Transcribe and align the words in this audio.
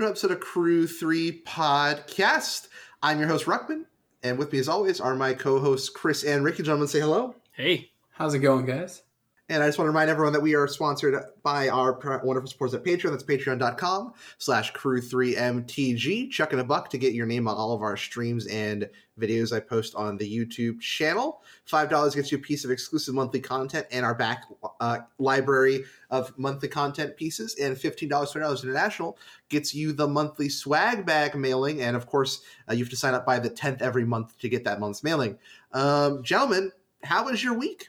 everyone, 0.00 0.14
welcome 0.14 0.22
to 0.22 0.26
an 0.26 0.32
episode 0.32 0.32
of 0.32 0.40
Crew 0.40 0.86
3 0.86 1.42
Podcast. 1.42 2.68
I'm 3.02 3.18
your 3.18 3.28
host, 3.28 3.44
Ruckman, 3.44 3.84
and 4.22 4.38
with 4.38 4.50
me, 4.50 4.58
as 4.58 4.66
always, 4.66 4.98
are 4.98 5.14
my 5.14 5.34
co 5.34 5.58
hosts, 5.58 5.90
Chris 5.90 6.24
and 6.24 6.42
Ricky. 6.42 6.62
Gentlemen, 6.62 6.88
say 6.88 7.00
hello. 7.00 7.34
Hey. 7.52 7.90
How's 8.12 8.32
it 8.32 8.38
going, 8.38 8.64
guys? 8.64 9.02
And 9.50 9.64
I 9.64 9.66
just 9.66 9.78
want 9.78 9.86
to 9.86 9.90
remind 9.90 10.10
everyone 10.10 10.32
that 10.34 10.40
we 10.40 10.54
are 10.54 10.68
sponsored 10.68 11.20
by 11.42 11.68
our 11.68 11.98
wonderful 12.22 12.48
supporters 12.48 12.72
at 12.72 12.84
Patreon. 12.84 13.10
That's 13.10 13.24
patreon.com 13.24 14.14
slash 14.38 14.72
crew3mtg. 14.72 16.30
Chucking 16.30 16.60
a 16.60 16.64
buck 16.64 16.88
to 16.90 16.98
get 16.98 17.14
your 17.14 17.26
name 17.26 17.48
on 17.48 17.56
all 17.56 17.72
of 17.72 17.82
our 17.82 17.96
streams 17.96 18.46
and 18.46 18.88
videos 19.18 19.52
I 19.52 19.58
post 19.58 19.96
on 19.96 20.16
the 20.16 20.38
YouTube 20.38 20.80
channel. 20.80 21.42
$5 21.68 22.14
gets 22.14 22.30
you 22.30 22.38
a 22.38 22.40
piece 22.40 22.64
of 22.64 22.70
exclusive 22.70 23.12
monthly 23.12 23.40
content 23.40 23.88
and 23.90 24.06
our 24.06 24.14
back 24.14 24.44
uh, 24.78 24.98
library 25.18 25.82
of 26.10 26.32
monthly 26.38 26.68
content 26.68 27.16
pieces. 27.16 27.56
And 27.56 27.76
$15, 27.76 28.08
$20 28.08 28.62
international 28.62 29.18
gets 29.48 29.74
you 29.74 29.92
the 29.92 30.06
monthly 30.06 30.48
swag 30.48 31.04
bag 31.04 31.34
mailing. 31.34 31.82
And 31.82 31.96
of 31.96 32.06
course, 32.06 32.42
uh, 32.68 32.74
you 32.74 32.84
have 32.84 32.90
to 32.90 32.96
sign 32.96 33.14
up 33.14 33.26
by 33.26 33.40
the 33.40 33.50
10th 33.50 33.82
every 33.82 34.04
month 34.04 34.38
to 34.38 34.48
get 34.48 34.62
that 34.62 34.78
month's 34.78 35.02
mailing. 35.02 35.38
Um, 35.72 36.22
gentlemen, 36.22 36.70
how 37.02 37.24
was 37.24 37.42
your 37.42 37.54
week? 37.54 37.88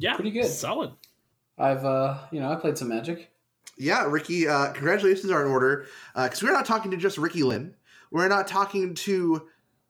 Yeah, 0.00 0.14
Pretty 0.14 0.30
good. 0.30 0.46
Solid. 0.46 0.92
I've 1.60 1.84
uh, 1.84 2.18
you 2.30 2.40
know, 2.40 2.50
I 2.50 2.56
played 2.56 2.78
some 2.78 2.88
Magic. 2.88 3.30
Yeah, 3.76 4.06
Ricky, 4.06 4.46
uh, 4.46 4.72
congratulations 4.72 5.30
are 5.30 5.44
in 5.44 5.50
order 5.50 5.86
because 6.14 6.42
we're 6.42 6.52
not 6.52 6.66
talking 6.66 6.90
to 6.90 6.96
just 6.96 7.16
Ricky 7.16 7.42
Lynn. 7.42 7.74
We're 8.10 8.28
not 8.28 8.46
talking 8.46 8.94
to 8.94 9.48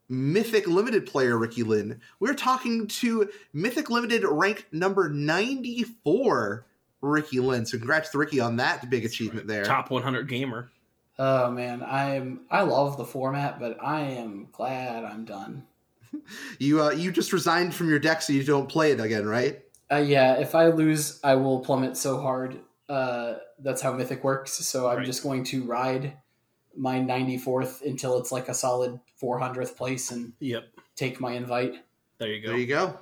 Mythic 0.08 0.66
Limited 0.66 1.06
player 1.06 1.38
Ricky 1.38 1.62
Lynn. 1.62 2.00
We're 2.18 2.34
talking 2.34 2.86
to 2.88 3.30
Mythic 3.52 3.90
Limited 3.90 4.24
ranked 4.24 4.66
number 4.72 5.08
94 5.08 6.66
Ricky 7.00 7.40
Lynn. 7.40 7.64
So 7.64 7.78
congrats 7.78 8.10
to 8.10 8.18
Ricky 8.18 8.40
on 8.40 8.56
that 8.56 8.90
big 8.90 9.04
achievement 9.04 9.46
there. 9.46 9.64
Top 9.64 9.90
100 9.90 10.28
gamer. 10.28 10.70
Oh 11.18 11.50
man, 11.50 11.82
I'm 11.82 12.40
I 12.50 12.62
love 12.62 12.96
the 12.96 13.04
format, 13.04 13.60
but 13.60 13.76
I 13.82 14.00
am 14.00 14.48
glad 14.52 15.04
I'm 15.04 15.24
done. 15.24 15.66
You 16.58 16.82
uh, 16.82 16.90
you 16.90 17.12
just 17.12 17.32
resigned 17.32 17.74
from 17.74 17.88
your 17.88 17.98
deck 17.98 18.22
so 18.22 18.32
you 18.32 18.44
don't 18.44 18.68
play 18.68 18.90
it 18.92 19.00
again, 19.00 19.26
right? 19.26 19.62
Uh, 19.90 19.96
yeah, 19.96 20.34
if 20.34 20.54
I 20.54 20.68
lose, 20.68 21.18
I 21.24 21.34
will 21.34 21.60
plummet 21.60 21.96
so 21.96 22.20
hard. 22.20 22.60
Uh, 22.88 23.34
that's 23.58 23.80
how 23.82 23.92
Mythic 23.92 24.22
works. 24.24 24.52
So 24.52 24.88
I'm 24.88 24.98
Right. 24.98 25.06
just 25.06 25.22
going 25.22 25.44
to 25.44 25.64
ride 25.64 26.16
my 26.76 26.98
94th 27.00 27.82
until 27.82 28.18
it's 28.18 28.30
like 28.32 28.48
a 28.48 28.54
solid 28.54 29.00
400th 29.20 29.76
place 29.76 30.10
and 30.10 30.32
Yep. 30.40 30.64
take 30.96 31.20
my 31.20 31.32
invite. 31.32 31.74
There 32.18 32.28
you 32.28 32.40
go. 32.40 32.48
There 32.48 32.58
you 32.58 32.66
go. 32.66 32.98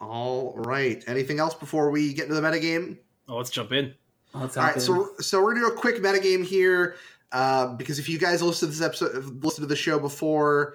All 0.00 0.54
right. 0.56 1.02
Anything 1.06 1.38
else 1.38 1.54
before 1.54 1.90
we 1.90 2.12
get 2.14 2.24
into 2.28 2.34
the 2.34 2.42
metagame? 2.46 2.98
Oh, 3.28 3.36
let's 3.36 3.50
jump 3.50 3.72
in. 3.72 3.94
Let's 4.34 4.56
All 4.56 4.62
hop 4.64 4.70
right, 4.70 4.76
in. 4.76 4.82
so 4.82 5.10
so 5.20 5.40
we're 5.42 5.54
gonna 5.54 5.66
do 5.68 5.72
a 5.72 5.76
quick 5.76 6.02
metagame 6.02 6.44
here 6.44 6.96
uh, 7.32 7.68
because 7.68 7.98
if 8.00 8.08
you 8.08 8.18
guys 8.18 8.42
listen 8.42 8.68
to 8.68 8.74
this 8.74 8.84
episode, 8.84 9.14
listened 9.44 9.62
to 9.62 9.66
the 9.68 9.76
show 9.76 9.98
before, 10.00 10.74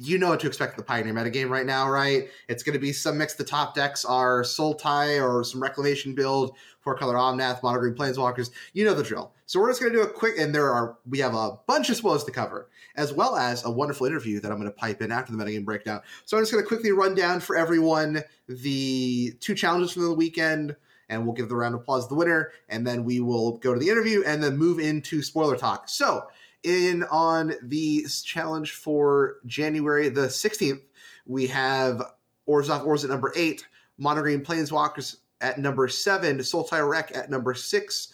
you 0.00 0.16
know 0.16 0.28
what 0.28 0.38
to 0.40 0.46
expect 0.46 0.74
in 0.74 0.76
the 0.76 0.84
Pioneer 0.84 1.12
metagame 1.12 1.50
right 1.50 1.66
now, 1.66 1.90
right? 1.90 2.28
It's 2.48 2.62
going 2.62 2.74
to 2.74 2.78
be 2.78 2.92
some 2.92 3.18
mix. 3.18 3.34
The 3.34 3.42
top 3.42 3.74
decks 3.74 4.04
are 4.04 4.42
Sultai 4.42 5.20
or 5.20 5.42
some 5.42 5.60
Reclamation 5.60 6.14
build, 6.14 6.56
four 6.80 6.96
color 6.96 7.16
Omnath, 7.16 7.64
Mono 7.64 7.80
Green 7.80 7.94
Planeswalkers. 7.94 8.50
You 8.74 8.84
know 8.84 8.94
the 8.94 9.02
drill. 9.02 9.32
So 9.46 9.58
we're 9.58 9.70
just 9.70 9.80
going 9.80 9.92
to 9.92 9.98
do 9.98 10.04
a 10.04 10.08
quick, 10.08 10.38
and 10.38 10.54
there 10.54 10.72
are 10.72 10.98
we 11.08 11.18
have 11.18 11.34
a 11.34 11.58
bunch 11.66 11.90
of 11.90 11.96
spoilers 11.96 12.22
to 12.24 12.30
cover, 12.30 12.68
as 12.94 13.12
well 13.12 13.34
as 13.34 13.64
a 13.64 13.70
wonderful 13.70 14.06
interview 14.06 14.38
that 14.38 14.52
I'm 14.52 14.58
going 14.58 14.70
to 14.70 14.76
pipe 14.76 15.02
in 15.02 15.10
after 15.10 15.34
the 15.34 15.42
metagame 15.42 15.64
breakdown. 15.64 16.00
So 16.26 16.36
I'm 16.36 16.42
just 16.42 16.52
going 16.52 16.62
to 16.62 16.68
quickly 16.68 16.92
run 16.92 17.16
down 17.16 17.40
for 17.40 17.56
everyone 17.56 18.22
the 18.48 19.32
two 19.40 19.56
challenges 19.56 19.92
from 19.92 20.04
the 20.04 20.14
weekend 20.14 20.76
and 21.08 21.24
we'll 21.24 21.34
give 21.34 21.48
the 21.48 21.56
round 21.56 21.74
of 21.74 21.80
applause 21.80 22.04
to 22.04 22.10
the 22.10 22.14
winner, 22.14 22.52
and 22.68 22.86
then 22.86 23.04
we 23.04 23.20
will 23.20 23.56
go 23.58 23.72
to 23.72 23.80
the 23.80 23.88
interview 23.88 24.22
and 24.26 24.42
then 24.42 24.56
move 24.56 24.78
into 24.78 25.22
spoiler 25.22 25.56
talk. 25.56 25.88
So, 25.88 26.26
in 26.62 27.04
on 27.04 27.54
the 27.62 28.06
challenge 28.24 28.72
for 28.72 29.36
January 29.46 30.08
the 30.08 30.22
16th, 30.22 30.80
we 31.26 31.46
have 31.48 32.02
Orzhov 32.48 32.86
Orz 32.86 33.04
at 33.04 33.10
number 33.10 33.32
eight, 33.36 33.66
Monogreen 34.00 34.42
Planeswalkers 34.42 35.16
at 35.40 35.58
number 35.58 35.88
seven, 35.88 36.38
Sultai 36.38 36.88
Wreck 36.88 37.12
at 37.14 37.30
number 37.30 37.54
six, 37.54 38.12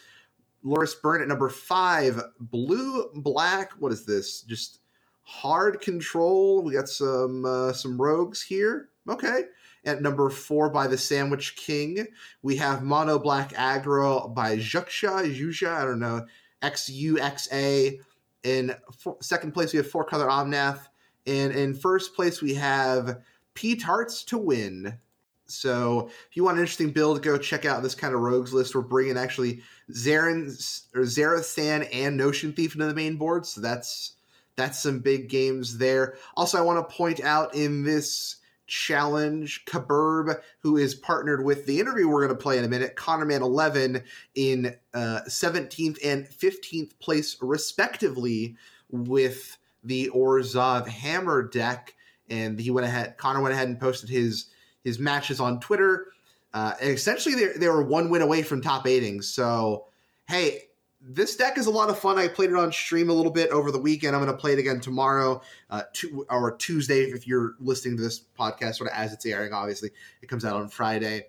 Loris 0.62 0.94
Burn 0.94 1.22
at 1.22 1.28
number 1.28 1.49
five, 1.49 2.21
Blue 2.41 3.10
Black. 3.15 3.72
What 3.78 3.93
is 3.93 4.05
this? 4.05 4.43
Just 4.43 4.81
hard 5.22 5.81
control. 5.81 6.62
We 6.62 6.72
got 6.72 6.88
some 6.88 7.44
uh, 7.44 7.72
some 7.72 8.00
rogues 8.00 8.43
here. 8.43 8.88
Okay. 9.09 9.43
At 9.87 10.00
number 10.00 10.31
four 10.31 10.71
by 10.71 10.87
the 10.87 10.97
Sandwich 10.97 11.56
King, 11.56 12.06
we 12.43 12.56
have 12.56 12.82
Mono 12.82 13.19
Black 13.19 13.53
Aggro 13.53 14.34
by 14.34 14.56
Juxia, 14.56 15.28
Juxia, 15.28 15.75
I 15.75 15.84
don't 15.84 16.00
know, 16.00 16.25
X 16.62 16.88
U 16.88 17.19
X 17.19 17.49
A. 17.53 18.00
In 18.44 18.77
second 19.21 19.53
place, 19.53 19.72
we 19.72 19.78
have 19.78 19.91
Four 19.91 20.05
Color 20.05 20.28
Omnath. 20.28 20.87
And 21.27 21.53
in 21.53 21.75
first 21.75 22.15
place, 22.15 22.41
we 22.43 22.55
have 22.55 23.22
P 23.55 23.77
Tarts 23.77 24.22
to 24.25 24.38
win. 24.38 24.99
So 25.47 26.09
if 26.28 26.37
you 26.37 26.44
want 26.44 26.56
an 26.56 26.62
interesting 26.62 26.91
build, 26.91 27.22
go 27.22 27.37
check 27.37 27.65
out 27.65 27.82
this 27.82 27.94
kind 27.94 28.15
of 28.15 28.21
rogues 28.21 28.53
list. 28.53 28.75
We're 28.75 28.82
bringing 28.82 29.16
actually 29.16 29.62
Zarin 29.91 30.47
or 30.94 31.03
Zarathan 31.03 31.88
and 31.93 32.16
Notion 32.16 32.53
Thief 32.53 32.75
into 32.75 32.87
the 32.87 32.94
main 32.94 33.16
board. 33.16 33.47
So 33.47 33.60
that's 33.60 34.12
that's 34.56 34.82
some 34.82 35.00
big 35.00 35.28
games 35.28 35.78
there. 35.78 36.16
Also, 36.37 36.59
I 36.59 36.62
want 36.62 36.88
to 36.88 36.94
point 36.94 37.21
out 37.22 37.55
in 37.55 37.82
this 37.82 38.37
challenge 38.66 39.64
Kaburb, 39.66 40.41
who 40.60 40.76
is 40.76 40.94
partnered 40.94 41.44
with 41.44 41.66
the 41.66 41.80
interview 41.80 42.08
we're 42.08 42.26
going 42.26 42.36
to 42.36 42.42
play 42.42 42.58
in 42.58 42.64
a 42.64 42.69
minute, 42.69 42.97
Connor 42.97 43.25
Man 43.25 43.42
11 43.42 44.02
in 44.34 44.75
uh, 44.94 45.20
17th 45.28 45.98
and 46.04 46.26
15th 46.26 46.98
place, 46.98 47.36
respectively, 47.41 48.56
with 48.91 49.58
the 49.82 50.10
Orzhov 50.14 50.86
Hammer 50.86 51.42
deck. 51.42 51.94
And 52.30 52.58
he 52.58 52.70
went 52.70 52.86
ahead, 52.86 53.16
Connor 53.19 53.42
went 53.42 53.54
ahead 53.54 53.69
and 53.69 53.78
posted 53.78 54.08
his 54.08 54.47
his 54.82 54.98
matches 54.98 55.41
on 55.41 55.60
Twitter. 55.60 56.08
Uh, 56.52 56.75
essentially, 56.81 57.34
they, 57.34 57.58
they 57.58 57.69
were 57.69 57.82
one 57.82 58.10
win 58.10 58.22
away 58.22 58.42
from 58.42 58.60
top 58.60 58.86
eighting. 58.86 59.22
So, 59.22 59.86
hey, 60.28 60.64
this 61.06 61.37
deck 61.37 61.59
is 61.59 61.66
a 61.66 61.70
lot 61.70 61.91
of 61.91 61.98
fun. 61.98 62.19
I 62.19 62.28
played 62.28 62.50
it 62.50 62.56
on 62.56 62.72
stream 62.72 63.10
a 63.10 63.12
little 63.12 63.31
bit 63.31 63.50
over 63.50 63.70
the 63.70 63.78
weekend. 63.78 64.16
I'm 64.16 64.22
going 64.22 64.34
to 64.34 64.41
play 64.41 64.54
it 64.54 64.59
again 64.59 64.81
tomorrow, 64.81 65.42
uh, 65.69 65.82
to, 65.94 66.26
or 66.31 66.56
Tuesday 66.56 67.03
if 67.03 67.26
you're 67.26 67.54
listening 67.60 67.97
to 67.98 68.03
this 68.03 68.22
podcast, 68.38 68.76
sort 68.76 68.91
of 68.91 68.97
as 68.97 69.12
it's 69.12 69.26
airing. 69.26 69.53
Obviously, 69.53 69.91
it 70.22 70.28
comes 70.28 70.44
out 70.44 70.56
on 70.56 70.69
Friday. 70.69 71.26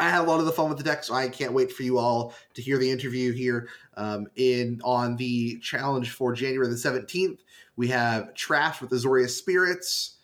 I 0.00 0.08
had 0.08 0.20
a 0.20 0.24
lot 0.24 0.40
of 0.40 0.46
the 0.46 0.52
fun 0.52 0.68
with 0.68 0.78
the 0.78 0.84
deck, 0.84 1.04
so 1.04 1.12
I 1.12 1.28
can't 1.28 1.52
wait 1.52 1.72
for 1.72 1.82
you 1.82 1.98
all 1.98 2.32
to 2.54 2.62
hear 2.62 2.78
the 2.78 2.90
interview 2.90 3.32
here. 3.32 3.68
Um, 3.96 4.28
in 4.36 4.80
on 4.84 5.16
the 5.16 5.58
challenge 5.58 6.12
for 6.12 6.32
January 6.32 6.68
the 6.68 6.76
17th, 6.76 7.40
we 7.76 7.88
have 7.88 8.32
Trash 8.34 8.80
with 8.80 8.90
Azorius 8.90 9.30
Spirits, 9.30 10.16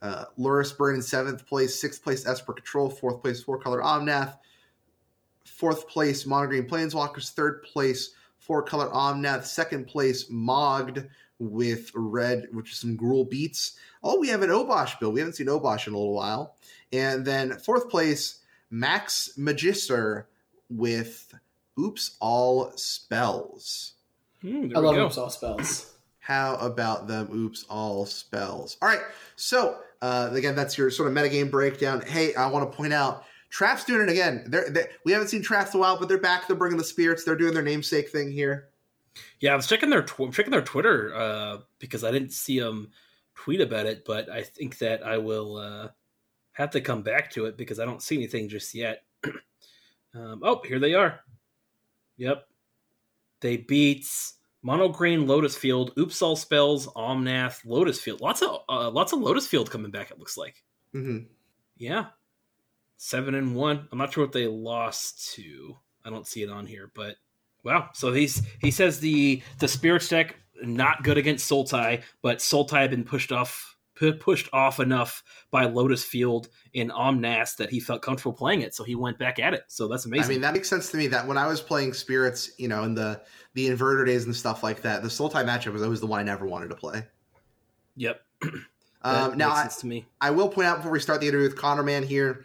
uh, 0.00 0.24
Luris 0.38 0.76
Burn 0.76 0.96
in 0.96 1.02
seventh 1.02 1.46
place, 1.46 1.78
sixth 1.78 2.02
place 2.02 2.26
Esper 2.26 2.54
Control, 2.54 2.88
fourth 2.88 3.20
place 3.20 3.42
Four 3.42 3.58
Color 3.58 3.82
Omnath, 3.82 4.38
fourth 5.58 5.88
place 5.88 6.22
Monogreen 6.24 6.68
Planeswalkers, 6.68 7.32
third 7.32 7.64
place 7.64 8.12
Four 8.38 8.62
Color 8.62 8.88
Omnath, 8.90 9.44
second 9.44 9.88
place 9.88 10.30
Mogged 10.30 11.06
with 11.40 11.90
red, 11.94 12.46
which 12.52 12.70
is 12.70 12.78
some 12.78 12.96
Gruul 12.96 13.28
beats. 13.28 13.76
Oh, 14.02 14.20
we 14.20 14.28
have 14.28 14.42
an 14.42 14.50
Obosh 14.50 14.98
build. 15.00 15.14
We 15.14 15.20
haven't 15.20 15.34
seen 15.34 15.48
Obosh 15.48 15.88
in 15.88 15.94
a 15.94 15.98
little 15.98 16.14
while. 16.14 16.54
And 16.92 17.24
then 17.24 17.58
fourth 17.58 17.90
place 17.90 18.38
Max 18.70 19.36
Magister 19.36 20.28
with 20.70 21.34
Oops 21.78 22.16
All 22.20 22.72
Spells. 22.76 23.94
There 24.42 24.70
I 24.76 24.78
love 24.78 24.94
go. 24.94 25.06
Oops 25.06 25.18
All 25.18 25.30
Spells. 25.30 25.94
How 26.20 26.56
about 26.56 27.08
them? 27.08 27.30
Oops, 27.34 27.64
all 27.70 28.04
spells. 28.04 28.76
All 28.82 28.88
right. 28.88 29.00
So 29.36 29.78
uh, 30.02 30.28
again, 30.32 30.54
that's 30.54 30.76
your 30.76 30.90
sort 30.90 31.08
of 31.08 31.14
metagame 31.14 31.50
breakdown. 31.50 32.02
Hey, 32.02 32.34
I 32.34 32.46
want 32.48 32.70
to 32.70 32.76
point 32.76 32.92
out 32.92 33.24
Trapp's 33.50 33.84
doing 33.84 34.02
it 34.02 34.10
again. 34.10 34.44
They're, 34.46 34.70
they, 34.70 34.86
we 35.04 35.12
haven't 35.12 35.28
seen 35.28 35.42
Traps 35.42 35.72
in 35.72 35.78
a 35.78 35.80
while, 35.80 35.98
but 35.98 36.08
they're 36.08 36.18
back. 36.18 36.46
They're 36.46 36.56
bringing 36.56 36.78
the 36.78 36.84
spirits. 36.84 37.24
They're 37.24 37.36
doing 37.36 37.54
their 37.54 37.62
namesake 37.62 38.10
thing 38.10 38.30
here. 38.30 38.68
Yeah, 39.40 39.52
I 39.52 39.56
was 39.56 39.66
checking 39.66 39.90
their 39.90 40.02
tw- 40.02 40.32
checking 40.32 40.50
their 40.50 40.62
Twitter 40.62 41.14
uh, 41.14 41.58
because 41.78 42.04
I 42.04 42.10
didn't 42.10 42.32
see 42.32 42.60
them 42.60 42.90
tweet 43.34 43.60
about 43.60 43.86
it, 43.86 44.04
but 44.04 44.28
I 44.28 44.42
think 44.42 44.78
that 44.78 45.04
I 45.04 45.18
will 45.18 45.56
uh, 45.56 45.88
have 46.52 46.70
to 46.70 46.80
come 46.80 47.02
back 47.02 47.30
to 47.32 47.46
it 47.46 47.56
because 47.56 47.80
I 47.80 47.84
don't 47.84 48.02
see 48.02 48.16
anything 48.16 48.48
just 48.48 48.74
yet. 48.74 49.02
um, 50.14 50.40
oh, 50.42 50.60
here 50.64 50.78
they 50.78 50.94
are. 50.94 51.20
Yep, 52.16 52.46
they 53.40 53.56
beat 53.58 54.06
Mono 54.62 54.88
Green, 54.88 55.26
Lotus 55.26 55.56
Field, 55.56 55.92
Oops 55.98 56.20
All 56.20 56.36
Spells, 56.36 56.88
Omnath, 56.88 57.64
Lotus 57.64 58.00
Field. 58.00 58.20
Lots 58.20 58.42
of 58.42 58.60
uh, 58.68 58.90
lots 58.90 59.12
of 59.12 59.20
Lotus 59.20 59.46
Field 59.46 59.70
coming 59.70 59.90
back. 59.90 60.10
It 60.10 60.18
looks 60.18 60.36
like. 60.36 60.62
hmm 60.92 61.18
Yeah, 61.76 62.06
seven 62.98 63.34
and 63.34 63.54
one. 63.54 63.88
I'm 63.90 63.96
not 63.96 64.12
sure 64.12 64.24
what 64.24 64.32
they 64.32 64.46
lost 64.46 65.32
to. 65.34 65.78
I 66.04 66.10
don't 66.10 66.26
see 66.26 66.42
it 66.42 66.50
on 66.50 66.66
here, 66.66 66.90
but 66.94 67.16
wow. 67.64 67.88
So 67.94 68.12
he's 68.12 68.42
he 68.60 68.70
says 68.70 69.00
the 69.00 69.42
the 69.58 69.68
spirits 69.68 70.08
deck 70.08 70.36
not 70.62 71.04
good 71.04 71.16
against 71.16 71.50
Sultai, 71.50 72.02
but 72.20 72.38
Sultai 72.38 72.82
had 72.82 72.90
been 72.90 73.04
pushed 73.04 73.32
off 73.32 73.76
pushed 74.20 74.48
off 74.52 74.78
enough 74.78 75.24
by 75.50 75.64
Lotus 75.64 76.04
Field 76.04 76.48
in 76.72 76.88
Omnath 76.90 77.56
that 77.56 77.68
he 77.68 77.80
felt 77.80 78.00
comfortable 78.00 78.32
playing 78.32 78.60
it, 78.60 78.72
so 78.72 78.84
he 78.84 78.94
went 78.94 79.18
back 79.18 79.40
at 79.40 79.54
it. 79.54 79.64
So 79.66 79.88
that's 79.88 80.04
amazing. 80.04 80.24
I 80.24 80.28
mean, 80.34 80.40
that 80.42 80.54
makes 80.54 80.68
sense 80.68 80.90
to 80.92 80.96
me. 80.96 81.08
That 81.08 81.26
when 81.26 81.38
I 81.38 81.46
was 81.46 81.60
playing 81.60 81.94
Spirits, 81.94 82.52
you 82.58 82.68
know, 82.68 82.84
in 82.84 82.94
the 82.94 83.20
the 83.54 83.68
inverter 83.68 84.06
days 84.06 84.24
and 84.24 84.34
stuff 84.34 84.62
like 84.62 84.82
that, 84.82 85.02
the 85.02 85.08
Sultai 85.08 85.44
matchup 85.44 85.72
was 85.72 85.82
always 85.82 86.00
the 86.00 86.06
one 86.06 86.20
I 86.20 86.24
never 86.24 86.46
wanted 86.46 86.68
to 86.68 86.76
play. 86.76 87.04
Yep. 87.96 88.20
um, 89.02 89.36
now, 89.36 89.52
I, 89.52 89.68
to 89.80 89.86
me. 89.86 90.06
I 90.20 90.30
will 90.30 90.48
point 90.48 90.68
out 90.68 90.76
before 90.76 90.92
we 90.92 91.00
start 91.00 91.20
the 91.20 91.26
interview 91.26 91.48
with 91.48 91.56
Connor 91.56 91.82
Man 91.82 92.04
here 92.04 92.44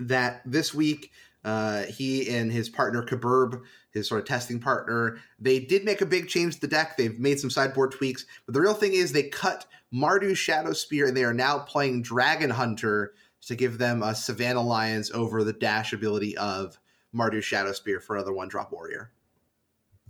that 0.00 0.42
this 0.44 0.74
week 0.74 1.12
uh, 1.44 1.84
he 1.84 2.28
and 2.28 2.52
his 2.52 2.68
partner 2.68 3.02
Kaburb, 3.02 3.62
his 3.92 4.08
sort 4.08 4.20
of 4.20 4.26
testing 4.26 4.60
partner, 4.60 5.18
they 5.38 5.58
did 5.58 5.84
make 5.84 6.00
a 6.00 6.06
big 6.06 6.28
change 6.28 6.54
to 6.54 6.60
the 6.60 6.68
deck. 6.68 6.96
They've 6.96 7.18
made 7.18 7.40
some 7.40 7.50
sideboard 7.50 7.92
tweaks, 7.92 8.26
but 8.46 8.54
the 8.54 8.60
real 8.60 8.74
thing 8.74 8.92
is 8.92 9.12
they 9.12 9.24
cut 9.24 9.66
Mardu 9.92 10.32
Shadowspear 10.32 11.08
and 11.08 11.16
they 11.16 11.24
are 11.24 11.34
now 11.34 11.58
playing 11.58 12.02
Dragon 12.02 12.50
Hunter 12.50 13.12
to 13.46 13.56
give 13.56 13.78
them 13.78 14.02
a 14.02 14.14
Savannah 14.14 14.62
Lions 14.62 15.10
over 15.12 15.42
the 15.42 15.52
dash 15.52 15.92
ability 15.92 16.36
of 16.36 16.78
Mardu 17.14 17.38
Shadowspear 17.38 18.02
for 18.02 18.16
another 18.16 18.32
one 18.32 18.48
drop 18.48 18.70
warrior. 18.72 19.10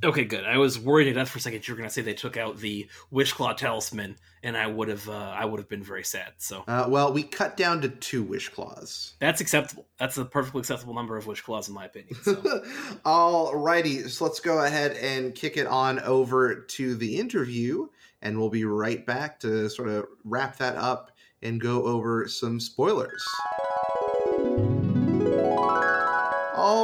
Okay, 0.03 0.25
good. 0.25 0.45
I 0.45 0.57
was 0.57 0.79
worried 0.79 1.05
to 1.05 1.13
death 1.13 1.29
for 1.29 1.39
a 1.39 1.41
second. 1.41 1.67
You 1.67 1.75
were 1.75 1.79
going 1.79 1.89
to 1.89 1.93
say 1.93 2.01
they 2.01 2.15
took 2.15 2.39
out 2.39 2.57
the 2.57 2.89
Wishclaw 3.13 3.55
Talisman, 3.55 4.17
and 4.43 4.57
I 4.57 4.67
would 4.67 4.89
have, 4.89 5.07
uh, 5.07 5.13
I 5.13 5.45
would 5.45 5.61
have 5.61 5.69
been 5.69 5.83
very 5.83 6.05
sad. 6.05 6.33
So, 6.39 6.65
uh, 6.67 6.87
well, 6.89 7.13
we 7.13 7.23
cut 7.23 7.57
down 7.57 7.83
to 7.83 7.91
two 7.91 8.23
Wish 8.23 8.49
Claws. 8.49 9.13
That's 9.19 9.43
acceptable. 9.43 9.87
That's 9.99 10.17
a 10.17 10.25
perfectly 10.25 10.61
acceptable 10.61 10.95
number 10.95 11.19
of 11.19 11.27
Wish 11.27 11.43
Claws, 11.43 11.69
in 11.69 11.75
my 11.75 11.85
opinion. 11.85 12.15
So. 12.23 12.65
All 13.05 13.55
righty, 13.55 14.09
so 14.09 14.25
let's 14.25 14.41
go 14.41 14.65
ahead 14.65 14.93
and 14.93 15.35
kick 15.35 15.59
it 15.59 15.67
on 15.67 15.99
over 16.01 16.55
to 16.55 16.95
the 16.95 17.19
interview, 17.19 17.89
and 18.23 18.39
we'll 18.39 18.49
be 18.49 18.65
right 18.65 19.05
back 19.05 19.41
to 19.41 19.69
sort 19.69 19.89
of 19.89 20.07
wrap 20.25 20.57
that 20.59 20.77
up 20.77 21.11
and 21.43 21.61
go 21.61 21.85
over 21.85 22.27
some 22.27 22.59
spoilers. 22.59 23.23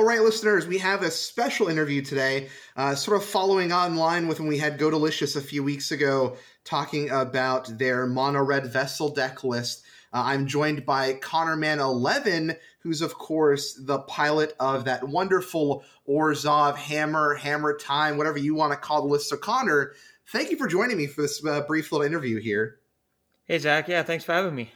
Right, 0.07 0.23
listeners, 0.23 0.67
we 0.67 0.79
have 0.79 1.03
a 1.03 1.11
special 1.11 1.69
interview 1.69 2.01
today, 2.01 2.49
uh, 2.77 2.95
sort 2.95 3.17
of 3.17 3.25
following 3.25 3.73
online 3.73 4.29
with 4.29 4.39
when 4.39 4.49
we 4.49 4.59
had 4.59 4.79
Go 4.79 4.91
Delicious 4.91 5.35
a 5.37 5.41
few 5.41 5.65
weeks 5.65 5.91
ago, 5.91 6.37
talking 6.65 7.11
about 7.11 7.77
their 7.79 8.07
mono 8.07 8.43
red 8.43 8.67
vessel 8.67 9.09
deck 9.09 9.43
list. 9.43 9.85
Uh, 10.13 10.23
I'm 10.27 10.47
joined 10.47 10.87
by 10.87 11.15
Connor 11.15 11.57
Man 11.57 11.81
11, 11.81 12.55
who's 12.81 13.03
of 13.03 13.15
course 13.15 13.75
the 13.75 13.99
pilot 14.01 14.55
of 14.61 14.85
that 14.85 15.09
wonderful 15.09 15.83
Orzhov 16.09 16.77
Hammer, 16.77 17.35
Hammer 17.35 17.77
Time, 17.77 18.17
whatever 18.17 18.39
you 18.39 18.55
want 18.55 18.73
to 18.73 18.79
call 18.79 19.03
the 19.03 19.09
list. 19.09 19.29
So, 19.29 19.37
Connor, 19.37 19.93
thank 20.29 20.51
you 20.51 20.57
for 20.57 20.69
joining 20.69 20.97
me 20.97 21.09
for 21.09 21.23
this 21.23 21.45
uh, 21.45 21.63
brief 21.63 21.91
little 21.91 22.07
interview 22.07 22.41
here. 22.41 22.79
Hey, 23.47 23.59
Zach. 23.59 23.89
Yeah, 23.89 24.05
thanks 24.05 24.25
for 24.25 24.33
having 24.33 24.55
me. 24.55 24.73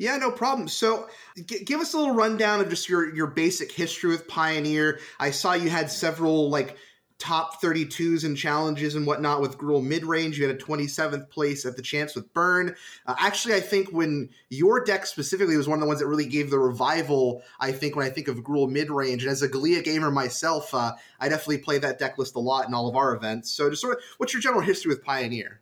Yeah, 0.00 0.16
no 0.16 0.30
problem. 0.30 0.66
So, 0.66 1.10
g- 1.44 1.62
give 1.62 1.78
us 1.78 1.92
a 1.92 1.98
little 1.98 2.14
rundown 2.14 2.62
of 2.62 2.70
just 2.70 2.88
your 2.88 3.14
your 3.14 3.26
basic 3.26 3.70
history 3.70 4.08
with 4.08 4.26
Pioneer. 4.26 4.98
I 5.18 5.30
saw 5.30 5.52
you 5.52 5.68
had 5.68 5.90
several 5.90 6.48
like 6.48 6.78
top 7.18 7.60
32s 7.60 8.24
and 8.24 8.34
challenges 8.34 8.94
and 8.94 9.06
whatnot 9.06 9.42
with 9.42 9.58
Gruul 9.58 9.84
mid 9.84 10.06
range. 10.06 10.38
You 10.38 10.46
had 10.46 10.56
a 10.56 10.58
27th 10.58 11.28
place 11.28 11.66
at 11.66 11.76
the 11.76 11.82
chance 11.82 12.14
with 12.14 12.32
Burn. 12.32 12.74
Uh, 13.04 13.14
actually, 13.18 13.56
I 13.56 13.60
think 13.60 13.90
when 13.90 14.30
your 14.48 14.82
deck 14.82 15.04
specifically 15.04 15.58
was 15.58 15.68
one 15.68 15.76
of 15.76 15.82
the 15.82 15.86
ones 15.86 16.00
that 16.00 16.06
really 16.06 16.24
gave 16.24 16.48
the 16.48 16.58
revival. 16.58 17.42
I 17.60 17.70
think 17.70 17.94
when 17.94 18.06
I 18.06 18.10
think 18.10 18.26
of 18.26 18.36
Gruul 18.36 18.70
mid 18.70 18.90
range, 18.90 19.24
and 19.24 19.30
as 19.30 19.42
a 19.42 19.50
Galea 19.50 19.84
gamer 19.84 20.10
myself, 20.10 20.72
uh, 20.72 20.92
I 21.20 21.28
definitely 21.28 21.58
play 21.58 21.76
that 21.76 21.98
deck 21.98 22.16
list 22.16 22.36
a 22.36 22.40
lot 22.40 22.66
in 22.66 22.72
all 22.72 22.88
of 22.88 22.96
our 22.96 23.14
events. 23.14 23.52
So, 23.52 23.68
just 23.68 23.82
sort 23.82 23.98
of, 23.98 24.02
what's 24.16 24.32
your 24.32 24.40
general 24.40 24.62
history 24.62 24.88
with 24.88 25.04
Pioneer? 25.04 25.60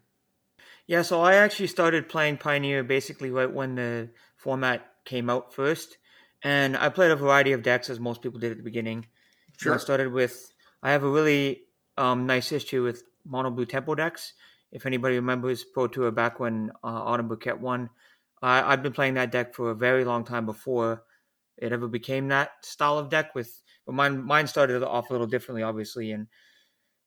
Yeah, 0.88 1.02
so 1.02 1.20
I 1.20 1.34
actually 1.34 1.66
started 1.66 2.08
playing 2.08 2.38
Pioneer 2.38 2.82
basically 2.82 3.30
right 3.30 3.52
when 3.52 3.74
the 3.74 4.08
format 4.38 4.86
came 5.04 5.28
out 5.28 5.52
first, 5.52 5.98
and 6.42 6.76
I 6.76 6.88
played 6.88 7.10
a 7.10 7.16
variety 7.16 7.52
of 7.52 7.62
decks 7.62 7.90
as 7.90 8.00
most 8.00 8.22
people 8.22 8.40
did 8.40 8.52
at 8.52 8.56
the 8.56 8.62
beginning. 8.62 9.06
Sure. 9.58 9.74
I 9.74 9.78
started 9.78 10.12
with 10.12 10.52
I 10.82 10.92
have 10.92 11.02
a 11.02 11.10
really 11.10 11.62
um, 11.96 12.26
nice 12.26 12.48
history 12.48 12.80
with 12.80 13.02
mono 13.26 13.50
blue 13.50 13.66
tempo 13.66 13.94
decks. 13.94 14.32
If 14.70 14.86
anybody 14.86 15.16
remembers 15.16 15.64
Pro 15.64 15.88
Tour 15.88 16.10
back 16.10 16.40
when 16.40 16.70
uh, 16.84 16.86
Autumn 16.86 17.28
Burchett 17.28 17.58
won, 17.58 17.90
uh, 18.42 18.62
I've 18.64 18.82
been 18.82 18.92
playing 18.92 19.14
that 19.14 19.32
deck 19.32 19.54
for 19.54 19.70
a 19.70 19.74
very 19.74 20.04
long 20.04 20.24
time 20.24 20.46
before 20.46 21.02
it 21.56 21.72
ever 21.72 21.88
became 21.88 22.28
that 22.28 22.50
style 22.62 22.98
of 22.98 23.10
deck. 23.10 23.34
With 23.34 23.62
but 23.84 23.94
mine 23.94 24.22
mine 24.22 24.46
started 24.46 24.82
off 24.82 25.10
a 25.10 25.12
little 25.12 25.26
differently, 25.26 25.62
obviously, 25.62 26.12
and 26.12 26.28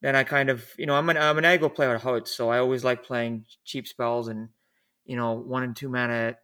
then 0.01 0.15
I 0.15 0.23
kind 0.23 0.49
of 0.49 0.65
you 0.77 0.85
know 0.85 0.95
I'm 0.95 1.09
an 1.09 1.17
I'm 1.17 1.37
an 1.37 1.43
aggro 1.45 1.73
player 1.73 1.95
at 1.95 2.01
heart, 2.01 2.27
so 2.27 2.49
I 2.49 2.57
always 2.57 2.83
like 2.83 3.03
playing 3.03 3.45
cheap 3.63 3.87
spells 3.87 4.27
and 4.27 4.49
you 5.05 5.15
know 5.15 5.33
one 5.33 5.63
and 5.63 5.75
two 5.75 5.87
mana 5.87 6.35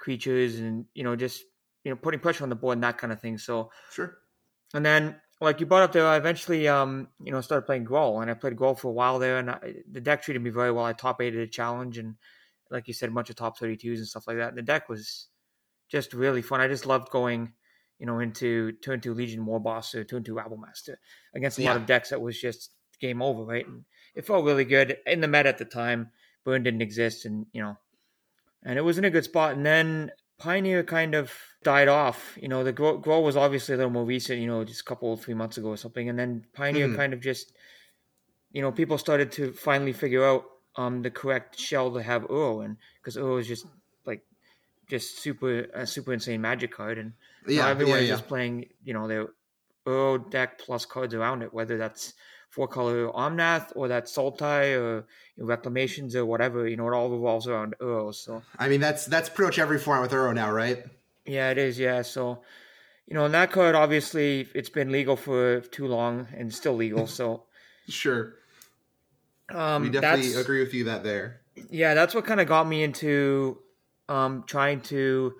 creatures 0.00 0.58
and 0.58 0.86
you 0.94 1.04
know 1.04 1.14
just 1.14 1.44
you 1.84 1.90
know 1.90 1.96
putting 1.96 2.18
pressure 2.18 2.42
on 2.42 2.50
the 2.50 2.56
board 2.56 2.76
and 2.76 2.82
that 2.82 2.98
kind 2.98 3.12
of 3.12 3.20
thing. 3.20 3.38
So 3.38 3.70
sure. 3.92 4.16
And 4.74 4.84
then 4.84 5.20
like 5.40 5.60
you 5.60 5.66
brought 5.66 5.82
up 5.82 5.92
there, 5.92 6.06
I 6.06 6.16
eventually 6.16 6.66
um 6.66 7.08
you 7.22 7.30
know 7.30 7.40
started 7.40 7.66
playing 7.66 7.86
Gruul 7.86 8.20
and 8.20 8.30
I 8.30 8.34
played 8.34 8.56
Gruul 8.56 8.78
for 8.78 8.88
a 8.88 8.92
while 8.92 9.18
there 9.18 9.38
and 9.38 9.50
I, 9.50 9.74
the 9.90 10.00
deck 10.00 10.22
treated 10.22 10.42
me 10.42 10.50
very 10.50 10.72
well. 10.72 10.84
I 10.84 10.92
top 10.92 11.20
eighted 11.20 11.40
a 11.40 11.46
challenge 11.46 11.98
and 11.98 12.16
like 12.70 12.88
you 12.88 12.94
said, 12.94 13.10
a 13.10 13.12
bunch 13.12 13.30
of 13.30 13.36
top 13.36 13.58
thirty 13.58 13.76
twos 13.76 13.98
and 13.98 14.08
stuff 14.08 14.26
like 14.26 14.38
that. 14.38 14.48
And 14.48 14.58
the 14.58 14.62
deck 14.62 14.88
was 14.88 15.28
just 15.88 16.14
really 16.14 16.42
fun. 16.42 16.60
I 16.60 16.68
just 16.68 16.86
loved 16.86 17.10
going 17.10 17.52
you 17.98 18.06
know 18.06 18.18
into 18.18 18.72
turn 18.72 19.00
two 19.00 19.14
Legion 19.14 19.46
Warboss 19.46 19.94
or 19.94 20.04
turn 20.04 20.24
two 20.24 20.34
Rabblemaster 20.34 20.96
against 21.34 21.58
a 21.58 21.62
yeah. 21.62 21.68
lot 21.68 21.76
of 21.76 21.86
decks 21.86 22.10
that 22.10 22.20
was 22.20 22.40
just 22.40 22.70
game 23.00 23.22
over, 23.22 23.44
right? 23.44 23.66
And 23.66 23.84
it 24.14 24.26
felt 24.26 24.44
really 24.44 24.64
good 24.64 24.98
in 25.06 25.20
the 25.20 25.28
meta 25.28 25.48
at 25.48 25.58
the 25.58 25.64
time. 25.64 26.10
Burn 26.44 26.62
didn't 26.62 26.82
exist, 26.82 27.26
and 27.26 27.46
you 27.52 27.62
know 27.62 27.76
and 28.64 28.78
it 28.78 28.82
was 28.82 28.98
in 28.98 29.04
a 29.04 29.10
good 29.10 29.24
spot. 29.24 29.54
And 29.54 29.64
then 29.64 30.10
Pioneer 30.38 30.82
kind 30.82 31.14
of 31.14 31.32
died 31.62 31.88
off. 31.88 32.36
You 32.40 32.48
know, 32.48 32.64
the 32.64 32.72
Gruul, 32.72 33.02
Gruul 33.02 33.22
was 33.22 33.36
obviously 33.36 33.74
a 33.74 33.78
little 33.78 33.92
more 33.92 34.04
recent, 34.04 34.40
you 34.40 34.46
know, 34.46 34.64
just 34.64 34.80
a 34.80 34.84
couple, 34.84 35.16
three 35.16 35.34
months 35.34 35.56
ago 35.58 35.68
or 35.68 35.76
something. 35.76 36.08
And 36.08 36.18
then 36.18 36.44
Pioneer 36.54 36.88
mm-hmm. 36.88 36.96
kind 36.96 37.12
of 37.12 37.20
just, 37.20 37.52
you 38.52 38.62
know, 38.62 38.72
people 38.72 38.98
started 38.98 39.32
to 39.32 39.52
finally 39.52 39.92
figure 39.92 40.24
out 40.24 40.44
um 40.76 41.02
the 41.02 41.10
correct 41.10 41.58
shell 41.58 41.92
to 41.92 42.02
have 42.02 42.22
Uro 42.22 42.64
in 42.64 42.76
because 43.00 43.16
Uro 43.16 43.40
is 43.40 43.48
just 43.48 43.66
like 44.06 44.22
just 44.88 45.18
super 45.18 45.66
a 45.74 45.86
super 45.86 46.12
insane 46.12 46.40
magic 46.40 46.72
card, 46.72 46.98
and 46.98 47.12
yeah, 47.46 47.68
everyone 47.68 47.96
yeah, 47.96 48.02
yeah. 48.02 48.08
just 48.10 48.28
playing, 48.28 48.66
you 48.84 48.94
know, 48.94 49.08
their 49.08 49.28
Uro 49.86 50.30
deck 50.30 50.60
plus 50.60 50.86
cards 50.86 51.12
around 51.12 51.42
it, 51.42 51.52
whether 51.52 51.76
that's 51.76 52.14
four 52.50 52.68
color 52.68 53.08
Omnath 53.08 53.72
or 53.74 53.88
that 53.88 54.04
Sultai 54.04 54.76
or 54.78 55.06
you 55.36 55.42
know, 55.42 55.46
Reclamations 55.46 56.14
or 56.14 56.26
whatever. 56.26 56.68
You 56.68 56.76
know, 56.76 56.88
it 56.88 56.94
all 56.94 57.08
revolves 57.08 57.46
around 57.46 57.74
Uro. 57.80 58.14
So 58.14 58.42
I 58.58 58.68
mean, 58.68 58.80
that's 58.80 59.06
that's 59.06 59.28
pretty 59.28 59.46
much 59.46 59.58
every 59.58 59.78
form 59.78 60.02
with 60.02 60.10
Uro 60.10 60.34
now, 60.34 60.50
right? 60.50 60.84
Yeah, 61.24 61.50
it 61.50 61.58
is. 61.58 61.78
Yeah, 61.78 62.02
so 62.02 62.42
you 63.06 63.14
know, 63.14 63.24
in 63.24 63.32
that 63.32 63.50
card, 63.50 63.74
obviously, 63.74 64.48
it's 64.54 64.68
been 64.68 64.90
legal 64.90 65.16
for 65.16 65.60
too 65.60 65.86
long 65.86 66.28
and 66.36 66.52
still 66.52 66.74
legal. 66.74 67.06
So 67.06 67.44
sure, 67.88 68.34
um, 69.54 69.82
we 69.82 69.90
definitely 69.90 70.34
agree 70.34 70.60
with 70.60 70.74
you 70.74 70.84
that 70.84 71.04
there. 71.04 71.40
Yeah, 71.70 71.94
that's 71.94 72.14
what 72.14 72.24
kind 72.24 72.40
of 72.40 72.48
got 72.48 72.66
me 72.66 72.82
into 72.82 73.58
um, 74.08 74.44
trying 74.46 74.80
to 74.82 75.34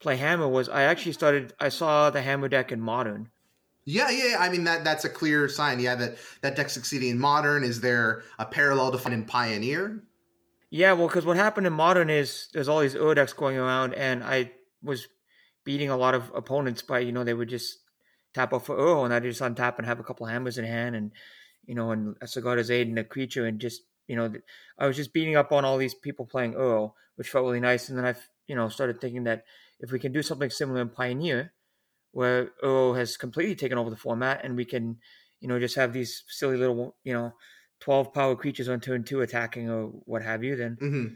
play 0.00 0.16
Hammer. 0.16 0.48
Was 0.48 0.68
I 0.68 0.84
actually 0.84 1.12
started? 1.12 1.52
I 1.60 1.68
saw 1.68 2.10
the 2.10 2.22
Hammer 2.22 2.48
deck 2.48 2.72
in 2.72 2.80
Modern 2.80 3.30
yeah, 3.84 4.10
yeah. 4.10 4.36
I 4.38 4.48
mean 4.48 4.64
that 4.64 4.84
that's 4.84 5.04
a 5.04 5.08
clear 5.08 5.48
sign. 5.48 5.80
Yeah, 5.80 5.94
that 5.96 6.16
that 6.42 6.56
deck 6.56 6.70
succeeding 6.70 7.10
in 7.10 7.18
modern. 7.18 7.64
Is 7.64 7.80
there 7.80 8.22
a 8.38 8.46
parallel 8.46 8.92
to 8.92 8.98
find 8.98 9.14
in 9.14 9.24
Pioneer? 9.24 10.02
Yeah, 10.70 10.92
well, 10.94 11.06
because 11.06 11.24
what 11.24 11.36
happened 11.36 11.66
in 11.66 11.72
modern 11.72 12.10
is 12.10 12.48
there's 12.52 12.68
all 12.68 12.80
these 12.80 12.96
Ur 12.96 13.14
decks 13.14 13.32
going 13.32 13.56
around, 13.56 13.94
and 13.94 14.24
I 14.24 14.52
was 14.82 15.06
beating 15.64 15.88
a 15.88 15.96
lot 15.96 16.14
of 16.14 16.30
opponents 16.34 16.82
by 16.82 17.00
you 17.00 17.12
know 17.12 17.24
they 17.24 17.34
would 17.34 17.48
just 17.48 17.78
tap 18.32 18.52
off 18.52 18.66
for 18.66 18.76
Ur, 18.76 19.04
and 19.04 19.14
I 19.14 19.20
just 19.20 19.40
untap 19.40 19.78
and 19.78 19.86
have 19.86 20.00
a 20.00 20.04
couple 20.04 20.26
hammers 20.26 20.58
in 20.58 20.64
hand, 20.64 20.96
and 20.96 21.12
you 21.66 21.74
know, 21.74 21.90
and 21.92 22.16
a 22.20 22.26
Sigarda's 22.26 22.70
Aid 22.70 22.88
and 22.88 22.98
a 22.98 23.04
creature, 23.04 23.46
and 23.46 23.60
just 23.60 23.82
you 24.06 24.16
know, 24.16 24.32
I 24.78 24.86
was 24.86 24.96
just 24.96 25.12
beating 25.12 25.36
up 25.36 25.52
on 25.52 25.64
all 25.64 25.78
these 25.78 25.94
people 25.94 26.26
playing 26.26 26.54
Ur, 26.54 26.90
which 27.16 27.30
felt 27.30 27.44
really 27.44 27.60
nice. 27.60 27.88
And 27.88 27.98
then 27.98 28.04
I, 28.04 28.14
you 28.46 28.54
know, 28.54 28.68
started 28.68 29.00
thinking 29.00 29.24
that 29.24 29.44
if 29.80 29.92
we 29.92 29.98
can 29.98 30.12
do 30.12 30.22
something 30.22 30.50
similar 30.50 30.80
in 30.82 30.90
Pioneer, 30.90 31.52
where 32.14 32.52
Uro 32.62 32.96
has 32.96 33.16
completely 33.16 33.56
taken 33.56 33.76
over 33.76 33.90
the 33.90 33.96
format, 33.96 34.44
and 34.44 34.56
we 34.56 34.64
can, 34.64 34.98
you 35.40 35.48
know, 35.48 35.58
just 35.58 35.74
have 35.74 35.92
these 35.92 36.22
silly 36.28 36.56
little, 36.56 36.94
you 37.02 37.12
know, 37.12 37.34
twelve 37.80 38.14
power 38.14 38.36
creatures 38.36 38.68
on 38.68 38.80
turn 38.80 39.02
two 39.02 39.20
attacking 39.20 39.68
or 39.68 39.86
what 40.06 40.22
have 40.22 40.44
you. 40.44 40.54
Then 40.54 40.78
mm-hmm. 40.80 41.14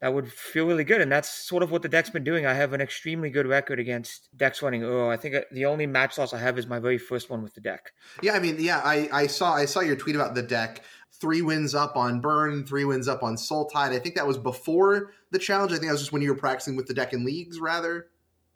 that 0.00 0.14
would 0.14 0.32
feel 0.32 0.66
really 0.66 0.84
good, 0.84 1.00
and 1.00 1.10
that's 1.10 1.28
sort 1.28 1.64
of 1.64 1.72
what 1.72 1.82
the 1.82 1.88
deck's 1.88 2.10
been 2.10 2.22
doing. 2.22 2.46
I 2.46 2.54
have 2.54 2.72
an 2.72 2.80
extremely 2.80 3.30
good 3.30 3.48
record 3.48 3.80
against 3.80 4.28
decks 4.36 4.62
running 4.62 4.82
Uro. 4.82 5.10
I 5.10 5.16
think 5.16 5.34
uh, 5.34 5.40
the 5.50 5.66
only 5.66 5.88
match 5.88 6.16
loss 6.18 6.32
I 6.32 6.38
have 6.38 6.56
is 6.56 6.68
my 6.68 6.78
very 6.78 6.98
first 6.98 7.28
one 7.30 7.42
with 7.42 7.54
the 7.54 7.60
deck. 7.60 7.92
Yeah, 8.22 8.34
I 8.34 8.38
mean, 8.38 8.56
yeah, 8.60 8.80
I, 8.84 9.08
I 9.12 9.26
saw 9.26 9.54
I 9.54 9.64
saw 9.64 9.80
your 9.80 9.96
tweet 9.96 10.14
about 10.14 10.36
the 10.36 10.42
deck. 10.42 10.84
Three 11.20 11.42
wins 11.42 11.74
up 11.74 11.96
on 11.96 12.20
Burn, 12.20 12.64
three 12.64 12.84
wins 12.84 13.08
up 13.08 13.24
on 13.24 13.34
Sultai. 13.34 13.90
I 13.90 13.98
think 13.98 14.14
that 14.14 14.26
was 14.26 14.38
before 14.38 15.10
the 15.32 15.40
challenge. 15.40 15.72
I 15.72 15.74
think 15.74 15.86
that 15.86 15.92
was 15.92 16.02
just 16.02 16.12
when 16.12 16.22
you 16.22 16.28
were 16.32 16.38
practicing 16.38 16.76
with 16.76 16.86
the 16.86 16.94
deck 16.94 17.12
in 17.12 17.24
leagues, 17.24 17.58
rather. 17.58 18.06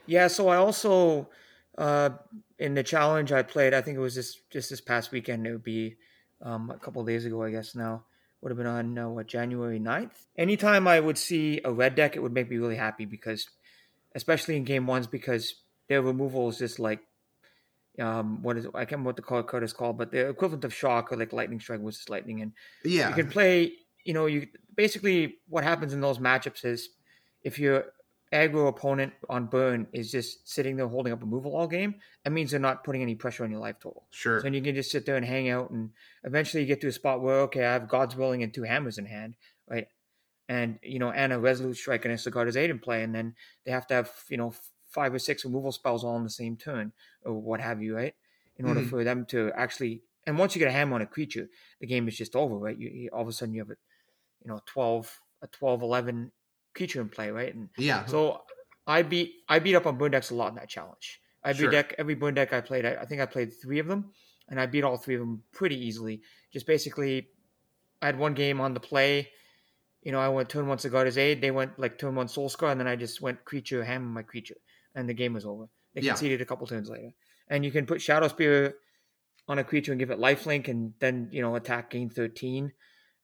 Yeah, 0.06 0.28
so 0.28 0.46
I 0.46 0.56
also 0.56 1.28
uh, 1.78 2.10
in 2.58 2.74
the 2.74 2.82
challenge 2.82 3.32
I 3.32 3.42
played, 3.42 3.74
I 3.74 3.80
think 3.80 3.96
it 3.96 4.00
was 4.00 4.14
just 4.14 4.48
just 4.50 4.70
this 4.70 4.80
past 4.80 5.10
weekend. 5.12 5.46
It 5.46 5.52
would 5.52 5.64
be 5.64 5.96
um, 6.42 6.70
a 6.70 6.78
couple 6.78 7.04
days 7.04 7.24
ago, 7.24 7.42
I 7.42 7.50
guess 7.50 7.74
now. 7.74 8.04
would 8.40 8.50
have 8.50 8.58
been 8.58 8.66
on 8.66 8.98
uh, 8.98 9.08
what 9.08 9.26
January 9.26 9.78
9th. 9.80 10.26
Anytime 10.36 10.86
I 10.88 11.00
would 11.00 11.16
see 11.18 11.60
a 11.64 11.72
red 11.72 11.94
deck, 11.94 12.16
it 12.16 12.20
would 12.20 12.32
make 12.32 12.50
me 12.50 12.56
really 12.58 12.76
happy 12.76 13.04
because, 13.04 13.48
especially 14.14 14.56
in 14.56 14.64
game 14.64 14.86
ones, 14.86 15.06
because 15.06 15.54
their 15.88 16.02
removal 16.02 16.48
is 16.48 16.58
just 16.58 16.78
like, 16.78 17.00
um, 17.98 18.42
what 18.42 18.56
is 18.56 18.64
it? 18.64 18.70
I 18.74 18.80
can't 18.80 18.92
remember 18.92 19.08
what 19.08 19.16
the 19.16 19.22
card 19.22 19.46
card 19.46 19.62
is 19.62 19.72
called, 19.72 19.98
but 19.98 20.10
the 20.10 20.28
equivalent 20.28 20.64
of 20.64 20.74
shock 20.74 21.12
or 21.12 21.16
like 21.16 21.32
lightning 21.32 21.60
strike 21.60 21.80
versus 21.80 22.08
lightning, 22.08 22.40
and 22.42 22.52
Yeah. 22.84 23.08
you 23.08 23.14
can 23.14 23.28
play. 23.28 23.74
You 24.04 24.14
know, 24.14 24.26
you 24.26 24.48
basically 24.74 25.36
what 25.48 25.62
happens 25.62 25.92
in 25.92 26.00
those 26.00 26.18
matchups 26.18 26.64
is 26.64 26.88
if 27.44 27.58
your 27.58 27.86
aggro 28.32 28.68
opponent 28.68 29.12
on 29.28 29.46
burn 29.46 29.86
is 29.92 30.10
just 30.10 30.48
sitting 30.48 30.76
there 30.76 30.88
holding 30.88 31.12
up 31.12 31.20
a 31.22 31.24
removal 31.24 31.54
all 31.56 31.66
game, 31.66 31.96
that 32.24 32.30
means 32.30 32.50
they're 32.50 32.60
not 32.60 32.84
putting 32.84 33.02
any 33.02 33.14
pressure 33.14 33.44
on 33.44 33.50
your 33.50 33.60
life 33.60 33.78
total. 33.80 34.06
Sure. 34.10 34.38
So 34.38 34.44
then 34.44 34.54
you 34.54 34.62
can 34.62 34.74
just 34.74 34.90
sit 34.90 35.06
there 35.06 35.16
and 35.16 35.24
hang 35.24 35.48
out, 35.48 35.70
and 35.70 35.90
eventually 36.24 36.62
you 36.62 36.66
get 36.66 36.80
to 36.80 36.88
a 36.88 36.92
spot 36.92 37.20
where 37.20 37.40
okay, 37.42 37.64
I 37.64 37.72
have 37.72 37.88
God's 37.88 38.16
willing 38.16 38.42
and 38.42 38.52
two 38.52 38.62
hammers 38.62 38.98
in 38.98 39.06
hand, 39.06 39.36
right? 39.68 39.88
And 40.48 40.78
you 40.82 40.98
know, 40.98 41.10
and 41.10 41.32
a 41.32 41.38
resolute 41.38 41.76
strike 41.76 42.04
and 42.04 42.12
a 42.12 42.16
Sigarda's 42.16 42.56
aid 42.56 42.70
in 42.70 42.78
play, 42.78 43.02
and 43.02 43.14
then 43.14 43.34
they 43.64 43.70
have 43.72 43.86
to 43.88 43.94
have 43.94 44.10
you 44.28 44.36
know 44.36 44.54
five 44.88 45.14
or 45.14 45.18
six 45.18 45.44
removal 45.44 45.72
spells 45.72 46.04
all 46.04 46.16
in 46.16 46.24
the 46.24 46.30
same 46.30 46.56
turn 46.56 46.92
or 47.24 47.32
what 47.34 47.60
have 47.60 47.82
you, 47.82 47.96
right? 47.96 48.14
In 48.56 48.66
order 48.66 48.82
Mhm. 48.82 48.88
for 48.90 49.04
them 49.04 49.24
to 49.26 49.50
actually, 49.54 50.02
and 50.26 50.38
once 50.38 50.54
you 50.54 50.58
get 50.58 50.68
a 50.68 50.72
hammer 50.72 50.94
on 50.94 51.02
a 51.02 51.06
creature, 51.06 51.48
the 51.80 51.86
game 51.86 52.06
is 52.08 52.16
just 52.16 52.36
over, 52.36 52.56
right? 52.56 52.76
You, 52.76 52.88
you 52.90 53.08
all 53.10 53.22
of 53.22 53.28
a 53.28 53.32
sudden 53.32 53.54
you 53.54 53.60
have 53.62 53.70
a 53.70 53.76
you 54.44 54.48
know 54.50 54.60
12 54.66 55.20
a 55.42 55.46
12 55.46 55.82
11 55.82 56.32
creature 56.74 57.00
in 57.00 57.08
play 57.08 57.30
right? 57.30 57.54
And 57.54 57.68
yeah. 57.78 58.04
so 58.06 58.42
i 58.86 59.02
beat 59.02 59.32
i 59.48 59.58
beat 59.58 59.74
up 59.76 59.86
on 59.86 59.96
burn 59.98 60.10
decks 60.10 60.30
a 60.30 60.34
lot 60.34 60.48
in 60.48 60.56
that 60.56 60.68
challenge. 60.68 61.20
Every 61.44 61.64
Sure. 61.64 61.70
deck 61.70 61.94
every 61.98 62.14
burn 62.14 62.34
deck 62.34 62.52
i 62.52 62.60
played 62.60 62.84
I, 62.86 62.94
I 63.02 63.04
think 63.06 63.20
i 63.20 63.26
played 63.26 63.52
three 63.62 63.78
of 63.78 63.86
them 63.86 64.12
and 64.48 64.60
i 64.60 64.66
beat 64.66 64.84
all 64.84 64.96
three 64.96 65.14
of 65.14 65.20
them 65.20 65.42
pretty 65.52 65.76
easily. 65.86 66.22
Just 66.52 66.66
basically 66.66 67.28
i 68.00 68.06
had 68.06 68.18
one 68.18 68.34
game 68.34 68.60
on 68.60 68.74
the 68.74 68.80
play. 68.80 69.28
You 70.02 70.12
know 70.12 70.18
i 70.20 70.28
went 70.28 70.48
turn 70.48 70.66
one 70.66 70.78
Sigarda's 70.78 71.18
aid. 71.18 71.40
They 71.40 71.50
went 71.50 71.78
like 71.78 71.98
turn 71.98 72.14
one 72.14 72.28
soul 72.28 72.48
scar 72.48 72.70
and 72.70 72.80
then 72.80 72.88
i 72.88 72.96
just 72.96 73.20
went 73.20 73.44
creature 73.44 73.84
hammer 73.84 74.06
my 74.06 74.22
creature 74.22 74.56
and 74.94 75.08
the 75.08 75.14
game 75.14 75.32
was 75.34 75.46
over. 75.46 75.66
They 75.94 76.00
Yeah. 76.02 76.12
conceded 76.12 76.40
a 76.40 76.44
couple 76.46 76.66
turns 76.66 76.88
later. 76.90 77.10
And 77.48 77.64
you 77.64 77.70
can 77.70 77.86
put 77.86 78.00
shadowspear 78.00 78.72
on 79.48 79.58
a 79.58 79.64
creature 79.64 79.92
and 79.92 79.98
give 79.98 80.10
it 80.10 80.18
life 80.18 80.46
link, 80.46 80.68
and 80.68 80.94
then 81.00 81.28
you 81.32 81.42
know 81.42 81.54
attack 81.56 81.90
gain 81.90 82.08
13 82.10 82.72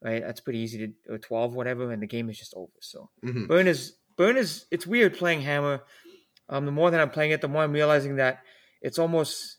right 0.02 0.22
that's 0.22 0.40
pretty 0.40 0.58
easy 0.60 0.78
to 0.78 1.12
or 1.14 1.18
12 1.18 1.54
whatever 1.54 1.90
and 1.90 2.02
the 2.02 2.06
game 2.06 2.28
is 2.30 2.38
just 2.38 2.54
over 2.54 2.72
so 2.80 3.10
Mhm. 3.24 3.48
burn 3.48 3.66
is 3.66 3.94
burn 4.16 4.36
is 4.36 4.66
it's 4.70 4.86
weird 4.86 5.16
playing 5.16 5.42
hammer 5.42 5.82
um 6.48 6.64
the 6.66 6.72
more 6.72 6.90
that 6.90 7.00
i'm 7.00 7.10
playing 7.10 7.30
it 7.32 7.40
the 7.40 7.48
more 7.48 7.62
i'm 7.62 7.72
realizing 7.72 8.16
that 8.16 8.40
it's 8.80 8.98
almost 8.98 9.56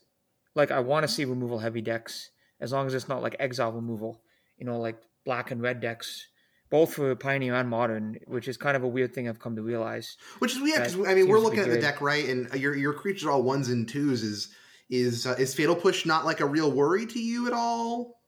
like 0.54 0.70
i 0.70 0.80
want 0.80 1.04
to 1.04 1.12
see 1.12 1.24
removal 1.24 1.58
heavy 1.58 1.80
decks 1.82 2.30
as 2.60 2.72
long 2.72 2.86
as 2.86 2.94
it's 2.94 3.08
not 3.08 3.22
like 3.22 3.36
exile 3.38 3.72
removal 3.72 4.22
you 4.58 4.64
know 4.66 4.78
like 4.80 4.98
black 5.24 5.50
and 5.50 5.60
red 5.62 5.80
decks 5.80 6.26
both 6.70 6.94
for 6.94 7.14
pioneer 7.16 7.54
and 7.54 7.68
modern 7.68 8.16
which 8.26 8.46
is 8.48 8.56
kind 8.56 8.76
of 8.76 8.82
a 8.82 8.88
weird 8.88 9.12
thing 9.14 9.28
i've 9.28 9.40
come 9.40 9.56
to 9.56 9.62
realize 9.62 10.16
Which 10.38 10.52
is 10.54 10.60
weird 10.60 10.76
because 10.76 10.94
I 10.94 11.14
mean 11.14 11.28
we're 11.28 11.38
seems 11.38 11.50
to 11.50 11.50
be 11.50 11.56
looking 11.56 11.58
at 11.60 11.70
the 11.70 11.80
deck 11.80 12.00
right, 12.00 12.26
and 12.28 12.52
your 12.54 12.74
your 12.76 12.92
creatures 12.94 13.24
are 13.24 13.32
all 13.32 13.42
ones 13.42 13.68
and 13.68 13.88
twos. 13.88 14.22
Is 14.22 14.48
is 14.88 15.26
uh, 15.26 15.34
is 15.38 15.54
fatal 15.54 15.74
push 15.76 16.06
not 16.06 16.24
like 16.24 16.40
a 16.40 16.46
real 16.46 16.70
worry 16.70 17.06
to 17.06 17.18
you 17.20 17.46
at 17.48 17.52
all? 17.52 18.19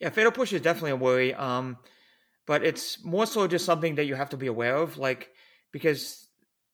Yeah, 0.00 0.10
fatal 0.10 0.32
push 0.32 0.52
is 0.52 0.62
definitely 0.62 0.92
a 0.92 0.96
worry. 0.96 1.34
Um, 1.34 1.76
but 2.46 2.64
it's 2.64 3.04
more 3.04 3.26
so 3.26 3.46
just 3.46 3.64
something 3.64 3.94
that 3.96 4.06
you 4.06 4.14
have 4.14 4.30
to 4.30 4.36
be 4.36 4.46
aware 4.46 4.76
of, 4.76 4.96
like 4.96 5.30
because 5.72 6.26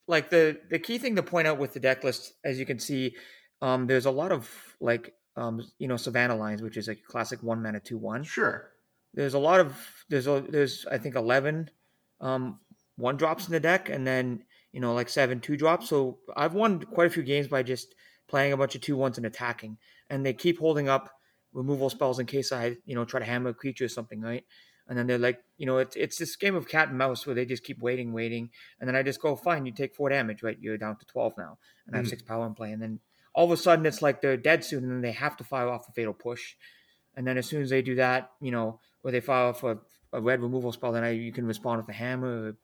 like 0.08 0.30
the 0.30 0.58
the 0.70 0.78
key 0.78 0.98
thing 0.98 1.16
to 1.16 1.22
point 1.22 1.46
out 1.46 1.58
with 1.58 1.74
the 1.74 1.80
deck 1.80 2.04
list, 2.04 2.32
as 2.44 2.58
you 2.58 2.64
can 2.64 2.78
see, 2.78 3.14
um, 3.60 3.86
there's 3.86 4.06
a 4.06 4.10
lot 4.10 4.32
of 4.32 4.48
like 4.80 5.12
um, 5.36 5.60
you 5.78 5.88
know 5.88 5.96
Savannah 5.96 6.36
lions, 6.36 6.62
which 6.62 6.76
is 6.76 6.88
a 6.88 6.94
classic 6.94 7.42
one 7.42 7.62
mana 7.62 7.80
two 7.80 7.98
one. 7.98 8.22
Sure. 8.22 8.70
There's 9.12 9.34
a 9.34 9.38
lot 9.38 9.60
of 9.60 9.76
there's 10.08 10.26
a 10.26 10.44
there's 10.48 10.86
I 10.90 10.98
think 10.98 11.16
eleven 11.16 11.70
um 12.20 12.60
one 12.96 13.16
drops 13.16 13.46
in 13.46 13.52
the 13.52 13.60
deck, 13.60 13.88
and 13.88 14.06
then 14.06 14.44
you 14.72 14.80
know 14.80 14.94
like 14.94 15.08
seven 15.08 15.40
two 15.40 15.56
drops. 15.56 15.88
So 15.88 16.18
I've 16.36 16.54
won 16.54 16.80
quite 16.80 17.08
a 17.08 17.10
few 17.10 17.22
games 17.22 17.48
by 17.48 17.62
just 17.62 17.94
playing 18.28 18.52
a 18.52 18.56
bunch 18.56 18.74
of 18.74 18.80
two 18.80 18.96
ones 18.96 19.16
and 19.16 19.26
attacking, 19.26 19.78
and 20.08 20.24
they 20.24 20.32
keep 20.32 20.58
holding 20.58 20.88
up 20.88 21.10
removal 21.56 21.90
spells 21.90 22.18
in 22.18 22.26
case 22.26 22.52
I 22.52 22.76
you 22.84 22.94
know 22.94 23.04
try 23.04 23.20
to 23.20 23.26
hammer 23.26 23.50
a 23.50 23.54
creature 23.54 23.86
or 23.86 23.88
something, 23.88 24.20
right? 24.20 24.44
And 24.88 24.96
then 24.96 25.08
they're 25.08 25.18
like, 25.18 25.42
you 25.58 25.66
know, 25.66 25.78
it's 25.78 25.96
it's 25.96 26.18
this 26.18 26.36
game 26.36 26.54
of 26.54 26.68
cat 26.68 26.88
and 26.90 26.98
mouse 26.98 27.26
where 27.26 27.34
they 27.34 27.44
just 27.44 27.64
keep 27.64 27.80
waiting, 27.80 28.12
waiting, 28.12 28.50
and 28.78 28.86
then 28.88 28.94
I 28.94 29.02
just 29.02 29.20
go, 29.20 29.34
fine, 29.34 29.66
you 29.66 29.72
take 29.72 29.96
four 29.96 30.08
damage, 30.10 30.42
right? 30.44 30.58
You're 30.60 30.78
down 30.78 30.96
to 30.98 31.06
twelve 31.06 31.34
now, 31.36 31.58
and 31.86 31.96
I 31.96 31.98
have 31.98 32.06
Mhm. 32.06 32.10
six 32.10 32.22
power 32.22 32.46
in 32.46 32.54
play, 32.54 32.70
and 32.72 32.80
then 32.80 33.00
all 33.34 33.46
of 33.46 33.50
a 33.50 33.56
sudden 33.56 33.84
it's 33.86 34.00
like 34.02 34.20
they're 34.20 34.36
dead 34.36 34.64
soon, 34.64 34.84
and 34.84 34.92
then 34.92 35.00
they 35.00 35.12
have 35.12 35.36
to 35.38 35.44
fire 35.44 35.68
off 35.68 35.88
a 35.88 35.92
fatal 35.92 36.14
push, 36.14 36.54
and 37.16 37.26
then 37.26 37.36
as 37.38 37.46
soon 37.46 37.62
as 37.62 37.70
they 37.70 37.82
do 37.82 37.96
that, 37.96 38.30
you 38.40 38.52
know, 38.52 38.80
or 39.02 39.10
they 39.10 39.20
fire 39.20 39.46
off 39.48 39.64
a, 39.64 39.78
a 40.12 40.20
red 40.20 40.40
removal 40.40 40.70
spell, 40.72 40.92
then 40.92 41.04
I, 41.04 41.10
you 41.10 41.32
can 41.32 41.46
respond 41.46 41.80
with 41.80 41.88
a 41.88 41.98
hammer, 41.98 42.50
or, 42.50 42.56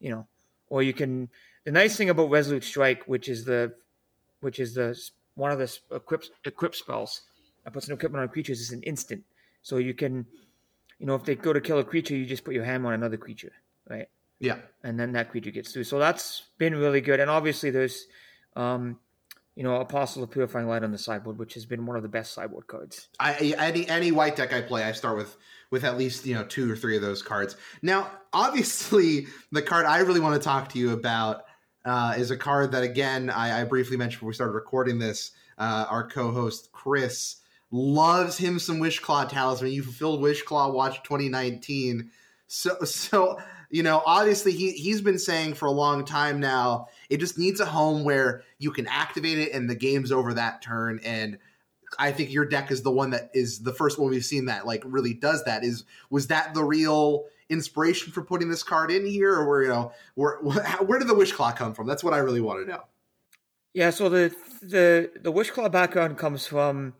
you 0.00 0.10
know, 0.10 0.26
or 0.68 0.82
you 0.82 0.94
can. 0.94 1.28
The 1.64 1.72
nice 1.72 1.96
thing 1.96 2.08
about 2.10 2.30
Resolute 2.30 2.64
Strike, 2.64 3.04
which 3.06 3.28
is 3.28 3.44
the, 3.44 3.74
which 4.40 4.58
is 4.60 4.74
the 4.74 4.98
one 5.34 5.50
of 5.52 5.58
the 5.58 5.78
equip 5.90 6.24
equip 6.44 6.74
spells 6.74 7.22
that 7.66 7.72
puts 7.72 7.88
an 7.88 7.94
equipment 7.94 8.22
on 8.22 8.28
creatures, 8.28 8.60
it's 8.60 8.70
an 8.70 8.84
instant, 8.84 9.24
so 9.60 9.78
you 9.78 9.92
can, 9.92 10.24
you 11.00 11.06
know, 11.06 11.16
if 11.16 11.24
they 11.24 11.34
go 11.34 11.52
to 11.52 11.60
kill 11.60 11.80
a 11.80 11.84
creature, 11.84 12.14
you 12.14 12.24
just 12.24 12.44
put 12.44 12.54
your 12.54 12.62
hammer 12.62 12.88
on 12.88 12.94
another 12.94 13.16
creature, 13.16 13.50
right? 13.90 14.08
Yeah. 14.38 14.58
and 14.84 15.00
then 15.00 15.12
that 15.12 15.30
creature 15.30 15.50
gets 15.50 15.72
through. 15.72 15.84
So 15.84 15.98
that's 15.98 16.42
been 16.58 16.76
really 16.76 17.00
good. 17.00 17.18
And 17.18 17.28
obviously, 17.28 17.70
there's, 17.70 18.06
um, 18.54 19.00
you 19.56 19.64
know, 19.64 19.80
Apostle 19.80 20.22
of 20.22 20.30
Purifying 20.30 20.68
Light 20.68 20.84
on 20.84 20.92
the 20.92 20.98
sideboard, 20.98 21.38
which 21.38 21.54
has 21.54 21.66
been 21.66 21.86
one 21.86 21.96
of 21.96 22.04
the 22.04 22.08
best 22.08 22.34
sideboard 22.34 22.68
cards. 22.68 23.08
I 23.18 23.54
any 23.58 23.88
any 23.88 24.12
white 24.12 24.36
deck 24.36 24.52
I 24.52 24.60
play, 24.60 24.84
I 24.84 24.92
start 24.92 25.16
with 25.16 25.36
with 25.72 25.82
at 25.82 25.98
least 25.98 26.24
you 26.26 26.34
know 26.34 26.44
two 26.44 26.70
or 26.70 26.76
three 26.76 26.94
of 26.94 27.02
those 27.02 27.22
cards. 27.22 27.56
Now, 27.82 28.10
obviously, 28.32 29.26
the 29.50 29.62
card 29.62 29.86
I 29.86 29.98
really 30.00 30.20
want 30.20 30.40
to 30.40 30.44
talk 30.44 30.68
to 30.70 30.78
you 30.78 30.92
about 30.92 31.44
uh, 31.84 32.14
is 32.16 32.30
a 32.30 32.36
card 32.36 32.70
that 32.72 32.84
again 32.84 33.30
I, 33.30 33.62
I 33.62 33.64
briefly 33.64 33.96
mentioned 33.96 34.18
before 34.20 34.28
we 34.28 34.34
started 34.34 34.52
recording 34.52 35.00
this. 35.00 35.32
Uh, 35.58 35.86
our 35.88 36.06
co-host 36.06 36.70
Chris 36.70 37.36
loves 37.70 38.38
him 38.38 38.58
some 38.58 38.78
Wish 38.78 39.00
Claw 39.00 39.24
Talisman. 39.24 39.72
You 39.72 39.82
fulfilled 39.82 40.20
Wish 40.20 40.42
Claw 40.42 40.70
Watch 40.70 41.02
2019, 41.02 42.10
so 42.46 42.76
so 42.84 43.38
you 43.70 43.82
know 43.82 44.02
obviously 44.06 44.52
he 44.52 44.72
he's 44.72 45.00
been 45.00 45.18
saying 45.18 45.54
for 45.54 45.66
a 45.66 45.72
long 45.72 46.04
time 46.04 46.38
now 46.38 46.86
it 47.10 47.16
just 47.16 47.36
needs 47.36 47.58
a 47.58 47.66
home 47.66 48.04
where 48.04 48.42
you 48.58 48.70
can 48.70 48.86
activate 48.86 49.38
it 49.38 49.52
and 49.52 49.68
the 49.68 49.74
game's 49.74 50.12
over 50.12 50.34
that 50.34 50.62
turn 50.62 51.00
and 51.04 51.38
I 51.98 52.12
think 52.12 52.32
your 52.32 52.44
deck 52.44 52.70
is 52.70 52.82
the 52.82 52.90
one 52.90 53.10
that 53.10 53.30
is 53.32 53.60
the 53.60 53.72
first 53.72 53.98
one 53.98 54.10
we've 54.10 54.24
seen 54.24 54.46
that 54.46 54.66
like 54.66 54.82
really 54.84 55.14
does 55.14 55.44
that. 55.44 55.64
Is 55.64 55.84
was 56.10 56.28
that 56.28 56.54
the 56.54 56.64
real 56.64 57.24
inspiration 57.48 58.12
for 58.12 58.22
putting 58.22 58.48
this 58.48 58.62
card 58.62 58.90
in 58.90 59.06
here, 59.06 59.32
or 59.32 59.48
where 59.48 59.62
you 59.62 59.68
know 59.68 59.92
where 60.14 60.38
where 60.42 60.98
did 60.98 61.08
the 61.08 61.14
wish 61.14 61.32
claw 61.32 61.52
come 61.52 61.74
from? 61.74 61.86
That's 61.86 62.04
what 62.04 62.14
I 62.14 62.18
really 62.18 62.40
want 62.40 62.64
to 62.64 62.70
know. 62.70 62.82
Yeah, 63.74 63.90
so 63.90 64.08
the 64.08 64.34
the 64.62 65.10
the 65.20 65.30
wish 65.30 65.50
claw 65.50 65.68
background 65.68 66.18
comes 66.18 66.46
from 66.46 66.94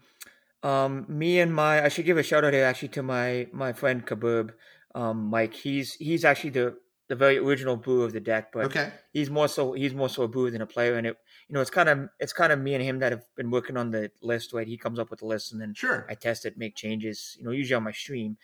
um, 0.66 1.06
me 1.08 1.38
and 1.38 1.54
my. 1.54 1.84
I 1.84 1.88
should 1.88 2.06
give 2.06 2.18
a 2.18 2.22
shout 2.22 2.44
out 2.44 2.52
here 2.52 2.64
actually 2.64 2.88
to 2.88 3.02
my 3.02 3.46
my 3.52 3.72
friend 3.72 4.04
Kabub, 4.04 4.50
um, 4.94 5.26
Mike. 5.26 5.54
He's 5.54 5.94
he's 5.94 6.24
actually 6.24 6.50
the 6.50 6.76
the 7.08 7.14
very 7.14 7.38
original 7.38 7.76
brewer 7.76 8.04
of 8.04 8.12
the 8.12 8.20
deck, 8.20 8.50
but 8.52 8.64
Okay, 8.66 8.92
he's 9.12 9.30
more 9.30 9.46
so 9.46 9.74
he's 9.74 9.94
more 9.94 10.08
so 10.08 10.24
a 10.24 10.28
brewer 10.28 10.50
than 10.50 10.62
a 10.62 10.66
player. 10.66 10.96
And 10.96 11.06
it 11.06 11.16
you 11.48 11.54
know 11.54 11.60
it's 11.60 11.70
kind 11.70 11.88
of 11.88 12.08
it's 12.18 12.32
kind 12.32 12.52
of 12.52 12.58
me 12.58 12.74
and 12.74 12.82
him 12.82 12.98
that 12.98 13.12
have 13.12 13.22
been 13.36 13.52
working 13.52 13.76
on 13.76 13.92
the 13.92 14.10
list. 14.22 14.52
Right, 14.52 14.66
he 14.66 14.76
comes 14.76 14.98
up 14.98 15.08
with 15.08 15.20
the 15.20 15.26
list, 15.26 15.52
and 15.52 15.60
then 15.60 15.72
sure. 15.72 16.04
I 16.10 16.14
test 16.14 16.44
it, 16.44 16.58
make 16.58 16.74
changes, 16.74 17.36
you 17.38 17.44
know, 17.44 17.52
usually 17.52 17.76
on 17.76 17.84
my 17.84 17.92
stream. 17.92 18.36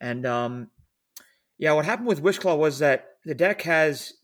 And 0.00 0.24
um 0.24 0.70
yeah, 1.58 1.72
what 1.72 1.84
happened 1.84 2.08
with 2.08 2.22
Wishclaw 2.22 2.56
was 2.56 2.78
that 2.78 3.16
the 3.24 3.34
deck 3.34 3.62
has 3.62 4.14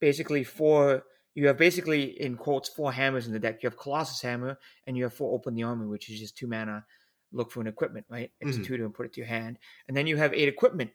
basically 0.00 0.42
four 0.42 1.04
you 1.36 1.46
have 1.48 1.58
basically 1.58 2.18
in 2.20 2.34
quotes 2.34 2.70
four 2.70 2.90
hammers 2.90 3.26
in 3.26 3.32
the 3.34 3.38
deck. 3.38 3.62
You 3.62 3.68
have 3.68 3.78
Colossus 3.78 4.22
Hammer 4.22 4.58
and 4.86 4.96
you 4.96 5.04
have 5.04 5.12
four 5.12 5.34
Open 5.34 5.54
the 5.54 5.64
Armory, 5.64 5.86
which 5.86 6.08
is 6.08 6.18
just 6.18 6.36
two 6.36 6.46
mana, 6.46 6.86
look 7.30 7.52
for 7.52 7.60
an 7.60 7.66
equipment, 7.66 8.06
right? 8.08 8.32
It's 8.40 8.56
Mhm. 8.56 8.62
a 8.62 8.64
tutor 8.64 8.84
and 8.86 8.94
put 8.94 9.04
it 9.04 9.12
to 9.12 9.20
your 9.20 9.28
hand. 9.28 9.58
And 9.86 9.94
then 9.94 10.06
you 10.06 10.16
have 10.16 10.32
eight 10.32 10.48
equipment, 10.48 10.92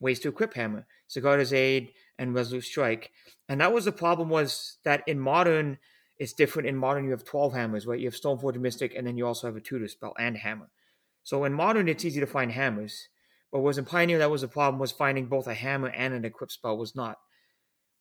ways 0.00 0.18
to 0.20 0.30
equip 0.30 0.54
hammer, 0.54 0.86
Sigarda's 1.10 1.52
Aid 1.52 1.92
and 2.18 2.34
Resolute 2.34 2.64
Strike. 2.64 3.12
And 3.50 3.60
that 3.60 3.74
was 3.74 3.84
the 3.84 3.92
problem 3.92 4.30
was 4.30 4.78
that 4.84 5.06
in 5.06 5.20
modern 5.20 5.78
it's 6.16 6.32
different. 6.32 6.68
In 6.68 6.76
modern 6.76 7.04
you 7.04 7.10
have 7.10 7.24
twelve 7.24 7.52
hammers, 7.52 7.86
right? 7.86 8.00
You 8.00 8.06
have 8.06 8.14
Stoneforge 8.14 8.58
Mystic 8.58 8.94
and 8.94 9.06
then 9.06 9.18
you 9.18 9.26
also 9.26 9.46
have 9.46 9.56
a 9.56 9.60
tutor 9.60 9.88
spell 9.88 10.14
and 10.18 10.38
hammer. 10.38 10.70
So 11.22 11.44
in 11.44 11.52
modern, 11.52 11.86
it's 11.86 12.04
easy 12.04 12.20
to 12.20 12.26
find 12.26 12.52
hammers, 12.52 13.08
but 13.50 13.60
was 13.60 13.76
in 13.76 13.84
Pioneer 13.84 14.18
that 14.18 14.30
was 14.30 14.40
the 14.40 14.48
problem 14.48 14.80
was 14.80 14.90
finding 14.90 15.26
both 15.26 15.46
a 15.46 15.54
hammer 15.54 15.88
and 15.88 16.14
an 16.14 16.24
equip 16.24 16.50
spell 16.50 16.78
was 16.78 16.96
not 16.96 17.18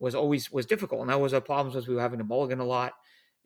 was 0.01 0.15
always 0.15 0.51
was 0.51 0.65
difficult, 0.65 1.01
and 1.01 1.10
that 1.10 1.22
was 1.22 1.34
our 1.34 1.39
problems 1.39 1.75
was 1.75 1.88
we 1.88 1.96
were 1.96 2.01
having 2.01 2.17
to 2.17 2.25
mulligan 2.25 2.60
a 2.60 2.65
lot, 2.65 2.93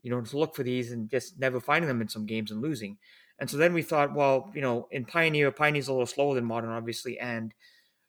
you 0.01 0.09
know, 0.09 0.21
to 0.21 0.38
look 0.38 0.55
for 0.55 0.63
these 0.63 0.91
and 0.91 1.09
just 1.09 1.38
never 1.38 1.59
finding 1.59 1.88
them 1.88 2.01
in 2.01 2.07
some 2.07 2.25
games 2.25 2.50
and 2.50 2.62
losing. 2.62 2.97
And 3.39 3.50
so 3.50 3.57
then 3.57 3.74
we 3.74 3.81
thought, 3.81 4.15
well, 4.15 4.50
you 4.55 4.62
know, 4.62 4.88
in 4.91 5.03
Pioneer, 5.03 5.51
Pioneer's 5.51 5.89
a 5.89 5.91
little 5.91 6.05
slower 6.05 6.33
than 6.33 6.45
Modern, 6.45 6.69
obviously, 6.69 7.19
and 7.19 7.53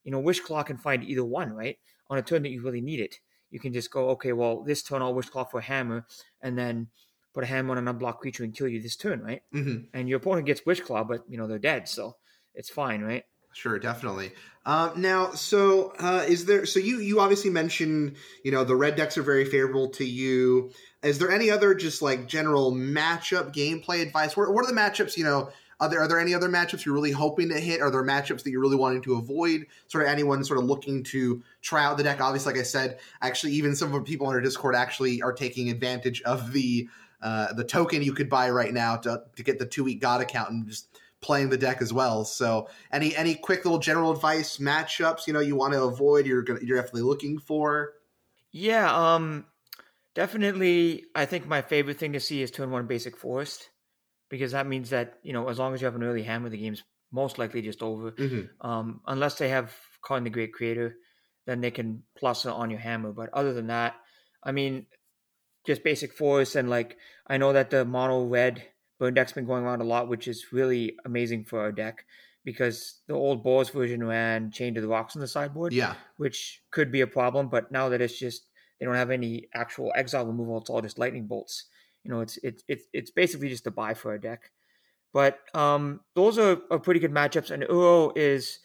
you 0.04 0.12
know, 0.12 0.22
Wishclaw 0.22 0.64
can 0.64 0.78
find 0.78 1.02
either 1.02 1.24
one, 1.24 1.52
right? 1.52 1.76
On 2.08 2.16
a 2.16 2.22
turn 2.22 2.42
that 2.44 2.50
you 2.50 2.62
really 2.62 2.80
need 2.80 3.00
it, 3.00 3.18
you 3.50 3.58
can 3.58 3.72
just 3.72 3.90
go, 3.90 4.10
okay, 4.10 4.32
well, 4.32 4.62
this 4.62 4.84
turn 4.84 5.02
I'll 5.02 5.12
Wishclaw 5.14 5.50
for 5.50 5.58
a 5.58 5.62
hammer, 5.64 6.06
and 6.40 6.56
then 6.56 6.86
put 7.34 7.42
a 7.42 7.48
hammer 7.48 7.72
on 7.72 7.78
an 7.78 7.88
unblocked 7.88 8.20
creature 8.20 8.44
and 8.44 8.54
kill 8.54 8.68
you 8.68 8.80
this 8.80 8.96
turn, 8.96 9.20
right? 9.20 9.42
hmm 9.52 9.78
and 9.92 10.08
your 10.08 10.18
opponent 10.18 10.46
gets 10.46 10.64
Wish 10.64 10.80
Claw, 10.80 11.02
but 11.02 11.24
you 11.28 11.36
know 11.36 11.48
they're 11.48 11.58
dead, 11.58 11.88
so 11.88 12.16
it's 12.54 12.70
fine, 12.70 13.02
right? 13.02 13.24
Sure, 13.56 13.78
definitely. 13.78 14.32
Um, 14.66 15.00
now, 15.00 15.30
so 15.30 15.94
uh, 15.98 16.26
is 16.28 16.44
there? 16.44 16.66
So 16.66 16.78
you 16.78 17.00
you 17.00 17.20
obviously 17.20 17.48
mentioned 17.48 18.16
you 18.44 18.52
know 18.52 18.64
the 18.64 18.76
red 18.76 18.96
decks 18.96 19.16
are 19.16 19.22
very 19.22 19.46
favorable 19.46 19.88
to 19.92 20.04
you. 20.04 20.72
Is 21.02 21.18
there 21.18 21.30
any 21.30 21.50
other 21.50 21.74
just 21.74 22.02
like 22.02 22.28
general 22.28 22.70
matchup 22.70 23.54
gameplay 23.54 24.02
advice? 24.02 24.36
What, 24.36 24.52
what 24.52 24.62
are 24.62 24.70
the 24.70 24.78
matchups? 24.78 25.16
You 25.16 25.24
know, 25.24 25.48
are 25.80 25.88
there 25.88 26.02
are 26.02 26.06
there 26.06 26.20
any 26.20 26.34
other 26.34 26.50
matchups 26.50 26.84
you're 26.84 26.94
really 26.94 27.12
hoping 27.12 27.48
to 27.48 27.58
hit? 27.58 27.80
Are 27.80 27.90
there 27.90 28.04
matchups 28.04 28.42
that 28.42 28.50
you're 28.50 28.60
really 28.60 28.76
wanting 28.76 29.00
to 29.04 29.14
avoid? 29.14 29.64
Sort 29.86 30.04
of 30.04 30.10
anyone 30.10 30.44
sort 30.44 30.58
of 30.58 30.66
looking 30.66 31.02
to 31.04 31.42
try 31.62 31.82
out 31.82 31.96
the 31.96 32.02
deck. 32.02 32.20
Obviously, 32.20 32.52
like 32.52 32.60
I 32.60 32.64
said, 32.64 32.98
actually, 33.22 33.52
even 33.52 33.74
some 33.74 33.88
of 33.88 33.94
the 33.94 34.02
people 34.02 34.26
on 34.26 34.34
our 34.34 34.42
Discord 34.42 34.74
actually 34.74 35.22
are 35.22 35.32
taking 35.32 35.70
advantage 35.70 36.20
of 36.22 36.52
the 36.52 36.90
uh, 37.22 37.54
the 37.54 37.64
token 37.64 38.02
you 38.02 38.12
could 38.12 38.28
buy 38.28 38.50
right 38.50 38.74
now 38.74 38.96
to 38.96 39.22
to 39.34 39.42
get 39.42 39.58
the 39.58 39.66
two 39.66 39.82
week 39.82 40.02
God 40.02 40.20
account 40.20 40.50
and 40.50 40.68
just 40.68 40.88
playing 41.26 41.50
the 41.50 41.58
deck 41.58 41.82
as 41.82 41.92
well. 41.92 42.24
So 42.24 42.68
any 42.92 43.14
any 43.16 43.34
quick 43.34 43.64
little 43.64 43.80
general 43.80 44.12
advice 44.12 44.58
matchups 44.58 45.26
you 45.26 45.32
know 45.32 45.40
you 45.40 45.56
want 45.56 45.74
to 45.74 45.82
avoid 45.82 46.24
you're 46.24 46.42
gonna, 46.42 46.60
you're 46.62 46.78
definitely 46.78 47.02
looking 47.02 47.38
for. 47.38 47.94
Yeah, 48.52 48.94
um, 48.94 49.44
definitely. 50.14 51.04
I 51.14 51.26
think 51.26 51.46
my 51.46 51.62
favorite 51.62 51.98
thing 51.98 52.12
to 52.12 52.20
see 52.20 52.42
is 52.42 52.50
turn 52.52 52.70
one 52.70 52.86
basic 52.86 53.16
forest 53.16 53.68
because 54.30 54.52
that 54.52 54.68
means 54.68 54.90
that 54.90 55.18
you 55.22 55.32
know 55.32 55.48
as 55.48 55.58
long 55.58 55.74
as 55.74 55.80
you 55.80 55.86
have 55.86 55.96
an 55.96 56.04
early 56.04 56.22
hammer, 56.22 56.48
the 56.48 56.56
game's 56.56 56.84
most 57.10 57.38
likely 57.38 57.60
just 57.60 57.82
over. 57.82 58.12
Mm-hmm. 58.12 58.66
Um, 58.66 59.00
unless 59.06 59.34
they 59.36 59.48
have 59.48 59.74
Karn 60.02 60.22
the 60.22 60.30
Great 60.30 60.52
Creator, 60.52 60.96
then 61.46 61.60
they 61.60 61.72
can 61.72 62.04
plus 62.16 62.46
it 62.46 62.50
on 62.50 62.70
your 62.70 62.80
hammer. 62.80 63.12
But 63.12 63.30
other 63.32 63.52
than 63.52 63.66
that, 63.66 63.94
I 64.42 64.52
mean, 64.52 64.86
just 65.66 65.82
basic 65.82 66.12
forest 66.12 66.54
and 66.54 66.70
like 66.70 66.96
I 67.26 67.36
know 67.36 67.52
that 67.52 67.70
the 67.70 67.84
mono 67.84 68.24
red 68.24 68.62
burn 68.98 69.14
deck's 69.14 69.32
been 69.32 69.46
going 69.46 69.64
around 69.64 69.80
a 69.80 69.84
lot, 69.84 70.08
which 70.08 70.28
is 70.28 70.52
really 70.52 70.96
amazing 71.04 71.44
for 71.44 71.60
our 71.60 71.72
deck 71.72 72.04
because 72.44 73.00
the 73.08 73.14
old 73.14 73.42
Boars 73.42 73.68
version 73.70 74.06
ran 74.06 74.50
Chain 74.50 74.74
to 74.74 74.80
the 74.80 74.88
Rocks 74.88 75.16
on 75.16 75.20
the 75.20 75.28
sideboard, 75.28 75.72
Yeah, 75.72 75.94
which 76.16 76.62
could 76.70 76.92
be 76.92 77.00
a 77.00 77.06
problem. 77.06 77.48
But 77.48 77.72
now 77.72 77.88
that 77.88 78.00
it's 78.00 78.18
just 78.18 78.46
they 78.78 78.86
don't 78.86 78.94
have 78.94 79.10
any 79.10 79.48
actual 79.54 79.92
exile 79.94 80.26
removal, 80.26 80.58
it's 80.58 80.70
all 80.70 80.80
just 80.80 80.98
lightning 80.98 81.26
bolts. 81.26 81.64
You 82.04 82.10
know, 82.10 82.20
it's 82.20 82.38
it's 82.42 82.62
it's 82.68 82.84
it's 82.92 83.10
basically 83.10 83.48
just 83.48 83.66
a 83.66 83.70
bye 83.70 83.94
for 83.94 84.12
our 84.12 84.18
deck. 84.18 84.52
But 85.12 85.38
um, 85.54 86.00
those 86.14 86.38
are, 86.38 86.58
are 86.70 86.78
pretty 86.78 87.00
good 87.00 87.12
matchups. 87.12 87.50
And 87.50 87.62
Uro 87.64 88.16
is 88.16 88.60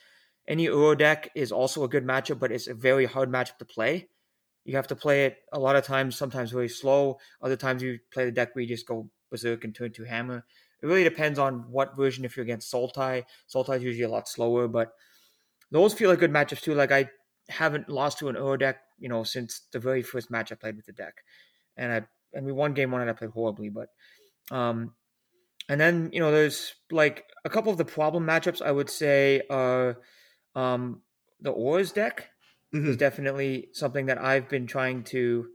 any 0.47 0.67
Uro 0.67 0.97
deck 0.97 1.29
is 1.33 1.51
also 1.51 1.83
a 1.83 1.87
good 1.87 2.05
matchup, 2.05 2.39
but 2.39 2.51
it's 2.51 2.67
a 2.67 2.73
very 2.73 3.05
hard 3.05 3.31
matchup 3.31 3.57
to 3.59 3.65
play. 3.65 4.09
You 4.65 4.75
have 4.75 4.87
to 4.87 4.95
play 4.95 5.25
it 5.25 5.37
a 5.51 5.59
lot 5.59 5.75
of 5.75 5.85
times, 5.85 6.15
sometimes 6.15 6.51
very 6.51 6.69
slow. 6.69 7.19
Other 7.41 7.55
times 7.55 7.81
you 7.81 7.99
play 8.13 8.25
the 8.25 8.31
deck 8.31 8.53
where 8.53 8.61
you 8.61 8.67
just 8.67 8.85
go 8.85 9.09
berserk 9.31 9.65
and 9.65 9.75
turn 9.75 9.93
to 9.93 10.05
hammer. 10.05 10.45
It 10.83 10.87
really 10.87 11.05
depends 11.05 11.39
on 11.39 11.71
what 11.71 11.97
version. 11.97 12.25
If 12.25 12.37
you're 12.37 12.43
against 12.45 12.73
Sultai, 12.73 13.25
Sultai 13.49 13.77
is 13.77 13.83
usually 13.83 14.03
a 14.05 14.09
lot 14.09 14.29
slower, 14.29 14.67
but 14.69 14.93
those 15.71 15.93
feel 15.93 16.09
like 16.09 16.19
good 16.19 16.31
matchups 16.31 16.61
too. 16.61 16.73
Like 16.73 16.91
I 16.91 17.09
haven't 17.49 17.89
lost 17.89 18.19
to 18.19 18.29
an 18.29 18.35
Uro 18.35 18.57
deck, 18.59 18.81
you 18.99 19.09
know, 19.09 19.23
since 19.23 19.61
the 19.71 19.79
very 19.79 20.01
first 20.01 20.29
match 20.31 20.51
I 20.51 20.55
played 20.55 20.75
with 20.75 20.85
the 20.85 20.93
deck, 20.93 21.23
and 21.77 21.91
I 21.91 22.07
and 22.33 22.45
we 22.45 22.51
won 22.53 22.73
game 22.73 22.91
one 22.91 23.01
and 23.01 23.09
I 23.09 23.13
played 23.13 23.31
horribly, 23.31 23.69
but 23.69 23.89
um, 24.51 24.95
and 25.69 25.79
then 25.79 26.09
you 26.13 26.19
know 26.19 26.31
there's 26.31 26.75
like 26.91 27.29
a 27.45 27.49
couple 27.49 27.71
of 27.71 27.77
the 27.77 27.85
problem 27.85 28.25
matchups 28.25 28.61
I 28.61 28.71
would 28.71 28.89
say 28.89 29.43
are 29.49 30.01
um 30.55 31.03
the 31.39 31.51
Ors 31.51 31.91
deck 31.91 32.31
Mhm. 32.73 32.89
is 32.89 32.97
definitely 32.97 33.69
something 33.73 34.07
that 34.07 34.17
I've 34.17 34.49
been 34.49 34.67
trying 34.67 35.03
to 35.05 35.53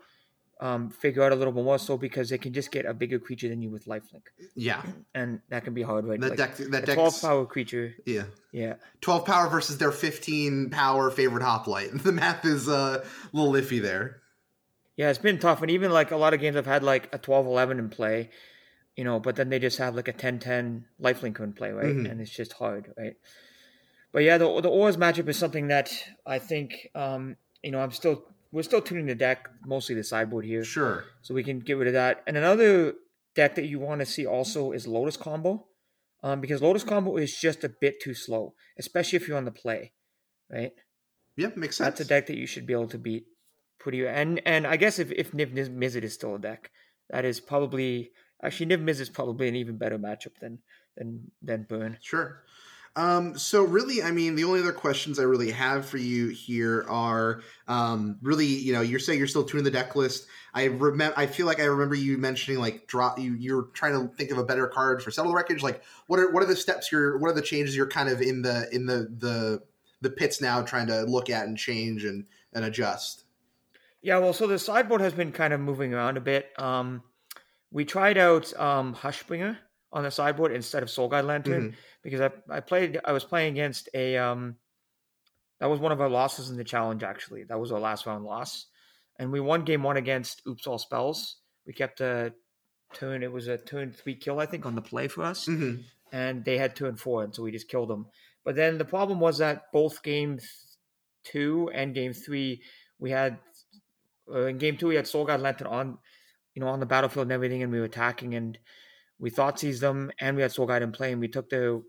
um, 0.61 0.89
figure 0.91 1.23
out 1.23 1.33
a 1.33 1.35
little 1.37 1.53
bit 1.53 1.65
more 1.65 1.79
so 1.79 1.97
because 1.99 2.31
they 2.31 2.39
can 2.39 2.53
just 2.53 2.71
get 2.73 2.87
a 2.87 2.95
bigger 2.95 3.19
creature 3.19 3.49
than 3.49 3.61
you 3.61 3.71
with 3.71 3.85
lifelink, 3.87 4.23
yeah. 4.55 4.83
and 5.15 5.41
that 5.51 5.65
can 5.65 5.75
be 5.75 5.83
hard, 5.83 6.07
right? 6.07 6.19
That 6.21 6.31
Like, 6.31 6.39
deck 6.39 6.57
that 6.57 6.83
a 6.83 6.87
deck 6.87 6.95
twelve 6.95 7.21
power 7.21 7.45
creature, 7.47 7.95
yeah. 8.07 8.25
yeah, 8.53 8.75
12 9.03 9.25
power 9.27 9.49
versus 9.51 9.77
their 9.79 9.93
15 9.93 10.71
power 10.71 11.11
favored 11.11 11.43
hoplite. 11.43 11.91
The 12.03 12.13
math 12.13 12.45
is 12.45 12.69
uh, 12.69 13.05
a 13.05 13.37
little 13.37 13.53
iffy 13.53 13.83
there. 13.83 14.23
yeah, 14.97 15.11
it's 15.11 15.19
been 15.19 15.39
tough, 15.39 15.61
and 15.61 15.71
even 15.71 15.91
like 15.91 16.11
a 16.11 16.17
lot 16.17 16.33
of 16.33 16.41
games 16.41 16.57
I've 16.57 16.65
had 16.67 16.83
like 16.83 17.15
a 17.15 17.19
12-11 17.19 17.79
in 17.79 17.89
play, 17.91 18.31
you 18.97 19.05
know, 19.05 19.21
but 19.21 19.37
then 19.37 19.51
they 19.51 19.59
just 19.59 19.77
have 19.77 19.95
like 19.95 20.09
a 20.09 20.13
10-10 20.15 20.85
lifelink 20.99 21.39
in 21.39 21.53
play, 21.53 21.71
right? 21.71 21.95
Mhm. 21.95 22.11
And 22.11 22.21
it's 22.23 22.31
just 22.35 22.55
hard, 22.55 22.95
right? 22.97 23.15
But 24.13 24.23
yeah, 24.23 24.39
the 24.39 24.61
the 24.63 24.71
Ors 24.71 24.97
matchup 24.97 25.29
is 25.29 25.37
something 25.37 25.69
that 25.69 25.93
I 26.25 26.39
think, 26.39 26.89
um, 26.95 27.37
you 27.63 27.73
know, 27.73 27.81
I'm 27.81 27.91
still 27.91 28.25
we're 28.57 28.63
still 28.63 28.81
tuning 28.81 29.05
the 29.05 29.15
deck, 29.15 29.51
mostly 29.67 29.95
the 29.95 30.03
sideboard 30.03 30.47
here. 30.47 30.65
Sure. 30.65 31.05
so 31.21 31.35
we 31.35 31.45
can 31.45 31.61
get 31.61 31.77
rid 31.77 31.89
of 31.89 31.93
that. 31.93 32.23
And 32.27 32.39
another 32.39 32.95
deck 33.35 33.55
that 33.57 33.67
you 33.67 33.79
want 33.79 34.01
to 34.01 34.07
see 34.07 34.25
also 34.25 34.73
is 34.73 34.87
Lotus 34.87 35.19
Combo, 35.19 35.67
um, 36.23 36.41
because 36.41 36.63
Lotus 36.63 36.83
Combo 36.83 37.19
is 37.19 37.39
just 37.39 37.65
a 37.65 37.69
bit 37.69 38.01
too 38.01 38.15
slow, 38.15 38.55
especially 38.79 39.19
if 39.19 39.29
you're 39.29 39.37
on 39.37 39.45
the 39.45 39.51
play, 39.51 39.93
right? 40.51 40.73
Yeah, 41.37 41.51
makes 41.55 41.77
sense. 41.77 41.99
That's 41.99 42.01
a 42.01 42.05
deck 42.07 42.29
that 42.29 42.39
you 42.39 42.47
should 42.47 42.67
be 42.67 42.73
able 42.73 42.89
to 42.89 42.97
beat 42.97 43.27
pretty. 43.79 44.07
And 44.09 44.41
and 44.47 44.67
I 44.67 44.77
guess 44.77 44.99
if 44.99 45.13
if 45.13 45.33
Niv 45.33 45.53
Niv 45.53 45.69
Mizzet 45.77 46.03
is 46.03 46.15
still 46.15 46.37
a 46.37 46.39
deck, 46.39 46.71
that 47.11 47.27
is 47.27 47.41
probably 47.41 48.13
actually 48.43 48.75
Niv 48.75 48.83
Mizzet 48.83 49.03
is 49.03 49.11
probably 49.11 49.49
an 49.49 49.57
even 49.57 49.77
better 49.77 49.99
matchup 49.99 50.39
than 50.41 50.61
than 50.97 51.31
than 51.43 51.67
Burn. 51.69 51.99
Sure. 52.01 52.43
Um, 52.97 53.37
so 53.37 53.63
really, 53.63 54.03
I 54.03 54.11
mean, 54.11 54.37
the 54.37 54.45
only 54.45 54.61
other 54.61 54.73
questions 54.73 55.19
I 55.19 55.25
really 55.25 55.51
have 55.51 55.87
for 55.87 55.99
you 55.99 56.29
here 56.29 56.85
are 56.89 57.43
um, 57.69 58.19
really, 58.23 58.47
you 58.47 58.73
know, 58.73 58.81
you're 58.81 58.99
saying 58.99 59.19
you're 59.19 59.29
still 59.29 59.45
tuning 59.45 59.65
the 59.65 59.71
deck 59.71 59.95
list. 59.95 60.27
I 60.55 60.65
remember, 60.65 61.13
I 61.19 61.27
feel 61.27 61.45
like 61.45 61.61
I 61.61 61.65
remember 61.65 61.95
you 61.95 62.17
mentioning 62.17 62.59
like 62.59 62.87
drop. 62.87 63.19
You 63.19 63.35
you're 63.35 63.65
trying 63.75 63.93
to 63.93 64.15
think 64.17 64.31
of 64.31 64.39
a 64.39 64.45
better 64.45 64.67
card 64.67 65.03
for 65.03 65.11
settle 65.11 65.31
the 65.31 65.37
wreckage. 65.37 65.63
Like, 65.63 65.83
what 66.07 66.19
are 66.19 66.33
what 66.33 66.43
are 66.43 66.47
the 66.47 66.57
steps 66.57 66.91
you're? 66.91 67.19
What 67.19 67.29
are 67.29 67.35
the 67.35 67.43
changes 67.43 67.77
you're 67.77 67.87
kind 67.87 68.09
of 68.09 68.23
in 68.23 68.41
the 68.41 68.67
in 68.73 68.87
the 68.87 69.15
the 69.19 69.63
the 70.01 70.11
pits 70.11 70.41
now, 70.41 70.63
trying 70.63 70.87
to 70.87 71.03
look 71.03 71.29
at 71.31 71.47
and 71.47 71.57
change 71.57 72.05
and 72.05 72.25
and 72.53 72.65
adjust. 72.65 73.25
Yeah, 74.03 74.19
well, 74.19 74.33
so 74.33 74.47
the 74.47 74.59
sideboard 74.59 75.01
has 75.01 75.13
been 75.13 75.33
kind 75.33 75.53
of 75.53 75.61
moving 75.61 75.93
around 75.93 76.17
a 76.17 76.21
bit. 76.21 76.51
Um, 76.59 77.03
we 77.71 77.85
tried 77.85 78.17
out 78.17 78.59
um, 78.59 78.95
Hushbringer 78.95 79.59
on 79.93 80.03
the 80.03 80.11
sideboard 80.11 80.53
instead 80.53 80.83
of 80.83 80.91
Soul 80.91 81.09
Guide 81.09 81.25
Lantern 81.25 81.71
Mhm. 81.71 81.75
because 82.03 82.21
I, 82.21 82.31
I 82.51 82.61
played 82.61 83.01
I 83.05 83.13
was 83.13 83.25
playing 83.25 83.53
against 83.53 83.89
a 83.95 84.17
um, 84.17 84.57
that 85.59 85.67
was 85.71 85.81
one 85.81 85.93
of 85.93 86.01
our 86.01 86.09
losses 86.11 86.51
in 86.51 86.57
the 86.57 86.65
challenge 86.65 87.03
actually. 87.03 87.45
That 87.45 87.59
was 87.61 87.73
our 87.73 87.81
last 87.81 88.05
round 88.07 88.25
loss, 88.25 88.67
and 89.19 89.33
we 89.33 89.41
won 89.41 89.65
game 89.65 89.83
one 89.83 89.97
against 89.97 90.43
Oops 90.47 90.67
All 90.67 90.79
Spells. 90.79 91.37
We 91.67 91.73
kept 91.73 92.01
a 92.01 92.33
turn. 92.93 93.23
It 93.23 93.33
was 93.33 93.49
a 93.49 93.57
turn 93.59 93.93
three 93.93 94.15
kill 94.17 94.39
I 94.41 94.47
think 94.47 94.67
on 94.67 94.75
the 94.75 94.83
play 94.83 95.09
for 95.09 95.23
us 95.25 95.47
Mhm. 95.47 95.85
and 96.13 96.45
they 96.45 96.59
had 96.59 96.77
turn 96.77 96.97
four, 96.97 97.25
and 97.25 97.35
so 97.35 97.43
we 97.43 97.51
just 97.53 97.69
killed 97.69 97.89
them. 97.89 98.07
But 98.45 98.55
then 98.57 98.79
the 98.79 98.85
problem 98.85 99.19
was 99.19 99.39
that 99.39 99.73
both 99.73 100.03
game 100.03 100.39
two 101.25 101.71
and 101.75 101.95
game 101.95 102.13
three, 102.13 102.63
we 102.99 103.11
had 103.11 103.39
uh, 104.31 104.47
in 104.47 104.59
game 104.59 104.77
two 104.77 104.89
we 104.89 104.97
had 104.97 105.07
Soul 105.07 105.25
Guide 105.25 105.41
Lantern 105.41 105.69
on, 105.69 105.99
you 106.55 106.61
know, 106.61 106.69
on 106.69 106.81
the 106.81 106.87
battlefield 106.87 107.27
and 107.27 107.33
everything, 107.33 107.63
and 107.63 107.73
we 107.73 107.79
were 107.79 107.85
attacking, 107.85 108.35
and 108.35 108.59
we 109.19 109.31
Thoughtseized 109.31 109.81
them, 109.81 110.11
and 110.21 110.37
we 110.37 110.43
had 110.43 110.53
Soul 110.53 110.67
Guide 110.67 110.83
in 110.83 110.93
play, 110.93 111.13
and 111.13 111.21
we 111.21 111.29
took 111.29 111.49
their, 111.51 111.81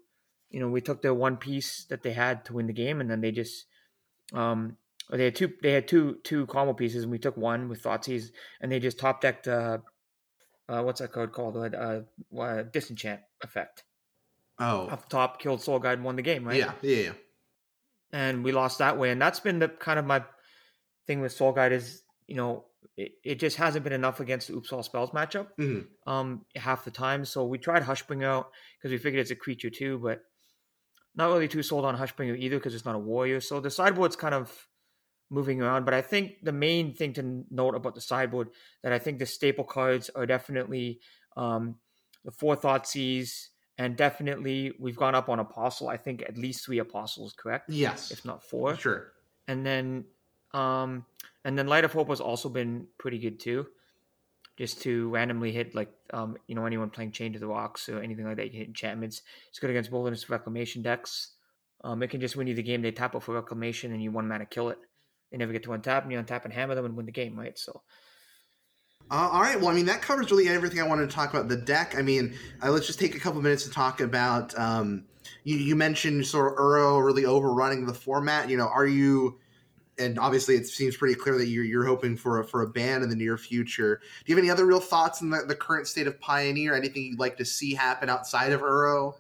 you 0.50 0.60
know, 0.60 0.70
we 0.70 0.82
took 0.82 1.02
their 1.02 1.14
one 1.14 1.38
piece 1.38 1.86
that 1.86 2.04
they 2.04 2.14
had 2.14 2.46
to 2.46 2.54
win 2.54 2.68
the 2.68 2.74
game, 2.74 3.02
and 3.02 3.10
then 3.10 3.22
they 3.22 3.32
just, 3.32 3.66
um, 4.34 4.78
they 5.12 5.26
had 5.26 5.36
two, 5.36 5.52
they 5.62 5.72
had 5.74 5.88
two 5.88 6.20
two 6.24 6.46
combo 6.48 6.74
pieces, 6.74 7.04
and 7.04 7.12
we 7.12 7.20
took 7.20 7.38
one 7.38 7.70
with 7.70 7.84
Thoughtseize, 7.84 8.32
and 8.62 8.72
they 8.72 8.80
just 8.80 9.00
top 9.00 9.22
decked, 9.22 9.48
uh, 9.48 9.80
uh, 10.70 10.82
what's 10.84 11.00
that 11.02 11.12
card 11.12 11.32
called? 11.32 11.58
Uh, 11.58 12.02
uh, 12.38 12.64
disenchant 12.64 13.22
effect 13.42 13.84
Oh, 14.60 14.88
up 14.88 15.08
top, 15.08 15.40
killed 15.40 15.62
Soul 15.62 15.80
Guide, 15.80 15.94
and 16.00 16.04
won 16.04 16.16
the 16.16 16.22
game, 16.22 16.46
right? 16.46 16.58
yeah, 16.58 16.72
yeah, 16.82 16.98
yeah. 16.98 17.12
And 18.12 18.44
we 18.44 18.52
lost 18.52 18.80
that 18.80 18.98
way. 18.98 19.12
And 19.12 19.22
that's 19.22 19.40
been 19.40 19.60
the 19.60 19.68
kind 19.68 20.00
of 20.00 20.06
my 20.06 20.24
thing 21.06 21.22
with 21.22 21.32
Soul 21.32 21.52
Guide 21.52 21.74
is, 21.74 22.04
you 22.26 22.36
know, 22.36 22.66
it, 22.96 23.14
it 23.24 23.36
just 23.40 23.58
hasn't 23.58 23.84
been 23.84 23.94
enough 23.94 24.20
against 24.20 24.48
the 24.48 24.54
Oops 24.56 24.72
All 24.72 24.84
Spells 24.84 25.12
matchup 25.12 25.48
Mhm. 25.60 25.88
um, 26.06 26.46
half 26.56 26.86
the 26.86 26.92
time. 26.92 27.26
So 27.26 27.46
we 27.46 27.58
tried 27.58 27.84
Hushbringer 27.84 28.26
out 28.26 28.52
because 28.78 28.92
we 28.92 28.98
figured 28.98 29.22
it's 29.22 29.32
a 29.32 29.36
creature 29.36 29.70
too, 29.70 30.00
but 30.00 30.22
not 31.16 31.28
really 31.28 31.48
too 31.48 31.64
sold 31.64 31.86
on 31.86 31.98
Hushbringer 31.98 32.38
either 32.38 32.58
because 32.58 32.76
it's 32.76 32.86
not 32.86 32.96
a 32.96 33.00
warrior. 33.00 33.42
So 33.42 33.60
the 33.60 33.72
sideboard's 33.72 34.16
kind 34.16 34.34
of 34.36 34.68
moving 35.30 35.62
around. 35.62 35.84
But 35.86 35.94
I 35.94 36.02
think 36.02 36.36
the 36.44 36.52
main 36.52 36.94
thing 36.94 37.14
to 37.14 37.44
note 37.50 37.76
about 37.76 37.96
the 37.96 38.02
sideboard 38.02 38.50
that 38.84 38.94
I 38.94 39.00
think 39.00 39.20
the 39.20 39.26
staple 39.26 39.64
cards 39.66 40.10
are 40.16 40.26
definitely 40.26 41.00
um, 41.36 41.76
the 42.24 42.32
Four 42.32 42.56
Thoughtseize, 42.56 43.48
and 43.78 43.96
definitely 43.96 44.74
we've 44.80 44.96
gone 44.96 45.16
up 45.16 45.28
on 45.30 45.40
Apostle. 45.40 45.90
I 45.90 45.98
think 45.98 46.22
at 46.22 46.38
least 46.38 46.66
three 46.66 46.80
Apostles, 46.80 47.34
correct? 47.38 47.70
Yes, 47.70 48.12
If 48.12 48.24
not 48.26 48.44
four 48.44 48.76
sure. 48.78 49.12
and 49.48 49.66
then 49.66 50.06
um 50.54 51.06
and 51.48 51.58
then 51.58 51.66
light 51.66 51.86
of 51.86 51.94
hope 51.94 52.10
has 52.10 52.20
also 52.20 52.50
been 52.50 52.88
pretty 53.00 53.18
good 53.18 53.40
too 53.40 53.66
just 54.58 54.82
to 54.82 55.10
randomly 55.10 55.52
hit 55.52 55.74
like 55.74 55.90
um 56.14 56.38
you 56.46 56.54
know 56.54 56.66
anyone 56.66 56.90
playing 56.90 57.12
chain 57.12 57.34
to 57.34 57.40
the 57.40 57.48
rocks 57.48 57.88
or 57.88 58.02
anything 58.02 58.26
like 58.26 58.36
that 58.36 58.52
you 58.52 58.60
hit 58.60 58.68
enchantments 58.68 59.22
it's 59.50 59.58
good 59.58 59.70
against 59.70 59.92
wilderness 59.92 60.30
reclamation 60.30 60.82
decks 60.82 61.32
um 61.86 62.04
it 62.04 62.10
can 62.10 62.20
just 62.20 62.36
win 62.36 62.48
you 62.48 62.54
the 62.54 62.62
game 62.62 62.82
they 62.82 62.92
tap 62.92 63.16
up 63.16 63.24
for 63.24 63.34
reclamation 63.34 63.94
and 63.94 64.04
you 64.04 64.12
one 64.12 64.28
mana 64.28 64.46
kill 64.46 64.70
it 64.70 64.78
they 65.32 65.38
never 65.38 65.54
get 65.54 65.64
to 65.64 65.70
untap 65.70 66.04
and 66.04 66.12
you 66.12 66.20
untap 66.20 66.44
and 66.44 66.54
hammer 66.54 66.76
them 66.76 66.86
and 66.86 66.98
win 66.98 67.06
the 67.06 67.12
game 67.12 67.40
right 67.40 67.58
so 67.58 67.82
Uh, 69.10 69.30
all 69.32 69.42
right. 69.42 69.58
Well, 69.58 69.70
I 69.70 69.74
mean, 69.74 69.86
that 69.86 70.02
covers 70.02 70.30
really 70.32 70.50
everything 70.50 70.82
I 70.82 70.84
wanted 70.84 71.10
to 71.10 71.16
talk 71.16 71.30
about 71.34 71.48
the 71.48 71.56
deck. 71.56 71.96
I 71.98 72.02
mean, 72.02 72.38
uh, 72.62 72.72
let's 72.72 72.88
just 72.88 73.00
take 73.00 73.16
a 73.16 73.20
couple 73.20 73.42
minutes 73.42 73.64
to 73.64 73.70
talk 73.70 74.02
about. 74.02 74.54
Um, 74.60 75.06
you, 75.46 75.56
you 75.56 75.78
mentioned 75.78 76.28
sort 76.28 76.52
of 76.52 76.60
Uro 76.60 77.02
really 77.06 77.24
overrunning 77.24 77.86
the 77.86 77.94
format. 77.94 78.50
You 78.50 78.58
know, 78.58 78.68
are 78.68 78.86
you? 78.86 79.40
And 80.00 80.20
obviously, 80.20 80.56
it 80.56 80.68
seems 80.68 80.96
pretty 80.96 81.16
clear 81.16 81.38
that 81.38 81.48
you're 81.48 81.64
you're 81.64 81.86
hoping 81.86 82.16
for 82.16 82.40
a, 82.40 82.46
for 82.46 82.62
a 82.62 82.68
ban 82.68 83.04
in 83.04 83.10
the 83.10 83.16
near 83.16 83.38
future. 83.38 84.00
Do 84.26 84.32
you 84.32 84.36
have 84.36 84.44
any 84.44 84.52
other 84.52 84.66
real 84.66 84.80
thoughts 84.80 85.22
on 85.22 85.30
the, 85.30 85.44
the 85.48 85.56
current 85.56 85.88
state 85.88 86.08
of 86.08 86.20
Pioneer? 86.20 86.76
Anything 86.76 87.04
you'd 87.04 87.20
like 87.20 87.38
to 87.38 87.46
see 87.46 87.74
happen 87.74 88.10
outside 88.10 88.52
of 88.52 88.62
Uro? 88.62 89.16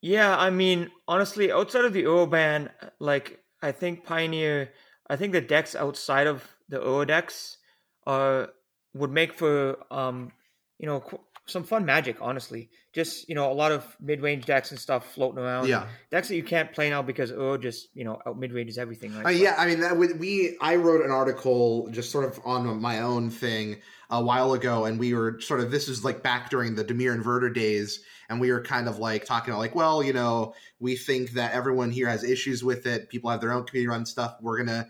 Yeah, 0.00 0.36
I 0.38 0.50
mean, 0.50 0.90
honestly, 1.06 1.50
outside 1.50 1.84
of 1.84 1.92
the 1.92 2.04
Uro 2.04 2.30
ban, 2.30 2.70
like 2.98 3.42
I 3.62 3.72
think 3.72 4.04
Pioneer, 4.04 4.70
I 5.08 5.16
think 5.16 5.32
the 5.32 5.40
decks 5.40 5.74
outside 5.74 6.26
of 6.26 6.48
the 6.68 6.78
Uro 6.78 7.06
decks 7.06 7.58
are 8.06 8.50
would 8.94 9.10
make 9.10 9.34
for 9.34 9.76
um, 9.90 10.32
you 10.78 10.86
know, 10.86 11.02
some 11.48 11.64
fun 11.64 11.84
magic. 11.84 12.18
Honestly, 12.20 12.70
just 12.92 13.28
you 13.28 13.34
know, 13.34 13.50
a 13.50 13.54
lot 13.54 13.72
of 13.72 13.84
mid 14.00 14.20
range 14.20 14.44
decks 14.44 14.70
and 14.70 14.78
stuff 14.78 15.12
floating 15.14 15.38
around. 15.38 15.68
Yeah. 15.68 15.86
decks 16.10 16.28
that 16.28 16.36
you 16.36 16.42
can't 16.42 16.72
play 16.72 16.90
now 16.90 17.02
because 17.02 17.32
oh, 17.32 17.56
just 17.56 17.88
you 17.94 18.04
know 18.04 18.20
out 18.26 18.38
mid 18.38 18.52
ranges 18.52 18.78
everything. 18.78 19.14
Right? 19.14 19.26
Uh, 19.26 19.30
yeah, 19.30 19.54
I 19.58 19.66
mean, 19.66 19.80
that 19.80 19.96
would, 19.96 20.20
we 20.20 20.56
I 20.60 20.76
wrote 20.76 21.04
an 21.04 21.10
article 21.10 21.88
just 21.90 22.10
sort 22.10 22.24
of 22.24 22.40
on 22.44 22.80
my 22.80 23.00
own 23.00 23.30
thing 23.30 23.80
a 24.10 24.22
while 24.22 24.52
ago, 24.52 24.84
and 24.84 24.98
we 24.98 25.14
were 25.14 25.40
sort 25.40 25.60
of 25.60 25.70
this 25.70 25.88
is 25.88 26.04
like 26.04 26.22
back 26.22 26.50
during 26.50 26.74
the 26.74 26.84
Dimir 26.84 27.16
inverter 27.16 27.52
days, 27.52 28.02
and 28.28 28.40
we 28.40 28.52
were 28.52 28.62
kind 28.62 28.88
of 28.88 28.98
like 28.98 29.24
talking 29.24 29.52
about 29.52 29.60
like, 29.60 29.74
well, 29.74 30.02
you 30.02 30.12
know, 30.12 30.54
we 30.78 30.96
think 30.96 31.32
that 31.32 31.52
everyone 31.52 31.90
here 31.90 32.08
has 32.08 32.24
issues 32.24 32.62
with 32.62 32.86
it. 32.86 33.08
People 33.08 33.30
have 33.30 33.40
their 33.40 33.52
own 33.52 33.64
community 33.64 33.88
run 33.88 34.06
stuff. 34.06 34.36
We're 34.40 34.58
gonna 34.58 34.86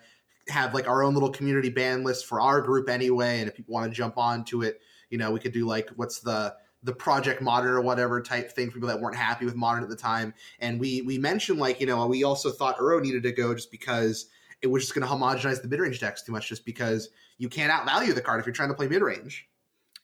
have 0.49 0.75
like 0.75 0.89
our 0.89 1.03
own 1.03 1.15
little 1.15 1.31
community 1.31 1.69
ban 1.69 2.05
list 2.05 2.27
for 2.27 2.41
our 2.41 2.61
group 2.61 2.89
anyway, 2.89 3.41
and 3.41 3.49
if 3.49 3.57
people 3.57 3.75
want 3.75 3.91
to 3.91 3.97
jump 3.97 4.17
onto 4.17 4.63
it, 4.63 4.81
you 5.11 5.19
know, 5.19 5.31
we 5.31 5.41
could 5.41 5.53
do 5.53 5.67
like 5.67 5.91
what's 5.97 6.21
the 6.21 6.55
the 6.85 6.93
project 6.93 7.43
modern 7.43 7.73
or 7.73 7.81
whatever 7.81 8.23
type 8.23 8.53
thing 8.53 8.69
for 8.69 8.75
people 8.75 8.89
that 8.89 9.01
weren't 9.01 9.17
happy 9.17 9.45
with 9.45 9.57
modern 9.57 9.83
at 9.83 9.89
the 9.89 9.97
time. 9.97 10.33
And 10.61 10.79
we 10.79 11.03
we 11.03 11.19
mentioned 11.19 11.59
like, 11.59 11.81
you 11.81 11.87
know, 11.87 12.07
we 12.07 12.23
also 12.25 12.51
thought 12.51 12.79
Uro 12.79 13.01
needed 13.03 13.25
to 13.25 13.33
go 13.33 13.53
just 13.55 13.71
because 13.71 14.27
it 14.63 14.69
was 14.69 14.85
just 14.85 14.95
going 14.95 15.07
to 15.07 15.13
homogenize 15.13 15.61
the 15.61 15.69
mid 15.69 15.81
range 15.81 16.01
decks 16.01 16.23
too 16.23 16.33
much, 16.33 16.49
just 16.49 16.65
because 16.65 17.09
you 17.37 17.49
can't 17.49 17.73
outvalue 17.73 18.15
the 18.15 18.21
card 18.21 18.41
if 18.41 18.47
you're 18.47 18.53
trying 18.53 18.69
to 18.69 18.75
play 18.75 18.89
mid 18.89 19.03
range. 19.03 19.49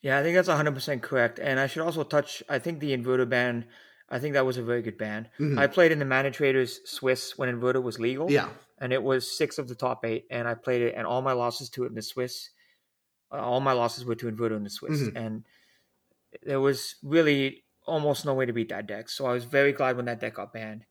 Yeah, 0.00 0.18
I 0.18 0.22
think 0.22 0.34
that's 0.36 0.48
100% 0.48 1.00
correct. 1.00 1.38
And 1.38 1.58
I 1.58 1.66
should 1.66 1.80
also 1.82 2.02
touch, 2.04 2.42
I 2.48 2.58
think 2.58 2.78
the 2.80 2.94
Inverter 2.94 3.26
ban, 3.26 3.64
I 4.10 4.18
think 4.18 4.34
that 4.34 4.44
was 4.44 4.58
a 4.58 4.62
very 4.62 4.82
good 4.82 4.98
ban. 4.98 5.28
Mhm. 5.40 5.58
I 5.58 5.66
played 5.66 5.92
in 5.92 5.98
the 5.98 6.04
Mana 6.04 6.30
Traders 6.30 6.80
Swiss 6.84 7.38
when 7.38 7.48
Inverter 7.48 7.82
was 7.82 7.98
legal. 7.98 8.30
Yeah, 8.30 8.50
And 8.78 8.92
it 8.92 9.02
was 9.02 9.34
six 9.34 9.56
of 9.58 9.66
the 9.66 9.74
top 9.74 10.04
eight. 10.04 10.26
And 10.30 10.46
I 10.46 10.54
played 10.54 10.82
it, 10.82 10.94
and 10.94 11.06
all 11.06 11.22
my 11.22 11.32
losses 11.32 11.70
to 11.70 11.84
it 11.84 11.88
in 11.88 11.94
the 11.94 12.02
Swiss, 12.02 12.50
all 13.30 13.60
my 13.60 13.72
losses 13.72 14.04
were 14.04 14.14
to 14.14 14.30
Inverter 14.30 14.56
in 14.56 14.64
the 14.64 14.70
Swiss. 14.70 15.00
Mhm. 15.00 15.16
And 15.16 15.44
there 16.42 16.60
was 16.60 16.96
really 17.02 17.64
almost 17.86 18.24
no 18.24 18.34
way 18.34 18.46
to 18.46 18.52
beat 18.52 18.68
that 18.70 18.86
deck. 18.86 19.08
So 19.08 19.26
I 19.26 19.32
was 19.32 19.44
very 19.44 19.72
glad 19.72 19.96
when 19.96 20.06
that 20.06 20.20
deck 20.20 20.34
got 20.34 20.52
banned. 20.52 20.84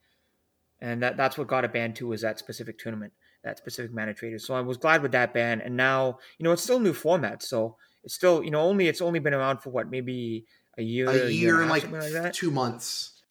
And 0.79 1.01
that, 1.01 1.17
that's 1.17 1.37
what 1.37 1.47
got 1.47 1.63
it 1.63 1.71
banned 1.73 1.95
too, 1.95 2.07
was 2.07 2.21
that 2.21 2.39
specific 2.39 2.77
tournament, 2.77 3.13
that 3.43 3.57
specific 3.57 3.93
Mana 3.93 4.13
Traders. 4.13 4.45
So 4.45 4.53
I 4.53 4.61
was 4.61 4.77
glad 4.77 5.01
with 5.01 5.13
that 5.13 5.33
ban. 5.33 5.61
And 5.61 5.77
now, 5.77 6.19
you 6.37 6.43
know, 6.43 6.51
it's 6.51 6.63
still 6.63 6.77
a 6.77 6.81
new 6.81 6.93
format. 6.93 7.41
So 7.41 7.77
it's 8.03 8.13
still, 8.13 8.43
you 8.43 8.51
know, 8.51 8.61
only 8.61 8.87
it's 8.87 9.01
only 9.01 9.19
been 9.19 9.33
around 9.33 9.59
for 9.59 9.69
what, 9.69 9.89
maybe 9.89 10.45
a 10.77 10.83
year, 10.83 11.09
a 11.09 11.29
year 11.29 11.61
and 11.61 11.63
and 11.63 11.71
like, 11.71 11.89
like 11.89 12.11
that. 12.11 12.33
two 12.33 12.51
months. 12.51 13.21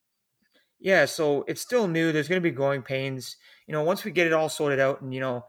Yeah, 0.81 1.05
so 1.05 1.45
it's 1.47 1.61
still 1.61 1.87
new. 1.87 2.11
There's 2.11 2.27
going 2.27 2.43
to 2.43 2.49
be 2.49 2.51
growing 2.51 2.83
pains. 2.83 3.37
You 3.67 3.73
know, 3.73 3.85
once 3.85 4.03
we 4.05 4.11
get 4.11 4.27
it 4.27 4.33
all 4.33 4.49
sorted 4.49 4.81
out, 4.81 5.01
and 5.01 5.15
you 5.15 5.21
know, 5.21 5.45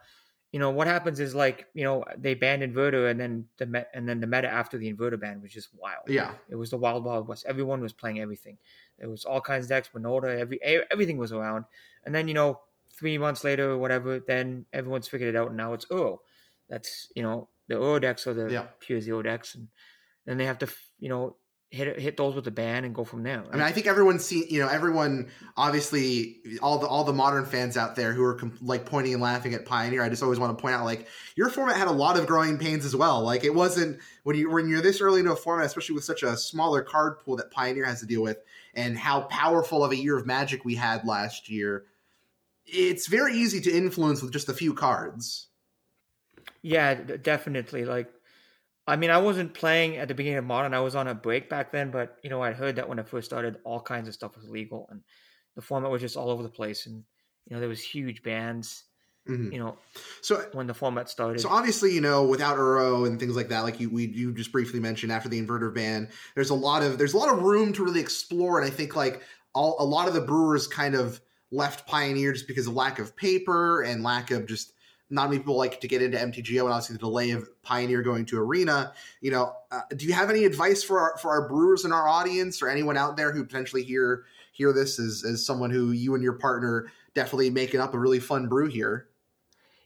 you 0.53 0.59
know 0.59 0.69
what 0.69 0.87
happens 0.87 1.19
is 1.19 1.33
like 1.35 1.67
you 1.73 1.83
know 1.83 2.05
they 2.17 2.35
banned 2.35 2.61
inverter, 2.61 3.09
and 3.11 3.19
then 3.19 3.45
the 3.57 3.65
met, 3.65 3.89
and 3.93 4.07
then 4.07 4.19
the 4.21 4.27
meta 4.27 4.47
after 4.47 4.77
the 4.77 4.87
inverter 4.93 5.19
ban 5.19 5.41
was 5.41 5.51
just 5.51 5.69
wild. 5.75 6.07
Yeah, 6.07 6.31
It 6.47 6.55
was 6.55 6.69
the 6.69 6.77
wild 6.77 7.03
wild 7.03 7.27
west. 7.27 7.43
Everyone 7.47 7.81
was 7.81 7.91
playing 7.91 8.19
everything. 8.21 8.57
There 8.99 9.09
was 9.09 9.25
all 9.25 9.41
kinds 9.41 9.65
of 9.65 9.69
decks, 9.69 9.89
Winota, 9.93 10.37
every 10.39 10.61
everything 10.63 11.17
was 11.17 11.31
around. 11.33 11.65
And 12.05 12.13
then 12.13 12.27
you 12.27 12.35
know, 12.35 12.61
three 12.91 13.17
months 13.17 13.43
later 13.43 13.71
or 13.71 13.77
whatever, 13.79 14.19
then 14.19 14.65
everyone's 14.71 15.07
figured 15.07 15.33
it 15.33 15.37
out, 15.37 15.47
and 15.47 15.57
now 15.57 15.73
it's 15.73 15.85
Uro. 15.85 16.19
That's 16.69 17.11
you 17.15 17.23
know 17.23 17.49
the 17.67 17.75
Uro 17.75 17.99
decks 17.99 18.27
are 18.27 18.33
the 18.35 18.51
Yeah. 18.51 18.67
pure 18.79 19.01
zero 19.01 19.23
decks, 19.23 19.55
and 19.55 19.67
then 20.25 20.37
they 20.37 20.45
have 20.45 20.59
to 20.59 20.67
you 20.99 21.09
know 21.09 21.35
hit 21.73 21.99
hit 21.99 22.17
those 22.17 22.35
with 22.35 22.45
a 22.45 22.51
ban 22.51 22.85
and 22.85 22.93
go 22.93 23.03
from 23.03 23.23
there. 23.23 23.43
I 23.49 23.55
mean, 23.55 23.65
I 23.65 23.71
think 23.71 23.87
everyone's 23.87 24.23
seen, 24.23 24.45
you 24.47 24.59
know, 24.59 24.67
everyone 24.67 25.31
obviously 25.57 26.37
all 26.61 26.77
the 26.77 26.87
all 26.87 27.03
the 27.03 27.13
modern 27.13 27.45
fans 27.45 27.77
out 27.77 27.95
there 27.95 28.13
who 28.13 28.23
are 28.23 28.35
com- 28.35 28.57
like 28.61 28.85
pointing 28.85 29.13
and 29.13 29.21
laughing 29.21 29.55
at 29.55 29.65
Pioneer. 29.65 30.03
I 30.03 30.09
just 30.09 30.21
always 30.21 30.37
want 30.37 30.55
to 30.55 30.61
point 30.61 30.75
out, 30.75 30.85
like 30.85 31.07
your 31.35 31.49
format 31.49 31.75
had 31.75 31.87
a 31.87 31.91
lot 31.91 32.17
of 32.17 32.27
growing 32.27 32.59
pains 32.59 32.85
as 32.85 32.95
well. 32.95 33.23
Like 33.23 33.43
it 33.43 33.55
wasn't 33.55 33.99
when 34.21 34.35
you 34.35 34.51
when 34.51 34.69
you're 34.69 34.81
this 34.81 35.01
early 35.01 35.21
into 35.21 35.33
a 35.33 35.35
format, 35.35 35.65
especially 35.65 35.95
with 35.95 36.03
such 36.03 36.21
a 36.21 36.37
smaller 36.37 36.83
card 36.83 37.19
pool 37.19 37.37
that 37.37 37.49
Pioneer 37.49 37.85
has 37.85 38.01
to 38.01 38.05
deal 38.05 38.21
with, 38.21 38.37
and 38.75 38.95
how 38.95 39.21
powerful 39.21 39.83
of 39.83 39.91
a 39.91 39.97
year 39.97 40.15
of 40.15 40.27
Magic 40.27 40.63
we 40.63 40.75
had 40.75 41.07
last 41.07 41.49
year. 41.49 41.85
It's 42.67 43.07
very 43.07 43.35
easy 43.35 43.59
to 43.61 43.75
influence 43.75 44.21
with 44.21 44.31
just 44.31 44.47
a 44.47 44.53
few 44.53 44.75
cards. 44.75 45.47
Yeah, 46.61 46.93
definitely. 46.93 47.83
Like, 47.83 48.09
I 48.85 48.95
mean, 48.97 49.09
I 49.09 49.17
wasn't 49.17 49.53
playing 49.53 49.97
at 49.97 50.07
the 50.07 50.13
beginning 50.13 50.39
of 50.39 50.45
modern. 50.45 50.73
I 50.73 50.81
was 50.81 50.95
on 50.95 51.07
a 51.07 51.15
break 51.15 51.49
back 51.49 51.71
then, 51.71 51.89
but 51.89 52.17
you 52.23 52.29
know, 52.29 52.41
I 52.41 52.51
heard 52.51 52.75
that 52.75 52.89
when 52.89 52.99
I 52.99 53.03
first 53.03 53.25
started, 53.25 53.57
all 53.63 53.81
kinds 53.81 54.07
of 54.07 54.13
stuff 54.13 54.35
was 54.35 54.49
legal, 54.49 54.87
and 54.89 55.01
the 55.55 55.61
format 55.61 55.91
was 55.91 56.01
just 56.01 56.17
all 56.17 56.29
over 56.29 56.43
the 56.43 56.49
place, 56.49 56.85
and 56.85 57.03
you 57.45 57.53
know, 57.55 57.59
there 57.59 57.69
was 57.69 57.81
huge 57.83 58.23
bans. 58.23 58.83
Mhm. 59.29 59.53
You 59.53 59.59
know, 59.59 59.77
So 60.21 60.49
when 60.51 60.67
the 60.67 60.73
format 60.73 61.07
started. 61.07 61.39
So 61.39 61.47
obviously, 61.47 61.93
you 61.93 62.01
know, 62.01 62.25
without 62.25 62.57
Uro 62.57 63.07
and 63.07 63.17
things 63.17 63.37
like 63.37 63.47
that, 63.49 63.61
like 63.61 63.79
you 63.79 63.89
we 63.89 64.07
you 64.07 64.33
just 64.33 64.51
briefly 64.51 64.81
mentioned 64.81 65.13
after 65.13 65.29
the 65.29 65.41
inverter 65.41 65.73
ban, 65.73 66.09
there's 66.35 66.49
a 66.49 66.53
lot 66.55 66.83
of 66.83 66.97
there's 66.97 67.13
a 67.13 67.17
lot 67.17 67.33
of 67.33 67.41
room 67.41 67.71
to 67.73 67.85
really 67.85 68.01
explore, 68.01 68.59
and 68.59 68.69
I 68.69 68.69
think 68.69 68.97
like 68.97 69.21
all 69.53 69.77
a 69.79 69.85
lot 69.85 70.09
of 70.09 70.13
the 70.13 70.19
brewers 70.19 70.67
kind 70.67 70.93
of 70.93 71.21
left 71.51 71.87
Pioneer 71.87 72.33
just 72.33 72.47
because 72.49 72.67
of 72.67 72.73
lack 72.73 72.99
of 72.99 73.15
paper 73.15 73.81
and 73.81 74.03
lack 74.03 74.29
of 74.29 74.45
just 74.45 74.73
not 75.09 75.29
many 75.29 75.39
people 75.39 75.57
like 75.57 75.79
to 75.81 75.87
get 75.87 76.01
into 76.01 76.17
MTGO, 76.17 76.61
and 76.61 76.69
obviously 76.69 76.95
the 76.95 76.99
delay 76.99 77.31
of 77.31 77.49
Pioneer 77.61 78.01
going 78.01 78.25
to 78.25 78.39
Arena. 78.39 78.93
You 79.21 79.31
know, 79.31 79.53
uh, 79.71 79.81
do 79.95 80.05
you 80.05 80.13
have 80.13 80.29
any 80.29 80.45
advice 80.45 80.83
for 80.83 80.99
our, 80.99 81.17
for 81.17 81.29
our 81.29 81.47
brewers 81.47 81.85
in 81.85 81.91
our 81.91 82.07
audience 82.07 82.61
or 82.61 82.69
anyone 82.69 82.97
out 82.97 83.17
there 83.17 83.31
who 83.31 83.43
potentially 83.43 83.83
hear 83.83 84.25
hear 84.53 84.71
this 84.71 84.99
as 84.99 85.23
as 85.25 85.45
someone 85.45 85.69
who 85.69 85.91
you 85.91 86.15
and 86.15 86.23
your 86.23 86.33
partner 86.33 86.91
definitely 87.13 87.49
making 87.49 87.79
up 87.79 87.93
a 87.93 87.99
really 87.99 88.19
fun 88.19 88.47
brew 88.47 88.67
here? 88.67 89.07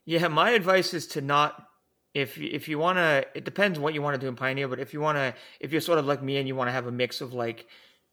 Yeah, 0.05 0.27
my 0.29 0.51
advice 0.51 0.93
is 0.93 1.07
to 1.07 1.21
not 1.21 1.67
if 2.13 2.37
if 2.37 2.67
you 2.67 2.79
want 2.79 2.97
to. 2.97 3.25
It 3.35 3.43
depends 3.43 3.77
what 3.77 3.93
you 3.93 4.01
want 4.01 4.15
to 4.15 4.21
do 4.21 4.27
in 4.27 4.35
Pioneer, 4.35 4.67
but 4.67 4.79
if 4.79 4.93
you 4.93 5.01
want 5.01 5.17
to, 5.17 5.33
if 5.59 5.71
you're 5.71 5.81
sort 5.81 5.99
of 5.99 6.05
like 6.05 6.23
me 6.23 6.37
and 6.37 6.47
you 6.47 6.55
want 6.55 6.69
to 6.69 6.71
have 6.71 6.87
a 6.87 6.91
mix 6.91 7.21
of 7.21 7.33
like 7.33 7.67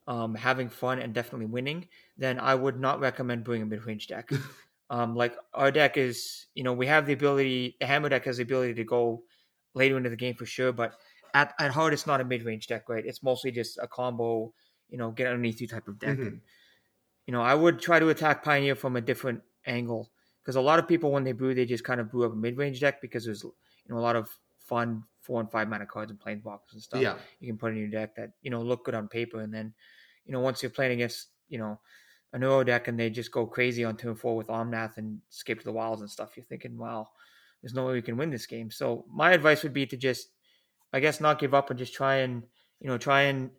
um, 0.07 0.35
having 0.35 0.69
fun 0.69 0.99
and 0.99 1.15
definitely 1.15 1.47
winning, 1.47 1.89
then 2.17 2.39
I 2.39 2.55
would 2.55 2.79
not 2.79 3.01
recommend 3.01 3.45
brewing 3.45 3.63
a 3.63 3.67
mid 3.67 3.87
range 3.87 4.09
deck. 4.09 4.31
um, 4.95 5.15
like 5.23 5.35
our 5.55 5.71
deck 5.81 5.97
is, 5.97 6.47
you 6.55 6.63
know, 6.65 6.73
we 6.73 6.87
have 6.87 7.07
the 7.07 7.13
ability. 7.21 7.77
The 7.81 7.87
Hammer 7.87 8.09
deck 8.09 8.25
has 8.27 8.37
the 8.39 8.45
ability 8.45 8.75
to 8.75 8.85
go 8.85 9.25
later 9.75 9.97
into 9.99 10.11
the 10.11 10.17
game 10.25 10.35
for 10.41 10.47
sure, 10.47 10.73
but 10.73 10.91
at 11.35 11.55
at 11.59 11.73
heart, 11.73 11.93
it's 11.95 12.07
not 12.07 12.21
a 12.21 12.25
mid 12.25 12.43
range 12.45 12.67
deck, 12.69 12.89
right? 12.89 13.05
It's 13.05 13.23
mostly 13.23 13.51
just 13.51 13.79
a 13.79 13.89
combo, 13.89 14.55
you 14.89 14.99
know, 14.99 15.11
get 15.11 15.27
underneath 15.27 15.61
you 15.61 15.69
type 15.69 15.89
of 15.89 15.99
deck. 15.99 16.19
Mhm. 16.19 16.27
And, 16.27 16.41
you 17.27 17.33
know, 17.33 17.43
I 17.43 17.55
would 17.55 17.81
try 17.81 17.99
to 17.99 18.09
attack 18.09 18.43
Pioneer 18.45 18.75
from 18.75 18.97
a 18.97 19.01
different 19.01 19.43
angle 19.67 20.13
because 20.43 20.57
a 20.57 20.61
lot 20.61 20.79
of 20.79 20.87
people 20.87 21.11
when 21.11 21.25
they 21.25 21.33
brew 21.33 21.55
they 21.55 21.65
just 21.67 21.85
kind 21.85 22.01
of 22.01 22.11
brew 22.11 22.25
up 22.25 22.33
a 22.33 22.37
mid-range 22.37 22.81
deck 22.81 23.01
because 23.01 23.25
there's 23.25 23.43
you 23.45 23.55
know 23.89 23.99
a 23.99 24.05
lot 24.09 24.17
of 24.17 24.29
fun 24.59 25.05
four 25.21 25.41
and 25.41 25.51
five 25.51 25.69
mana 25.69 25.87
cards 25.87 26.11
and 26.11 26.21
planeswalkers 26.21 26.73
and 26.75 26.83
stuff 26.83 27.01
Yeah. 27.03 27.17
you 27.41 27.49
can 27.49 27.57
put 27.57 27.73
in 27.73 27.79
your 27.79 27.89
deck 27.89 28.15
that 28.17 28.33
you 28.43 28.51
know 28.51 28.61
look 28.61 28.85
good 28.85 28.95
on 28.95 29.09
paper 29.09 29.41
and 29.41 29.53
then 29.55 29.75
you 30.27 30.33
know 30.33 30.41
once 30.41 30.63
you're 30.63 30.71
playing 30.71 30.93
against 30.93 31.31
you 31.49 31.59
know 31.59 31.81
a 32.35 32.39
neuro 32.39 32.63
deck 32.63 32.89
and 32.89 33.01
they 33.01 33.09
just 33.09 33.33
go 33.33 33.47
crazy 33.47 33.85
on 33.85 33.97
turn 33.97 34.15
four 34.15 34.37
with 34.37 34.49
Omnath 34.49 34.99
and 34.99 35.21
escape 35.31 35.61
to 35.61 35.65
the 35.65 35.73
wilds 35.73 36.03
and 36.03 36.11
stuff 36.11 36.37
you're 36.37 36.45
thinking 36.45 36.77
wow 36.77 37.09
there's 37.63 37.75
no 37.75 37.87
way 37.87 37.95
we 37.95 38.03
can 38.03 38.19
win 38.19 38.31
this 38.31 38.47
game 38.47 38.71
so 38.71 39.07
my 39.11 39.33
advice 39.33 39.63
would 39.63 39.73
be 39.73 39.87
to 39.87 39.97
just 39.97 40.29
I 40.93 41.01
guess 41.01 41.21
not 41.21 41.39
give 41.39 41.55
up 41.55 41.71
and 41.71 41.79
just 41.79 41.95
try 41.95 42.17
and 42.17 42.43
you 42.81 42.89
know 42.89 42.99
try 42.99 43.23
and 43.23 43.51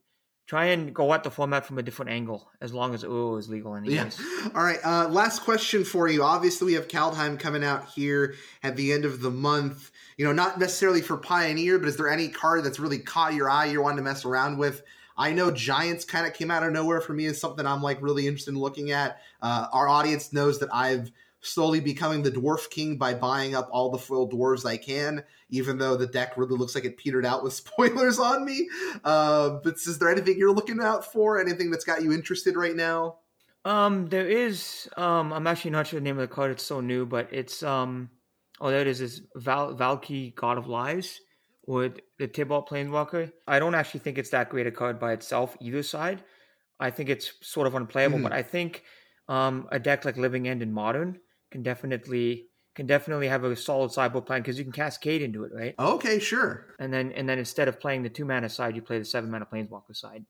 try 0.47 0.65
and 0.65 0.93
go 0.93 1.11
at 1.13 1.23
the 1.23 1.31
format 1.31 1.65
from 1.65 1.79
a 1.79 1.83
different 1.83 2.11
angle 2.11 2.49
as 2.61 2.71
long 2.71 2.93
as 2.93 3.03
Uro 3.03 3.39
is 3.39 3.49
legal 3.49 3.75
anyways. 3.75 4.19
Yeah. 4.19 4.49
All 4.53 4.63
right. 4.63 4.79
Uh, 4.83 5.07
last 5.09 5.41
question 5.41 5.83
for 5.83 6.07
you. 6.07 6.23
Obviously, 6.23 6.67
we 6.67 6.73
have 6.73 6.87
Kaldheim 6.87 7.39
coming 7.39 7.63
out 7.63 7.89
here 7.89 8.35
at 8.61 8.75
the 8.75 8.93
end 8.93 9.05
of 9.05 9.21
the 9.21 9.31
month. 9.31 9.91
You 10.17 10.25
know, 10.25 10.33
not 10.33 10.59
necessarily 10.59 11.01
for 11.01 11.17
Pioneer, 11.17 11.79
but 11.79 11.87
is 11.87 11.97
there 11.97 12.09
any 12.09 12.27
card 12.27 12.63
that's 12.63 12.79
really 12.79 12.99
caught 12.99 13.33
your 13.33 13.49
eye 13.49 13.65
you're 13.65 13.81
wanting 13.81 13.97
to 13.97 14.03
mess 14.03 14.23
around 14.23 14.57
with? 14.59 14.83
I 15.17 15.31
know 15.31 15.51
Giants 15.51 16.05
kind 16.05 16.27
of 16.27 16.33
came 16.33 16.51
out 16.51 16.63
of 16.63 16.73
nowhere 16.73 17.01
for 17.01 17.13
me 17.13 17.25
as 17.27 17.39
something 17.39 17.65
I'm 17.65 17.81
like 17.81 18.01
really 18.01 18.27
interested 18.27 18.51
in 18.51 18.59
looking 18.59 18.91
at. 18.91 19.21
Uh, 19.41 19.67
our 19.71 19.87
audience 19.87 20.33
knows 20.33 20.59
that 20.59 20.69
I've 20.73 21.11
slowly 21.41 21.79
becoming 21.79 22.23
the 22.23 22.31
dwarf 22.31 22.69
king 22.69 22.97
by 22.97 23.13
buying 23.13 23.55
up 23.55 23.69
all 23.71 23.91
the 23.91 23.97
foil 23.97 24.27
dwarves 24.27 24.65
I 24.65 24.77
can, 24.77 25.23
even 25.49 25.77
though 25.77 25.95
the 25.95 26.07
deck 26.07 26.37
really 26.37 26.57
looks 26.57 26.75
like 26.75 26.85
it 26.85 26.97
petered 26.97 27.25
out 27.25 27.43
with 27.43 27.53
spoilers 27.65 28.19
on 28.19 28.43
me. 28.43 28.67
Uh, 29.03 29.59
but 29.63 29.75
is 29.75 29.99
there 29.99 30.09
anything 30.09 30.37
you're 30.37 30.53
looking 30.53 30.81
out 30.81 31.11
for? 31.11 31.39
Anything 31.39 31.71
that's 31.71 31.85
got 31.85 32.01
you 32.01 32.11
interested 32.11 32.55
right 32.55 32.75
now? 32.75 33.17
Um, 33.63 34.07
there 34.09 34.27
is. 34.27 34.87
Um, 34.95 35.33
I'm 35.33 35.47
actually 35.47 35.71
not 35.71 35.87
sure 35.87 35.99
the 35.99 36.03
name 36.03 36.19
of 36.19 36.29
the 36.29 36.33
card. 36.33 36.51
It's 36.51 36.63
so 36.63 36.81
new, 36.81 37.05
but 37.05 37.29
it's 37.31 37.63
um. 37.63 38.09
Oh, 38.61 38.69
there 38.69 38.81
it 38.81 38.87
is. 38.87 39.01
Is 39.01 39.21
Val 39.35 39.73
Valki 39.73 40.33
God 40.35 40.57
of 40.57 40.67
Lies? 40.67 41.19
With 41.67 41.99
the 42.19 42.27
Tibalt 42.27 42.67
Planeswalker. 42.67 43.31
I 43.47 43.59
don't 43.59 43.75
actually 43.75 44.01
think 44.01 44.17
it's 44.17 44.29
that 44.31 44.49
great 44.49 44.67
a 44.67 44.71
card 44.71 44.99
by 44.99 45.13
itself, 45.13 45.57
either 45.59 45.83
side. 45.83 46.23
I 46.79 46.91
think 46.91 47.09
it's 47.09 47.33
sort 47.41 47.67
of 47.67 47.75
unplayable, 47.75 48.19
Mhm. 48.19 48.23
but 48.23 48.33
I 48.33 48.43
think 48.43 48.83
um, 49.27 49.67
a 49.71 49.79
deck 49.79 50.05
like 50.05 50.17
Living 50.17 50.47
End 50.47 50.61
in 50.61 50.71
Modern 50.71 51.19
can 51.51 51.63
definitely 51.63 52.49
can 52.75 52.85
definitely 52.85 53.29
have 53.29 53.45
a 53.45 53.55
solid 53.55 53.89
sideboard 53.91 54.25
plan 54.25 54.41
because 54.41 54.57
you 54.57 54.65
can 54.65 54.73
cascade 54.73 55.21
into 55.21 55.45
it, 55.45 55.51
right? 55.53 55.73
Okay, 55.79 56.19
sure. 56.19 56.75
And 56.77 56.93
then 56.93 57.11
and 57.13 57.27
then 57.27 57.39
instead 57.39 57.67
of 57.69 57.79
playing 57.79 58.03
the 58.03 58.09
two 58.09 58.25
mana 58.25 58.49
side, 58.49 58.75
you 58.75 58.81
play 58.81 58.99
the 58.99 59.05
seven 59.05 59.31
mana 59.31 59.45
Planeswalker 59.45 59.95
side, 59.95 60.25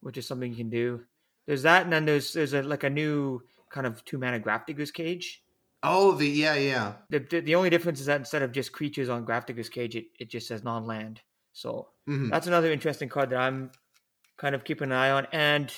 which 0.00 0.16
is 0.18 0.26
something 0.26 0.50
you 0.50 0.56
can 0.56 0.68
do. 0.70 1.04
There's 1.46 1.62
that, 1.62 1.82
and 1.84 1.92
then 1.92 2.04
there's 2.04 2.32
there's 2.34 2.52
a 2.52 2.62
like 2.62 2.84
a 2.84 2.90
new 2.90 3.40
kind 3.70 3.86
of 3.86 4.04
two 4.04 4.18
mana 4.18 4.38
Grafdigger's 4.38 4.90
Cage. 4.92 5.42
Oh, 5.82 6.12
the 6.12 6.26
yeah, 6.28 6.54
yeah. 6.54 6.96
The, 7.10 7.18
the 7.18 7.40
the 7.40 7.54
only 7.54 7.70
difference 7.70 8.00
is 8.00 8.06
that 8.06 8.20
instead 8.20 8.42
of 8.42 8.52
just 8.52 8.72
creatures 8.72 9.08
on 9.08 9.26
Grafdigger's 9.26 9.68
Cage, 9.68 9.96
it, 9.96 10.06
it 10.18 10.30
just 10.30 10.46
says 10.48 10.62
non 10.64 10.86
land. 10.86 11.20
So 11.52 11.90
Mhm. 12.06 12.30
that's 12.30 12.46
another 12.46 12.72
interesting 12.72 13.08
card 13.08 13.30
that 13.30 13.40
I'm 13.40 13.72
kind 14.38 14.54
of 14.54 14.64
keeping 14.64 14.86
an 14.86 14.92
eye 14.92 15.10
on, 15.10 15.26
and 15.32 15.74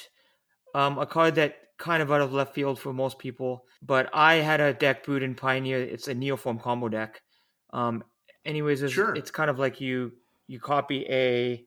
um, 0.74 0.98
a 0.98 1.06
card 1.06 1.36
that 1.36 1.56
kind 1.78 2.02
of 2.02 2.12
out 2.12 2.22
of 2.22 2.32
left 2.32 2.54
field 2.54 2.80
for 2.80 2.92
most 2.92 3.18
people. 3.18 3.66
But 3.82 4.10
I 4.14 4.36
had 4.36 4.60
a 4.60 4.74
deck 4.74 5.04
brewed 5.04 5.22
in 5.24 5.34
Pioneer. 5.36 5.80
It's 5.82 6.08
a 6.08 6.14
Neoform 6.14 6.60
combo 6.62 6.88
deck. 6.88 7.22
Um, 7.72 8.04
anyways, 8.44 8.82
it's, 8.82 8.94
Sure. 8.94 9.14
it's 9.14 9.30
kind 9.32 9.50
of 9.50 9.58
like 9.58 9.80
you 9.80 10.12
you 10.48 10.60
copy 10.60 11.06
a 11.10 11.66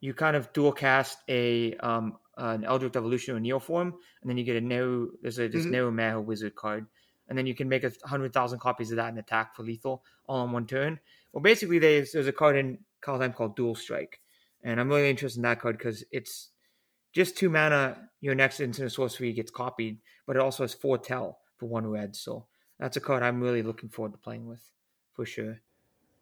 you 0.00 0.14
kind 0.14 0.36
of 0.36 0.52
dual 0.52 0.72
cast 0.72 1.18
a 1.28 1.74
um, 1.78 2.18
an 2.36 2.64
Eldritch 2.64 2.96
Evolution 2.96 3.36
or 3.36 3.40
Neoform, 3.40 3.92
and 4.22 4.30
then 4.30 4.36
you 4.36 4.44
get 4.44 4.56
a 4.56 4.60
new 4.60 5.12
there's 5.22 5.38
a 5.38 5.48
this 5.48 5.68
Mhm. 5.68 5.70
Neo 5.70 5.90
Maho 5.90 6.24
Wizard 6.24 6.54
card, 6.56 6.86
and 7.28 7.38
then 7.38 7.46
you 7.46 7.54
can 7.54 7.68
make 7.68 7.84
a 7.84 7.92
hundred 8.04 8.32
thousand 8.32 8.58
copies 8.58 8.90
of 8.90 8.96
that 8.96 9.08
and 9.08 9.18
attack 9.18 9.54
for 9.54 9.62
lethal 9.62 10.04
all 10.26 10.44
in 10.44 10.52
one 10.52 10.66
turn. 10.66 10.98
Well, 11.32 11.42
basically, 11.42 11.78
there's 11.78 12.12
there's 12.12 12.26
a 12.26 12.32
card 12.32 12.56
in 12.56 12.78
Kaldheim 13.02 13.34
called 13.34 13.56
Dual 13.56 13.74
Strike, 13.74 14.20
and 14.62 14.80
I'm 14.80 14.88
really 14.88 15.10
interested 15.10 15.38
in 15.38 15.42
that 15.42 15.60
card 15.60 15.78
because 15.78 16.04
it's 16.10 16.50
just 17.12 17.36
two 17.36 17.48
mana. 17.48 18.08
Your 18.20 18.34
next 18.34 18.60
instant 18.60 18.92
sorcery 18.92 19.32
gets 19.32 19.50
copied, 19.50 19.98
but 20.26 20.36
it 20.36 20.42
also 20.42 20.62
has 20.64 20.74
foretell 20.74 21.38
for 21.56 21.66
one 21.66 21.86
red. 21.86 22.16
So 22.16 22.46
that's 22.78 22.96
a 22.96 23.00
card 23.00 23.22
I'm 23.22 23.40
really 23.40 23.62
looking 23.62 23.88
forward 23.88 24.12
to 24.12 24.18
playing 24.18 24.46
with, 24.46 24.62
for 25.12 25.26
sure. 25.26 25.60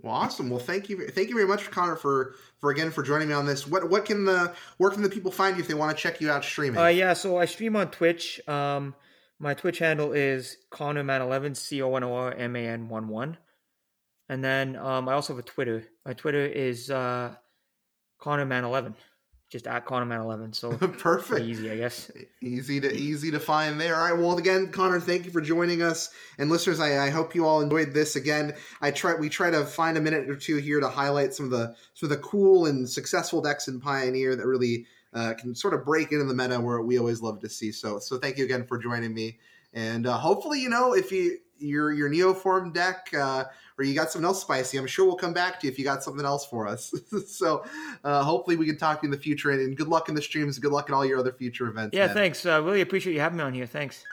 Well, 0.01 0.15
awesome. 0.15 0.51
Well, 0.51 0.59
thank 0.59 0.89
you, 0.89 1.07
thank 1.09 1.29
you 1.29 1.35
very 1.35 1.47
much, 1.47 1.71
Connor, 1.71 1.95
for 1.95 2.35
for 2.59 2.71
again 2.71 2.91
for 2.91 3.05
joining 3.05 3.29
me 3.29 3.35
on 3.35 3.47
this. 3.47 3.69
What 3.69 3.89
what 3.89 4.05
can 4.05 4.25
the 4.25 4.53
where 4.79 4.91
can 4.91 5.03
the 5.03 5.09
people 5.09 5.31
find 5.31 5.57
you 5.57 5.63
if 5.63 5.69
they 5.69 5.75
want 5.75 5.97
to 5.97 6.03
check 6.03 6.21
you 6.21 6.31
out 6.31 6.45
streaming? 6.45 6.81
Uh, 6.81 6.89
yeah, 6.89 7.13
so 7.13 7.39
I 7.39 7.45
stream 7.45 7.77
on 7.77 7.91
Twitch. 7.91 8.41
Um, 8.49 8.97
my 9.43 9.55
Twitch 9.55 9.81
handle 9.81 10.13
is 10.13 10.57
ConnorMan11, 10.71 11.57
C 11.57 11.83
O 11.83 11.97
N 11.97 12.05
O 12.05 12.15
R 12.15 12.33
M 12.33 12.55
A 12.55 12.61
N 12.61 12.89
1 12.89 13.09
1. 13.09 13.37
And 14.29 14.43
then 14.43 14.77
um, 14.77 15.09
I 15.09 15.15
also 15.15 15.35
have 15.35 15.45
a 15.45 15.47
Twitter. 15.47 15.85
My 16.07 16.13
Twitter 16.13 16.47
is 16.47 16.91
uh, 16.91 17.35
ConnorMan11, 18.21 18.95
just 19.51 19.67
at 19.67 19.85
ConnorMan11. 19.85 20.55
So 20.55 20.73
Perfect. 20.77 21.45
easy, 21.45 21.73
I 21.73 21.77
guess. 21.77 22.13
Easy 22.41 22.81
to 22.81 22.95
easy 22.95 23.33
to 23.33 23.41
find 23.41 23.81
there. 23.81 23.97
All 23.97 24.13
right. 24.13 24.17
Well, 24.17 24.39
again, 24.39 24.71
Connor, 24.71 25.01
thank 25.01 25.25
you 25.25 25.33
for 25.33 25.41
joining 25.41 25.83
us, 25.83 26.11
and 26.39 26.49
listeners, 26.49 26.79
I, 26.79 27.07
I 27.07 27.11
hope 27.11 27.35
you 27.35 27.45
all 27.45 27.61
enjoyed 27.61 27.93
this. 27.93 28.15
Again, 28.15 28.55
I 28.81 28.93
try 28.93 29.15
we 29.15 29.29
try 29.29 29.51
to 29.51 29.65
find 29.65 29.99
a 29.99 30.01
minute 30.01 30.31
or 30.31 30.37
two 30.37 30.59
here 30.59 30.79
to 30.79 30.89
highlight 30.89 31.35
some 31.35 31.47
of 31.47 31.51
the 31.51 31.75
some 31.95 32.11
of 32.11 32.17
the 32.17 32.23
cool 32.23 32.67
and 32.67 32.89
successful 32.89 33.43
decks 33.43 33.67
in 33.67 33.81
Pioneer 33.81 34.37
that 34.37 34.47
really 34.47 34.87
uh, 35.13 35.35
can 35.35 35.55
sort 35.55 35.75
of 35.75 35.85
break 35.85 36.13
into 36.13 36.25
the 36.25 36.35
meta 36.35 36.61
where 36.61 36.81
we 36.83 36.99
always 36.99 37.23
love 37.23 37.41
to 37.41 37.49
see. 37.49 37.73
So 37.73 37.99
so 37.99 38.19
thank 38.19 38.39
you 38.39 38.45
again 38.45 38.67
for 38.67 38.79
joining 38.79 39.15
me, 39.15 39.39
and 39.73 40.07
uh, 40.07 40.19
hopefully, 40.19 40.61
you 40.61 40.69
know, 40.69 40.95
if 40.95 41.13
you 41.13 41.39
your 41.59 41.93
your 41.93 42.11
Neoform 42.11 42.73
deck. 42.73 43.09
Uh, 43.19 43.45
or 43.79 43.85
you 43.85 43.95
got 43.95 44.11
something 44.11 44.27
else 44.27 44.43
spicy, 44.43 44.77
I'm 44.77 44.87
sure 44.87 45.07
we'll 45.07 45.17
come 45.17 45.33
back 45.33 45.59
to 45.61 45.67
you 45.67 45.73
if 45.73 45.79
you 45.79 45.85
got 45.85 46.03
something 46.03 46.25
else 46.25 46.45
for 46.45 46.69
us. 46.69 46.95
so, 47.27 47.65
uh, 48.05 48.23
hopefully, 48.23 48.57
we 48.57 48.67
can 48.67 48.77
talk 48.77 49.01
to 49.01 49.07
you 49.07 49.13
in 49.13 49.19
the 49.19 49.23
future. 49.23 49.51
And, 49.51 49.61
and 49.61 49.77
good 49.77 49.89
luck 49.89 50.09
in 50.09 50.15
the 50.15 50.23
streams. 50.23 50.59
Good 50.59 50.73
luck 50.73 50.89
in 50.89 50.95
all 50.95 51.05
your 51.05 51.19
other 51.19 51.33
future 51.33 51.67
events. 51.69 51.97
Yeah, 51.97 52.07
man. 52.07 52.15
thanks. 52.15 52.45
I 52.45 52.57
uh, 52.57 52.61
really 52.61 52.83
appreciate 52.83 53.15
you 53.15 53.21
having 53.21 53.39
me 53.39 53.45
on 53.45 53.55
here. 53.55 53.67
Thanks. 53.67 54.05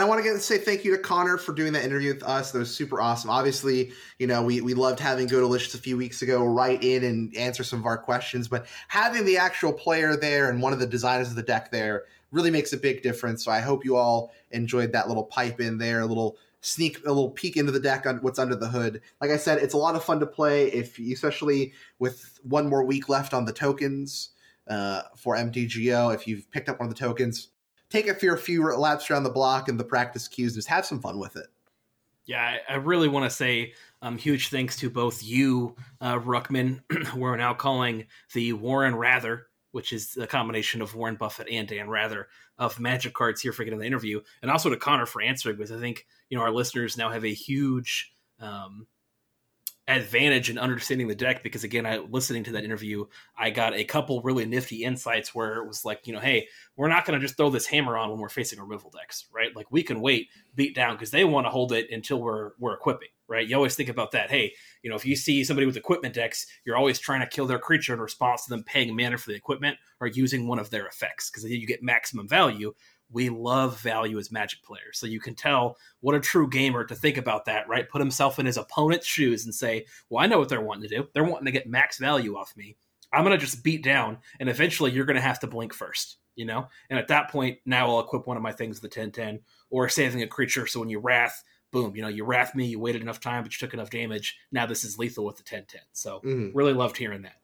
And 0.00 0.06
I 0.06 0.08
want 0.08 0.24
to 0.24 0.40
say 0.40 0.56
thank 0.56 0.82
you 0.82 0.96
to 0.96 1.02
Connor 1.02 1.36
for 1.36 1.52
doing 1.52 1.74
that 1.74 1.84
interview 1.84 2.14
with 2.14 2.22
us. 2.22 2.52
That 2.52 2.60
was 2.60 2.74
super 2.74 3.02
awesome. 3.02 3.28
Obviously, 3.28 3.92
you 4.18 4.26
know, 4.26 4.42
we, 4.42 4.62
we 4.62 4.72
loved 4.72 4.98
having 4.98 5.26
Go 5.26 5.40
Delicious 5.40 5.74
a 5.74 5.78
few 5.78 5.98
weeks 5.98 6.22
ago 6.22 6.42
write 6.42 6.82
in 6.82 7.04
and 7.04 7.36
answer 7.36 7.62
some 7.62 7.80
of 7.80 7.84
our 7.84 7.98
questions, 7.98 8.48
but 8.48 8.64
having 8.88 9.26
the 9.26 9.36
actual 9.36 9.74
player 9.74 10.16
there 10.16 10.48
and 10.48 10.62
one 10.62 10.72
of 10.72 10.78
the 10.78 10.86
designers 10.86 11.28
of 11.28 11.36
the 11.36 11.42
deck 11.42 11.70
there 11.70 12.04
really 12.30 12.50
makes 12.50 12.72
a 12.72 12.78
big 12.78 13.02
difference. 13.02 13.44
So 13.44 13.52
I 13.52 13.60
hope 13.60 13.84
you 13.84 13.96
all 13.96 14.32
enjoyed 14.52 14.90
that 14.92 15.06
little 15.06 15.24
pipe 15.24 15.60
in 15.60 15.76
there, 15.76 16.00
a 16.00 16.06
little 16.06 16.38
sneak, 16.62 17.04
a 17.04 17.08
little 17.12 17.32
peek 17.32 17.58
into 17.58 17.70
the 17.70 17.78
deck 17.78 18.06
on 18.06 18.20
what's 18.22 18.38
under 18.38 18.56
the 18.56 18.68
hood. 18.68 19.02
Like 19.20 19.32
I 19.32 19.36
said, 19.36 19.58
it's 19.58 19.74
a 19.74 19.76
lot 19.76 19.96
of 19.96 20.02
fun 20.02 20.18
to 20.20 20.26
play, 20.26 20.68
if 20.68 20.98
especially 20.98 21.74
with 21.98 22.40
one 22.42 22.70
more 22.70 22.86
week 22.86 23.10
left 23.10 23.34
on 23.34 23.44
the 23.44 23.52
tokens 23.52 24.30
uh, 24.66 25.02
for 25.18 25.36
MTGO. 25.36 26.14
If 26.14 26.26
you've 26.26 26.50
picked 26.50 26.70
up 26.70 26.80
one 26.80 26.88
of 26.88 26.94
the 26.94 26.98
tokens, 26.98 27.48
take 27.90 28.06
it 28.06 28.20
for 28.20 28.34
a 28.34 28.38
few 28.38 28.64
laps 28.74 29.10
around 29.10 29.24
the 29.24 29.30
block 29.30 29.68
and 29.68 29.78
the 29.78 29.84
practice 29.84 30.28
queues 30.28 30.54
just 30.54 30.68
have 30.68 30.86
some 30.86 31.00
fun 31.00 31.18
with 31.18 31.36
it. 31.36 31.46
Yeah, 32.26 32.42
I, 32.68 32.74
I 32.74 32.76
really 32.76 33.08
want 33.08 33.28
to 33.28 33.36
say 33.36 33.74
um, 34.02 34.16
huge 34.16 34.48
thanks 34.48 34.76
to 34.76 34.88
both 34.88 35.22
you, 35.22 35.74
uh, 36.00 36.18
Ruckman, 36.18 36.80
we're 37.16 37.36
now 37.36 37.54
calling 37.54 38.06
the 38.34 38.52
Warren 38.52 38.94
Rather, 38.94 39.48
which 39.72 39.92
is 39.92 40.16
a 40.16 40.26
combination 40.26 40.80
of 40.80 40.94
Warren 40.94 41.16
Buffett 41.16 41.48
and 41.50 41.66
Dan 41.66 41.88
Rather 41.88 42.28
of 42.58 42.78
Magic 42.78 43.14
Cards 43.14 43.40
here 43.40 43.52
for 43.52 43.64
getting 43.64 43.80
the 43.80 43.86
interview, 43.86 44.20
and 44.42 44.50
also 44.50 44.70
to 44.70 44.76
Connor 44.76 45.06
for 45.06 45.22
answering, 45.22 45.56
because 45.56 45.72
I 45.72 45.80
think 45.80 46.06
you 46.28 46.38
know 46.38 46.44
our 46.44 46.52
listeners 46.52 46.96
now 46.96 47.10
have 47.10 47.24
a 47.24 47.34
huge 47.34 48.12
um, 48.38 48.86
advantage 49.88 50.50
in 50.50 50.58
understanding 50.58 51.08
the 51.08 51.14
deck 51.14 51.42
because 51.42 51.64
again 51.64 51.84
i 51.84 51.96
listening 51.98 52.44
to 52.44 52.52
that 52.52 52.64
interview 52.64 53.04
i 53.36 53.50
got 53.50 53.74
a 53.74 53.82
couple 53.82 54.22
really 54.22 54.44
nifty 54.44 54.84
insights 54.84 55.34
where 55.34 55.56
it 55.56 55.66
was 55.66 55.84
like 55.84 56.06
you 56.06 56.12
know 56.12 56.20
hey 56.20 56.46
we're 56.76 56.86
not 56.88 57.04
going 57.04 57.18
to 57.18 57.24
just 57.24 57.36
throw 57.36 57.50
this 57.50 57.66
hammer 57.66 57.98
on 57.98 58.08
when 58.10 58.18
we're 58.18 58.28
facing 58.28 58.60
removal 58.60 58.90
decks 58.90 59.26
right? 59.32 59.54
Like 59.54 59.70
we 59.70 59.82
can 59.82 60.00
wait 60.00 60.28
beat 60.54 60.74
down 60.74 60.94
because 60.94 61.10
they 61.10 61.24
want 61.24 61.46
to 61.46 61.50
hold 61.50 61.72
it 61.72 61.90
until 61.90 62.20
we're 62.20 62.52
we're 62.58 62.74
equipping 62.74 63.08
right? 63.28 63.46
You 63.46 63.54
always 63.54 63.76
think 63.76 63.88
about 63.88 64.12
that. 64.12 64.30
Hey 64.30 64.52
you 64.82 64.90
know 64.90 64.96
if 64.96 65.04
you 65.04 65.16
see 65.16 65.44
somebody 65.44 65.66
with 65.66 65.76
equipment 65.76 66.14
decks 66.14 66.46
you're 66.64 66.76
always 66.76 66.98
trying 66.98 67.20
to 67.20 67.26
kill 67.26 67.46
their 67.46 67.58
creature 67.58 67.94
in 67.94 68.00
response 68.00 68.44
to 68.44 68.50
them 68.50 68.64
paying 68.64 68.94
mana 68.96 69.18
for 69.18 69.30
the 69.30 69.36
equipment 69.36 69.76
or 70.00 70.06
using 70.06 70.46
one 70.46 70.58
of 70.58 70.70
their 70.70 70.86
effects 70.86 71.30
because 71.30 71.42
then 71.42 71.52
you 71.52 71.66
get 71.66 71.82
maximum 71.82 72.28
value 72.28 72.72
we 73.12 73.28
love 73.28 73.80
value 73.80 74.18
as 74.18 74.30
magic 74.30 74.62
players. 74.62 74.98
So 74.98 75.06
you 75.06 75.20
can 75.20 75.34
tell 75.34 75.76
what 76.00 76.14
a 76.14 76.20
true 76.20 76.48
gamer 76.48 76.84
to 76.84 76.94
think 76.94 77.16
about 77.16 77.44
that, 77.46 77.68
right? 77.68 77.88
Put 77.88 78.00
himself 78.00 78.38
in 78.38 78.46
his 78.46 78.56
opponent's 78.56 79.06
shoes 79.06 79.44
and 79.44 79.54
say, 79.54 79.86
well, 80.08 80.22
I 80.22 80.26
know 80.26 80.38
what 80.38 80.48
they're 80.48 80.60
wanting 80.60 80.88
to 80.88 80.96
do. 80.96 81.08
They're 81.12 81.24
wanting 81.24 81.46
to 81.46 81.52
get 81.52 81.68
max 81.68 81.98
value 81.98 82.36
off 82.36 82.56
me. 82.56 82.76
I'm 83.12 83.24
going 83.24 83.36
to 83.36 83.44
just 83.44 83.64
beat 83.64 83.82
down, 83.82 84.18
and 84.38 84.48
eventually 84.48 84.92
you're 84.92 85.04
going 85.04 85.16
to 85.16 85.20
have 85.20 85.40
to 85.40 85.48
blink 85.48 85.74
first, 85.74 86.18
you 86.36 86.44
know? 86.44 86.68
And 86.88 86.98
at 86.98 87.08
that 87.08 87.28
point, 87.30 87.58
now 87.66 87.88
I'll 87.88 88.00
equip 88.00 88.26
one 88.28 88.36
of 88.36 88.42
my 88.42 88.52
things 88.52 88.80
with 88.80 88.92
the 88.92 89.00
1010 89.00 89.40
or 89.68 89.88
saving 89.88 90.22
a 90.22 90.28
creature. 90.28 90.68
So 90.68 90.78
when 90.78 90.88
you 90.90 91.00
wrath, 91.00 91.42
boom, 91.72 91.96
you 91.96 92.02
know, 92.02 92.08
you 92.08 92.24
wrath 92.24 92.54
me, 92.54 92.66
you 92.66 92.78
waited 92.78 93.02
enough 93.02 93.18
time, 93.18 93.42
but 93.42 93.52
you 93.52 93.58
took 93.58 93.74
enough 93.74 93.90
damage. 93.90 94.36
Now 94.52 94.66
this 94.66 94.84
is 94.84 94.98
lethal 94.98 95.24
with 95.24 95.36
the 95.36 95.42
1010. 95.42 95.80
So 95.92 96.20
Mhm. 96.20 96.52
really 96.54 96.72
loved 96.72 96.96
hearing 96.96 97.22
that. 97.22 97.39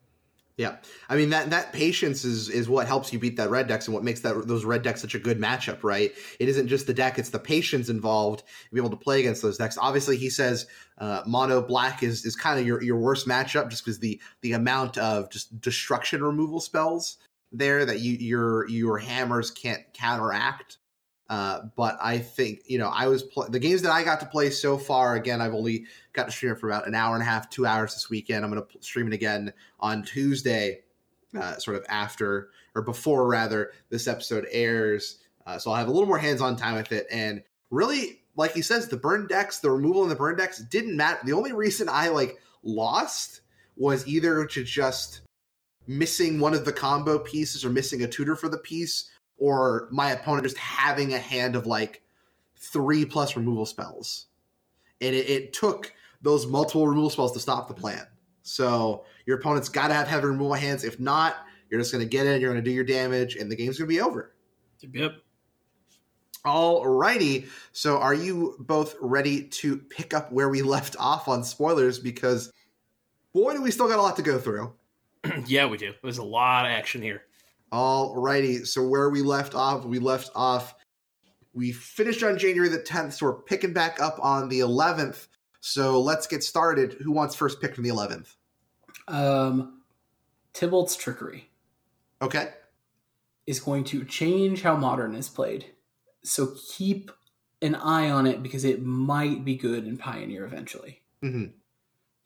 Yeah, 0.57 0.77
I 1.11 1.17
mean 1.17 1.29
that 1.31 1.51
that 1.51 1.75
patience 1.75 2.25
is 2.25 2.49
is 2.49 2.67
what 2.67 2.87
helps 2.87 3.13
you 3.13 3.19
beat 3.19 3.37
that 3.37 3.51
red 3.51 3.67
decks 3.67 3.89
and 3.89 3.95
what 3.95 4.03
makes 4.03 4.21
that 4.21 4.49
those 4.49 4.65
red 4.65 4.81
decks 4.81 5.03
such 5.03 5.15
a 5.15 5.19
good 5.19 5.39
matchup, 5.39 5.85
right? 5.85 6.13
It 6.41 6.49
isn't 6.49 6.69
just 6.69 6.87
the 6.87 6.95
deck; 6.95 7.19
it's 7.19 7.29
the 7.29 7.39
patience 7.39 7.91
involved 7.91 8.39
to 8.41 8.75
be 8.75 8.81
able 8.81 8.89
to 8.91 8.97
play 8.97 9.21
against 9.21 9.43
those 9.43 9.59
decks. 9.59 9.77
Obviously, 9.79 10.17
he 10.17 10.31
says 10.31 10.67
uh, 10.97 11.23
mono 11.27 11.61
black 11.61 12.03
is 12.03 12.25
is 12.25 12.37
kind 12.37 12.59
of 12.59 12.67
your 12.67 12.83
your 12.83 12.97
worst 12.97 13.29
matchup 13.29 13.69
just 13.69 13.85
because 13.85 13.99
the 13.99 14.19
the 14.41 14.53
amount 14.53 14.97
of 14.97 15.29
just 15.31 15.61
destruction 15.61 16.25
removal 16.25 16.61
spells 16.61 17.19
there 17.53 17.85
that 17.85 18.01
you 18.01 18.15
your 18.15 18.67
your 18.71 18.97
hammers 18.97 19.51
can't 19.51 19.83
counteract. 19.93 20.79
Uh, 21.29 21.63
but 21.77 21.99
I 22.01 22.19
think 22.19 22.63
you 22.67 22.79
know 22.79 22.89
I 22.89 23.09
was 23.09 23.23
pl- 23.25 23.49
the 23.49 23.59
games 23.59 23.83
that 23.83 23.91
I 23.91 24.05
got 24.05 24.21
to 24.21 24.27
play 24.27 24.51
so 24.51 24.79
far. 24.79 25.17
Again, 25.17 25.41
I've 25.41 25.55
only 25.55 25.87
got 26.13 26.27
to 26.27 26.33
stream 26.33 26.53
it 26.53 26.59
for 26.59 26.69
about 26.69 26.87
an 26.87 26.95
hour 26.95 27.15
and 27.15 27.23
a 27.23 27.27
half, 27.27 27.51
two 27.51 27.67
hours 27.67 27.95
this 27.95 28.09
weekend. 28.09 28.45
I'm 28.45 28.53
going 28.53 28.63
to 28.63 28.83
stream 28.83 29.09
it 29.09 29.13
again 29.13 29.53
on 29.81 30.05
Tuesday, 30.05 30.83
uh, 31.39 31.57
sort 31.57 31.77
of 31.77 31.85
after 31.89 32.51
or 32.75 32.83
before 32.83 33.27
rather 33.27 33.73
this 33.89 34.07
episode 34.07 34.47
airs. 34.51 35.19
Uh, 35.47 35.59
so 35.59 35.71
I'll 35.71 35.77
have 35.77 35.89
a 35.89 35.91
little 35.91 36.09
more 36.09 36.19
hands-on 36.19 36.57
time 36.57 36.75
with 36.75 36.93
it. 36.93 37.07
And 37.11 37.43
really, 37.71 38.23
like 38.37 38.53
he 38.53 38.63
says, 38.63 38.89
the 38.89 38.97
burn 38.97 39.27
decks, 39.27 39.61
the 39.61 39.71
removal 39.71 40.03
in 40.03 40.09
the 40.09 40.15
burn 40.15 40.37
decks 40.37 40.59
didn't 40.59 40.97
matter. 40.97 41.19
The 41.25 41.33
only 41.33 41.53
reason 41.53 41.89
I 41.89 42.09
like 42.09 42.39
lost 42.63 43.41
was 43.77 44.07
either 44.07 44.45
to 44.45 44.65
just 44.65 45.23
missing 45.87 46.41
one 46.41 46.53
of 46.53 46.65
the 46.65 46.73
combo 46.73 47.19
pieces 47.19 47.65
or 47.65 47.71
missing 47.71 48.03
a 48.03 48.09
tutor 48.09 48.37
for 48.37 48.49
the 48.49 48.59
piece 48.59 49.11
or 49.39 49.89
my 49.91 50.11
opponent 50.11 50.45
just 50.45 50.59
having 50.59 51.15
a 51.15 51.19
hand 51.19 51.57
of 51.57 51.67
like 51.67 52.03
three 52.57 53.05
plus 53.05 53.37
removal 53.37 53.67
spells. 53.67 54.27
And 55.01 55.15
it, 55.15 55.29
it 55.29 55.53
took 55.53 55.93
those 56.23 56.47
multiple 56.47 56.89
removal 56.89 57.11
spells 57.11 57.33
to 57.33 57.41
stop 57.41 57.69
the 57.69 57.75
plan. 57.75 58.07
So 58.43 59.05
your 59.27 59.39
opponent's 59.39 59.69
got 59.69 59.89
to 59.89 59.95
have 59.95 60.09
heavy 60.09 60.27
removal 60.27 60.55
hands. 60.55 60.85
If 60.85 60.99
not, 60.99 61.37
you're 61.69 61.81
just 61.81 61.93
going 61.93 62.05
to 62.05 62.09
get 62.09 62.27
in, 62.27 62.41
you're 62.41 62.53
going 62.53 62.63
to 62.63 62.69
do 62.69 62.75
your 62.75 62.85
damage, 62.85 63.37
and 63.37 63.51
the 63.51 63.57
game's 63.57 63.79
going 63.79 63.89
to 63.89 63.95
be 63.95 64.01
over. 64.01 64.35
Yep. 64.93 65.17
All 66.45 66.87
righty. 66.87 67.47
So 67.73 67.99
are 67.99 68.15
you 68.15 68.57
both 68.61 68.95
ready 69.01 69.43
to 69.45 69.77
pick 69.77 70.15
up 70.15 70.31
where 70.31 70.49
we 70.49 70.63
left 70.63 70.95
off 70.99 71.27
on 71.27 71.43
spoilers? 71.43 71.99
Because 71.99 72.53
boy, 73.33 73.53
do 73.53 73.63
we 73.63 73.71
still 73.71 73.89
got 73.89 73.99
a 73.99 74.03
lot 74.03 74.17
to 74.17 74.23
go 74.23 74.39
through. 74.39 74.73
yeah, 75.47 75.67
we 75.67 75.77
do. 75.77 75.93
There's 76.03 76.19
a 76.19 76.25
lot 76.25 76.65
of 76.65 76.71
action 76.71 77.03
here. 77.03 77.26
Alrighty. 77.73 78.67
So 78.67 78.87
where 78.87 79.11
we 79.11 79.23
left 79.23 79.55
off, 79.55 79.85
we 79.85 79.99
left 79.99 80.31
off. 80.35 80.75
We 81.53 81.73
finished 81.73 82.23
on 82.23 82.39
January 82.39 82.69
the 82.69 82.79
10th, 82.79 83.15
so 83.15 83.27
we're 83.27 83.43
picking 83.43 83.73
back 83.73 84.01
up 84.01 84.19
on 84.21 84.49
the 84.49 84.61
11th. 84.61 85.27
So 85.61 86.01
let's 86.01 86.27
get 86.27 86.45
started. 86.45 86.95
Who 87.03 87.11
wants 87.13 87.35
first 87.35 87.61
pick 87.61 87.75
from 87.75 87.85
the 87.85 87.91
11th? 87.91 88.35
Um, 89.09 89.81
Tibalt's 90.55 90.97
trickery 90.97 91.49
Okay. 92.23 92.51
is 93.47 93.61
going 93.61 93.85
to 93.85 94.05
change 94.05 94.63
how 94.63 94.77
modern 94.77 95.15
is 95.15 95.29
played. 95.29 95.67
So 96.25 96.55
keep 96.77 97.11
an 97.63 97.75
eye 97.75 98.11
on 98.11 98.27
it 98.27 98.43
because 98.43 98.65
it 98.65 98.83
might 98.83 99.45
be 99.45 99.57
good 99.57 99.87
in 99.87 99.97
Pioneer 99.97 100.45
eventually. 100.45 101.03
Mm-hmm. 101.23 101.47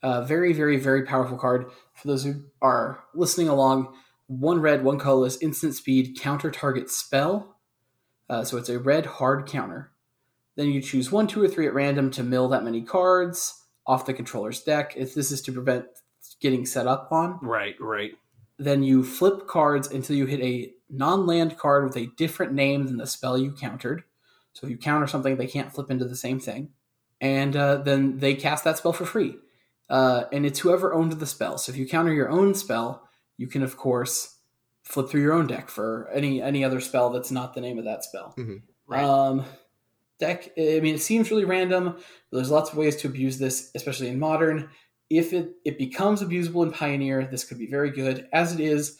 Uh, 0.03 0.21
very, 0.23 0.51
very, 0.51 0.77
very 0.77 1.03
powerful 1.05 1.37
card. 1.37 1.67
For 1.93 2.07
those 2.07 2.23
who 2.23 2.43
are 2.61 3.03
listening 3.13 3.47
along, 3.47 3.93
one 4.39 4.61
red, 4.61 4.83
one 4.83 4.97
colorless, 4.99 5.37
instant 5.41 5.75
speed, 5.75 6.17
counter 6.19 6.51
target 6.51 6.89
spell. 6.89 7.57
Uh, 8.29 8.43
so 8.43 8.57
it's 8.57 8.69
a 8.69 8.79
red 8.79 9.05
hard 9.05 9.45
counter. 9.47 9.91
Then 10.55 10.67
you 10.69 10.81
choose 10.81 11.11
one, 11.11 11.27
two, 11.27 11.41
or 11.43 11.47
three 11.47 11.67
at 11.67 11.73
random 11.73 12.11
to 12.11 12.23
mill 12.23 12.47
that 12.49 12.63
many 12.63 12.81
cards 12.81 13.61
off 13.85 14.05
the 14.05 14.13
controller's 14.13 14.61
deck. 14.61 14.93
If 14.95 15.13
this 15.13 15.31
is 15.31 15.41
to 15.43 15.51
prevent 15.51 15.85
getting 16.39 16.65
set 16.65 16.87
up 16.87 17.11
on, 17.11 17.39
Right, 17.41 17.75
right. 17.79 18.11
then 18.57 18.83
you 18.83 19.03
flip 19.03 19.47
cards 19.47 19.89
until 19.89 20.15
you 20.15 20.25
hit 20.25 20.39
a 20.41 20.71
non-land 20.89 21.57
card 21.57 21.83
with 21.83 21.97
a 21.97 22.09
different 22.17 22.53
name 22.53 22.85
than 22.85 22.97
the 22.97 23.07
spell 23.07 23.37
you 23.37 23.51
countered. 23.51 24.03
So 24.53 24.67
if 24.67 24.71
you 24.71 24.77
counter 24.77 25.07
something, 25.07 25.37
they 25.37 25.47
can't 25.47 25.73
flip 25.73 25.89
into 25.89 26.05
the 26.05 26.15
same 26.15 26.39
thing, 26.39 26.69
and 27.19 27.55
uh, 27.55 27.77
then 27.77 28.19
they 28.19 28.35
cast 28.35 28.63
that 28.65 28.77
spell 28.77 28.93
for 28.93 29.05
free. 29.05 29.37
Uh, 29.89 30.23
and 30.31 30.45
it's 30.45 30.59
whoever 30.59 30.93
owned 30.93 31.13
the 31.13 31.25
spell. 31.25 31.57
So 31.57 31.71
if 31.71 31.77
you 31.77 31.87
counter 31.87 32.13
your 32.13 32.29
own 32.29 32.53
spell, 32.53 33.07
you 33.37 33.47
can 33.47 33.63
of 33.63 33.77
course 33.77 34.37
flip 34.83 35.09
through 35.09 35.21
your 35.21 35.33
own 35.33 35.47
deck 35.47 35.69
for 35.69 36.09
any 36.13 36.41
any 36.41 36.63
other 36.63 36.79
spell 36.79 37.09
that's 37.09 37.31
not 37.31 37.53
the 37.53 37.61
name 37.61 37.77
of 37.77 37.85
that 37.85 38.03
spell. 38.03 38.33
Right. 38.87 39.03
Um, 39.03 39.45
deck. 40.21 40.51
I 40.57 40.79
mean, 40.79 40.95
it 40.95 41.01
seems 41.01 41.29
really 41.29 41.43
random. 41.43 41.95
But 41.95 42.37
there's 42.37 42.51
lots 42.51 42.71
of 42.71 42.77
ways 42.77 42.95
to 42.97 43.07
abuse 43.07 43.37
this, 43.37 43.71
especially 43.75 44.07
in 44.07 44.19
modern. 44.19 44.69
If 45.09 45.33
it 45.33 45.55
it 45.65 45.77
becomes 45.77 46.21
abusable 46.21 46.63
in 46.63 46.71
Pioneer, 46.71 47.25
this 47.25 47.43
could 47.43 47.59
be 47.59 47.67
very 47.67 47.91
good. 47.91 48.29
As 48.31 48.53
it 48.53 48.61
is, 48.61 48.97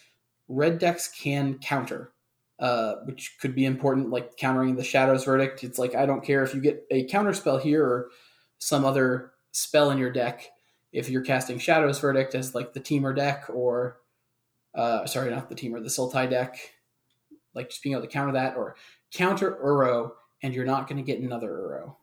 red 0.50 0.80
decks 0.80 1.08
can 1.08 1.58
counter, 1.60 2.12
uh, 2.60 2.96
which 3.06 3.38
could 3.40 3.56
be 3.56 3.66
important, 3.66 4.10
like 4.10 4.36
countering 4.36 4.76
the 4.76 4.84
Shadows 4.84 5.24
Verdict. 5.24 5.64
It's 5.64 5.80
like 5.80 5.96
I 5.96 6.06
don't 6.06 6.26
care 6.26 6.44
if 6.44 6.54
you 6.54 6.60
get 6.60 6.86
a 6.92 7.06
counter 7.06 7.34
spell 7.34 7.58
here 7.58 7.86
or 7.86 8.10
some 8.60 8.84
other 8.84 9.32
spell 9.52 9.92
in 9.92 9.98
your 9.98 10.12
deck. 10.12 10.50
If 10.92 11.10
you're 11.10 11.22
casting 11.22 11.58
Shadows 11.58 12.00
Verdict 12.00 12.36
as 12.36 12.54
like 12.54 12.74
the 12.74 12.82
Temur 12.82 13.16
deck, 13.16 13.46
or 13.50 14.01
uh, 14.76 15.06
sorry, 15.06 15.30
not 15.32 15.50
the 15.50 15.56
Temur, 15.56 15.82
the 15.84 15.90
Sultai 15.90 16.30
deck, 16.30 16.58
like 17.54 17.70
just 17.70 17.84
being 17.84 17.94
able 17.94 18.04
to 18.04 18.12
counter 18.12 18.34
that, 18.34 18.56
or 18.56 18.76
counter 19.14 19.58
Uro, 19.64 20.12
and 20.42 20.54
you're 20.54 20.66
not 20.66 20.88
going 20.88 20.98
to 20.98 21.04
get 21.04 21.20
another 21.20 21.50
Uro. 21.50 21.96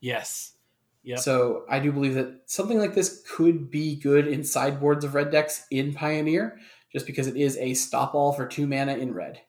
yes. 0.00 0.54
Yep. 1.02 1.18
So 1.20 1.64
I 1.66 1.78
do 1.80 1.92
believe 1.92 2.12
that 2.14 2.42
something 2.44 2.78
like 2.78 2.94
this 2.94 3.22
could 3.34 3.70
be 3.70 3.96
good 3.96 4.28
in 4.28 4.44
sideboards 4.44 5.02
of 5.02 5.14
red 5.14 5.30
decks 5.30 5.64
in 5.70 5.94
Pioneer, 5.94 6.58
just 6.92 7.06
because 7.06 7.26
it 7.26 7.38
is 7.38 7.56
a 7.56 7.72
stop 7.72 8.14
all 8.14 8.34
for 8.34 8.46
two 8.46 8.66
mana 8.66 8.94
in 8.96 9.14
red. 9.14 9.40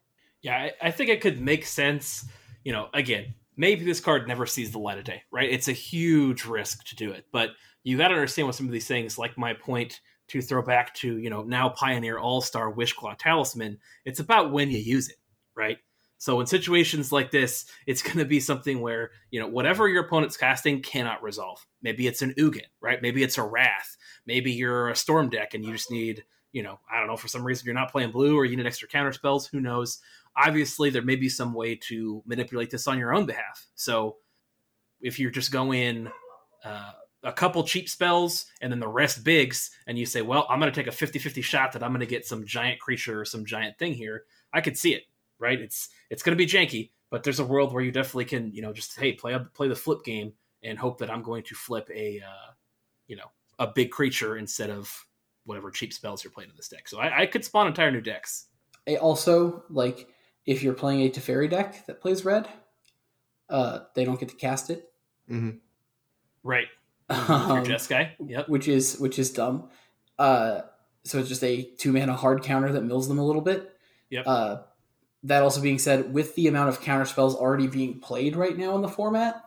Yeah, 0.42 0.56
I, 0.56 0.88
I 0.88 0.92
think 0.92 1.10
it 1.10 1.20
could 1.20 1.42
make 1.42 1.66
sense. 1.66 2.26
You 2.64 2.72
know, 2.72 2.88
again, 2.94 3.34
maybe 3.58 3.84
this 3.84 4.00
card 4.00 4.30
never 4.30 4.46
sees 4.46 4.72
the 4.72 4.80
light 4.80 4.98
of 4.98 5.04
day, 5.04 5.24
right? 5.30 5.52
It's 5.52 5.68
a 5.68 5.74
huge 5.74 6.46
risk 6.46 6.86
to 6.86 6.96
do 6.96 7.12
it, 7.12 7.26
but 7.34 7.50
you 7.84 7.98
got 7.98 8.08
to 8.10 8.14
understand 8.14 8.48
what 8.48 8.56
some 8.56 8.68
of 8.68 8.72
these 8.72 8.88
things, 8.88 9.18
like 9.18 9.38
my 9.38 9.54
point 9.54 10.00
to 10.32 10.42
throw 10.42 10.62
back 10.62 10.94
to, 10.96 11.18
you 11.18 11.30
know, 11.30 11.44
now 11.44 11.70
Pioneer 11.70 12.18
All 12.18 12.42
Star 12.42 12.72
Wishclaw 12.72 13.18
Talisman. 13.18 13.78
It's 14.06 14.20
about 14.20 14.52
when 14.52 14.72
you 14.72 14.80
use 14.80 15.10
it, 15.10 15.18
right? 15.56 15.78
So 16.22 16.40
in 16.40 16.46
situations 16.46 17.12
like 17.12 17.32
this, 17.32 17.66
it's 17.88 18.04
going 18.04 18.20
to 18.20 18.26
be 18.26 18.40
something 18.40 18.80
where 18.80 19.10
you 19.32 19.40
know 19.40 19.48
whatever 19.48 19.88
your 19.88 20.06
opponent's 20.06 20.38
casting 20.38 20.84
cannot 20.84 21.24
resolve. 21.24 21.66
Maybe 21.82 22.06
it's 22.06 22.22
an 22.22 22.36
Ugin, 22.38 22.68
right? 22.80 23.02
Maybe 23.02 23.24
it's 23.24 23.40
a 23.40 23.44
Wrath. 23.44 23.98
Maybe 24.28 24.52
you're 24.52 24.90
a 24.90 24.96
Storm 24.96 25.30
deck 25.30 25.56
and 25.56 25.66
you 25.66 25.72
just 25.72 25.90
need, 25.90 26.24
you 26.52 26.62
know, 26.62 26.80
I 26.94 27.00
don't 27.00 27.08
know, 27.08 27.18
for 27.18 27.28
some 27.28 27.44
reason 27.44 27.66
you're 27.66 27.74
not 27.74 27.92
playing 27.92 28.12
blue 28.12 28.38
or 28.38 28.46
you 28.46 28.56
need 28.56 28.68
extra 28.68 28.88
counter 28.88 29.12
spells. 29.14 29.48
Who 29.48 29.60
knows? 29.60 29.98
Obviously, 30.38 30.92
there 30.92 31.02
may 31.02 31.16
be 31.16 31.28
some 31.28 31.56
way 31.56 31.74
to 31.88 32.22
manipulate 32.28 32.70
this 32.70 32.88
on 32.88 33.00
your 33.00 33.16
own 33.16 33.26
behalf. 33.26 33.66
So 33.74 34.18
if 35.02 35.20
you're 35.20 35.32
just 35.32 35.52
going 35.52 36.08
uh, 36.64 36.92
a 37.24 37.32
couple 37.32 37.64
cheap 37.64 37.88
spells 37.88 38.46
and 38.62 38.72
then 38.72 38.80
the 38.80 38.88
rest 38.88 39.24
bigs, 39.24 39.72
and 39.88 39.98
you 39.98 40.06
say, 40.06 40.22
well, 40.22 40.46
I'm 40.50 40.60
going 40.60 40.72
to 40.72 40.76
take 40.76 40.88
a 40.88 40.96
50 40.96 41.20
50 41.20 41.42
shot 41.42 41.72
that 41.74 41.84
I'm 41.84 41.92
going 41.92 42.00
to 42.00 42.06
get 42.06 42.26
some 42.26 42.46
giant 42.46 42.80
creature 42.80 43.22
or 43.22 43.26
some 43.26 43.46
giant 43.46 43.78
thing 43.78 43.94
here, 43.94 44.24
I 44.54 44.62
could 44.62 44.78
see 44.78 44.94
it, 44.94 45.04
right? 45.40 45.60
It's 45.60 45.90
it's 46.10 46.24
going 46.24 46.38
to 46.38 46.44
be 46.44 46.50
janky, 46.50 46.92
but 47.10 47.24
there's 47.24 47.40
a 47.40 47.46
world 47.46 47.74
where 47.74 47.84
you 47.84 47.92
definitely 47.92 48.26
can, 48.26 48.52
you 48.54 48.62
know, 48.62 48.74
just 48.74 49.00
hey, 49.00 49.14
play 49.14 49.34
a, 49.34 49.40
play 49.40 49.68
the 49.68 49.76
flip 49.76 50.04
game 50.04 50.34
and 50.64 50.78
hope 50.78 50.98
that 51.00 51.10
I'm 51.10 51.24
going 51.24 51.44
to 51.44 51.56
flip 51.56 51.90
a, 51.94 52.20
uh, 52.20 52.52
you 53.08 53.16
know, 53.16 53.32
a 53.60 53.68
big 53.68 53.92
creature 53.92 54.38
instead 54.38 54.70
of 54.70 54.94
whatever 55.46 55.72
cheap 55.72 55.94
spells 55.94 56.24
you're 56.24 56.32
playing 56.32 56.50
in 56.50 56.56
this 56.56 56.68
deck. 56.70 56.88
So 56.88 57.00
I, 57.00 57.22
I 57.22 57.26
could 57.26 57.44
spawn 57.44 57.68
entire 57.68 57.92
new 57.92 58.02
decks. 58.02 58.48
It 58.86 59.00
also, 59.00 59.64
like 59.70 60.08
if 60.46 60.64
you're 60.64 60.74
playing 60.74 61.02
a 61.02 61.10
Teferi 61.10 61.50
deck 61.50 61.86
that 61.86 62.02
plays 62.02 62.26
red, 62.26 62.48
uh, 63.50 63.80
they 63.96 64.06
don't 64.06 64.20
get 64.20 64.30
to 64.30 64.36
cast 64.36 64.70
it, 64.70 64.92
mm-hmm. 65.30 65.58
Right. 66.44 66.68
Your 67.12 67.60
um, 67.60 67.66
Jess 67.66 67.88
guy. 67.88 68.16
Yep. 68.26 68.50
which 68.50 68.68
is 68.68 68.98
which 69.00 69.20
is 69.20 69.32
dumb. 69.32 69.70
Uh, 70.18 70.62
so 71.04 71.20
it's 71.20 71.30
just 71.30 71.44
a 71.44 71.64
two 71.78 71.92
mana 71.92 72.16
hard 72.16 72.44
counter 72.44 72.72
that 72.72 72.84
mills 72.84 73.08
them 73.08 73.20
a 73.20 73.26
little 73.26 73.42
bit. 73.42 73.72
Yep. 74.10 74.24
Uh, 74.28 74.58
that 75.24 75.44
also 75.44 75.62
being 75.62 75.80
said, 75.80 76.14
with 76.14 76.36
the 76.36 76.48
amount 76.48 76.70
of 76.70 76.82
counter 76.82 77.06
spells 77.06 77.36
already 77.36 77.68
being 77.68 78.00
played 78.00 78.36
right 78.36 78.58
now 78.58 78.76
in 78.76 78.82
the 78.82 78.88
format, 78.88 79.42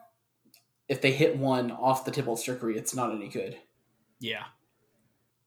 if 0.88 1.00
they 1.00 1.12
hit 1.12 1.36
one 1.36 1.72
off 1.72 2.04
the 2.04 2.10
Tibalt 2.10 2.42
Trickery, 2.42 2.76
it's 2.76 2.94
not 2.94 3.12
any 3.12 3.28
good. 3.28 3.56
Yeah. 4.20 4.44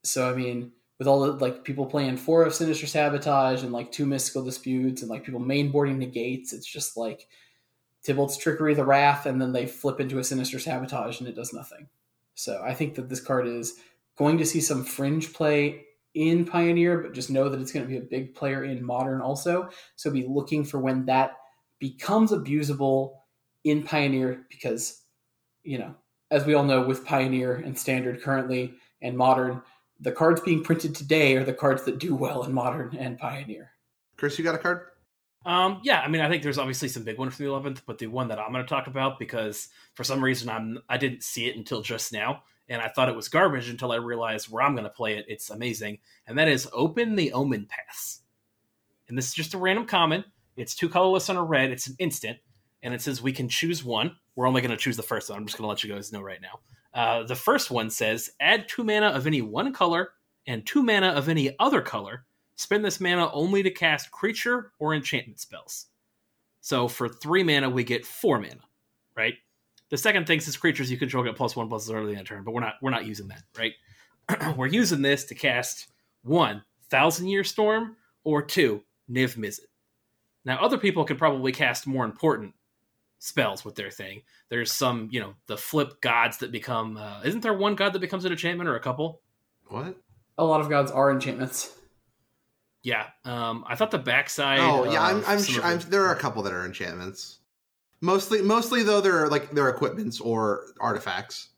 So 0.03 0.29
I 0.29 0.35
mean, 0.35 0.71
with 0.99 1.07
all 1.07 1.21
the 1.21 1.33
like 1.33 1.63
people 1.63 1.85
playing 1.85 2.17
four 2.17 2.43
of 2.43 2.53
Sinister 2.53 2.87
Sabotage 2.87 3.63
and 3.63 3.71
like 3.71 3.91
two 3.91 4.05
Mystical 4.05 4.43
Disputes 4.43 5.01
and 5.01 5.09
like 5.09 5.23
people 5.23 5.41
mainboarding 5.41 5.97
negates, 5.97 6.53
it's 6.53 6.67
just 6.67 6.97
like 6.97 7.27
Tibalt's 8.05 8.37
Trickery, 8.37 8.73
the 8.73 8.85
Wrath, 8.85 9.25
and 9.25 9.41
then 9.41 9.51
they 9.51 9.65
flip 9.65 9.99
into 9.99 10.19
a 10.19 10.23
Sinister 10.23 10.59
Sabotage 10.59 11.19
and 11.19 11.27
it 11.27 11.35
does 11.35 11.53
nothing. 11.53 11.87
So 12.37 12.61
I 12.63 12.75
think 12.75 12.93
that 12.95 13.09
this 13.09 13.19
card 13.19 13.47
is 13.47 13.79
going 14.15 14.37
to 14.37 14.45
see 14.45 14.61
some 14.61 14.83
fringe 14.83 15.33
play 15.33 15.85
in 16.13 16.45
Pioneer, 16.45 16.99
but 16.99 17.13
just 17.13 17.31
know 17.31 17.49
that 17.49 17.59
it's 17.59 17.71
going 17.71 17.85
to 17.85 17.89
be 17.89 17.97
a 17.97 18.01
big 18.01 18.35
player 18.35 18.63
in 18.63 18.85
Modern 18.85 19.21
also. 19.21 19.69
So 19.95 20.11
be 20.11 20.25
looking 20.27 20.63
for 20.63 20.79
when 20.79 21.05
that 21.05 21.37
becomes 21.79 22.31
abusable 22.31 23.13
in 23.63 23.81
Pioneer 23.81 24.45
because, 24.49 25.01
you 25.63 25.79
know, 25.79 25.95
as 26.29 26.45
we 26.45 26.53
all 26.53 26.63
know, 26.63 26.85
with 26.85 27.05
Pioneer 27.05 27.55
and 27.55 27.77
Standard 27.77 28.21
currently 28.21 28.75
and 29.01 29.17
Modern, 29.17 29.63
the 29.99 30.11
cards 30.11 30.41
being 30.41 30.63
printed 30.63 30.93
today 30.93 31.35
are 31.37 31.43
the 31.43 31.53
cards 31.53 31.83
that 31.85 31.97
do 31.97 32.15
well 32.15 32.43
in 32.43 32.53
Modern 32.53 32.95
and 32.95 33.17
Pioneer. 33.17 33.71
Chris, 34.15 34.37
you 34.37 34.43
got 34.43 34.55
a 34.55 34.59
card? 34.59 34.81
Um, 35.45 35.79
yeah, 35.83 36.01
I 36.01 36.07
mean, 36.09 36.21
I 36.21 36.29
think 36.29 36.43
there's 36.43 36.57
obviously 36.57 36.89
some 36.89 37.03
big 37.03 37.17
ones 37.17 37.35
from 37.35 37.45
the 37.45 37.51
11th, 37.51 37.81
but 37.85 37.97
the 37.97 38.07
one 38.07 38.27
that 38.27 38.39
I'm 38.39 38.51
going 38.51 38.63
to 38.63 38.69
talk 38.69 38.87
about 38.87 39.17
because 39.17 39.69
for 39.93 40.03
some 40.03 40.21
reason 40.23 40.49
I'm 40.49 40.79
I 40.89 40.97
didn't 40.97 41.23
see 41.23 41.47
it 41.47 41.55
until 41.55 41.81
just 41.81 42.11
now, 42.11 42.43
and 42.67 42.81
I 42.81 42.89
thought 42.89 43.07
it 43.09 43.15
was 43.15 43.29
garbage 43.29 43.69
until 43.69 43.91
I 43.91 43.95
realized 43.95 44.49
where 44.49 44.63
I'm 44.63 44.73
going 44.73 44.83
to 44.83 44.89
play 44.89 45.17
it. 45.17 45.25
It's 45.27 45.49
amazing, 45.49 45.99
and 46.27 46.37
that 46.37 46.47
is 46.47 46.67
Open 46.73 47.15
the 47.15 47.31
Omen 47.31 47.65
Paths. 47.69 48.21
And 49.07 49.17
this 49.17 49.27
is 49.27 49.33
just 49.33 49.53
a 49.53 49.57
random 49.57 49.85
common. 49.85 50.25
It's 50.57 50.75
two 50.75 50.89
colorless 50.89 51.29
on 51.29 51.37
a 51.37 51.43
red. 51.43 51.71
It's 51.71 51.87
an 51.87 51.95
instant, 51.99 52.39
and 52.83 52.93
it 52.93 53.01
says 53.01 53.21
we 53.21 53.31
can 53.31 53.47
choose 53.47 53.85
one. 53.85 54.17
We're 54.35 54.47
only 54.47 54.61
going 54.61 54.71
to 54.71 54.77
choose 54.77 54.97
the 54.97 55.03
first 55.03 55.29
one. 55.29 55.39
I'm 55.39 55.45
just 55.45 55.57
going 55.57 55.63
to 55.63 55.69
let 55.69 55.83
you 55.83 55.93
guys 55.93 56.11
know 56.11 56.21
right 56.21 56.41
now. 56.41 56.59
Uh, 56.93 57.23
the 57.23 57.35
first 57.35 57.71
one 57.71 57.89
says 57.89 58.31
add 58.39 58.67
two 58.67 58.83
mana 58.83 59.07
of 59.07 59.27
any 59.27 59.41
one 59.41 59.71
color 59.71 60.09
and 60.45 60.65
two 60.65 60.83
mana 60.83 61.09
of 61.09 61.29
any 61.29 61.55
other 61.59 61.81
color 61.81 62.25
spend 62.57 62.83
this 62.83 62.99
mana 62.99 63.31
only 63.31 63.63
to 63.63 63.71
cast 63.71 64.11
creature 64.11 64.73
or 64.79 64.93
enchantment 64.93 65.39
spells. 65.39 65.85
So 66.59 66.89
for 66.89 67.07
three 67.07 67.43
mana, 67.43 67.69
we 67.69 67.85
get 67.85 68.05
four 68.05 68.39
mana, 68.39 68.59
right? 69.15 69.35
The 69.89 69.97
second 69.97 70.27
thing 70.27 70.41
says 70.41 70.57
creatures 70.57 70.91
you 70.91 70.97
control 70.97 71.23
get 71.23 71.37
plus 71.37 71.55
one 71.55 71.69
plus 71.69 71.89
early 71.89 72.13
in 72.13 72.19
a 72.19 72.23
turn, 72.25 72.43
but 72.43 72.53
we're 72.53 72.59
not 72.59 72.73
we're 72.81 72.91
not 72.91 73.05
using 73.05 73.29
that, 73.29 73.43
right? 73.57 73.73
we're 74.57 74.67
using 74.67 75.01
this 75.01 75.23
to 75.25 75.35
cast 75.35 75.87
one 76.23 76.61
Thousand 76.89 77.27
Year 77.27 77.45
Storm 77.45 77.95
or 78.25 78.41
two 78.41 78.83
Niv 79.09 79.37
Mizzet. 79.37 79.61
Now 80.43 80.59
other 80.59 80.77
people 80.77 81.05
can 81.05 81.15
probably 81.15 81.53
cast 81.53 81.87
more 81.87 82.03
important 82.03 82.53
spells 83.19 83.63
with 83.63 83.75
their 83.75 83.89
thing. 83.89 84.23
There's 84.49 84.71
some, 84.71 85.09
you 85.11 85.19
know, 85.19 85.35
the 85.47 85.57
flip 85.57 86.01
gods 86.01 86.37
that 86.37 86.51
become. 86.51 86.97
Uh, 86.97 87.21
isn't 87.23 87.41
there 87.41 87.53
one 87.53 87.75
god 87.75 87.93
that 87.93 87.99
becomes 87.99 88.25
an 88.25 88.31
enchantment 88.31 88.69
or 88.69 88.75
a 88.75 88.81
couple? 88.81 89.21
What? 89.67 89.95
A 90.37 90.43
lot 90.43 90.59
of 90.59 90.69
gods 90.69 90.91
are 90.91 91.11
enchantments. 91.11 91.77
Yeah, 92.87 93.07
um, 93.25 93.65
I 93.67 93.75
thought 93.75 93.91
the 93.91 93.97
backside. 93.97 94.59
Oh 94.61 94.89
yeah, 94.89 95.03
I'm 95.03 95.21
I'm 95.27 95.43
sure 95.43 95.61
I'm, 95.61 95.77
there 95.89 96.05
are 96.05 96.13
a 96.13 96.17
couple 96.17 96.41
that 96.43 96.53
are 96.53 96.65
enchantments. 96.65 97.39
Mostly, 97.99 98.41
mostly 98.41 98.81
though, 98.81 99.01
they're 99.01 99.27
like 99.27 99.51
their 99.51 99.67
equipments 99.67 100.21
or 100.21 100.67
artifacts. 100.79 101.49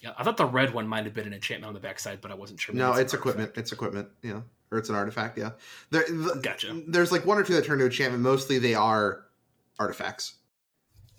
Yeah, 0.00 0.12
I 0.16 0.22
thought 0.22 0.36
the 0.36 0.46
red 0.46 0.72
one 0.72 0.86
might 0.86 1.06
have 1.06 1.12
been 1.12 1.26
an 1.26 1.34
enchantment 1.34 1.66
on 1.66 1.74
the 1.74 1.80
backside, 1.80 2.20
but 2.20 2.30
I 2.30 2.34
wasn't 2.34 2.60
sure. 2.60 2.72
No, 2.72 2.92
it's 2.92 3.14
equipment. 3.14 3.50
It's 3.56 3.72
equipment. 3.72 4.10
Yeah, 4.22 4.42
or 4.70 4.78
it's 4.78 4.88
an 4.88 4.94
artifact. 4.94 5.36
Yeah, 5.36 5.50
there, 5.90 6.04
the, 6.04 6.38
Gotcha. 6.40 6.80
There's 6.86 7.10
like 7.10 7.26
one 7.26 7.36
or 7.36 7.42
two 7.42 7.54
that 7.54 7.64
turn 7.64 7.80
to 7.80 7.86
enchantment. 7.86 8.22
Mostly, 8.22 8.60
they 8.60 8.76
are 8.76 9.24
artifacts. 9.80 10.34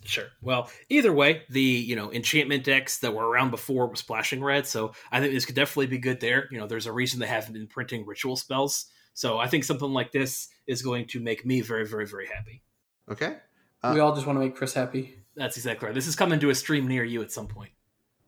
Sure. 0.05 0.27
Well, 0.41 0.71
either 0.87 1.11
way, 1.11 1.43
the 1.49 1.59
you 1.59 1.97
know 1.97 2.09
enchantment 2.09 2.63
decks 2.63 2.99
that 2.99 3.13
were 3.13 3.27
around 3.27 3.51
before 3.51 3.87
was 3.87 3.99
splashing 3.99 4.41
red, 4.41 4.65
so 4.65 4.93
I 5.11 5.19
think 5.19 5.33
this 5.33 5.45
could 5.45 5.55
definitely 5.55 5.87
be 5.87 5.97
good 5.97 6.21
there. 6.21 6.47
You 6.51 6.57
know, 6.57 6.67
there's 6.67 6.85
a 6.85 6.93
reason 6.93 7.19
they 7.19 7.27
haven't 7.27 7.51
been 7.51 7.67
printing 7.67 8.05
ritual 8.05 8.37
spells, 8.37 8.85
so 9.15 9.39
I 9.39 9.47
think 9.47 9.63
something 9.63 9.91
like 9.91 10.11
this 10.11 10.49
is 10.67 10.83
going 10.83 11.07
to 11.07 11.19
make 11.19 11.45
me 11.45 11.61
very, 11.61 11.87
very, 11.87 12.05
very 12.05 12.27
happy. 12.27 12.61
Okay. 13.09 13.37
Uh, 13.81 13.91
we 13.93 13.99
all 13.99 14.13
just 14.13 14.27
want 14.27 14.37
to 14.37 14.41
make 14.41 14.55
Chris 14.55 14.73
happy. 14.73 15.15
That's 15.35 15.57
exactly 15.57 15.87
right. 15.87 15.95
This 15.95 16.07
is 16.07 16.15
coming 16.15 16.39
to 16.41 16.49
a 16.49 16.55
stream 16.55 16.87
near 16.87 17.03
you 17.03 17.21
at 17.21 17.31
some 17.31 17.47
point. 17.47 17.71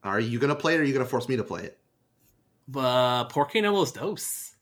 Are 0.03 0.19
you 0.19 0.39
gonna 0.39 0.55
play 0.55 0.75
it, 0.75 0.77
or 0.77 0.81
are 0.81 0.85
you 0.85 0.93
gonna 0.93 1.05
force 1.05 1.27
me 1.27 1.35
to 1.37 1.43
play 1.43 1.63
it? 1.63 1.77
Uh, 2.73 3.25
Por 3.25 3.47
qué 3.49 3.61
no 3.61 3.73
los 3.73 3.91
dos? 3.91 4.55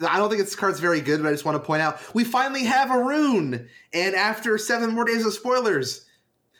I 0.00 0.16
don't 0.18 0.28
think 0.28 0.42
this 0.42 0.54
card's 0.54 0.80
very 0.80 1.00
good, 1.00 1.22
but 1.22 1.28
I 1.28 1.32
just 1.32 1.44
want 1.44 1.56
to 1.56 1.66
point 1.66 1.82
out 1.82 2.00
we 2.14 2.24
finally 2.24 2.64
have 2.64 2.90
a 2.90 3.02
rune, 3.02 3.68
and 3.92 4.14
after 4.14 4.56
seven 4.58 4.90
more 4.94 5.04
days 5.04 5.26
of 5.26 5.32
spoilers, 5.32 6.06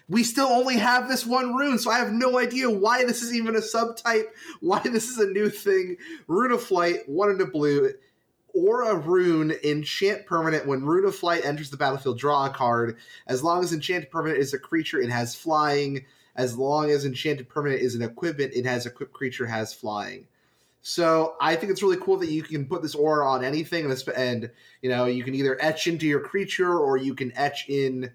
we 0.09 0.25
still 0.25 0.47
only 0.47 0.77
have 0.77 1.09
this 1.09 1.25
one 1.25 1.55
rune. 1.55 1.79
So 1.79 1.91
I 1.91 1.99
have 1.99 2.13
no 2.13 2.39
idea 2.39 2.71
why 2.71 3.05
this 3.05 3.23
is 3.23 3.35
even 3.35 3.55
a 3.57 3.61
subtype, 3.61 4.27
why 4.61 4.81
this 4.81 5.09
is 5.09 5.19
a 5.19 5.27
new 5.27 5.51
thing. 5.51 5.97
Rune 6.27 6.53
of 6.53 6.63
Flight, 6.63 7.09
one 7.09 7.31
in 7.31 7.41
a 7.41 7.47
blue, 7.47 7.93
or 8.59 8.91
a 8.91 8.97
rune 8.97 9.53
enchant 9.63 10.27
permanent. 10.27 10.67
When 10.67 10.85
Rune 10.85 11.05
of 11.07 11.15
Flight 11.15 11.45
enters 11.45 11.71
the 11.71 11.77
battlefield, 11.77 12.19
draw 12.19 12.47
a 12.47 12.51
card. 12.51 12.97
As 13.29 13.45
long 13.45 13.63
as 13.63 13.73
enchanted 13.73 14.11
permanent 14.11 14.41
is 14.41 14.53
a 14.53 14.59
creature, 14.59 15.01
it 15.01 15.11
has 15.11 15.37
flying. 15.37 16.05
As 16.35 16.59
long 16.59 16.91
as 16.91 17.05
enchanted 17.05 17.49
permanent 17.49 17.83
is 17.83 17.95
an 17.95 18.03
equipment, 18.03 18.53
it 18.55 18.67
has 18.67 18.85
equipped 18.85 19.13
creature 19.13 19.47
has 19.47 19.73
flying. 19.73 20.27
So 20.83 21.37
I 21.41 21.55
think 21.55 21.71
it's 21.71 21.83
really 21.83 21.99
cool 21.99 22.17
that 22.19 22.31
you 22.31 22.43
can 22.43 22.67
put 22.67 22.83
this 22.83 22.95
aura 22.95 23.29
on 23.29 23.45
anything, 23.45 23.85
and, 23.85 24.09
and 24.17 24.51
you 24.83 24.91
know 24.91 25.07
you 25.07 25.23
can 25.23 25.35
either 25.35 25.57
etch 25.61 25.87
into 25.87 26.07
your 26.07 26.21
creature 26.21 26.79
or 26.79 26.97
you 26.97 27.15
can 27.15 27.37
etch 27.37 27.69
in 27.69 28.11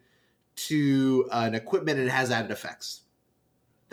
to 0.56 1.28
an 1.32 1.56
equipment, 1.56 2.00
and 2.00 2.08
it 2.08 2.12
has 2.12 2.32
added 2.32 2.52
effects. 2.52 3.03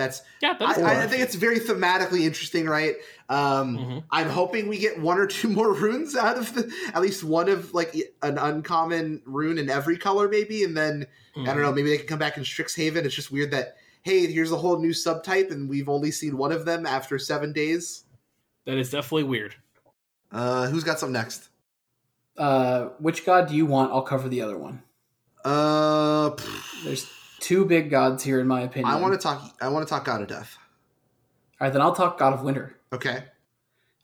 That's 0.01 0.23
Yeah, 0.41 0.57
that's 0.59 0.79
I, 0.79 1.05
I 1.05 1.07
think 1.07 1.23
it's 1.23 1.35
very 1.35 1.59
thematically 1.61 2.23
interesting, 2.23 2.67
right? 2.67 2.95
Um, 3.29 3.77
Mhm. 3.79 4.05
I'm 4.11 4.29
hoping 4.31 4.67
we 4.67 4.79
get 4.79 4.99
one 4.99 5.19
or 5.19 5.27
two 5.27 5.49
more 5.59 5.73
runes 5.75 6.17
out 6.17 6.39
of 6.39 6.55
the 6.55 6.73
at 6.95 7.03
least 7.03 7.23
one 7.23 7.49
of 7.49 7.75
like 7.75 7.95
an 8.23 8.39
uncommon 8.39 9.23
rune 9.27 9.59
in 9.59 9.69
every 9.69 9.99
color, 9.99 10.29
maybe, 10.29 10.65
and 10.65 10.77
then 10.77 11.07
I 11.37 11.45
don't 11.45 11.61
know, 11.63 11.73
maybe 11.73 11.91
they 11.91 11.99
can 11.99 12.07
come 12.07 12.19
back 12.19 12.37
in 12.37 12.43
Strixhaven. 12.43 13.05
It's 13.05 13.15
just 13.15 13.31
weird 13.31 13.51
that 13.53 13.77
hey, 14.03 14.27
here's 14.27 14.51
a 14.51 14.57
whole 14.57 14.79
new 14.81 14.93
subtype, 14.93 15.51
and 15.51 15.69
we've 15.69 15.89
only 15.89 16.11
seen 16.11 16.39
one 16.39 16.53
of 16.53 16.65
them 16.65 16.87
after 16.87 17.19
seven 17.19 17.53
days. 17.53 18.05
That 18.65 18.79
is 18.79 18.91
definitely 18.91 19.25
weird. 19.25 19.55
Uh, 20.33 20.69
who's 20.69 20.85
got 20.85 20.99
some 20.99 21.13
next? 21.13 21.49
Uh, 22.39 22.87
which 22.99 23.27
god 23.27 23.49
do 23.49 23.55
you 23.55 23.67
want? 23.67 23.93
I'll 23.93 24.01
cover 24.03 24.29
the 24.31 24.41
other 24.41 24.57
one. 24.57 24.83
Uh, 25.45 26.31
pff, 26.31 26.85
There's 26.85 27.07
two 27.41 27.65
big 27.65 27.91
gods 27.91 28.23
here, 28.23 28.41
in 28.41 28.47
my 28.47 28.61
opinion. 28.63 28.93
I 28.93 29.01
want 29.01 29.15
to 29.15 29.19
talk. 29.19 29.57
I 29.61 29.69
want 29.69 29.87
to 29.87 29.91
talk 29.91 30.05
God 30.05 30.23
of 30.23 30.29
Death. 30.29 30.57
All 31.61 31.67
right, 31.67 31.73
then 31.73 31.83
I'll 31.83 31.95
talk 31.95 32.19
God 32.19 32.33
of 32.33 32.43
Winter. 32.43 32.77
Okay. 32.93 33.25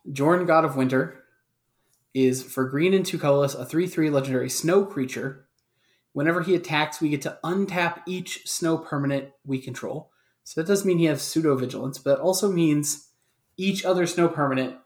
Jorn, 0.09 0.45
God 0.45 0.63
of 0.63 0.75
Winter, 0.75 1.23
is 2.13 2.43
for 2.43 2.69
green 2.69 2.93
and 2.93 3.05
two 3.05 3.17
colorless, 3.17 3.55
a 3.55 3.65
3 3.65 3.87
3 3.87 4.09
legendary 4.09 4.49
snow 4.49 4.85
creature. 4.85 5.47
Whenever 6.13 6.41
he 6.41 6.55
attacks, 6.55 6.99
we 6.99 7.09
get 7.09 7.21
to 7.21 7.37
untap 7.43 8.01
each 8.07 8.47
snow 8.47 8.77
permanent 8.77 9.29
we 9.45 9.59
control. 9.59 10.11
So 10.43 10.61
that 10.61 10.67
does 10.67 10.85
mean 10.85 10.97
he 10.97 11.05
has 11.05 11.21
pseudo 11.21 11.55
vigilance, 11.55 11.97
but 11.97 12.19
it 12.19 12.21
also 12.21 12.51
means 12.51 13.09
each 13.57 13.83
other 13.83 14.07
snow 14.07 14.29
permanent. 14.29 14.77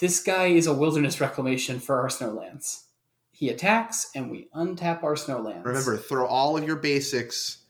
This 0.00 0.22
guy 0.22 0.46
is 0.46 0.66
a 0.66 0.72
wilderness 0.72 1.20
reclamation 1.20 1.78
for 1.78 2.00
our 2.00 2.08
snowlands. 2.08 2.84
He 3.32 3.48
attacks, 3.48 4.10
and 4.14 4.30
we 4.30 4.48
untap 4.54 5.02
our 5.02 5.14
snowlands. 5.14 5.64
Remember, 5.64 5.96
throw 5.96 6.26
all 6.26 6.56
of 6.56 6.64
your 6.64 6.76
basics 6.76 7.63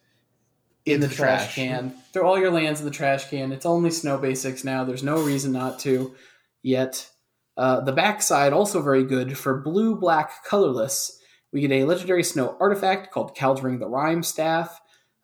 in 0.87 1.01
the 1.01 1.09
trash 1.09 1.55
can. 1.55 1.95
Throw 2.13 2.27
all 2.27 2.39
your 2.39 2.51
lands 2.51 2.81
in 2.81 2.87
the 2.87 2.93
trash 2.93 3.29
can. 3.29 3.53
It's 3.53 3.67
only 3.67 3.91
snow 3.91 4.19
basics 4.19 4.65
now. 4.65 4.85
There's 4.85 5.03
no 5.03 5.23
reason 5.23 5.53
not 5.53 5.79
to 5.81 6.15
yet. 6.63 7.09
Uh, 7.57 7.81
the 7.81 7.93
backside 7.93 8.53
also 8.53 8.83
very 8.83 9.05
good 9.05 9.39
for 9.39 9.61
blue, 9.61 9.97
black, 9.97 10.45
colorless. 10.45 11.19
We 11.53 11.61
get 11.61 11.73
a 11.73 11.85
legendary 11.85 12.25
snow 12.25 12.57
artifact 12.61 13.13
called 13.13 13.37
Kaldring 13.37 13.79
the 13.79 13.87
Rimestaff. 13.87 14.71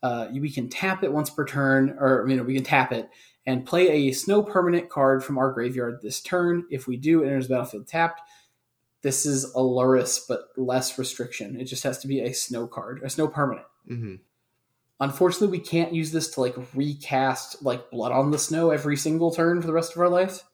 Uh, 0.03 0.29
we 0.33 0.51
can 0.51 0.69
tap 0.69 1.03
it 1.03 1.13
once 1.13 1.29
per 1.29 1.45
turn, 1.45 1.97
or 1.99 2.25
you 2.29 2.37
know, 2.37 2.43
we 2.43 2.55
can 2.55 2.65
tap 2.65 2.93
it 2.93 3.11
and 3.47 3.67
play 3.67 3.89
a 3.91 4.13
snow 4.13 4.43
permanent 4.43 4.89
card 4.89 5.25
from 5.25 5.39
our 5.39 5.53
graveyard 5.53 5.99
this 6.03 6.23
turn. 6.23 6.65
If 6.71 6.87
we 6.87 6.97
do, 6.97 7.23
it 7.23 7.27
enters 7.27 7.49
the 7.49 7.55
battlefield 7.55 7.89
tapped. 7.89 8.23
This 9.03 9.27
is 9.27 9.45
a 9.45 9.59
Lurrus, 9.59 10.21
but 10.29 10.45
less 10.57 10.99
restriction. 10.99 11.61
It 11.61 11.65
just 11.65 11.83
has 11.83 11.99
to 11.99 12.07
be 12.07 12.21
a 12.21 12.33
snow 12.33 12.67
card, 12.67 13.01
a 13.03 13.11
snow 13.11 13.29
permanent. 13.29 13.67
hmm 13.87 14.15
Unfortunately, 15.01 15.49
we 15.59 15.65
can't 15.65 15.95
use 15.95 16.13
this 16.13 16.29
to 16.33 16.41
like 16.41 16.55
recast 16.75 17.63
like 17.63 17.91
Blood 17.91 18.13
on 18.13 18.31
the 18.31 18.39
Snow 18.39 18.71
every 18.71 18.97
single 18.97 19.31
turn 19.31 19.61
for 19.61 19.67
the 19.67 19.73
rest 19.73 19.95
of 19.95 20.01
our 20.01 20.11
life. 20.11 20.45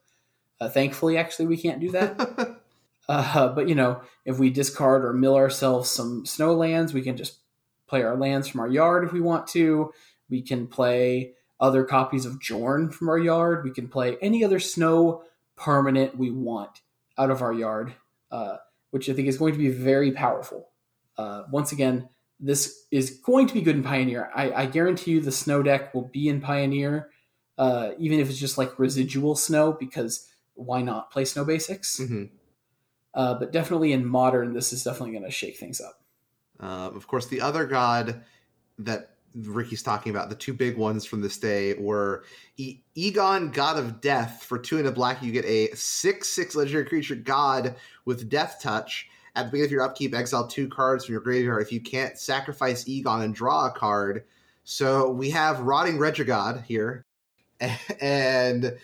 Uh, 0.60 0.68
thankfully, 0.68 1.18
actually, 1.18 1.46
we 1.46 1.56
can't 1.56 1.80
do 1.80 1.90
that. 1.90 2.56
uh, 3.08 3.48
but 3.48 3.68
you 3.68 3.74
know, 3.74 4.00
if 4.24 4.38
we 4.38 4.50
discard 4.50 5.04
or 5.04 5.12
mill 5.12 5.34
ourselves 5.34 5.90
some 5.90 6.24
snow 6.24 6.54
lands, 6.54 6.94
we 6.94 7.02
can 7.02 7.16
just 7.16 7.38
play 7.88 8.02
our 8.02 8.16
lands 8.16 8.48
from 8.48 8.60
our 8.60 8.68
yard 8.68 9.04
if 9.04 9.12
we 9.12 9.20
want 9.20 9.48
to. 9.48 9.92
We 10.30 10.42
can 10.42 10.68
play 10.68 11.32
other 11.58 11.84
copies 11.84 12.24
of 12.24 12.38
Jorn 12.38 12.92
from 12.92 13.08
our 13.08 13.18
yard. 13.18 13.64
We 13.64 13.70
can 13.70 13.88
play 13.88 14.16
any 14.22 14.44
other 14.44 14.60
snow 14.60 15.24
permanent 15.56 16.16
we 16.16 16.30
want 16.30 16.82
out 17.18 17.30
of 17.30 17.42
our 17.42 17.52
yard, 17.52 17.94
uh, 18.30 18.58
which 18.90 19.08
I 19.08 19.12
think 19.12 19.28
is 19.28 19.38
going 19.38 19.52
to 19.52 19.58
be 19.58 19.70
very 19.70 20.12
powerful. 20.12 20.68
Uh, 21.16 21.44
once 21.50 21.72
again, 21.72 22.08
this 22.38 22.86
is 22.90 23.10
going 23.24 23.46
to 23.46 23.54
be 23.54 23.62
good 23.62 23.76
in 23.76 23.82
Pioneer. 23.82 24.30
I, 24.34 24.52
I 24.52 24.66
guarantee 24.66 25.12
you 25.12 25.20
the 25.20 25.32
snow 25.32 25.62
deck 25.62 25.94
will 25.94 26.08
be 26.12 26.28
in 26.28 26.40
Pioneer, 26.40 27.10
uh, 27.58 27.90
even 27.98 28.20
if 28.20 28.28
it's 28.28 28.38
just 28.38 28.58
like 28.58 28.78
residual 28.78 29.34
snow, 29.36 29.72
because 29.72 30.28
why 30.54 30.82
not 30.82 31.10
play 31.10 31.24
snow 31.24 31.44
basics? 31.44 31.98
hmm 31.98 32.24
Uh, 33.14 33.34
but 33.34 33.52
definitely 33.52 33.92
in 33.92 34.04
modern, 34.04 34.52
this 34.52 34.72
is 34.72 34.84
definitely 34.84 35.12
going 35.12 35.24
to 35.24 35.30
shake 35.30 35.56
things 35.56 35.80
up. 35.80 36.02
Uh, 36.60 36.90
of 36.94 37.06
course, 37.06 37.26
the 37.26 37.40
other 37.40 37.64
god 37.66 38.22
that 38.78 39.16
Ricky's 39.34 39.82
talking 39.82 40.10
about, 40.10 40.28
the 40.30 40.34
two 40.34 40.54
big 40.54 40.76
ones 40.78 41.04
from 41.04 41.20
this 41.20 41.38
day 41.38 41.74
were 41.74 42.24
e- 42.56 42.80
Egon, 42.94 43.50
God 43.50 43.78
of 43.78 44.00
Death. 44.00 44.44
For 44.44 44.58
two 44.58 44.78
and 44.78 44.86
a 44.86 44.92
black, 44.92 45.22
you 45.22 45.32
get 45.32 45.44
a 45.44 45.74
6 45.74 46.28
6 46.28 46.54
legendary 46.54 46.86
creature 46.86 47.14
god 47.14 47.76
with 48.04 48.30
Death 48.30 48.58
Touch. 48.62 49.08
At 49.36 49.44
the 49.44 49.50
beginning 49.50 49.66
of 49.66 49.72
your 49.72 49.82
upkeep, 49.82 50.14
exile 50.14 50.48
two 50.48 50.66
cards 50.66 51.04
from 51.04 51.12
your 51.12 51.20
graveyard. 51.20 51.62
If 51.62 51.70
you 51.70 51.80
can't 51.80 52.18
sacrifice 52.18 52.88
Egon 52.88 53.22
and 53.22 53.34
draw 53.34 53.66
a 53.66 53.70
card. 53.70 54.24
So 54.64 55.10
we 55.10 55.30
have 55.30 55.60
Rotting 55.60 55.98
Regigod 55.98 56.64
here. 56.64 57.04
And 58.00 58.76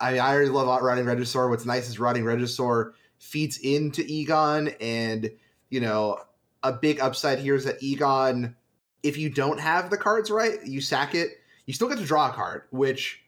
I, 0.00 0.12
mean, 0.12 0.20
I 0.20 0.32
already 0.32 0.50
love 0.50 0.82
Rotting 0.82 1.04
Regisaur. 1.04 1.50
What's 1.50 1.66
nice 1.66 1.88
is 1.88 1.98
Rotting 1.98 2.24
Regisaur 2.24 2.92
feeds 3.18 3.58
into 3.58 4.02
Egon, 4.06 4.68
and, 4.80 5.30
you 5.70 5.80
know, 5.80 6.18
a 6.62 6.72
big 6.72 7.00
upside 7.00 7.38
here 7.38 7.54
is 7.54 7.64
that 7.64 7.82
Egon, 7.82 8.56
if 9.02 9.16
you 9.16 9.30
don't 9.30 9.60
have 9.60 9.90
the 9.90 9.96
cards 9.96 10.30
right, 10.30 10.64
you 10.64 10.80
sack 10.80 11.14
it, 11.14 11.30
you 11.66 11.74
still 11.74 11.88
get 11.88 11.98
to 11.98 12.04
draw 12.04 12.30
a 12.30 12.32
card, 12.32 12.62
which 12.70 13.22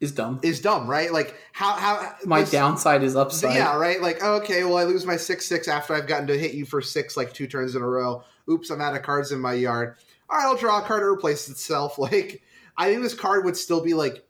Is 0.00 0.12
dumb. 0.12 0.40
is 0.42 0.60
dumb, 0.60 0.88
right? 0.88 1.12
Like 1.12 1.34
how 1.52 1.72
how 1.74 2.14
My 2.24 2.40
this- 2.40 2.50
downside 2.50 3.02
is 3.02 3.16
upside. 3.16 3.54
Yeah, 3.56 3.76
right. 3.76 4.00
Like 4.00 4.22
okay, 4.22 4.64
well 4.64 4.78
I 4.78 4.84
lose 4.84 5.04
my 5.04 5.16
six 5.16 5.44
six 5.46 5.68
after 5.68 5.94
I've 5.94 6.06
gotten 6.06 6.26
to 6.28 6.38
hit 6.38 6.54
you 6.54 6.64
for 6.64 6.80
six 6.80 7.16
like 7.18 7.34
two 7.34 7.46
turns 7.46 7.74
in 7.74 7.82
a 7.82 7.86
row. 7.86 8.24
Oops, 8.48 8.68
I'm 8.70 8.80
out 8.80 8.96
of 8.96 9.02
cards 9.02 9.30
in 9.30 9.40
my 9.40 9.52
yard. 9.52 9.96
All 10.30 10.38
right, 10.38 10.44
I'll 10.46 10.56
draw 10.56 10.78
a 10.78 10.82
card 10.82 11.02
to 11.02 11.06
replace 11.06 11.48
itself. 11.50 11.98
Like 11.98 12.42
I 12.78 12.86
think 12.90 13.02
this 13.02 13.12
card 13.14 13.44
would 13.44 13.58
still 13.58 13.82
be 13.82 13.92
like 13.92 14.24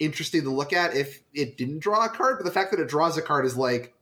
interesting 0.00 0.42
to 0.42 0.50
look 0.50 0.72
at 0.72 0.96
if 0.96 1.22
it 1.32 1.56
didn't 1.56 1.78
draw 1.78 2.04
a 2.04 2.08
card, 2.08 2.38
but 2.38 2.44
the 2.44 2.50
fact 2.50 2.72
that 2.72 2.80
it 2.80 2.88
draws 2.88 3.16
a 3.16 3.22
card 3.22 3.46
is 3.46 3.56
like, 3.56 3.94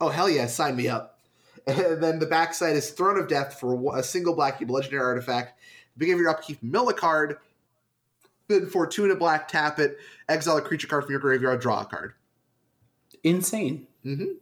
oh 0.00 0.08
hell 0.10 0.30
yeah, 0.30 0.46
sign 0.46 0.76
me 0.76 0.86
up. 0.88 1.14
And 1.66 2.00
then 2.00 2.20
the 2.20 2.26
backside 2.26 2.76
is 2.76 2.90
Throne 2.90 3.18
of 3.18 3.26
Death 3.26 3.58
for 3.58 3.98
a 3.98 4.02
single 4.04 4.36
black 4.36 4.58
cube 4.58 4.70
legendary 4.70 5.02
artifact. 5.02 5.58
Of 6.00 6.06
your 6.06 6.28
upkeep, 6.28 6.62
mill 6.62 6.88
a 6.90 6.94
card. 6.94 7.38
Then 8.48 8.66
for 8.66 8.86
two 8.86 9.02
and 9.04 9.12
a 9.12 9.16
black, 9.16 9.48
tap 9.48 9.78
it, 9.78 9.98
exile 10.28 10.56
a 10.56 10.62
creature 10.62 10.86
card 10.86 11.04
from 11.04 11.10
your 11.10 11.20
graveyard, 11.20 11.60
draw 11.60 11.82
a 11.82 11.84
card. 11.84 12.14
Insane. 13.24 13.88
Mm-hmm. 14.04 14.32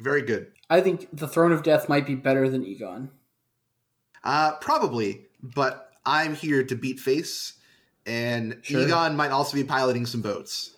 Very 0.00 0.22
good. 0.22 0.52
I 0.70 0.80
think 0.80 1.08
the 1.12 1.28
Throne 1.28 1.52
of 1.52 1.62
Death 1.62 1.88
might 1.88 2.06
be 2.06 2.14
better 2.14 2.48
than 2.48 2.64
Egon. 2.64 3.10
Uh, 4.24 4.52
probably, 4.56 5.26
but 5.42 5.90
I'm 6.06 6.34
here 6.34 6.62
to 6.64 6.74
beat 6.76 7.00
face, 7.00 7.54
and 8.06 8.58
Sure. 8.62 8.82
Egon 8.82 9.16
might 9.16 9.30
also 9.32 9.56
be 9.56 9.64
piloting 9.64 10.06
some 10.06 10.22
boats. 10.22 10.74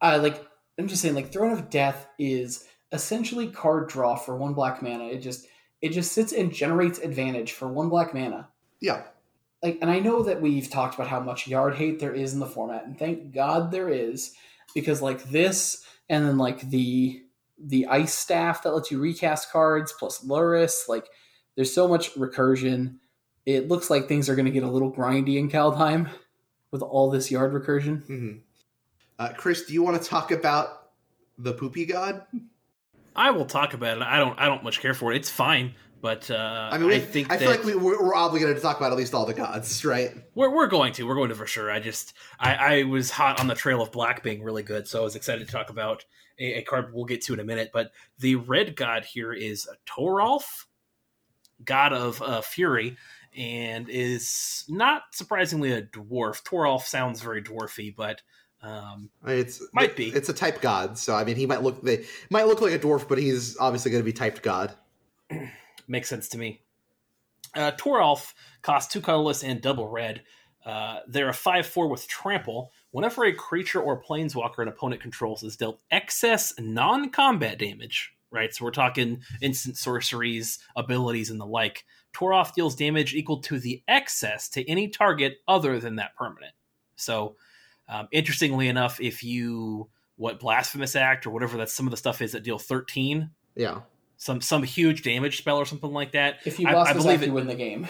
I 0.00 0.16
like. 0.18 0.46
I'm 0.78 0.88
just 0.88 1.00
saying, 1.02 1.14
like 1.14 1.32
Throne 1.32 1.52
of 1.52 1.70
Death 1.70 2.06
is 2.18 2.66
essentially 2.92 3.48
card 3.48 3.88
draw 3.88 4.16
for 4.16 4.36
one 4.36 4.54
black 4.54 4.82
mana. 4.82 5.04
It 5.06 5.18
just 5.18 5.46
it 5.80 5.90
just 5.90 6.12
sits 6.12 6.32
and 6.32 6.52
generates 6.52 6.98
advantage 6.98 7.52
for 7.52 7.68
one 7.68 7.88
black 7.88 8.12
mana. 8.14 8.48
Yeah, 8.80 9.02
like, 9.64 9.78
and 9.80 9.90
I 9.90 9.98
know 9.98 10.22
that 10.22 10.42
we've 10.42 10.68
talked 10.68 10.94
about 10.94 11.08
how 11.08 11.20
much 11.20 11.48
yard 11.48 11.74
hate 11.74 11.98
there 11.98 12.12
is 12.12 12.34
in 12.34 12.38
the 12.38 12.46
format, 12.46 12.84
and 12.84 12.98
thank 12.98 13.32
God 13.32 13.70
there 13.70 13.88
is, 13.88 14.34
because 14.74 15.00
like 15.00 15.24
this, 15.30 15.84
and 16.10 16.26
then 16.26 16.36
like 16.36 16.60
the 16.68 17.22
the 17.58 17.86
ice 17.86 18.12
staff 18.12 18.62
that 18.62 18.74
lets 18.74 18.90
you 18.90 19.00
recast 19.00 19.50
cards 19.50 19.94
plus 19.98 20.22
Lurrus, 20.22 20.86
like 20.86 21.06
there's 21.56 21.72
so 21.72 21.88
much 21.88 22.14
recursion. 22.14 22.96
It 23.46 23.68
looks 23.68 23.88
like 23.88 24.06
things 24.06 24.28
are 24.28 24.34
going 24.34 24.44
to 24.44 24.50
get 24.50 24.64
a 24.64 24.70
little 24.70 24.92
grindy 24.92 25.36
in 25.36 25.50
Kaldheim 25.50 26.10
with 26.70 26.82
all 26.82 27.10
this 27.10 27.30
yard 27.30 27.54
recursion. 27.54 28.02
Mm-hmm. 28.06 28.38
Uh, 29.18 29.32
Chris, 29.36 29.64
do 29.64 29.72
you 29.72 29.82
want 29.82 30.02
to 30.02 30.08
talk 30.08 30.30
about 30.30 30.90
the 31.38 31.54
poopy 31.54 31.86
god? 31.86 32.26
I 33.16 33.30
will 33.30 33.46
talk 33.46 33.72
about 33.72 33.96
it. 33.96 34.02
I 34.02 34.18
don't. 34.18 34.38
I 34.38 34.44
don't 34.44 34.62
much 34.62 34.80
care 34.80 34.92
for 34.92 35.10
it. 35.10 35.16
It's 35.16 35.30
fine, 35.30 35.74
but 36.04 36.30
uh, 36.30 36.68
I 36.70 36.76
mean, 36.76 36.88
we, 36.88 36.96
I 36.96 37.00
think 37.00 37.32
I 37.32 37.38
feel 37.38 37.50
like 37.50 37.64
we, 37.64 37.74
we're, 37.74 37.98
we're 37.98 38.14
obligated 38.14 38.56
to 38.56 38.60
talk 38.60 38.76
about 38.76 38.92
at 38.92 38.98
least 38.98 39.14
all 39.14 39.24
the 39.24 39.32
gods, 39.32 39.86
right? 39.86 40.12
we're 40.34 40.54
we're 40.54 40.66
going 40.66 40.92
to. 40.92 41.06
We're 41.06 41.14
going 41.14 41.30
to 41.30 41.34
for 41.34 41.46
sure. 41.46 41.70
I 41.70 41.80
just 41.80 42.12
I, 42.38 42.54
I 42.56 42.82
was 42.82 43.10
hot 43.10 43.40
on 43.40 43.46
the 43.46 43.54
trail 43.54 43.80
of 43.80 43.90
black 43.90 44.22
being 44.22 44.42
really 44.42 44.62
good, 44.62 44.86
so 44.86 45.00
I 45.00 45.02
was 45.02 45.16
excited 45.16 45.46
to 45.46 45.50
talk 45.50 45.70
about 45.70 46.04
a, 46.38 46.58
a 46.58 46.62
card 46.62 46.92
we'll 46.92 47.06
get 47.06 47.22
to 47.22 47.32
in 47.32 47.40
a 47.40 47.44
minute. 47.44 47.70
But 47.72 47.92
the 48.18 48.34
red 48.34 48.76
god 48.76 49.06
here 49.06 49.32
is 49.32 49.66
Toralf, 49.86 50.66
god 51.64 51.94
of 51.94 52.20
uh, 52.20 52.42
fury, 52.42 52.98
and 53.34 53.88
is 53.88 54.66
not 54.68 55.04
surprisingly 55.12 55.72
a 55.72 55.80
dwarf. 55.80 56.42
Toralf 56.42 56.82
sounds 56.82 57.22
very 57.22 57.42
dwarfy, 57.42 57.96
but 57.96 58.20
um, 58.60 59.08
It's 59.26 59.62
Might 59.72 59.96
be. 59.96 60.08
It's 60.08 60.28
a 60.28 60.34
type 60.34 60.60
god, 60.60 60.98
so 60.98 61.14
I 61.14 61.24
mean, 61.24 61.36
he 61.36 61.46
might 61.46 61.62
look 61.62 61.80
they 61.80 62.04
might 62.28 62.46
look 62.46 62.60
like 62.60 62.74
a 62.74 62.78
dwarf, 62.78 63.08
but 63.08 63.16
he's 63.16 63.56
obviously 63.56 63.90
going 63.90 64.02
to 64.02 64.04
be 64.04 64.12
typed 64.12 64.42
god. 64.42 64.74
Makes 65.86 66.08
sense 66.08 66.28
to 66.30 66.38
me. 66.38 66.60
Uh, 67.54 67.72
Toralf 67.72 68.32
costs 68.62 68.92
two 68.92 69.00
colorless 69.00 69.44
and 69.44 69.60
double 69.60 69.88
red. 69.88 70.22
Uh, 70.64 71.00
they're 71.06 71.28
a 71.28 71.34
5 71.34 71.66
4 71.66 71.88
with 71.88 72.08
trample. 72.08 72.72
Whenever 72.90 73.24
a 73.24 73.34
creature 73.34 73.80
or 73.80 74.02
planeswalker 74.02 74.60
an 74.60 74.68
opponent 74.68 75.02
controls 75.02 75.42
is 75.42 75.56
dealt 75.56 75.80
excess 75.90 76.54
non 76.58 77.10
combat 77.10 77.58
damage, 77.58 78.14
right? 78.30 78.54
So 78.54 78.64
we're 78.64 78.70
talking 78.70 79.20
instant 79.42 79.76
sorceries, 79.76 80.58
abilities, 80.74 81.30
and 81.30 81.40
the 81.40 81.46
like. 81.46 81.84
Toralf 82.14 82.54
deals 82.54 82.76
damage 82.76 83.14
equal 83.14 83.40
to 83.42 83.58
the 83.58 83.82
excess 83.88 84.48
to 84.50 84.68
any 84.68 84.88
target 84.88 85.38
other 85.46 85.80
than 85.80 85.96
that 85.96 86.16
permanent. 86.16 86.52
So, 86.96 87.36
um, 87.88 88.08
interestingly 88.12 88.68
enough, 88.68 89.00
if 89.00 89.22
you, 89.24 89.90
what, 90.16 90.40
Blasphemous 90.40 90.96
Act 90.96 91.26
or 91.26 91.30
whatever 91.30 91.58
that 91.58 91.68
some 91.68 91.86
of 91.86 91.90
the 91.90 91.96
stuff 91.96 92.22
is 92.22 92.32
that 92.32 92.44
deal 92.44 92.58
13, 92.58 93.30
Yeah, 93.56 93.80
some 94.16 94.40
some 94.40 94.62
huge 94.62 95.02
damage 95.02 95.38
spell 95.38 95.56
or 95.58 95.64
something 95.64 95.92
like 95.92 96.12
that. 96.12 96.38
If 96.44 96.58
you 96.58 96.68
I- 96.68 96.72
lost 96.72 96.90
I 96.90 96.92
this 96.94 97.02
believe 97.02 97.22
it- 97.22 97.26
you 97.26 97.32
win 97.32 97.46
the 97.46 97.54
game. 97.54 97.86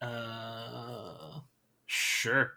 Uh, 0.00 1.40
sure. 1.86 2.52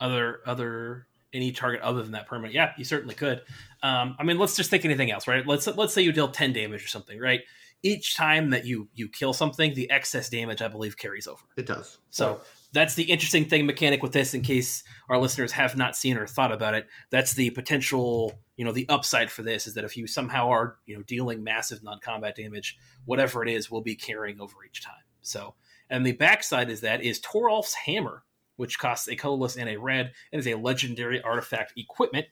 Other 0.00 0.40
other 0.46 1.06
any 1.32 1.52
target 1.52 1.80
other 1.82 2.02
than 2.02 2.12
that 2.12 2.26
permanent. 2.26 2.54
Yeah, 2.54 2.72
you 2.76 2.84
certainly 2.84 3.14
could. 3.14 3.42
Um, 3.82 4.16
I 4.18 4.24
mean, 4.24 4.38
let's 4.38 4.56
just 4.56 4.70
think 4.70 4.84
anything 4.84 5.10
else, 5.10 5.26
right? 5.26 5.46
Let's 5.46 5.66
let's 5.66 5.94
say 5.94 6.02
you 6.02 6.12
deal 6.12 6.28
ten 6.28 6.52
damage 6.52 6.84
or 6.84 6.88
something, 6.88 7.18
right? 7.18 7.40
Each 7.82 8.16
time 8.16 8.50
that 8.50 8.64
you 8.66 8.88
you 8.94 9.08
kill 9.08 9.32
something, 9.32 9.74
the 9.74 9.90
excess 9.90 10.28
damage 10.28 10.60
I 10.62 10.68
believe 10.68 10.96
carries 10.96 11.26
over. 11.26 11.42
it 11.56 11.66
does. 11.66 11.98
So 12.10 12.40
that's 12.76 12.94
the 12.94 13.04
interesting 13.04 13.46
thing 13.46 13.66
mechanic 13.66 14.02
with 14.02 14.12
this. 14.12 14.34
In 14.34 14.42
case 14.42 14.84
our 15.08 15.18
listeners 15.18 15.52
have 15.52 15.76
not 15.76 15.96
seen 15.96 16.16
or 16.16 16.26
thought 16.26 16.52
about 16.52 16.74
it, 16.74 16.86
that's 17.10 17.32
the 17.32 17.50
potential. 17.50 18.38
You 18.56 18.64
know, 18.64 18.72
the 18.72 18.88
upside 18.88 19.30
for 19.30 19.42
this 19.42 19.66
is 19.66 19.74
that 19.74 19.84
if 19.84 19.96
you 19.96 20.06
somehow 20.06 20.50
are 20.50 20.76
you 20.86 20.96
know 20.96 21.02
dealing 21.02 21.42
massive 21.42 21.82
non-combat 21.82 22.36
damage, 22.36 22.78
whatever 23.04 23.42
it 23.42 23.48
is, 23.48 23.70
will 23.70 23.82
be 23.82 23.94
carrying 23.94 24.40
over 24.40 24.56
each 24.66 24.82
time. 24.82 24.94
So, 25.22 25.54
and 25.90 26.06
the 26.06 26.12
backside 26.12 26.70
is 26.70 26.82
that 26.82 27.02
is 27.02 27.20
Toralf's 27.20 27.74
hammer, 27.74 28.24
which 28.56 28.78
costs 28.78 29.08
a 29.08 29.16
colorless 29.16 29.56
and 29.56 29.68
a 29.68 29.76
red, 29.76 30.12
and 30.32 30.38
is 30.38 30.46
a 30.46 30.54
legendary 30.54 31.20
artifact 31.22 31.72
equipment. 31.76 32.26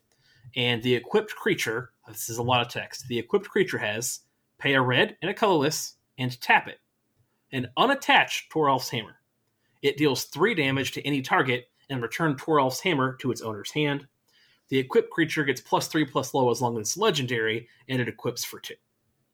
And 0.56 0.82
the 0.82 0.94
equipped 0.94 1.34
creature, 1.34 1.90
this 2.06 2.28
is 2.28 2.38
a 2.38 2.42
lot 2.42 2.60
of 2.60 2.68
text. 2.68 3.08
The 3.08 3.18
equipped 3.18 3.48
creature 3.48 3.78
has 3.78 4.20
pay 4.58 4.74
a 4.74 4.82
red 4.82 5.16
and 5.20 5.30
a 5.30 5.34
colorless 5.34 5.96
and 6.18 6.38
tap 6.40 6.68
it, 6.68 6.78
an 7.50 7.68
unattached 7.76 8.52
Toralf's 8.52 8.90
hammer. 8.90 9.16
It 9.84 9.98
deals 9.98 10.24
three 10.24 10.54
damage 10.54 10.92
to 10.92 11.06
any 11.06 11.20
target 11.20 11.68
and 11.90 12.00
return 12.00 12.36
Toralf's 12.36 12.80
hammer 12.80 13.16
to 13.20 13.30
its 13.30 13.42
owner's 13.42 13.70
hand. 13.70 14.08
The 14.70 14.78
equipped 14.78 15.10
creature 15.10 15.44
gets 15.44 15.60
plus 15.60 15.88
three 15.88 16.06
plus 16.06 16.32
low 16.32 16.50
as 16.50 16.62
long 16.62 16.78
as 16.78 16.80
it's 16.88 16.96
legendary, 16.96 17.68
and 17.86 18.00
it 18.00 18.08
equips 18.08 18.44
for 18.44 18.58
two. 18.58 18.76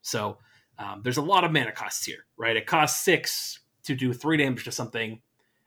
So 0.03 0.39
um, 0.77 1.03
there's 1.05 1.19
a 1.19 1.23
lot 1.23 1.45
of 1.45 1.53
mana 1.53 1.71
costs 1.71 2.05
here, 2.05 2.27
right? 2.37 2.57
It 2.57 2.67
costs 2.67 3.05
six 3.05 3.61
to 3.85 3.95
do 3.95 4.13
three 4.13 4.39
damage 4.39 4.65
to 4.65 4.73
something, 4.73 5.21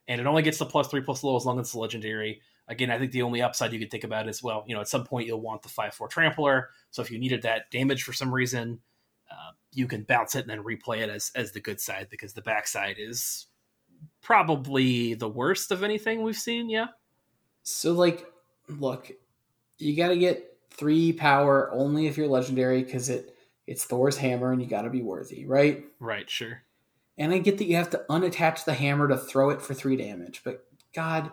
and 0.10 0.20
it 0.20 0.28
only 0.28 0.44
gets 0.44 0.58
the 0.58 0.66
plus 0.66 0.90
three 0.90 1.00
plus 1.00 1.24
low 1.24 1.38
as 1.38 1.46
long 1.46 1.62
as 1.62 1.68
it's 1.68 1.76
legendary. 1.76 2.42
Again, 2.68 2.92
I 2.92 3.00
think 3.00 3.14
the 3.14 3.22
only 3.22 3.42
upside 3.42 3.72
you 3.72 3.80
could 3.80 3.90
think 3.90 4.04
about 4.04 4.28
is 4.28 4.44
well, 4.44 4.66
you 4.68 4.76
know, 4.76 4.82
at 4.82 4.90
some 4.90 5.06
point 5.06 5.28
you'll 5.28 5.40
want 5.40 5.62
the 5.62 5.70
five 5.70 5.94
four 5.94 6.10
trampler. 6.10 6.72
So 6.92 7.02
if 7.02 7.10
you 7.10 7.20
needed 7.20 7.44
that 7.44 7.72
damage 7.72 8.04
for 8.04 8.12
some 8.12 8.36
reason, 8.36 8.82
uh, 9.32 9.52
you 9.72 9.88
can 9.88 10.04
bounce 10.04 10.36
it 10.36 10.42
and 10.42 10.50
then 10.50 10.62
replay 10.62 11.00
it 11.00 11.10
as 11.10 11.32
as 11.36 11.54
the 11.54 11.62
good 11.62 11.80
side 11.80 12.08
because 12.10 12.34
the 12.34 12.42
backside 12.42 12.98
is 13.00 13.48
probably 14.22 15.14
the 15.14 15.30
worst 15.30 15.72
of 15.72 15.84
anything 15.84 16.22
we've 16.22 16.36
seen. 16.36 16.70
Yeah, 16.70 16.88
So 17.64 17.94
like, 17.94 18.26
look, 18.68 19.12
you 19.78 19.96
got 19.96 20.10
to 20.10 20.18
get 20.18 20.58
three 20.72 21.14
power 21.14 21.70
only 21.72 22.08
if 22.08 22.18
you're 22.18 22.28
legendary 22.28 22.84
because 22.84 23.10
it 23.10 23.36
it's 23.68 23.86
Thor's 23.86 24.18
hammer 24.18 24.52
and 24.52 24.62
you 24.62 24.68
got 24.68 24.82
to 24.82 24.90
be 24.90 25.02
worthy, 25.02 25.46
right? 25.46 25.86
right, 26.00 26.30
sure. 26.30 26.64
And 27.18 27.32
I 27.32 27.38
get 27.38 27.60
that 27.60 27.66
you 27.66 27.76
have 27.78 27.92
to 27.92 28.04
unattach 28.10 28.66
the 28.66 28.74
hammer 28.74 29.08
to 29.08 29.18
throw 29.18 29.52
it 29.52 29.62
for 29.62 29.74
three 29.74 29.96
damage, 29.96 30.42
but 30.44 30.66
God, 30.94 31.32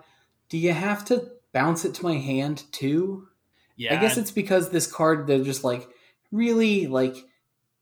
do 0.49 0.59
you 0.59 0.73
have 0.73 1.05
to 1.07 1.31
bounce 1.53 1.85
it 1.85 1.95
to 1.95 2.05
my 2.05 2.17
hand 2.17 2.65
too? 2.71 3.29
Yeah, 3.77 3.97
I 3.97 4.01
guess 4.01 4.17
it's 4.19 4.31
because 4.31 4.71
this 4.71 4.87
card 4.87 5.27
they're 5.27 5.43
just 5.43 5.65
like 5.65 5.89
really 6.31 6.87
like 6.87 7.17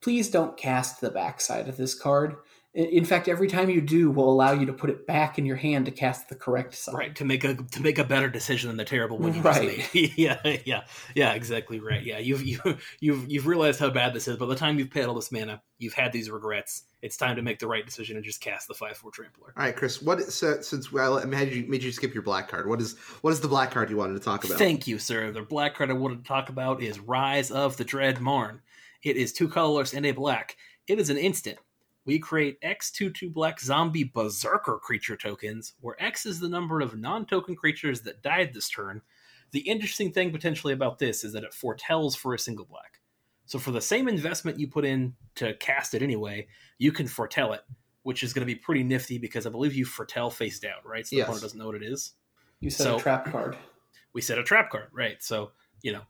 please 0.01 0.30
don't 0.30 0.57
cast 0.57 1.01
the 1.01 1.11
backside 1.11 1.68
of 1.68 1.76
this 1.76 1.95
card. 1.95 2.36
I- 2.78 2.82
In 2.82 3.04
fact, 3.04 3.26
every 3.28 3.48
time 3.48 3.68
you 3.68 3.80
do, 3.80 4.10
will 4.10 4.30
allow 4.32 4.52
you 4.52 4.64
to 4.66 4.72
put 4.72 4.88
it 4.88 5.06
back 5.06 5.36
in 5.38 5.44
your 5.44 5.56
hand 5.56 5.86
to 5.86 5.90
cast 5.90 6.28
the 6.28 6.36
correct 6.36 6.74
side. 6.74 6.94
right 6.94 7.16
to 7.16 7.24
make 7.24 7.42
a 7.42 7.54
to 7.54 7.82
make 7.82 7.98
a 7.98 8.04
better 8.04 8.28
decision 8.28 8.68
than 8.68 8.76
the 8.76 8.84
terrible 8.84 9.18
one 9.18 9.34
you 9.34 9.42
Right. 9.42 9.78
just 9.78 9.94
made. 9.94 10.12
yeah, 10.16 10.38
yeah, 10.64 10.84
yeah, 11.14 11.32
exactly 11.34 11.80
right. 11.80 12.02
Yeah, 12.04 12.18
you've 12.18 12.42
you, 12.42 12.60
you've 13.00 13.28
you've 13.30 13.46
realized 13.46 13.80
how 13.80 13.90
bad 13.90 14.14
this 14.14 14.28
is. 14.28 14.36
By 14.36 14.46
the 14.46 14.54
time 14.54 14.78
you've 14.78 14.90
paid 14.90 15.06
all 15.06 15.14
this 15.14 15.32
mana, 15.32 15.60
you've 15.78 15.94
had 15.94 16.12
these 16.12 16.30
regrets. 16.30 16.84
It's 17.02 17.16
time 17.16 17.36
to 17.36 17.42
make 17.42 17.58
the 17.58 17.66
right 17.66 17.84
decision 17.84 18.16
and 18.16 18.24
just 18.24 18.40
cast 18.40 18.68
the 18.68 18.74
five 18.74 18.96
four 18.96 19.10
trampler. 19.10 19.52
All 19.56 19.64
right, 19.64 19.74
Chris. 19.74 20.00
What 20.00 20.22
so, 20.32 20.60
since 20.60 20.88
I 20.94 21.24
made 21.24 21.52
you 21.52 21.66
made 21.68 21.82
you 21.82 21.90
skip 21.92 22.14
your 22.14 22.22
black 22.22 22.48
card? 22.48 22.68
What 22.68 22.80
is 22.80 22.96
what 23.22 23.32
is 23.32 23.40
the 23.40 23.48
black 23.48 23.70
card 23.72 23.90
you 23.90 23.96
wanted 23.96 24.14
to 24.14 24.20
talk 24.24 24.44
about? 24.44 24.58
Thank 24.58 24.86
you, 24.86 24.98
sir. 24.98 25.30
The 25.32 25.42
black 25.42 25.74
card 25.74 25.90
I 25.90 25.94
wanted 25.94 26.22
to 26.22 26.28
talk 26.28 26.48
about 26.48 26.82
is 26.82 26.98
Rise 27.00 27.50
of 27.50 27.76
the 27.76 27.84
Dread 27.84 28.20
Marn. 28.20 28.60
It 29.02 29.16
is 29.16 29.32
two 29.32 29.48
colorless 29.48 29.94
and 29.94 30.04
a 30.06 30.12
black. 30.12 30.56
It 30.88 30.98
is 30.98 31.10
an 31.10 31.18
instant. 31.18 31.58
We 32.09 32.18
create 32.18 32.56
X 32.62 32.90
two 32.90 33.11
two 33.11 33.28
black 33.28 33.61
zombie 33.61 34.04
berserker 34.14 34.78
creature 34.82 35.14
tokens, 35.14 35.74
where 35.82 35.94
X 36.02 36.24
is 36.24 36.40
the 36.40 36.48
number 36.48 36.80
of 36.80 36.96
non-token 36.96 37.54
creatures 37.54 38.00
that 38.00 38.22
died 38.22 38.54
this 38.54 38.70
turn. 38.70 39.02
The 39.50 39.59
interesting 39.61 40.11
thing 40.11 40.32
potentially 40.32 40.72
about 40.72 40.98
this 40.98 41.22
is 41.22 41.34
that 41.34 41.44
it 41.44 41.52
foretells 41.52 42.16
for 42.16 42.32
a 42.32 42.38
single 42.38 42.64
black. 42.64 43.00
So 43.44 43.59
for 43.59 43.72
the 43.72 43.82
same 43.82 44.09
investment 44.09 44.59
you 44.59 44.68
put 44.68 44.86
in 44.86 45.16
to 45.34 45.52
cast 45.56 45.92
it 45.92 46.00
anyway, 46.00 46.46
you 46.78 46.92
can 46.92 47.06
foretell 47.06 47.52
it, 47.52 47.61
which 48.04 48.22
is 48.22 48.32
going 48.32 48.40
to 48.40 48.46
be 48.46 48.59
pretty 48.59 48.84
nifty 48.84 49.18
because 49.18 49.46
I 49.46 49.50
believe 49.50 49.74
you 49.74 49.84
foretell 49.84 50.30
face 50.30 50.59
down, 50.59 50.78
right? 50.86 51.06
So 51.06 51.11
the 51.14 51.18
Yes. 51.18 51.24
opponent 51.26 51.42
doesn't 51.42 51.59
know 51.59 51.66
what 51.66 51.74
it 51.74 51.82
is 51.82 52.14
You 52.61 52.70
said 52.70 52.84
So- 52.84 52.96
a 52.96 53.00
trap 53.02 53.26
card. 53.26 53.59
we 54.14 54.22
set 54.22 54.38
a 54.38 54.42
trap 54.42 54.70
card, 54.70 54.88
right? 54.92 55.22
So, 55.22 55.52
you 55.82 55.92
know, 55.92 56.02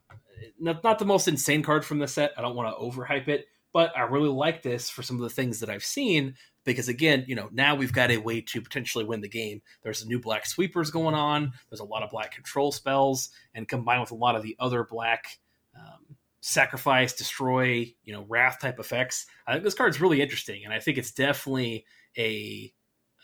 not, 0.60 0.84
not 0.84 1.00
the 1.00 1.04
most 1.06 1.26
insane 1.26 1.64
card 1.64 1.84
from 1.84 1.98
the 1.98 2.06
set. 2.06 2.34
I 2.38 2.42
don't 2.42 2.54
want 2.54 2.72
to 2.72 2.80
overhype 2.80 3.26
it, 3.26 3.48
but 3.72 3.96
I 3.96 4.02
really 4.02 4.28
like 4.28 4.62
this 4.62 4.88
for 4.88 5.02
some 5.02 5.16
of 5.16 5.22
the 5.22 5.30
things 5.30 5.60
that 5.60 5.70
I've 5.70 5.84
seen 5.84 6.34
because, 6.64 6.88
again, 6.88 7.24
you 7.26 7.34
know, 7.34 7.48
now 7.52 7.74
we've 7.74 7.92
got 7.92 8.10
a 8.10 8.18
way 8.18 8.40
to 8.40 8.60
potentially 8.60 9.04
win 9.04 9.20
the 9.20 9.28
game. 9.28 9.62
There's 9.82 10.02
a 10.02 10.08
new 10.08 10.20
black 10.20 10.46
sweepers 10.46 10.90
going 10.90 11.14
on, 11.14 11.52
there's 11.70 11.80
a 11.80 11.84
lot 11.84 12.02
of 12.02 12.10
black 12.10 12.34
control 12.34 12.72
spells, 12.72 13.30
and 13.54 13.68
combined 13.68 14.00
with 14.00 14.10
a 14.10 14.16
lot 14.16 14.36
of 14.36 14.42
the 14.42 14.56
other 14.58 14.84
black 14.84 15.38
um, 15.76 16.16
sacrifice, 16.40 17.12
destroy, 17.12 17.92
you 18.04 18.12
know, 18.12 18.24
wrath 18.28 18.60
type 18.60 18.78
effects, 18.78 19.26
I 19.46 19.52
think 19.52 19.64
this 19.64 19.74
card's 19.74 20.00
really 20.00 20.20
interesting, 20.20 20.64
and 20.64 20.72
I 20.72 20.80
think 20.80 20.98
it's 20.98 21.12
definitely 21.12 21.84
a 22.16 22.72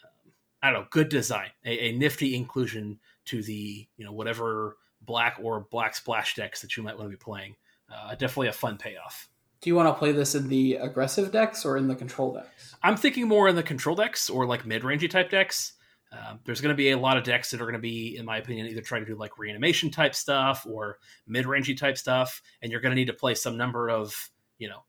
um, 0.03 0.32
I 0.62 0.70
don't 0.70 0.82
know, 0.82 0.88
good 0.90 1.09
design, 1.09 1.51
a, 1.64 1.88
a 1.88 1.92
nifty 1.92 2.34
inclusion 2.34 2.99
to 3.26 3.42
the 3.42 3.86
you 3.97 4.05
know 4.05 4.12
whatever 4.12 4.76
black 5.01 5.38
or 5.42 5.66
black 5.70 5.95
splash 5.95 6.34
decks 6.34 6.62
that 6.62 6.76
you 6.76 6.82
might 6.82 6.97
want 6.97 7.11
to 7.11 7.16
be 7.16 7.22
playing. 7.22 7.57
Uh, 7.92 8.14
definitely 8.14 8.49
a 8.49 8.53
fun 8.53 8.78
payoff. 8.78 9.28
Do 9.65 9.71
you 9.71 9.77
want 9.77 9.89
to 9.89 9.99
play 9.99 10.12
this 10.12 10.35
in 10.35 10.49
the 10.49 10.75
aggressive 10.75 11.33
decks 11.33 11.65
or 11.65 11.79
in 11.79 11.89
the 11.89 11.95
control 11.95 12.35
decks? 12.35 12.75
I'm 12.83 12.99
thinking 12.99 13.27
more 13.27 13.49
in 13.49 13.57
the 13.57 13.62
control 13.62 13.97
decks 13.97 14.29
or 14.29 14.45
like 14.45 14.67
mid 14.67 14.83
rangey 14.83 15.09
type 15.09 15.31
decks. 15.31 15.73
Um, 16.12 16.41
there's 16.45 16.61
going 16.61 16.75
to 16.75 16.77
be 16.77 16.91
a 16.91 16.99
lot 16.99 17.17
of 17.17 17.25
decks 17.25 17.51
that 17.51 17.62
are 17.62 17.65
going 17.65 17.73
to 17.73 17.79
be, 17.79 18.15
in 18.19 18.27
my 18.27 18.37
opinion, 18.37 18.67
either 18.67 18.83
trying 18.83 19.07
to 19.07 19.11
do 19.11 19.17
like 19.17 19.39
reanimation 19.39 19.91
type 19.91 20.15
stuff 20.15 20.67
or 20.71 20.99
mid 21.27 21.47
rangey 21.47 21.75
type 21.75 21.97
stuff, 21.97 22.43
and 22.61 22.71
you're 22.71 22.83
going 22.83 22.91
to 22.91 22.95
need 22.95 23.07
to 23.07 23.15
play 23.15 23.35
some 23.35 23.57
number 23.57 23.89
of 23.89 24.29
you 24.59 24.69
know 24.69 24.85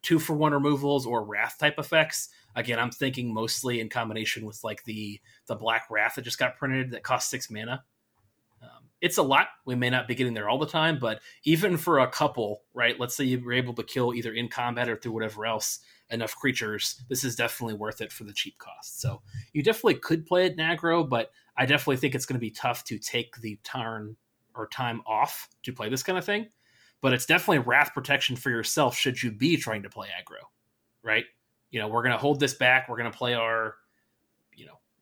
two 0.00 0.20
for 0.20 0.34
one 0.34 0.52
removals 0.52 1.06
or 1.06 1.24
wrath 1.24 1.56
type 1.58 1.74
effects. 1.76 2.28
Again, 2.54 2.78
I'm 2.78 2.92
thinking 2.92 3.34
mostly 3.34 3.80
in 3.80 3.88
combination 3.88 4.46
with 4.46 4.62
like 4.62 4.84
the 4.84 5.20
the 5.48 5.56
black 5.56 5.88
wrath 5.90 6.14
that 6.14 6.22
just 6.22 6.38
got 6.38 6.56
printed 6.56 6.92
that 6.92 7.02
costs 7.02 7.32
six 7.32 7.50
mana. 7.50 7.82
It's 9.00 9.18
a 9.18 9.22
lot. 9.22 9.48
We 9.64 9.74
may 9.74 9.90
not 9.90 10.06
be 10.06 10.14
getting 10.14 10.34
there 10.34 10.48
all 10.48 10.58
the 10.58 10.66
time, 10.66 10.98
but 10.98 11.20
even 11.44 11.76
for 11.76 12.00
a 12.00 12.08
couple, 12.08 12.62
right? 12.74 12.98
Let's 13.00 13.16
say 13.16 13.24
you 13.24 13.42
were 13.42 13.52
able 13.52 13.74
to 13.74 13.82
kill 13.82 14.14
either 14.14 14.32
in 14.32 14.48
combat 14.48 14.88
or 14.88 14.96
through 14.96 15.12
whatever 15.12 15.46
else 15.46 15.80
enough 16.10 16.36
creatures. 16.36 17.02
This 17.08 17.24
is 17.24 17.36
definitely 17.36 17.74
worth 17.74 18.00
it 18.00 18.12
for 18.12 18.24
the 18.24 18.32
cheap 18.32 18.58
cost. 18.58 19.00
So 19.00 19.22
you 19.52 19.62
definitely 19.62 19.94
could 19.94 20.26
play 20.26 20.46
it 20.46 20.52
in 20.52 20.58
aggro, 20.58 21.08
but 21.08 21.30
I 21.56 21.66
definitely 21.66 21.96
think 21.96 22.14
it's 22.14 22.26
going 22.26 22.38
to 22.38 22.40
be 22.40 22.50
tough 22.50 22.84
to 22.84 22.98
take 22.98 23.36
the 23.36 23.58
turn 23.62 24.16
or 24.54 24.66
time 24.66 25.02
off 25.06 25.48
to 25.62 25.72
play 25.72 25.88
this 25.88 26.02
kind 26.02 26.18
of 26.18 26.24
thing. 26.24 26.48
But 27.00 27.14
it's 27.14 27.26
definitely 27.26 27.60
wrath 27.60 27.92
protection 27.94 28.36
for 28.36 28.50
yourself 28.50 28.96
should 28.96 29.22
you 29.22 29.30
be 29.30 29.56
trying 29.56 29.82
to 29.84 29.88
play 29.88 30.08
aggro, 30.08 30.44
right? 31.02 31.24
You 31.70 31.80
know, 31.80 31.88
we're 31.88 32.02
going 32.02 32.12
to 32.12 32.18
hold 32.18 32.40
this 32.40 32.54
back. 32.54 32.88
We're 32.88 32.98
going 32.98 33.10
to 33.10 33.16
play 33.16 33.34
our, 33.34 33.76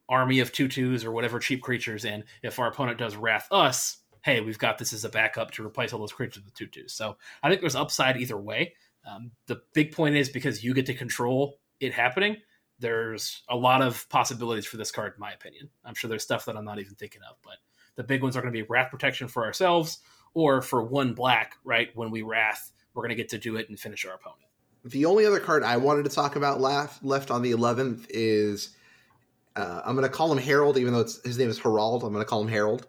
army 0.08 0.40
of 0.40 0.52
tutus 0.52 1.04
or 1.04 1.12
whatever 1.12 1.38
cheap 1.38 1.62
creatures. 1.62 2.04
And 2.04 2.24
if 2.42 2.58
our 2.58 2.68
opponent 2.68 2.98
does 2.98 3.16
wrath 3.16 3.48
us, 3.50 3.98
hey, 4.22 4.40
we've 4.40 4.58
got 4.58 4.78
this 4.78 4.92
as 4.92 5.04
a 5.04 5.08
backup 5.08 5.50
to 5.52 5.66
replace 5.66 5.92
all 5.92 6.00
those 6.00 6.12
creatures 6.12 6.44
with 6.44 6.54
tutus. 6.54 6.92
So 6.92 7.16
I 7.42 7.48
think 7.48 7.60
there's 7.60 7.76
upside 7.76 8.16
either 8.16 8.36
way. 8.36 8.74
Um, 9.08 9.30
the 9.46 9.62
big 9.74 9.92
point 9.92 10.16
is 10.16 10.28
because 10.28 10.64
you 10.64 10.74
get 10.74 10.86
to 10.86 10.94
control 10.94 11.58
it 11.80 11.94
happening, 11.94 12.36
there's 12.78 13.42
a 13.48 13.56
lot 13.56 13.82
of 13.82 14.08
possibilities 14.08 14.66
for 14.66 14.76
this 14.76 14.90
card, 14.90 15.14
in 15.16 15.20
my 15.20 15.32
opinion. 15.32 15.68
I'm 15.84 15.94
sure 15.94 16.08
there's 16.08 16.22
stuff 16.22 16.44
that 16.44 16.56
I'm 16.56 16.64
not 16.64 16.78
even 16.78 16.94
thinking 16.94 17.22
of, 17.28 17.36
but 17.42 17.56
the 17.96 18.04
big 18.04 18.22
ones 18.22 18.36
are 18.36 18.40
going 18.40 18.52
to 18.52 18.56
be 18.56 18.66
wrath 18.68 18.90
protection 18.90 19.28
for 19.28 19.44
ourselves 19.44 19.98
or 20.34 20.62
for 20.62 20.82
one 20.82 21.14
black, 21.14 21.54
right? 21.64 21.88
When 21.94 22.10
we 22.10 22.22
wrath, 22.22 22.70
we're 22.94 23.02
going 23.02 23.10
to 23.10 23.16
get 23.16 23.28
to 23.30 23.38
do 23.38 23.56
it 23.56 23.68
and 23.68 23.78
finish 23.78 24.04
our 24.04 24.14
opponent. 24.14 24.42
The 24.84 25.04
only 25.04 25.26
other 25.26 25.40
card 25.40 25.64
I 25.64 25.76
wanted 25.76 26.04
to 26.04 26.10
talk 26.10 26.36
about 26.36 26.60
left, 26.60 27.04
left 27.04 27.30
on 27.30 27.42
the 27.42 27.52
11th 27.52 28.06
is 28.10 28.76
uh, 29.58 29.82
I'm 29.84 29.96
going 29.96 30.08
to 30.08 30.14
call 30.14 30.30
him 30.30 30.38
Harold, 30.38 30.78
even 30.78 30.92
though 30.92 31.02
his 31.02 31.38
name 31.38 31.50
is 31.50 31.58
Herald. 31.58 32.04
I'm 32.04 32.12
going 32.12 32.24
to 32.24 32.28
call 32.28 32.42
him 32.42 32.48
Harold. 32.48 32.86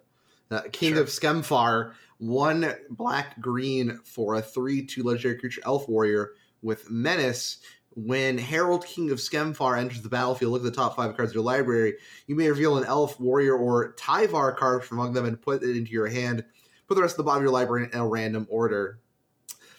Uh, 0.50 0.62
King 0.72 0.94
sure. 0.94 1.02
of 1.02 1.08
Skemfar, 1.08 1.92
one 2.18 2.74
black 2.90 3.40
green 3.40 3.98
for 4.04 4.34
a 4.34 4.42
3 4.42 4.86
2 4.86 5.02
legendary 5.02 5.38
creature 5.38 5.60
elf 5.64 5.88
warrior 5.88 6.32
with 6.62 6.90
menace 6.90 7.58
when 7.94 8.38
Harold 8.38 8.86
King 8.86 9.10
of 9.10 9.18
Skemfar 9.18 9.78
enters 9.78 10.02
the 10.02 10.08
battlefield, 10.08 10.52
look 10.52 10.60
at 10.60 10.64
the 10.64 10.70
top 10.70 10.94
five 10.94 11.16
cards 11.16 11.32
of 11.32 11.34
your 11.34 11.44
library. 11.44 11.94
You 12.26 12.36
may 12.36 12.48
reveal 12.48 12.78
an 12.78 12.84
elf, 12.84 13.18
warrior, 13.18 13.56
or 13.56 13.94
Tyvar 13.94 14.56
card 14.56 14.84
from 14.84 15.00
among 15.00 15.12
them 15.12 15.24
and 15.24 15.40
put 15.40 15.62
it 15.62 15.76
into 15.76 15.90
your 15.90 16.06
hand. 16.06 16.44
Put 16.86 16.94
the 16.94 17.02
rest 17.02 17.14
of 17.14 17.18
the 17.18 17.24
bottom 17.24 17.38
of 17.38 17.44
your 17.44 17.52
library 17.52 17.88
in 17.92 17.98
a 17.98 18.06
random 18.06 18.46
order. 18.48 19.00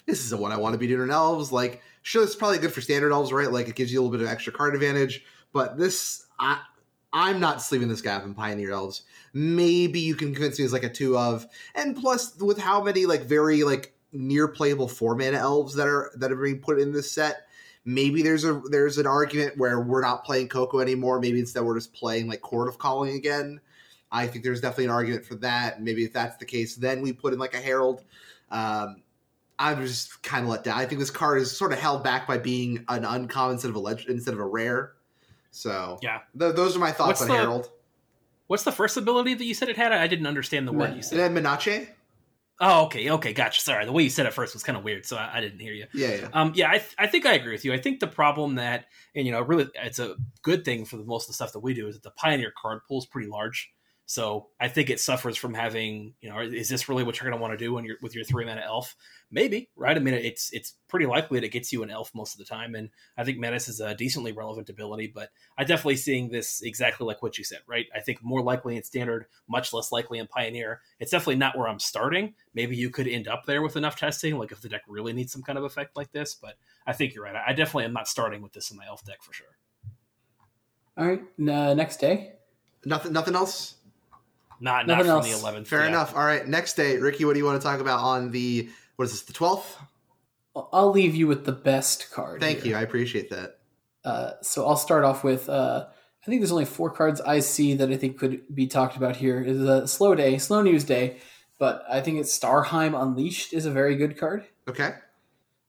This 0.05 0.19
is 0.19 0.29
the 0.29 0.37
one 0.37 0.51
I 0.51 0.57
want 0.57 0.73
to 0.73 0.79
be 0.79 0.87
doing 0.87 1.03
in 1.03 1.11
elves. 1.11 1.51
Like, 1.51 1.81
sure, 2.01 2.23
it's 2.23 2.35
probably 2.35 2.57
good 2.57 2.73
for 2.73 2.81
standard 2.81 3.13
elves, 3.13 3.31
right? 3.31 3.51
Like, 3.51 3.69
it 3.69 3.75
gives 3.75 3.93
you 3.93 3.99
a 3.99 4.01
little 4.01 4.17
bit 4.17 4.25
of 4.25 4.31
extra 4.31 4.51
card 4.51 4.73
advantage. 4.73 5.23
But 5.53 5.77
this, 5.77 6.25
I, 6.39 6.59
I'm 7.13 7.39
not 7.39 7.61
sleeving 7.61 7.89
this 7.89 8.01
gap 8.01 8.23
in 8.23 8.33
Pioneer 8.33 8.71
Elves. 8.71 9.03
Maybe 9.33 9.99
you 9.99 10.15
can 10.15 10.33
convince 10.33 10.57
me 10.57 10.65
it's 10.65 10.73
like 10.73 10.83
a 10.83 10.89
two 10.89 11.17
of, 11.17 11.45
and 11.75 11.95
plus 11.95 12.37
with 12.39 12.57
how 12.57 12.81
many 12.81 13.05
like 13.05 13.23
very 13.23 13.63
like 13.63 13.93
near 14.13 14.47
playable 14.47 14.87
four 14.87 15.15
mana 15.15 15.37
elves 15.37 15.75
that 15.75 15.87
are 15.87 16.11
that 16.15 16.31
are 16.31 16.35
being 16.35 16.59
put 16.59 16.79
in 16.79 16.91
this 16.91 17.11
set 17.11 17.47
Maybe 17.83 18.21
there's 18.21 18.43
a 18.43 18.61
there's 18.69 18.97
an 18.99 19.07
argument 19.07 19.57
where 19.57 19.81
we're 19.81 20.01
not 20.01 20.23
playing 20.23 20.49
Coco 20.49 20.79
anymore. 20.79 21.19
Maybe 21.19 21.39
instead 21.39 21.63
we're 21.63 21.77
just 21.77 21.93
playing 21.93 22.27
like 22.27 22.41
Chord 22.41 22.67
of 22.67 22.77
Calling 22.77 23.15
again. 23.15 23.59
I 24.11 24.27
think 24.27 24.43
there's 24.43 24.61
definitely 24.61 24.85
an 24.85 24.91
argument 24.91 25.25
for 25.25 25.35
that. 25.35 25.81
Maybe 25.81 26.03
if 26.03 26.13
that's 26.13 26.37
the 26.37 26.45
case, 26.45 26.75
then 26.75 27.01
we 27.01 27.13
put 27.13 27.33
in 27.33 27.39
like 27.39 27.55
a 27.55 27.59
Herald. 27.59 28.03
Um, 28.51 29.01
I'm 29.57 29.81
just 29.81 30.21
kind 30.21 30.43
of 30.43 30.49
let 30.49 30.63
down. 30.63 30.77
I 30.77 30.85
think 30.85 30.99
this 30.99 31.09
card 31.09 31.41
is 31.41 31.55
sort 31.55 31.71
of 31.71 31.79
held 31.79 32.03
back 32.03 32.27
by 32.27 32.37
being 32.37 32.83
an 32.87 33.05
uncommon 33.05 33.53
instead 33.53 33.69
of 33.69 33.75
a 33.75 33.79
legend 33.79 34.09
instead 34.09 34.33
of 34.33 34.39
a 34.39 34.45
rare. 34.45 34.93
So 35.51 35.99
yeah, 36.01 36.19
th- 36.37 36.55
those 36.55 36.75
are 36.75 36.79
my 36.79 36.91
thoughts 36.91 37.19
what's 37.19 37.21
on 37.21 37.27
the, 37.27 37.33
Herald. 37.35 37.69
What's 38.47 38.63
the 38.63 38.71
first 38.71 38.97
ability 38.97 39.33
that 39.35 39.45
you 39.45 39.53
said 39.53 39.69
it 39.69 39.77
had? 39.77 39.91
I 39.91 40.07
didn't 40.07 40.27
understand 40.27 40.67
the 40.67 40.73
word 40.73 40.95
you 40.95 41.01
said. 41.01 41.19
It 41.19 41.21
had 41.21 41.31
Menace. 41.31 41.87
Oh, 42.63 42.85
okay, 42.85 43.09
okay, 43.09 43.33
gotcha. 43.33 43.59
Sorry, 43.59 43.85
the 43.85 43.91
way 43.91 44.03
you 44.03 44.11
said 44.11 44.27
it 44.27 44.33
first 44.33 44.53
was 44.53 44.61
kind 44.61 44.77
of 44.77 44.83
weird, 44.83 45.03
so 45.03 45.17
I, 45.17 45.37
I 45.37 45.41
didn't 45.41 45.59
hear 45.59 45.73
you. 45.73 45.87
Yeah, 45.93 46.13
yeah. 46.13 46.29
Um, 46.31 46.51
yeah, 46.53 46.69
I, 46.69 46.77
th- 46.77 46.95
I 46.99 47.07
think 47.07 47.25
I 47.25 47.33
agree 47.33 47.53
with 47.53 47.65
you. 47.65 47.73
I 47.73 47.79
think 47.79 47.99
the 47.99 48.07
problem 48.07 48.55
that, 48.55 48.85
and 49.15 49.25
you 49.25 49.31
know, 49.31 49.41
really, 49.41 49.67
it's 49.73 49.97
a 49.97 50.15
good 50.43 50.63
thing 50.63 50.85
for 50.85 50.97
the, 50.97 51.03
most 51.03 51.23
of 51.23 51.27
the 51.29 51.33
stuff 51.33 51.53
that 51.53 51.59
we 51.61 51.73
do 51.73 51.87
is 51.87 51.95
that 51.95 52.03
the 52.03 52.11
Pioneer 52.11 52.53
card 52.55 52.81
pool 52.87 52.99
is 52.99 53.07
pretty 53.07 53.27
large. 53.27 53.71
So 54.11 54.47
I 54.59 54.67
think 54.67 54.89
it 54.89 54.99
suffers 54.99 55.37
from 55.37 55.53
having, 55.53 56.15
you 56.19 56.29
know, 56.29 56.41
is 56.41 56.67
this 56.67 56.89
really 56.89 57.05
what 57.05 57.17
you're 57.17 57.29
going 57.29 57.39
to 57.39 57.41
want 57.41 57.57
to 57.57 57.65
do 57.65 57.71
when 57.71 57.85
you're 57.85 57.95
with 58.01 58.13
your 58.13 58.25
three 58.25 58.43
mana 58.43 58.59
elf? 58.59 58.93
Maybe, 59.31 59.69
right? 59.77 59.95
I 59.95 60.01
mean, 60.01 60.13
it's 60.13 60.51
it's 60.51 60.73
pretty 60.89 61.05
likely 61.05 61.39
that 61.39 61.45
it 61.45 61.53
gets 61.53 61.71
you 61.71 61.81
an 61.81 61.89
elf 61.89 62.11
most 62.13 62.33
of 62.33 62.39
the 62.39 62.43
time, 62.43 62.75
and 62.75 62.89
I 63.17 63.23
think 63.23 63.37
menace 63.37 63.69
is 63.69 63.79
a 63.79 63.95
decently 63.95 64.33
relevant 64.33 64.69
ability. 64.69 65.13
But 65.15 65.29
I 65.57 65.63
definitely 65.63 65.95
seeing 65.95 66.27
this 66.27 66.61
exactly 66.61 67.07
like 67.07 67.23
what 67.23 67.37
you 67.37 67.45
said, 67.45 67.59
right? 67.67 67.85
I 67.95 68.01
think 68.01 68.21
more 68.21 68.41
likely 68.41 68.75
in 68.75 68.83
standard, 68.83 69.27
much 69.47 69.71
less 69.71 69.93
likely 69.93 70.19
in 70.19 70.27
pioneer. 70.27 70.81
It's 70.99 71.11
definitely 71.11 71.37
not 71.37 71.57
where 71.57 71.69
I'm 71.69 71.79
starting. 71.79 72.33
Maybe 72.53 72.75
you 72.75 72.89
could 72.89 73.07
end 73.07 73.29
up 73.29 73.45
there 73.45 73.61
with 73.61 73.77
enough 73.77 73.95
testing, 73.95 74.37
like 74.37 74.51
if 74.51 74.59
the 74.59 74.67
deck 74.67 74.81
really 74.89 75.13
needs 75.13 75.31
some 75.31 75.41
kind 75.41 75.57
of 75.57 75.63
effect 75.63 75.95
like 75.95 76.11
this. 76.11 76.35
But 76.35 76.55
I 76.85 76.91
think 76.91 77.13
you're 77.13 77.23
right. 77.23 77.35
I 77.47 77.53
definitely 77.53 77.85
am 77.85 77.93
not 77.93 78.09
starting 78.09 78.41
with 78.41 78.51
this 78.51 78.71
in 78.71 78.75
my 78.75 78.87
elf 78.87 79.05
deck 79.05 79.23
for 79.23 79.31
sure. 79.31 79.55
All 80.97 81.07
right, 81.07 81.23
uh, 81.49 81.75
next 81.75 82.01
day. 82.01 82.33
Nothing. 82.83 83.13
Nothing 83.13 83.35
else. 83.35 83.75
Not 84.61 84.85
Nothing 84.85 85.07
not 85.07 85.23
from 85.23 85.31
else. 85.31 85.41
the 85.41 85.47
11th. 85.47 85.67
Fair 85.67 85.81
yeah. 85.81 85.87
enough. 85.87 86.15
All 86.15 86.23
right, 86.23 86.47
next 86.47 86.75
day, 86.75 86.97
Ricky. 86.97 87.25
What 87.25 87.33
do 87.33 87.39
you 87.39 87.45
want 87.45 87.59
to 87.59 87.67
talk 87.67 87.79
about 87.79 87.99
on 87.99 88.29
the 88.29 88.69
what 88.95 89.05
is 89.05 89.11
this? 89.11 89.23
The 89.23 89.33
12th. 89.33 89.75
I'll 90.55 90.91
leave 90.91 91.15
you 91.15 91.27
with 91.27 91.45
the 91.45 91.51
best 91.51 92.11
card. 92.11 92.39
Thank 92.39 92.59
here. 92.59 92.73
you. 92.73 92.77
I 92.77 92.81
appreciate 92.81 93.29
that. 93.31 93.57
Uh, 94.05 94.33
so 94.41 94.67
I'll 94.67 94.77
start 94.77 95.03
off 95.03 95.23
with. 95.23 95.49
Uh, 95.49 95.87
I 95.89 96.25
think 96.27 96.41
there's 96.41 96.51
only 96.51 96.65
four 96.65 96.91
cards 96.91 97.19
I 97.19 97.39
see 97.39 97.73
that 97.75 97.89
I 97.89 97.97
think 97.97 98.19
could 98.19 98.41
be 98.53 98.67
talked 98.67 98.95
about 98.95 99.15
here. 99.15 99.41
It's 99.41 99.59
a 99.59 99.87
slow 99.87 100.13
day, 100.13 100.37
slow 100.37 100.61
news 100.61 100.83
day, 100.83 101.17
but 101.57 101.83
I 101.89 102.01
think 102.01 102.19
it's 102.19 102.37
Starnheim 102.37 102.99
Unleashed 103.01 103.53
is 103.53 103.65
a 103.65 103.71
very 103.71 103.95
good 103.95 104.19
card. 104.19 104.45
Okay. 104.69 104.91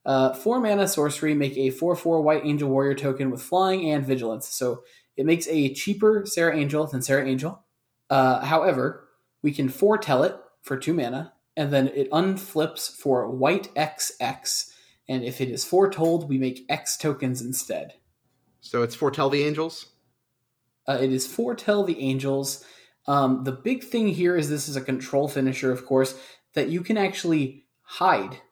Uh, 0.04 0.34
four 0.34 0.60
mana 0.60 0.86
sorcery, 0.88 1.32
make 1.32 1.56
a 1.56 1.70
4 1.70 1.96
4 1.96 2.20
White 2.20 2.44
Angel 2.44 2.68
Warrior 2.68 2.94
token 2.94 3.30
with 3.30 3.40
flying 3.40 3.90
and 3.90 4.04
vigilance. 4.04 4.48
So 4.48 4.82
it 5.16 5.24
makes 5.24 5.46
a 5.48 5.72
cheaper 5.72 6.24
Serra 6.26 6.56
Angel 6.56 6.86
than 6.86 7.00
Serra 7.00 7.26
Angel. 7.26 7.62
Uh, 8.12 8.44
however, 8.44 9.08
we 9.40 9.50
can 9.52 9.70
foretell 9.70 10.22
it 10.22 10.36
for 10.60 10.76
two 10.76 10.92
mana, 10.92 11.32
and 11.56 11.72
then 11.72 11.88
it 11.88 12.10
unflips 12.10 12.94
for 12.94 13.26
white 13.26 13.74
XX. 13.74 14.70
And 15.08 15.24
if 15.24 15.40
it 15.40 15.48
is 15.48 15.64
foretold, 15.64 16.28
we 16.28 16.36
make 16.36 16.66
X 16.68 16.98
tokens 16.98 17.40
instead. 17.40 17.94
So 18.60 18.82
it's 18.82 18.94
foretell 18.94 19.30
the 19.30 19.44
angels? 19.44 19.86
Uh, 20.86 20.98
it 21.00 21.10
is 21.10 21.26
foretell 21.26 21.84
the 21.84 21.98
angels. 22.00 22.62
Um, 23.06 23.44
the 23.44 23.52
big 23.52 23.82
thing 23.82 24.08
here 24.08 24.36
is 24.36 24.50
this 24.50 24.68
is 24.68 24.76
a 24.76 24.82
control 24.82 25.26
finisher, 25.26 25.72
of 25.72 25.86
course, 25.86 26.14
that 26.52 26.68
you 26.68 26.82
can 26.82 26.98
actually 26.98 27.64
hide 27.80 28.42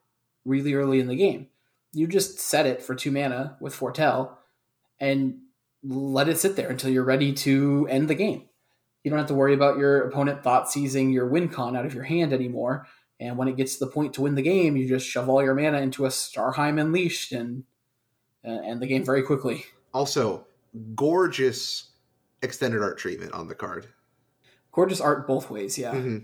really 0.46 0.72
early 0.72 1.00
in 1.00 1.06
the 1.06 1.16
game. 1.16 1.48
You 1.92 2.06
just 2.06 2.40
set 2.40 2.64
it 2.64 2.80
for 2.80 2.94
two 2.94 3.10
mana 3.10 3.58
with 3.60 3.74
foretell 3.74 4.38
and 4.98 5.40
let 5.84 6.30
it 6.30 6.38
sit 6.38 6.56
there 6.56 6.70
until 6.70 6.88
you're 6.88 7.04
ready 7.04 7.34
to 7.34 7.86
end 7.90 8.08
the 8.08 8.14
game 8.14 8.46
you 9.02 9.10
don't 9.10 9.18
have 9.18 9.28
to 9.28 9.34
worry 9.34 9.54
about 9.54 9.78
your 9.78 10.02
opponent 10.08 10.42
thought 10.42 10.70
seizing 10.70 11.10
your 11.10 11.26
win 11.26 11.48
con 11.48 11.76
out 11.76 11.86
of 11.86 11.94
your 11.94 12.04
hand 12.04 12.32
anymore. 12.32 12.86
And 13.18 13.36
when 13.36 13.48
it 13.48 13.56
gets 13.56 13.76
to 13.76 13.84
the 13.84 13.90
point 13.90 14.14
to 14.14 14.22
win 14.22 14.34
the 14.34 14.42
game, 14.42 14.76
you 14.76 14.88
just 14.88 15.06
shove 15.06 15.28
all 15.28 15.42
your 15.42 15.54
mana 15.54 15.80
into 15.80 16.06
a 16.06 16.08
Starnheim 16.08 16.80
Unleashed 16.80 17.32
and 17.32 17.64
uh, 18.46 18.60
end 18.64 18.80
the 18.80 18.86
game 18.86 19.04
very 19.04 19.22
quickly. 19.22 19.64
Also, 19.92 20.46
gorgeous 20.94 21.90
extended 22.42 22.82
art 22.82 22.98
treatment 22.98 23.32
on 23.32 23.46
the 23.48 23.54
card. 23.54 23.88
Gorgeous 24.72 25.00
art 25.00 25.26
both 25.26 25.50
ways, 25.50 25.76
yeah. 25.76 25.92
Mm-hmm. 25.94 26.18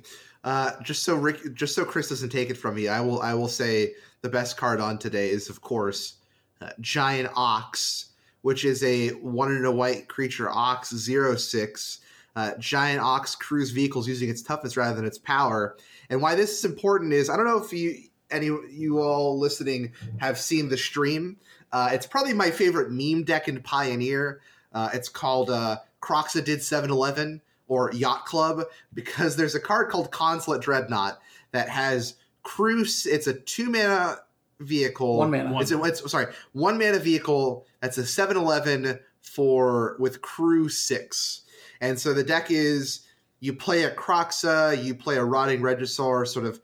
Uh, 0.45 0.73
just 0.83 1.03
so 1.03 1.17
Rick, 1.17 1.55
just 1.55 1.75
so 1.75 1.85
Chris 1.85 2.09
doesn't 2.09 2.31
take 2.31 2.51
it 2.51 2.57
from 2.57 2.77
me, 2.77 2.89
I 2.89 3.01
will 3.01 3.21
I 3.21 3.35
will 3.35 3.49
say 3.49 3.95
the 4.23 4.29
best 4.29 4.57
card 4.57 4.81
on 4.81 4.97
today 4.97 5.31
is 5.31 5.51
of 5.51 5.61
course 5.61 6.19
uh, 6.61 6.71
Giant 6.81 7.29
Ox, 7.35 8.13
which 8.43 8.65
is 8.65 8.83
a 8.85 9.09
one 9.09 9.55
in 9.55 9.65
a 9.65 9.73
white 9.73 10.09
creature 10.09 10.49
ox 10.49 10.95
zero 10.95 11.35
six 11.35 12.01
uh, 12.37 12.53
giant 12.59 13.01
ox 13.01 13.35
crews 13.35 13.71
vehicles 13.71 14.07
using 14.07 14.29
its 14.29 14.43
toughness 14.43 14.77
rather 14.77 14.95
than 14.95 15.07
its 15.07 15.19
power. 15.19 15.77
And 16.11 16.23
why 16.23 16.35
this 16.35 16.59
is 16.59 16.65
important 16.65 17.13
is 17.13 17.29
I 17.29 17.37
don't 17.37 17.47
know 17.47 17.63
if 17.63 17.73
you 17.73 17.97
any 18.31 18.47
you 18.71 19.01
all 19.01 19.39
listening 19.39 19.93
have 20.19 20.39
seen 20.39 20.69
the 20.69 20.77
stream. 20.77 21.39
Uh, 21.73 21.91
it's 21.93 22.07
probably 22.07 22.33
my 22.33 22.51
favorite 22.51 22.93
meme 22.93 23.25
deck 23.25 23.49
in 23.49 23.61
Pioneer. 23.63 24.41
Uh, 24.73 24.91
it's 24.93 25.09
called 25.09 25.51
uh, 25.51 25.79
Kroxa 26.01 26.45
did 26.45 26.61
7-Eleven 26.61 27.41
or 27.67 27.91
Yacht 27.93 28.27
Club 28.27 28.63
because 28.95 29.37
there's 29.37 29.55
a 29.55 29.61
card 29.61 29.89
called 29.89 30.11
Consulate 30.11 30.61
Dreadnought 30.61 31.19
that 31.53 31.69
has 31.69 32.15
cruise. 32.43 33.07
It's 33.07 33.27
a 33.27 33.35
two 33.35 33.71
mana 33.71 34.19
vehicle. 34.61 35.19
One 35.19 35.31
mana. 35.31 35.59
It's, 35.61 35.73
a, 35.73 35.83
it's 35.83 36.11
sorry, 36.11 36.27
one 36.53 36.79
mana 36.79 36.99
vehicle. 36.99 37.67
That's 37.81 37.99
a 37.99 38.03
7-Eleven 38.03 39.01
for 39.21 39.97
with 39.99 40.23
crew 40.23 40.69
six. 40.69 41.43
And 41.81 41.99
so 41.99 42.13
the 42.15 42.25
deck 42.25 42.51
is 42.51 43.07
you 43.41 43.53
play 43.53 43.85
a 43.85 43.91
Kroxa, 43.91 44.83
you 44.83 44.95
play 44.95 45.17
a 45.17 45.25
Rotting 45.25 45.61
Regisaur 45.61 46.27
sort 46.27 46.47
of 46.47 46.61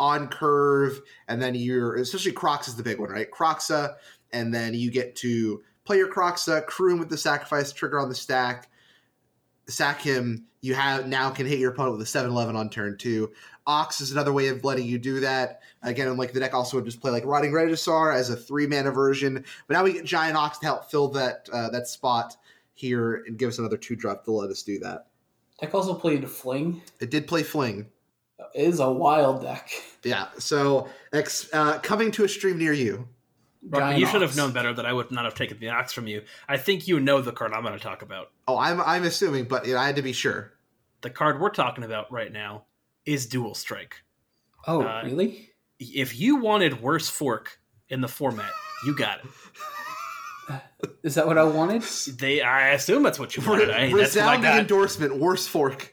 on 0.00 0.28
curve, 0.28 1.00
and 1.26 1.42
then 1.42 1.54
you're 1.54 1.96
especially 1.96 2.32
Kroxa 2.32 2.68
is 2.68 2.76
the 2.76 2.82
big 2.82 2.98
one, 2.98 3.10
right? 3.10 3.30
Kroxa, 3.30 3.96
and 4.32 4.54
then 4.54 4.74
you 4.74 4.90
get 4.90 5.16
to 5.16 5.62
play 5.84 5.96
your 5.96 6.12
Kroxa, 6.12 6.64
crew 6.66 6.92
him 6.92 6.98
with 6.98 7.08
the 7.08 7.18
sacrifice 7.18 7.72
trigger 7.72 7.98
on 7.98 8.08
the 8.08 8.14
stack, 8.14 8.70
sack 9.68 10.00
him. 10.00 10.44
You 10.60 10.74
have 10.74 11.06
now 11.06 11.30
can 11.30 11.46
hit 11.46 11.60
your 11.60 11.70
opponent 11.70 11.98
with 11.98 12.06
a 12.06 12.10
7 12.10 12.30
11 12.30 12.56
on 12.56 12.68
turn 12.68 12.96
two. 12.98 13.32
Ox 13.66 14.00
is 14.00 14.10
another 14.10 14.32
way 14.32 14.48
of 14.48 14.64
letting 14.64 14.86
you 14.86 14.98
do 14.98 15.20
that. 15.20 15.60
Again, 15.82 16.16
like 16.16 16.32
the 16.32 16.40
deck 16.40 16.54
also 16.54 16.78
would 16.78 16.86
just 16.86 17.00
play 17.00 17.10
like 17.10 17.24
Rotting 17.24 17.52
Regisaur 17.52 18.14
as 18.14 18.30
a 18.30 18.36
three 18.36 18.66
mana 18.66 18.90
version, 18.90 19.44
but 19.66 19.74
now 19.74 19.84
we 19.84 19.92
get 19.92 20.04
Giant 20.04 20.36
Ox 20.36 20.58
to 20.58 20.66
help 20.66 20.90
fill 20.90 21.08
that 21.08 21.48
uh, 21.52 21.70
that 21.70 21.86
spot 21.86 22.36
here 22.78 23.24
and 23.26 23.36
give 23.38 23.48
us 23.48 23.58
another 23.58 23.76
two 23.76 23.96
drop 23.96 24.24
to 24.24 24.30
let 24.32 24.50
us 24.50 24.62
do 24.62 24.78
that. 24.78 25.06
Deck 25.60 25.74
also 25.74 25.94
played 25.94 26.28
Fling. 26.30 26.80
It 27.00 27.10
did 27.10 27.26
play 27.26 27.42
Fling. 27.42 27.86
It 28.54 28.60
is 28.68 28.78
a 28.78 28.90
wild 28.90 29.42
deck. 29.42 29.68
Yeah, 30.04 30.28
so 30.38 30.88
ex- 31.12 31.48
uh, 31.52 31.80
coming 31.80 32.12
to 32.12 32.24
a 32.24 32.28
stream 32.28 32.56
near 32.58 32.72
you. 32.72 33.08
Robert, 33.68 33.98
you 33.98 34.06
should 34.06 34.22
have 34.22 34.36
known 34.36 34.52
better 34.52 34.72
that 34.72 34.86
I 34.86 34.92
would 34.92 35.10
not 35.10 35.24
have 35.24 35.34
taken 35.34 35.58
the 35.58 35.70
ox 35.70 35.92
from 35.92 36.06
you. 36.06 36.22
I 36.48 36.56
think 36.56 36.86
you 36.86 37.00
know 37.00 37.20
the 37.20 37.32
card 37.32 37.52
I'm 37.52 37.62
going 37.62 37.74
to 37.74 37.80
talk 37.80 38.02
about. 38.02 38.30
Oh, 38.46 38.56
I'm 38.56 38.80
I'm 38.80 39.02
assuming, 39.02 39.46
but 39.46 39.66
you 39.66 39.74
know, 39.74 39.80
I 39.80 39.86
had 39.86 39.96
to 39.96 40.02
be 40.02 40.12
sure. 40.12 40.52
The 41.00 41.10
card 41.10 41.40
we're 41.40 41.50
talking 41.50 41.82
about 41.82 42.10
right 42.12 42.32
now 42.32 42.66
is 43.04 43.26
Dual 43.26 43.54
Strike. 43.56 43.96
Oh, 44.68 44.82
Uh, 44.82 45.02
really? 45.04 45.50
If 45.80 46.18
you 46.18 46.36
wanted 46.36 46.80
worse 46.80 47.08
fork 47.08 47.58
in 47.88 48.00
the 48.00 48.08
format, 48.08 48.50
you 48.86 48.94
got 48.94 49.18
it. 49.18 49.26
Is 51.02 51.14
that 51.16 51.26
what 51.26 51.38
I 51.38 51.44
wanted? 51.44 51.82
They, 52.18 52.40
I 52.40 52.70
assume 52.70 53.02
that's 53.02 53.18
what 53.18 53.36
you 53.36 53.42
wanted. 53.46 53.70
I, 53.70 53.90
that's 53.90 53.92
what 53.92 54.00
I 54.00 54.02
Resounding 54.02 54.42
got. 54.42 54.58
endorsement. 54.60 55.18
Worse 55.18 55.46
fork. 55.46 55.92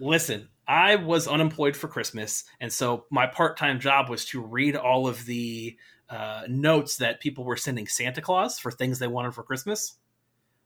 Listen, 0.00 0.48
I 0.66 0.96
was 0.96 1.28
unemployed 1.28 1.76
for 1.76 1.88
Christmas, 1.88 2.44
and 2.60 2.72
so 2.72 3.06
my 3.10 3.26
part-time 3.26 3.80
job 3.80 4.08
was 4.08 4.24
to 4.26 4.40
read 4.40 4.76
all 4.76 5.06
of 5.06 5.24
the 5.26 5.76
uh, 6.10 6.42
notes 6.48 6.98
that 6.98 7.20
people 7.20 7.44
were 7.44 7.56
sending 7.56 7.86
Santa 7.86 8.20
Claus 8.20 8.58
for 8.58 8.70
things 8.70 8.98
they 8.98 9.06
wanted 9.08 9.34
for 9.34 9.42
Christmas. 9.42 9.96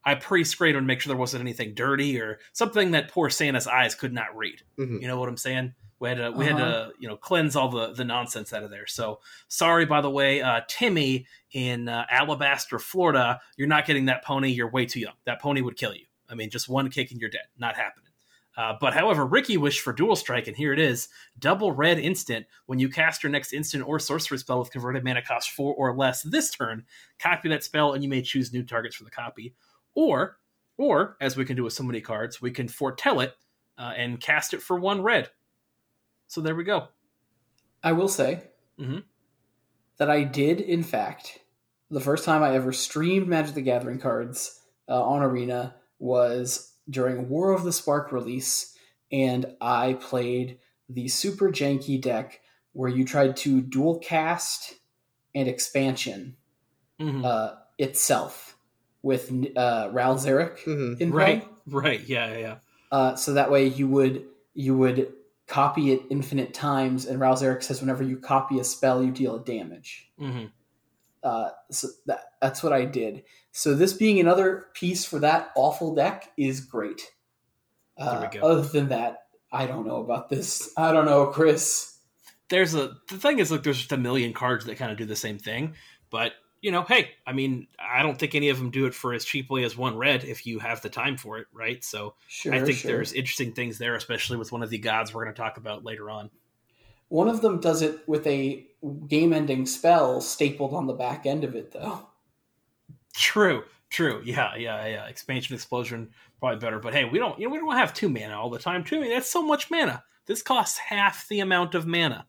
I 0.05 0.15
pre-screened 0.15 0.75
to 0.77 0.81
make 0.81 1.01
sure 1.01 1.11
there 1.11 1.17
wasn't 1.19 1.43
anything 1.43 1.75
dirty 1.75 2.19
or 2.21 2.39
something 2.53 2.93
that 2.93 3.11
poor 3.11 3.29
Santa's 3.31 3.67
eyes 3.67 3.95
could 3.95 4.13
not 4.13 4.35
read. 4.37 4.63
Mhm. 4.79 5.01
You 5.03 5.09
know 5.09 5.19
what 5.21 5.29
I'm 5.29 5.37
saying? 5.37 5.75
We 5.99 6.09
had 6.09 6.17
to 6.19 6.31
we 6.31 6.47
had 6.47 6.57
to 6.57 6.65
Uh-huh. 6.65 6.91
you 6.99 7.09
know 7.09 7.17
cleanse 7.19 7.55
all 7.57 7.69
the 7.69 7.93
the 7.93 8.05
nonsense 8.05 8.53
out 8.55 8.63
of 8.63 8.71
there. 8.71 8.87
So 8.87 9.21
sorry, 9.49 9.85
by 9.85 10.01
the 10.01 10.09
way, 10.11 10.41
uh, 10.41 10.63
Timmy 10.69 11.27
in 11.53 11.89
uh, 11.89 12.07
Alabaster, 12.11 12.79
Florida, 12.79 13.41
you're 13.59 13.69
not 13.69 13.85
getting 13.85 14.07
that 14.07 14.25
pony. 14.25 14.49
You're 14.51 14.71
way 14.71 14.87
too 14.87 15.01
young. 15.01 15.13
That 15.27 15.43
pony 15.43 15.61
would 15.61 15.77
kill 15.77 15.95
you. 15.95 16.07
I 16.31 16.35
mean, 16.35 16.49
just 16.49 16.69
one 16.71 16.89
kick 16.91 17.11
and 17.11 17.21
you're 17.21 17.29
dead. 17.29 17.49
Not 17.59 17.77
happening. 17.77 18.07
Uh, 18.57 18.75
but 18.81 18.95
however, 18.95 19.25
Ricky 19.27 19.57
wished 19.57 19.81
for 19.81 19.93
dual 19.93 20.17
strike, 20.17 20.47
and 20.49 20.57
here 20.57 20.73
it 20.73 20.79
is: 20.79 21.09
double 21.39 21.73
red 21.73 21.99
instant. 21.99 22.47
When 22.67 22.79
you 22.79 22.89
cast 22.89 23.23
your 23.23 23.31
next 23.31 23.53
instant 23.53 23.87
or 23.87 23.99
sorcery 23.99 24.39
spell 24.39 24.59
with 24.59 24.71
converted 24.73 25.05
mana 25.05 25.21
cost 25.23 25.51
four 25.51 25.75
or 25.75 25.95
less 25.95 26.23
this 26.23 26.51
turn, 26.51 26.85
copy 27.19 27.49
that 27.51 27.63
spell, 27.63 27.93
and 27.93 28.03
you 28.03 28.09
may 28.09 28.23
choose 28.23 28.53
new 28.55 28.63
targets 28.63 28.97
for 28.97 29.05
the 29.05 29.11
copy. 29.11 29.55
Or, 29.95 30.39
or 30.77 31.17
as 31.21 31.37
we 31.37 31.45
can 31.45 31.57
do 31.57 31.65
with 31.65 31.73
so 31.73 31.83
many 31.83 32.01
cards, 32.01 32.41
we 32.41 32.51
can 32.51 32.69
foretell 32.69 33.21
it 33.21 33.35
uh, 33.79 33.93
and 33.97 34.21
cast 34.21 34.55
it 34.55 34.63
for 34.63 34.79
one 34.79 35.03
red. 35.03 35.31
So 36.27 36.41
there 36.41 36.55
we 36.55 36.65
go. 36.65 36.89
I 37.83 37.93
will 37.93 38.09
say 38.09 38.43
Mhm. 38.79 39.05
that 39.97 40.11
I 40.11 40.25
did, 40.25 40.61
in 40.61 40.83
fact, 40.83 41.41
the 41.91 42.01
first 42.01 42.25
time 42.25 42.43
I 42.43 42.55
ever 42.55 42.73
streamed 42.73 43.27
Magic 43.29 43.55
the 43.55 43.63
Gathering 43.63 43.99
cards 43.99 44.61
uh, 44.89 45.03
on 45.03 45.23
Arena 45.23 45.77
was 45.99 46.75
during 46.89 47.29
War 47.29 47.53
of 47.53 47.65
the 47.65 47.73
Spark 47.73 48.13
release, 48.13 48.77
and 49.13 49.57
I 49.61 49.95
played 49.95 50.61
the 50.89 51.09
super 51.09 51.51
janky 51.51 52.01
deck 52.01 52.41
where 52.73 52.89
you 52.91 53.05
tried 53.05 53.37
to 53.39 53.61
dual 53.61 53.99
cast 53.99 54.75
and 55.35 55.49
expansion 55.49 56.37
Mhm. 57.01 57.25
uh, 57.25 57.57
itself 57.79 58.57
with 59.03 59.33
uh, 59.57 59.89
Ral 59.93 60.17
Zarek 60.17 60.59
Mhm. 60.65 61.01
in 61.01 61.11
play. 61.11 61.25
right, 61.35 61.49
right, 61.67 62.01
yeah, 62.09 62.33
yeah, 62.33 62.39
yeah. 62.39 62.57
Uh, 62.93 63.15
so 63.17 63.35
that 63.35 63.51
way 63.51 63.67
you 63.67 63.89
would 63.89 64.27
you 64.55 64.77
would 64.77 65.13
copy 65.47 65.93
it 65.93 66.03
infinite 66.11 66.53
times, 66.55 67.07
and 67.07 67.19
Ral 67.21 67.35
Zarek 67.37 67.63
says 67.63 67.81
whenever 67.81 68.03
you 68.03 68.17
copy 68.17 68.59
a 68.59 68.65
spell, 68.65 69.03
you 69.03 69.11
deal 69.13 69.37
a 69.37 69.45
damage. 69.45 70.11
hmm 70.19 70.47
Uh, 71.23 71.51
so 71.71 71.89
that 72.07 72.33
that's 72.41 72.63
what 72.63 72.73
I 72.73 72.85
did. 72.85 73.25
So 73.53 73.75
this 73.75 73.93
being 73.93 74.19
another 74.21 74.67
piece 74.75 75.05
for 75.05 75.19
that 75.21 75.51
awful 75.57 75.95
deck 75.95 76.31
is 76.37 76.61
great. 76.61 77.03
Uh, 77.99 78.21
There 78.21 78.31
we 78.31 78.39
go. 78.41 78.47
Other 78.47 78.63
than 78.69 78.89
that, 78.89 79.25
I 79.53 79.67
don't 79.67 79.87
know 79.87 79.97
about 79.97 80.29
this. 80.31 80.71
I 80.77 80.93
don't 80.93 81.05
know, 81.05 81.27
Chris. 81.27 81.99
There's 82.49 82.75
a 82.75 82.97
the 83.09 83.19
thing 83.19 83.39
is 83.39 83.51
like 83.51 83.63
there's 83.63 83.79
just 83.79 83.93
a 83.93 83.97
million 83.97 84.33
cards 84.33 84.65
that 84.67 84.77
kind 84.79 84.91
of 84.91 84.99
do 84.99 85.05
the 85.05 85.15
same 85.17 85.39
thing, 85.39 85.75
but 86.11 86.33
you 86.63 86.71
know, 86.71 86.83
hey, 86.83 87.11
I 87.27 87.33
mean, 87.33 87.67
I 87.79 88.03
don't 88.03 88.19
think 88.19 88.35
any 88.35 88.49
of 88.51 88.59
them 88.59 88.71
do 88.71 88.87
it 88.87 88.95
for 88.95 89.13
as 89.15 89.25
cheaply 89.25 89.65
as 89.65 89.77
one 89.77 89.97
red 89.97 90.25
if 90.25 90.47
you 90.47 90.59
have 90.59 90.83
the 90.83 90.91
time 90.91 91.17
for 91.17 91.39
it, 91.39 91.47
right? 91.53 91.83
So 91.83 92.15
Sure, 92.29 92.55
I 92.55 92.61
think 92.61 92.79
sure. 92.79 92.93
there's 92.93 93.13
interesting 93.13 93.53
things 93.53 93.79
there, 93.79 93.95
especially 93.95 94.37
with 94.37 94.53
one 94.53 94.63
of 94.63 94.71
the 94.71 94.79
gods 94.79 95.15
we're 95.15 95.25
going 95.25 95.35
to 95.35 95.41
talk 95.41 95.57
about 95.57 95.85
later 95.85 96.11
on. 96.11 96.31
one 97.09 97.29
of 97.29 97.41
them 97.41 97.61
does 97.61 97.83
it 97.83 98.07
with 98.09 98.27
a 98.27 98.67
game-ending 99.09 99.67
spell 99.67 100.21
stapled 100.21 100.73
on 100.75 100.87
the 100.87 100.93
back 100.93 101.27
end 101.27 101.45
of 101.45 101.55
it, 101.55 101.73
though. 101.73 102.07
True, 103.15 103.65
true, 103.91 104.23
yeah, 104.25 104.55
yeah, 104.57 104.87
yeah. 104.87 105.07
Expansion 105.07 105.55
explosion 105.55 106.11
probably 106.39 106.59
better, 106.59 106.79
but 106.79 106.95
hey, 106.95 107.05
we 107.05 107.19
don't, 107.19 107.39
you 107.39 107.47
know, 107.49 107.53
we 107.53 107.59
don't 107.59 107.77
have 107.77 107.93
two 107.93 108.09
mana 108.09 108.39
all 108.41 108.49
the 108.51 108.59
time. 108.59 108.85
Too, 108.85 108.97
I 108.97 109.01
mean, 109.01 109.11
that's 109.11 109.31
so 109.31 109.43
much 109.43 109.71
mana. 109.71 110.05
This 110.27 110.43
costs 110.43 110.79
half 110.79 111.27
the 111.29 111.41
amount 111.41 111.75
of 111.75 111.87
mana. 111.87 112.27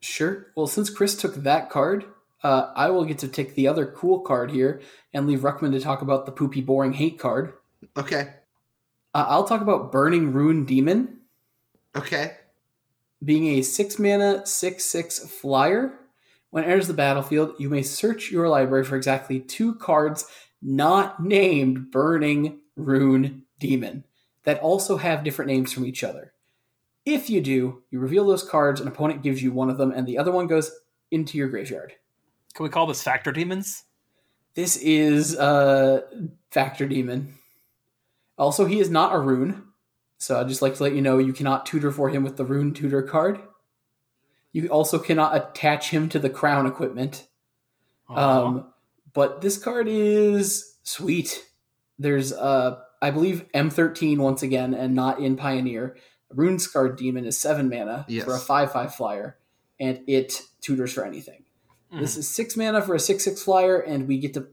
Sure. 0.00 0.46
Well, 0.56 0.66
since 0.68 0.88
Chris 0.88 1.16
took 1.16 1.34
that 1.36 1.68
card, 1.70 2.04
uh, 2.46 2.72
I 2.76 2.90
will 2.90 3.04
get 3.04 3.18
to 3.18 3.28
take 3.28 3.56
the 3.56 3.66
other 3.66 3.86
cool 3.86 4.20
card 4.20 4.52
here 4.52 4.80
and 5.12 5.26
leave 5.26 5.40
Ruckman 5.40 5.72
to 5.72 5.80
talk 5.80 6.02
about 6.02 6.26
the 6.26 6.32
poopy, 6.32 6.60
boring 6.60 6.92
hate 6.92 7.18
card. 7.18 7.54
Okay. 7.96 8.34
Uh, 9.12 9.26
I'll 9.26 9.48
talk 9.48 9.62
about 9.62 9.90
Burning 9.90 10.32
Rune 10.32 10.64
Demon 10.64 11.22
Okay. 11.96 12.36
being 13.24 13.58
a 13.58 13.62
six 13.62 13.98
mana, 13.98 14.46
six 14.46 14.84
six 14.84 15.18
flyer. 15.18 15.98
When 16.50 16.62
it 16.62 16.68
enters 16.68 16.86
the 16.86 16.94
battlefield, 16.94 17.54
you 17.58 17.68
may 17.68 17.82
search 17.82 18.30
your 18.30 18.48
library 18.48 18.84
for 18.84 18.94
exactly 18.94 19.40
two 19.40 19.74
cards 19.74 20.26
not 20.62 21.20
named 21.20 21.90
Burning 21.90 22.60
Rune 22.76 23.42
Demon 23.58 24.04
that 24.44 24.60
also 24.60 24.98
have 24.98 25.24
different 25.24 25.50
names 25.50 25.72
from 25.72 25.84
each 25.84 26.04
other. 26.04 26.32
If 27.04 27.28
you 27.28 27.40
do, 27.40 27.82
you 27.90 27.98
reveal 27.98 28.24
those 28.24 28.48
cards, 28.48 28.80
an 28.80 28.86
opponent 28.86 29.24
gives 29.24 29.42
you 29.42 29.50
one 29.50 29.68
of 29.68 29.78
them, 29.78 29.90
and 29.90 30.06
the 30.06 30.18
other 30.18 30.30
one 30.30 30.46
goes 30.46 30.70
into 31.10 31.36
your 31.36 31.48
graveyard. 31.48 31.94
Can 32.56 32.64
we 32.64 32.70
call 32.70 32.86
this 32.86 33.02
factor 33.02 33.32
demons? 33.32 33.84
This 34.54 34.78
is 34.78 35.36
uh 35.36 36.00
Factor 36.50 36.86
Demon. 36.86 37.34
Also, 38.38 38.64
he 38.64 38.80
is 38.80 38.88
not 38.88 39.14
a 39.14 39.18
rune. 39.18 39.64
So 40.18 40.40
I'd 40.40 40.48
just 40.48 40.62
like 40.62 40.74
to 40.76 40.82
let 40.82 40.94
you 40.94 41.02
know 41.02 41.18
you 41.18 41.34
cannot 41.34 41.66
tutor 41.66 41.92
for 41.92 42.08
him 42.08 42.24
with 42.24 42.38
the 42.38 42.46
rune 42.46 42.72
tutor 42.72 43.02
card. 43.02 43.38
You 44.52 44.68
also 44.68 44.98
cannot 44.98 45.36
attach 45.36 45.90
him 45.90 46.08
to 46.08 46.18
the 46.18 46.30
crown 46.30 46.66
equipment. 46.66 47.26
Aw. 48.08 48.14
Um, 48.46 48.72
but 49.12 49.42
this 49.42 49.58
card 49.58 49.86
is 49.88 50.76
sweet. 50.82 51.44
There's 51.98 52.32
uh 52.32 52.78
I 53.02 53.10
believe 53.10 53.44
M13 53.52 54.16
once 54.16 54.42
again 54.42 54.72
and 54.72 54.94
not 54.94 55.20
in 55.20 55.36
Pioneer. 55.36 55.98
Rune 56.30 56.58
Scarred 56.58 56.96
Demon 56.96 57.26
is 57.26 57.38
seven 57.38 57.68
mana 57.68 58.06
Yes. 58.08 58.24
for 58.24 58.34
a 58.34 58.38
five 58.38 58.72
five 58.72 58.94
flyer, 58.94 59.36
and 59.78 60.00
it 60.06 60.40
tutors 60.62 60.94
for 60.94 61.04
anything. 61.04 61.44
Mhm. 61.92 62.00
This 62.00 62.16
is 62.16 62.28
six 62.28 62.56
mana 62.56 62.82
for 62.82 62.94
a 62.94 63.00
six 63.00 63.24
six 63.24 63.42
flyer, 63.42 63.78
and 63.78 64.08
we 64.08 64.18
get 64.18 64.34
to 64.34 64.48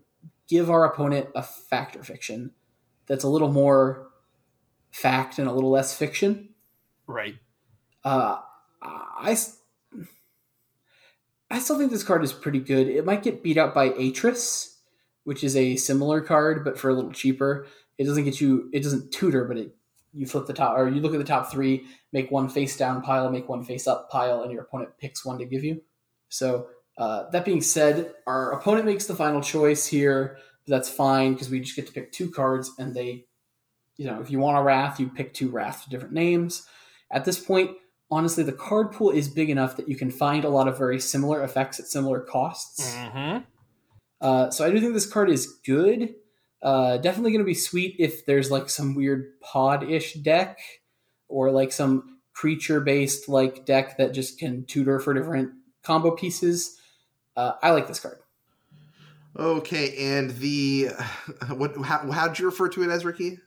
give 0.47 0.69
our 0.69 0.85
opponent 0.85 1.29
a 1.35 1.41
factor 1.43 2.03
fiction 2.03 2.51
that's 3.07 3.23
a 3.23 3.29
little 3.29 3.51
more 3.51 4.09
fact 4.91 5.39
and 5.39 5.47
a 5.47 5.53
little 5.53 5.71
less 5.71 5.97
fiction. 5.97 6.49
right. 7.07 7.35
Uh, 8.03 8.39
I 8.81 9.37
I 11.49 11.59
still 11.59 11.77
think 11.77 11.91
this 11.91 12.03
card 12.03 12.23
is 12.23 12.33
pretty 12.33 12.59
good. 12.59 12.87
It 12.87 13.05
might 13.05 13.23
get 13.23 13.43
beat 13.43 13.57
out 13.57 13.73
by 13.73 13.89
Atris, 13.91 14.77
which 15.23 15.43
is 15.43 15.55
a 15.55 15.75
similar 15.75 16.19
card, 16.21 16.63
but 16.63 16.77
for 16.79 16.89
a 16.89 16.93
little 16.93 17.11
cheaper. 17.11 17.67
It 17.97 18.05
doesn't 18.05 18.23
get 18.23 18.41
you. 18.41 18.69
It 18.73 18.81
doesn't 18.83 19.11
tutor, 19.11 19.45
but 19.45 19.57
it 19.57 19.75
you 20.15 20.25
flip 20.27 20.45
the 20.45 20.53
top 20.53 20.77
or 20.77 20.87
you 20.89 21.01
look 21.01 21.13
at 21.13 21.17
the 21.17 21.23
top 21.23 21.51
three, 21.51 21.85
make 22.11 22.29
one 22.29 22.47
face 22.49 22.77
down 22.77 23.01
pile, 23.01 23.29
make 23.31 23.49
one 23.49 23.63
face 23.63 23.87
up 23.87 24.09
pile, 24.11 24.43
and 24.43 24.51
your 24.51 24.61
opponent 24.63 24.91
picks 24.99 25.25
one 25.25 25.39
to 25.39 25.45
give 25.45 25.63
you. 25.63 25.81
So 26.29 26.67
uh, 26.97 27.29
that 27.31 27.45
being 27.45 27.61
said, 27.61 28.13
our 28.27 28.51
opponent 28.51 28.85
makes 28.85 29.05
the 29.05 29.15
final 29.15 29.41
choice 29.41 29.87
here. 29.87 30.37
But 30.65 30.75
that's 30.75 30.89
fine 30.89 31.33
because 31.33 31.49
we 31.49 31.59
just 31.59 31.75
get 31.75 31.87
to 31.87 31.93
pick 31.93 32.11
two 32.11 32.31
cards, 32.31 32.71
and 32.79 32.95
they, 32.95 33.25
you 33.97 34.05
know, 34.05 34.21
if 34.21 34.31
you 34.31 34.39
want 34.39 34.57
a 34.57 34.61
wrath, 34.61 34.99
you 34.99 35.09
pick 35.09 35.33
two 35.33 35.49
wrath 35.49 35.83
with 35.83 35.91
different 35.91 36.13
names. 36.13 36.65
At 37.11 37.25
this 37.25 37.43
point, 37.43 37.71
honestly, 38.09 38.43
the 38.43 38.53
card 38.53 38.91
pool 38.91 39.09
is 39.11 39.27
big 39.27 39.49
enough 39.49 39.75
that 39.77 39.89
you 39.89 39.95
can 39.97 40.09
find 40.11 40.45
a 40.45 40.49
lot 40.49 40.67
of 40.67 40.77
very 40.77 40.99
similar 40.99 41.43
effects 41.43 41.79
at 41.79 41.87
similar 41.87 42.21
costs. 42.21 42.95
hmm 42.95 43.39
Uh, 44.21 44.49
so 44.51 44.65
I 44.65 44.69
do 44.71 44.79
think 44.79 44.93
this 44.93 45.11
card 45.11 45.29
is 45.29 45.59
good. 45.65 46.15
Uh, 46.61 46.95
definitely 46.97 47.31
going 47.31 47.39
to 47.43 47.45
be 47.45 47.53
sweet 47.53 47.95
if 47.99 48.25
there's 48.25 48.49
like 48.49 48.69
some 48.69 48.95
weird 48.95 49.37
pod-ish 49.41 50.13
deck 50.13 50.59
or 51.27 51.51
like 51.51 51.73
some 51.73 52.19
creature-based 52.33 53.27
like 53.27 53.65
deck 53.65 53.97
that 53.97 54.13
just 54.13 54.39
can 54.39 54.63
tutor 54.65 54.99
for 54.99 55.13
different 55.13 55.51
combo 55.83 56.11
pieces. 56.11 56.79
Uh, 57.35 57.53
I 57.61 57.71
like 57.71 57.87
this 57.87 57.99
card. 57.99 58.19
Okay, 59.37 60.17
and 60.17 60.31
the 60.31 60.89
what? 61.49 61.75
How, 61.83 62.11
how'd 62.11 62.39
you 62.39 62.45
refer 62.45 62.69
to 62.69 62.83
it 62.83 62.89
as 62.89 63.05
Ricky? 63.05 63.39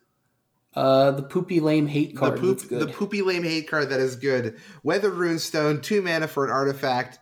Uh, 0.74 1.11
the 1.12 1.22
poopy 1.22 1.59
lame 1.61 1.87
hate 1.87 2.14
card. 2.16 2.37
the 2.37 2.41
poop, 2.41 2.68
the 2.68 2.87
poopy 2.87 3.22
lame 3.22 3.45
hate 3.45 3.68
card 3.68 3.89
that 3.89 4.01
is 4.01 4.16
good. 4.16 4.59
Weathered 4.82 5.14
Runestone, 5.14 5.82
two 5.82 6.03
mana 6.03 6.28
for 6.28 6.45
an 6.45 6.51
artifact. 6.51 7.18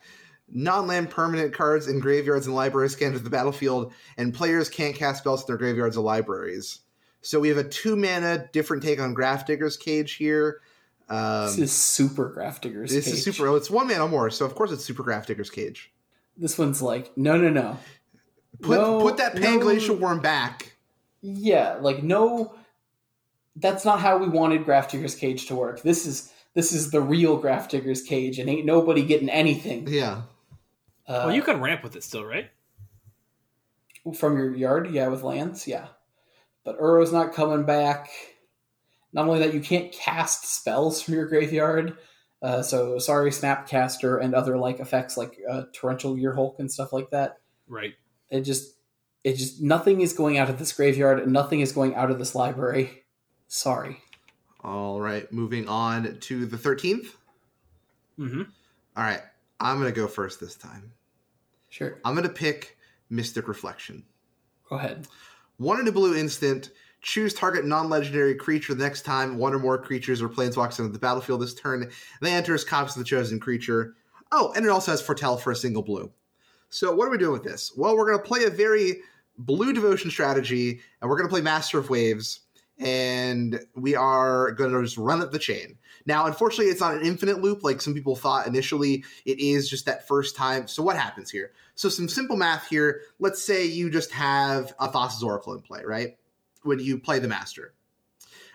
Non-land 0.48 1.08
permanent 1.08 1.54
cards 1.54 1.88
in 1.88 2.00
graveyards 2.00 2.46
and 2.46 2.54
libraries 2.54 2.96
can 2.96 3.08
enter 3.08 3.18
the 3.20 3.30
battlefield, 3.30 3.92
and 4.18 4.34
players 4.34 4.68
can't 4.68 4.94
cast 4.94 5.20
spells 5.20 5.42
in 5.42 5.46
their 5.46 5.56
graveyards 5.56 5.96
or 5.96 6.02
libraries. 6.02 6.80
So 7.22 7.40
we 7.40 7.48
have 7.48 7.56
a 7.56 7.64
two 7.64 7.96
mana 7.96 8.48
different 8.52 8.82
take 8.82 9.00
on 9.00 9.14
Grafdigger's 9.14 9.76
Cage 9.76 10.12
here. 10.14 10.60
Um, 11.08 11.46
this 11.46 11.58
is 11.58 11.72
super 11.72 12.34
Grafdigger's 12.36 12.90
this 12.90 13.04
Cage. 13.04 13.14
This 13.14 13.26
is 13.26 13.36
super. 13.36 13.48
Oh, 13.48 13.54
it's 13.54 13.70
one 13.70 13.86
mana 13.86 14.06
more, 14.08 14.30
so 14.30 14.44
of 14.44 14.54
course 14.54 14.72
it's 14.72 14.84
super 14.84 15.02
Grafdigger's 15.02 15.50
Cage. 15.50 15.93
This 16.36 16.58
one's 16.58 16.82
like 16.82 17.16
no, 17.16 17.36
no, 17.36 17.48
no. 17.48 17.78
Put 18.62 18.80
No, 18.80 19.00
put 19.00 19.16
that 19.18 19.34
no. 19.34 19.40
Panglacial 19.40 19.98
Wurm 19.98 20.22
back. 20.22 20.72
Yeah, 21.22 21.76
like 21.80 22.02
no. 22.02 22.54
That's 23.56 23.84
not 23.84 24.00
how 24.00 24.18
we 24.18 24.28
wanted 24.28 24.64
Grafdigger's 24.66 25.14
Cage 25.14 25.46
to 25.46 25.54
work. 25.54 25.82
This 25.82 26.06
is 26.06 26.32
this 26.54 26.72
is 26.72 26.90
the 26.90 27.00
real 27.00 27.40
Grafdigger's 27.40 28.02
Cage, 28.02 28.38
and 28.38 28.48
ain't 28.48 28.66
nobody 28.66 29.04
getting 29.04 29.28
anything. 29.28 29.86
Yeah. 29.88 30.22
Uh, 31.06 31.24
well, 31.26 31.32
you 31.34 31.42
can 31.42 31.60
ramp 31.60 31.82
with 31.82 31.96
it 31.96 32.02
still, 32.02 32.24
right? 32.24 32.50
from 34.12 34.36
your 34.36 34.54
yard, 34.54 34.90
yeah, 34.92 35.08
with 35.08 35.22
lands, 35.22 35.66
yeah. 35.66 35.86
But 36.64 36.76
Uro's 36.78 37.12
not 37.12 37.32
coming 37.32 37.64
back. 37.64 38.10
Not 39.12 39.26
only 39.26 39.38
that, 39.40 39.54
you 39.54 39.60
can't 39.60 39.92
cast 39.92 40.46
spells 40.54 41.00
from 41.00 41.14
your 41.14 41.26
graveyard. 41.26 41.96
Uh, 42.44 42.62
so 42.62 42.98
sorry, 42.98 43.30
Snapcaster 43.30 44.22
and 44.22 44.34
other 44.34 44.58
like 44.58 44.78
effects 44.78 45.16
like 45.16 45.38
uh, 45.50 45.62
Torrential 45.72 46.14
Gearhulk 46.14 46.58
and 46.58 46.70
stuff 46.70 46.92
like 46.92 47.08
that. 47.08 47.38
Right. 47.66 47.94
It 48.28 48.42
just, 48.42 48.74
it 49.24 49.36
just 49.36 49.62
nothing 49.62 50.02
is 50.02 50.12
going 50.12 50.36
out 50.36 50.50
of 50.50 50.58
this 50.58 50.70
graveyard 50.70 51.20
and 51.20 51.32
nothing 51.32 51.60
is 51.60 51.72
going 51.72 51.94
out 51.94 52.10
of 52.10 52.18
this 52.18 52.34
library. 52.34 53.04
Sorry. 53.48 53.96
All 54.62 55.00
right, 55.00 55.32
moving 55.32 55.68
on 55.68 56.18
to 56.20 56.44
the 56.44 56.58
thirteenth. 56.58 57.16
Mm-hmm. 58.18 58.42
All 58.96 59.04
right, 59.04 59.22
I'm 59.58 59.78
gonna 59.78 59.90
go 59.90 60.06
first 60.06 60.38
this 60.38 60.54
time. 60.54 60.92
Sure, 61.70 61.98
I'm 62.04 62.14
gonna 62.14 62.28
pick 62.28 62.76
Mystic 63.08 63.48
Reflection. 63.48 64.04
go 64.68 64.76
ahead. 64.76 65.08
One 65.56 65.80
in 65.80 65.88
a 65.88 65.92
blue 65.92 66.14
instant. 66.14 66.70
Choose 67.04 67.34
target 67.34 67.66
non-legendary 67.66 68.34
creature 68.34 68.74
the 68.74 68.82
next 68.82 69.02
time 69.02 69.36
one 69.36 69.52
or 69.52 69.58
more 69.58 69.76
creatures 69.76 70.22
or 70.22 70.28
planeswalks 70.30 70.78
into 70.78 70.90
the 70.90 70.98
battlefield 70.98 71.42
this 71.42 71.54
turn. 71.54 71.90
They 72.22 72.32
enter 72.32 72.54
as 72.54 72.64
copies 72.64 72.96
of 72.96 73.00
the 73.00 73.04
chosen 73.04 73.38
creature. 73.38 73.94
Oh, 74.32 74.54
and 74.56 74.64
it 74.64 74.70
also 74.70 74.90
has 74.90 75.02
Foretell 75.02 75.36
for 75.36 75.50
a 75.50 75.56
single 75.56 75.82
blue. 75.82 76.10
So 76.70 76.94
what 76.94 77.06
are 77.06 77.10
we 77.10 77.18
doing 77.18 77.34
with 77.34 77.44
this? 77.44 77.72
Well, 77.76 77.94
we're 77.94 78.06
going 78.06 78.18
to 78.18 78.24
play 78.24 78.44
a 78.44 78.50
very 78.50 79.02
blue 79.36 79.74
devotion 79.74 80.10
strategy, 80.10 80.80
and 81.00 81.10
we're 81.10 81.18
going 81.18 81.28
to 81.28 81.32
play 81.32 81.42
Master 81.42 81.78
of 81.78 81.90
Waves, 81.90 82.40
and 82.78 83.60
we 83.76 83.94
are 83.94 84.52
going 84.52 84.72
to 84.72 84.82
just 84.82 84.96
run 84.96 85.20
up 85.20 85.30
the 85.30 85.38
chain. 85.38 85.76
Now, 86.06 86.24
unfortunately, 86.24 86.72
it's 86.72 86.80
not 86.80 86.94
an 86.94 87.04
infinite 87.04 87.42
loop 87.42 87.62
like 87.62 87.82
some 87.82 87.92
people 87.92 88.16
thought 88.16 88.46
initially. 88.46 89.04
It 89.26 89.38
is 89.40 89.68
just 89.68 89.84
that 89.86 90.08
first 90.08 90.36
time. 90.36 90.68
So 90.68 90.82
what 90.82 90.96
happens 90.96 91.30
here? 91.30 91.52
So 91.74 91.90
some 91.90 92.08
simple 92.08 92.36
math 92.36 92.66
here. 92.66 93.02
Let's 93.20 93.42
say 93.42 93.66
you 93.66 93.90
just 93.90 94.10
have 94.12 94.72
a 94.80 94.88
Thassa's 94.88 95.22
Oracle 95.22 95.52
in 95.52 95.60
play, 95.60 95.82
right? 95.84 96.16
When 96.64 96.78
you 96.80 96.98
play 96.98 97.18
the 97.18 97.28
Master. 97.28 97.74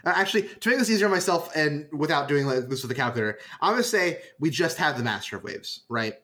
Uh, 0.05 0.14
actually, 0.16 0.43
to 0.43 0.70
make 0.70 0.80
this 0.80 0.89
easier 0.89 1.07
on 1.07 1.12
myself 1.12 1.53
and 1.55 1.88
without 1.91 2.28
doing 2.28 2.45
like 2.45 2.68
this 2.70 2.82
with 2.82 2.89
the 2.89 2.95
calculator, 2.95 3.39
I'm 3.62 3.74
going 3.74 3.84
to 3.84 3.88
say 3.88 4.22
we 4.39 4.49
just 4.49 4.78
have 4.78 4.97
the 4.97 5.03
Master 5.03 5.38
of 5.38 5.43
Waves, 5.43 5.84
right? 5.89 6.16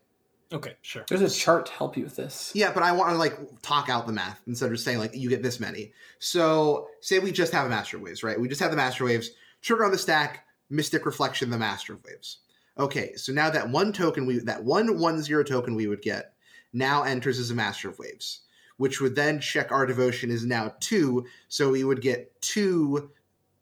Okay, 0.53 0.75
sure. 0.81 1.03
There's 1.09 1.21
a 1.21 1.29
chart 1.29 1.65
to 1.65 1.71
help 1.73 1.97
you 1.97 2.03
with 2.03 2.15
this. 2.15 2.51
Yeah, 2.53 2.71
but 2.71 2.83
I 2.83 2.91
want 2.91 3.09
to 3.09 3.17
like 3.17 3.61
talk 3.61 3.89
out 3.89 4.05
the 4.05 4.13
math 4.13 4.41
instead 4.47 4.67
of 4.67 4.73
just 4.73 4.85
saying 4.85 4.99
like 4.99 5.15
you 5.15 5.27
get 5.29 5.43
this 5.43 5.59
many. 5.59 5.91
So 6.19 6.87
say 7.01 7.19
we 7.19 7.31
just 7.31 7.51
have 7.51 7.65
a 7.65 7.69
Master 7.69 7.97
of 7.97 8.03
Waves, 8.03 8.23
right? 8.23 8.39
We 8.39 8.47
just 8.47 8.61
have 8.61 8.71
the 8.71 8.77
Master 8.77 9.03
of 9.03 9.09
Waves. 9.09 9.31
Trigger 9.61 9.85
on 9.85 9.91
the 9.91 9.97
stack, 9.97 10.45
Mystic 10.69 11.05
Reflection, 11.05 11.49
the 11.49 11.57
Master 11.57 11.93
of 11.93 12.03
Waves. 12.03 12.39
Okay, 12.77 13.15
so 13.15 13.33
now 13.33 13.49
that 13.49 13.69
one 13.69 13.91
token 13.91 14.25
we 14.25 14.39
that 14.39 14.63
one 14.63 14.99
one 14.99 15.21
zero 15.21 15.43
token 15.43 15.75
we 15.75 15.87
would 15.87 16.01
get 16.01 16.33
now 16.73 17.03
enters 17.03 17.39
as 17.39 17.49
a 17.49 17.55
Master 17.55 17.89
of 17.89 17.97
Waves, 17.97 18.41
which 18.77 19.01
would 19.01 19.15
then 19.15 19.39
check 19.39 19.71
our 19.71 19.85
devotion 19.85 20.29
is 20.29 20.45
now 20.45 20.73
two, 20.79 21.25
so 21.47 21.71
we 21.71 21.83
would 21.83 22.01
get 22.01 22.39
two 22.41 23.09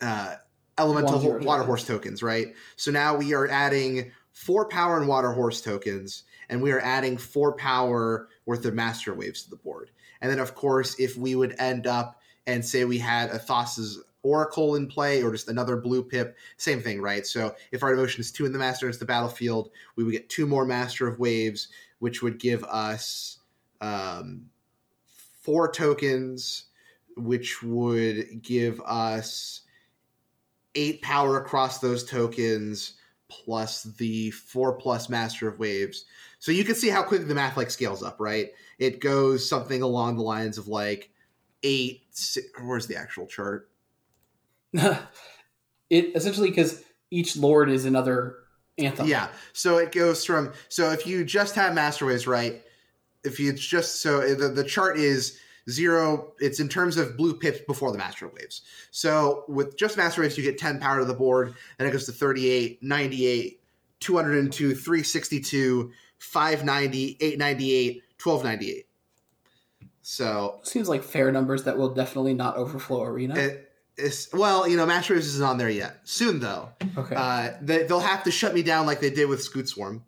uh, 0.02 0.36
elemental 0.78 1.20
zero 1.20 1.44
water 1.44 1.64
horse 1.64 1.86
tokens, 1.86 2.24
right? 2.24 2.48
So 2.76 2.92
now 2.92 3.16
we 3.16 3.34
are 3.34 3.48
adding 3.48 4.12
four 4.32 4.68
power 4.68 4.98
and 4.98 5.08
water 5.08 5.32
horse 5.32 5.62
tokens, 5.62 6.24
and 6.50 6.62
we 6.62 6.72
are 6.72 6.82
adding 6.82 7.18
four 7.18 7.56
power 7.56 8.28
worth 8.46 8.66
of 8.66 8.74
master 8.74 9.14
waves 9.14 9.44
to 9.44 9.50
the 9.50 9.56
board. 9.56 9.92
And 10.22 10.32
then, 10.32 10.40
of 10.40 10.56
course, 10.56 11.00
if 11.00 11.18
we 11.18 11.36
would 11.36 11.56
end 11.60 11.86
up 11.86 12.20
and 12.48 12.64
say 12.64 12.86
we 12.86 12.98
had 12.98 13.30
a 13.30 13.40
Thassa's 13.40 14.02
Oracle 14.24 14.76
in 14.76 14.88
play 14.88 15.22
or 15.22 15.32
just 15.32 15.50
another 15.50 15.76
blue 15.76 16.02
pip, 16.02 16.38
same 16.58 16.82
thing, 16.82 17.02
right? 17.02 17.26
So 17.28 17.56
if 17.72 17.84
our 17.84 17.94
devotion 17.94 18.22
is 18.22 18.32
two 18.32 18.46
in 18.46 18.54
the 18.54 18.60
master 18.60 18.88
it's 18.88 18.98
the 18.98 19.06
battlefield, 19.06 19.70
we 19.96 20.04
would 20.04 20.14
get 20.14 20.30
two 20.30 20.48
more 20.48 20.66
master 20.66 21.08
of 21.08 21.20
waves, 21.20 21.68
which 22.00 22.22
would 22.22 22.40
give 22.40 22.64
us 22.64 23.40
um, 23.82 24.46
four 25.44 25.72
tokens, 25.72 26.66
which 27.16 27.62
would 27.62 28.42
give 28.42 28.82
us 28.82 29.62
eight 30.76 31.02
power 31.02 31.38
across 31.38 31.80
those 31.80 32.04
tokens 32.04 32.94
plus 33.30 33.84
the 33.84 34.32
four 34.32 34.74
plus 34.74 35.10
master 35.10 35.48
of 35.48 35.60
waves. 35.60 36.06
So 36.40 36.52
you 36.52 36.64
can 36.64 36.76
see 36.76 36.90
how 36.90 37.04
quickly 37.04 37.28
the 37.28 37.36
math 37.36 37.58
like 37.58 37.72
scales 37.72 38.02
up 38.04 38.20
right? 38.20 38.50
It 38.80 39.00
goes 39.00 39.48
something 39.48 39.82
along 39.82 40.18
the 40.18 40.24
lines 40.24 40.58
of 40.58 40.68
like 40.68 41.12
eight 41.64 42.02
si- 42.12 42.42
where's 42.62 42.88
the 42.88 42.96
actual 42.96 43.28
chart? 43.28 43.70
It 45.90 46.16
essentially 46.16 46.50
because 46.50 46.84
each 47.12 47.38
lord 47.38 47.70
is 47.70 47.86
another 47.86 48.38
anthem. 48.80 49.06
yeah 49.08 49.28
so 49.52 49.78
it 49.78 49.92
goes 49.92 50.26
from 50.26 50.52
so 50.70 50.92
if 50.92 51.06
you 51.06 51.24
just 51.24 51.54
have 51.54 51.76
master 51.76 52.08
waves 52.08 52.26
right 52.26 52.64
if 53.24 53.40
you 53.40 53.54
just 53.54 54.02
so 54.02 54.34
the, 54.36 54.50
the 54.50 54.64
chart 54.64 54.98
is 54.98 55.40
zero 55.70 56.34
it's 56.40 56.60
in 56.60 56.68
terms 56.68 56.98
of 56.98 57.16
blue 57.16 57.34
pips 57.34 57.60
before 57.68 57.92
the 57.92 57.98
master 57.98 58.28
waves. 58.28 58.62
So 58.92 59.46
with 59.48 59.78
just 59.78 59.98
master 59.98 60.22
waves 60.22 60.38
you 60.38 60.44
get 60.44 60.58
10 60.58 60.80
power 60.80 61.00
to 61.00 61.06
the 61.06 61.14
board 61.14 61.56
and 61.80 61.88
it 61.88 61.92
goes 61.92 62.06
to 62.06 62.12
38 62.12 62.84
98 62.84 63.62
202 64.00 64.76
362 64.76 65.92
590 66.20 67.18
898 67.22 68.04
1298 68.22 68.88
so 70.02 70.60
Seems 70.64 70.90
like 70.90 71.02
fair 71.02 71.32
numbers 71.32 71.64
that 71.64 71.78
will 71.78 71.94
definitely 71.94 72.34
not 72.34 72.58
overflow 72.58 73.04
arena. 73.04 73.36
it, 73.36 73.72
it's 73.96 74.32
well 74.34 74.68
you 74.68 74.76
know 74.76 74.86
master 74.86 75.14
waves 75.14 75.28
isn't 75.28 75.46
on 75.46 75.58
there 75.58 75.70
yet. 75.70 76.00
Soon 76.04 76.40
though. 76.40 76.70
Okay. 76.98 77.16
uh, 77.16 77.52
they, 77.62 77.84
they'll 77.84 78.00
have 78.02 78.24
to 78.24 78.32
shut 78.32 78.54
me 78.54 78.64
down 78.64 78.86
like 78.86 79.00
they 79.00 79.10
did 79.12 79.30
with 79.30 79.40
Scute 79.40 79.68
Swarm 79.68 80.04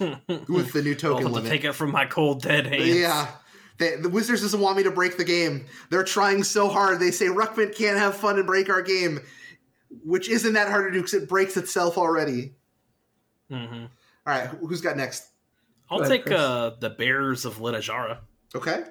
with 0.00 0.72
the 0.72 0.82
new 0.82 0.94
token 0.94 1.26
I'll 1.26 1.32
token 1.32 1.34
have 1.34 1.44
to 1.44 1.50
take 1.50 1.64
it 1.64 1.72
from 1.74 1.92
my 1.92 2.06
cold 2.06 2.42
dead 2.42 2.66
hands. 2.66 2.96
Yeah. 2.96 3.28
They, 3.78 3.96
the 3.96 4.08
Wizards 4.08 4.42
doesn't 4.42 4.60
want 4.60 4.76
me 4.76 4.82
to 4.82 4.90
break 4.90 5.16
the 5.16 5.24
game. 5.24 5.64
They're 5.90 6.04
trying 6.04 6.42
so 6.44 6.68
hard. 6.68 7.00
They 7.00 7.10
say 7.10 7.26
Ruckman 7.26 7.74
can't 7.74 7.98
have 7.98 8.14
fun 8.16 8.36
and 8.36 8.46
break 8.46 8.68
our 8.68 8.82
game, 8.82 9.20
which 10.04 10.28
isn't 10.28 10.52
that 10.52 10.68
hard 10.68 10.92
to 10.92 10.98
do 10.98 11.02
because 11.02 11.14
it 11.14 11.28
breaks 11.28 11.56
itself 11.56 11.96
already. 11.96 12.54
hmm 13.50 13.84
All 13.84 13.88
right, 14.26 14.48
who's 14.48 14.80
got 14.82 14.96
next? 14.96 15.26
I'll 15.90 16.00
Go 16.00 16.08
take 16.08 16.24
Chris. 16.24 16.38
uh, 16.38 16.76
the 16.78 16.90
Bears 16.90 17.44
of 17.44 17.56
Littjara. 17.58 18.18
Okay. 18.54 18.84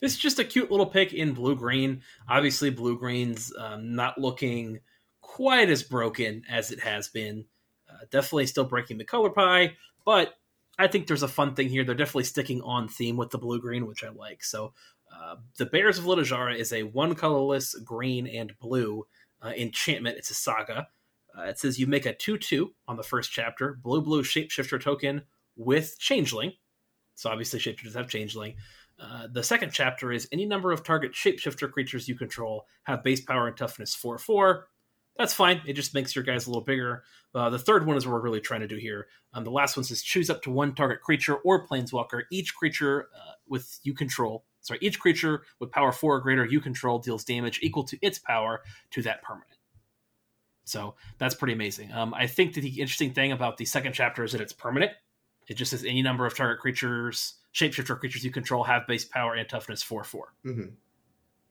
This 0.00 0.12
is 0.12 0.18
just 0.18 0.38
a 0.38 0.44
cute 0.44 0.70
little 0.70 0.86
pick 0.86 1.12
in 1.12 1.32
blue 1.34 1.54
green. 1.56 2.02
Obviously, 2.28 2.70
blue 2.70 2.96
green's 2.98 3.52
um, 3.58 3.94
not 3.94 4.16
looking 4.18 4.80
quite 5.20 5.68
as 5.68 5.82
broken 5.82 6.42
as 6.48 6.70
it 6.70 6.80
has 6.80 7.08
been. 7.08 7.44
Uh, 7.90 8.04
definitely 8.10 8.46
still 8.46 8.64
breaking 8.64 8.96
the 8.98 9.04
color 9.04 9.30
pie, 9.30 9.76
but 10.04 10.34
I 10.78 10.86
think 10.86 11.06
there's 11.06 11.22
a 11.22 11.28
fun 11.28 11.54
thing 11.54 11.68
here. 11.68 11.84
They're 11.84 11.94
definitely 11.94 12.24
sticking 12.24 12.62
on 12.62 12.88
theme 12.88 13.16
with 13.16 13.30
the 13.30 13.38
blue 13.38 13.60
green, 13.60 13.86
which 13.86 14.02
I 14.02 14.08
like. 14.08 14.42
So, 14.42 14.72
uh, 15.12 15.36
the 15.58 15.66
Bears 15.66 15.98
of 15.98 16.04
Littjara 16.04 16.56
is 16.56 16.72
a 16.72 16.84
one 16.84 17.14
colorless 17.14 17.74
green 17.74 18.26
and 18.26 18.58
blue 18.60 19.06
uh, 19.42 19.52
enchantment. 19.56 20.16
It's 20.16 20.30
a 20.30 20.34
saga. 20.34 20.88
Uh, 21.36 21.42
it 21.42 21.58
says 21.58 21.78
you 21.78 21.86
make 21.86 22.06
a 22.06 22.14
2 22.14 22.38
2 22.38 22.72
on 22.88 22.96
the 22.96 23.02
first 23.02 23.30
chapter, 23.30 23.78
blue 23.82 24.00
blue 24.00 24.22
shapeshifter 24.22 24.80
token 24.80 25.22
with 25.56 25.98
changeling. 25.98 26.52
So, 27.14 27.28
obviously, 27.28 27.60
shapeshifters 27.60 27.94
have 27.94 28.08
changeling. 28.08 28.54
Uh, 28.98 29.28
the 29.30 29.42
second 29.42 29.72
chapter 29.72 30.12
is 30.12 30.28
any 30.32 30.46
number 30.46 30.72
of 30.72 30.82
target 30.82 31.12
shapeshifter 31.12 31.70
creatures 31.70 32.08
you 32.08 32.14
control 32.14 32.66
have 32.84 33.02
base 33.02 33.20
power 33.20 33.48
and 33.48 33.56
toughness 33.56 33.94
4 33.94 34.18
4. 34.18 34.66
That's 35.20 35.34
fine. 35.34 35.60
It 35.66 35.74
just 35.74 35.92
makes 35.92 36.16
your 36.16 36.24
guys 36.24 36.46
a 36.46 36.48
little 36.48 36.64
bigger. 36.64 37.04
Uh, 37.34 37.50
the 37.50 37.58
third 37.58 37.84
one 37.84 37.94
is 37.98 38.06
what 38.06 38.14
we're 38.14 38.22
really 38.22 38.40
trying 38.40 38.62
to 38.62 38.66
do 38.66 38.76
here. 38.76 39.06
Um, 39.34 39.44
the 39.44 39.50
last 39.50 39.76
one 39.76 39.84
says 39.84 40.00
choose 40.00 40.30
up 40.30 40.40
to 40.44 40.50
one 40.50 40.74
target 40.74 41.02
creature 41.02 41.36
or 41.36 41.66
planeswalker. 41.66 42.22
Each 42.32 42.54
creature 42.54 43.10
uh, 43.14 43.32
with 43.46 43.80
you 43.82 43.92
control, 43.92 44.46
sorry, 44.62 44.78
each 44.80 44.98
creature 44.98 45.42
with 45.58 45.70
power 45.72 45.92
4 45.92 46.16
or 46.16 46.20
greater 46.20 46.46
you 46.46 46.58
control 46.58 46.98
deals 46.98 47.22
damage 47.22 47.60
equal 47.62 47.84
to 47.84 47.98
its 48.00 48.18
power 48.18 48.62
to 48.92 49.02
that 49.02 49.20
permanent. 49.20 49.58
So 50.64 50.94
that's 51.18 51.34
pretty 51.34 51.52
amazing. 51.52 51.92
Um, 51.92 52.14
I 52.14 52.26
think 52.26 52.54
that 52.54 52.62
the 52.62 52.80
interesting 52.80 53.12
thing 53.12 53.30
about 53.30 53.58
the 53.58 53.66
second 53.66 53.92
chapter 53.92 54.24
is 54.24 54.32
that 54.32 54.40
it's 54.40 54.54
permanent. 54.54 54.92
It 55.48 55.58
just 55.58 55.72
says 55.72 55.84
any 55.84 56.00
number 56.00 56.24
of 56.24 56.34
target 56.34 56.60
creatures 56.60 57.34
shapeshifter 57.52 57.98
creatures 57.98 58.24
you 58.24 58.30
control 58.30 58.64
have 58.64 58.86
base 58.86 59.04
power 59.04 59.34
and 59.34 59.46
toughness 59.46 59.82
4 59.82 60.02
4. 60.02 60.32
hmm 60.44 60.60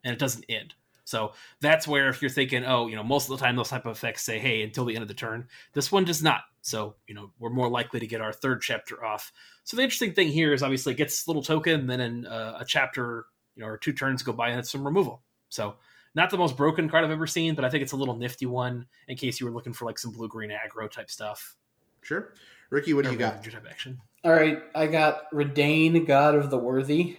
And 0.03 0.13
it 0.13 0.17
doesn't 0.17 0.45
end. 0.49 0.73
So 1.09 1.33
that's 1.59 1.87
where 1.87 2.07
if 2.09 2.21
you're 2.21 2.29
thinking, 2.29 2.63
oh, 2.63 2.85
you 2.85 2.95
know, 2.95 3.01
most 3.03 3.29
of 3.31 3.37
the 3.37 3.43
time 3.43 3.55
those 3.55 3.69
type 3.69 3.87
of 3.87 3.97
effects 3.97 4.21
say, 4.23 4.37
hey, 4.37 4.61
until 4.61 4.85
the 4.85 4.93
end 4.93 5.01
of 5.01 5.07
the 5.07 5.15
turn. 5.15 5.47
This 5.73 5.91
one 5.91 6.05
does 6.05 6.21
not. 6.21 6.41
So, 6.61 6.95
you 7.07 7.15
know, 7.15 7.31
we're 7.39 7.49
more 7.49 7.67
likely 7.67 7.99
to 7.99 8.05
get 8.05 8.21
our 8.21 8.31
third 8.31 8.61
chapter 8.61 9.03
off. 9.03 9.31
So 9.63 9.75
the 9.75 9.81
interesting 9.81 10.13
thing 10.13 10.27
here 10.27 10.53
is 10.53 10.61
obviously 10.61 10.93
it 10.93 10.97
gets 10.97 11.25
a 11.25 11.29
little 11.29 11.41
token, 11.41 11.79
and 11.79 11.89
then 11.89 11.99
in 11.99 12.27
uh, 12.27 12.57
a 12.59 12.65
chapter, 12.65 13.25
you 13.55 13.63
know, 13.63 13.67
or 13.69 13.77
two 13.77 13.91
turns 13.91 14.21
go 14.21 14.33
by 14.33 14.49
and 14.49 14.59
it's 14.59 14.71
some 14.71 14.85
removal. 14.85 15.23
So 15.49 15.77
not 16.13 16.29
the 16.29 16.37
most 16.37 16.55
broken 16.55 16.87
card 16.87 17.03
I've 17.03 17.11
ever 17.11 17.25
seen, 17.25 17.55
but 17.55 17.65
I 17.65 17.71
think 17.71 17.81
it's 17.81 17.93
a 17.93 17.97
little 17.97 18.15
nifty 18.15 18.45
one 18.45 18.85
in 19.07 19.17
case 19.17 19.39
you 19.39 19.47
were 19.47 19.51
looking 19.51 19.73
for 19.73 19.85
like 19.85 19.97
some 19.97 20.11
blue 20.11 20.27
green 20.27 20.51
aggro 20.51 20.91
type 20.91 21.09
stuff. 21.09 21.55
Sure. 22.03 22.33
Ricky, 22.69 22.93
what 22.93 23.03
do 23.03 23.09
Or 23.09 23.13
you 23.13 23.17
got? 23.17 23.41
Ravenger 23.41 23.53
type 23.53 23.65
action. 23.67 23.99
All 24.23 24.31
right, 24.31 24.61
I 24.75 24.85
got 24.85 25.31
Reidane, 25.31 26.05
God 26.05 26.35
of 26.35 26.51
the 26.51 26.57
Worthy. 26.57 27.17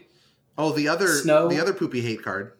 Oh, 0.56 0.70
the 0.72 0.86
other 0.86 1.08
Snow. 1.08 1.48
the 1.48 1.60
other 1.60 1.72
poopy 1.72 2.00
hate 2.02 2.22
card. 2.22 2.52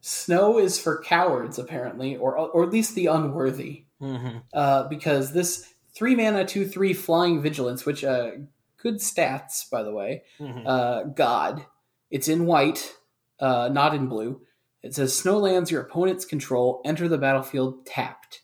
Snow 0.00 0.58
is 0.58 0.78
for 0.78 1.02
cowards, 1.02 1.58
apparently, 1.58 2.16
or 2.16 2.36
or 2.36 2.64
at 2.64 2.70
least 2.70 2.94
the 2.94 3.06
unworthy, 3.06 3.84
Mm-hmm. 4.00 4.38
uh, 4.54 4.84
because 4.88 5.32
this 5.32 5.74
three 5.94 6.14
mana 6.16 6.46
two 6.46 6.66
three 6.66 6.94
flying 6.94 7.42
vigilance, 7.42 7.84
which 7.84 8.02
uh, 8.04 8.30
good 8.78 8.96
stats 8.96 9.68
by 9.70 9.82
the 9.82 9.92
way, 9.92 10.22
Mm-hmm. 10.38 10.66
uh, 10.66 11.02
God. 11.04 11.66
It's 12.10 12.26
in 12.28 12.46
white, 12.46 12.92
uh, 13.38 13.68
not 13.70 13.94
in 13.94 14.06
blue. 14.08 14.40
It 14.82 14.94
says 14.94 15.14
snow 15.16 15.38
lands 15.38 15.70
your 15.70 15.82
opponent's 15.82 16.24
control 16.24 16.80
enter 16.84 17.06
the 17.06 17.18
battlefield 17.18 17.84
tapped, 17.86 18.40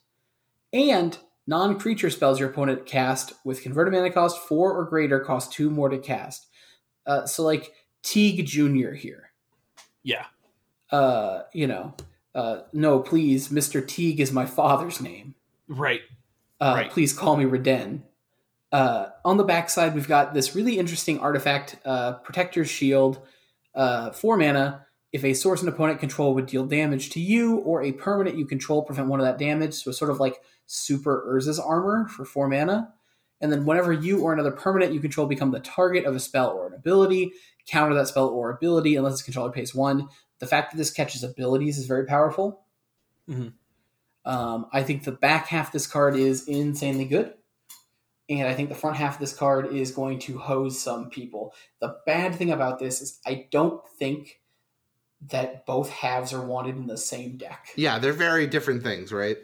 and 0.73 1.17
non-creature 1.47 2.11
spells 2.11 2.39
your 2.39 2.51
opponent 2.51 2.85
cast 2.87 3.33
with 3.45 3.63
converted 3.63 3.95
mana 3.95 4.11
cost 4.13 4.39
four 4.47 4.77
or 4.77 4.85
greater 4.85 5.21
cost 5.21 5.53
two 5.53 5.71
more 5.71 5.89
to 5.89 5.99
cast. 5.99 6.47
Uh, 7.07 7.25
so 7.25 7.43
like 7.45 7.73
Teague 8.03 8.45
Junior 8.47 8.93
here. 8.95 9.31
yeah. 10.03 10.27
Uh, 10.91 11.43
you 11.53 11.67
know, 11.67 11.95
uh, 12.35 12.61
no, 12.73 13.01
please, 13.01 13.51
Mister 13.51 13.81
Teague 13.81 14.21
is 14.21 14.33
my 14.33 14.47
father's 14.47 15.01
name. 15.01 15.35
Right. 15.69 16.01
Uh, 16.61 16.75
Right. 16.77 16.91
Please 16.91 17.13
call 17.13 17.37
me 17.37 17.45
Reden. 17.45 18.03
Uh, 18.73 19.07
on 19.25 19.37
the 19.37 19.45
backside, 19.45 19.95
we've 19.95 20.09
got 20.09 20.35
this 20.35 20.55
really 20.55 20.79
interesting 20.79 21.19
artifact, 21.19 21.77
uh, 21.85 22.15
Protector's 22.15 22.69
Shield, 22.69 23.21
uh, 23.75 24.11
four 24.11 24.37
mana. 24.37 24.87
If 25.13 25.25
a 25.25 25.35
source 25.35 25.61
and 25.61 25.69
opponent 25.69 26.01
control 26.01 26.35
would 26.35 26.47
deal 26.47 26.67
damage 26.67 27.11
to 27.11 27.21
you, 27.21 27.57
or 27.59 27.83
a 27.83 27.93
permanent 27.93 28.37
you 28.37 28.45
control 28.45 28.83
prevent 28.83 29.09
one 29.09 29.21
of 29.21 29.25
that 29.25 29.39
damage, 29.39 29.75
so 29.75 29.91
it's 29.91 29.99
sort 29.99 30.11
of 30.11 30.21
like 30.21 30.37
Super 30.67 31.25
Urza's 31.33 31.59
armor 31.59 32.07
for 32.09 32.25
four 32.25 32.49
mana. 32.49 32.93
And 33.41 33.53
then 33.53 33.65
whenever 33.65 33.93
you 33.93 34.21
or 34.21 34.33
another 34.33 34.51
permanent 34.51 34.93
you 34.93 35.01
control 35.01 35.27
become 35.27 35.53
the 35.53 35.61
target 35.61 36.05
of 36.05 36.15
a 36.15 36.21
spell 36.21 36.51
or 36.51 36.67
an 36.67 36.75
ability, 36.75 37.33
counter 37.67 37.95
that 37.95 38.09
spell 38.09 38.29
or 38.29 38.51
ability 38.51 38.97
unless 38.97 39.15
its 39.15 39.23
controller 39.23 39.53
pays 39.53 39.75
one. 39.75 40.09
The 40.39 40.47
fact 40.47 40.73
that 40.73 40.77
this 40.77 40.91
catches 40.91 41.25
abilities 41.25 41.79
is 41.79 41.87
very 41.87 42.05
powerful. 42.05 42.63
Mhm. 43.29 43.55
Um, 44.25 44.67
I 44.73 44.83
think 44.83 45.05
the 45.05 45.13
back 45.13 45.47
half 45.47 45.69
of 45.69 45.73
this 45.73 45.87
card 45.87 46.17
is 46.17 46.47
insanely 46.49 47.05
good. 47.05 47.35
And 48.29 48.49
I 48.49 48.55
think 48.55 48.69
the 48.69 48.75
front 48.75 48.97
half 48.97 49.15
of 49.15 49.21
this 49.21 49.35
card 49.35 49.73
is 49.73 49.93
going 49.93 50.19
to 50.21 50.39
hose 50.39 50.81
some 50.81 51.11
people. 51.11 51.55
The 51.81 51.97
bad 52.07 52.35
thing 52.35 52.51
about 52.51 52.81
this 52.81 53.01
is 53.01 53.21
I 53.25 53.47
don't 53.51 53.89
think 53.89 54.41
that 55.29 55.65
both 55.65 55.91
halves 55.91 56.33
are 56.33 56.45
wanted 56.45 56.77
in 56.77 56.89
the 56.89 56.99
same 56.99 57.37
deck. 57.37 57.69
Yeah, 57.77 57.99
they're 57.99 58.13
very 58.13 58.47
different 58.47 58.83
things, 58.83 59.13
right? 59.13 59.39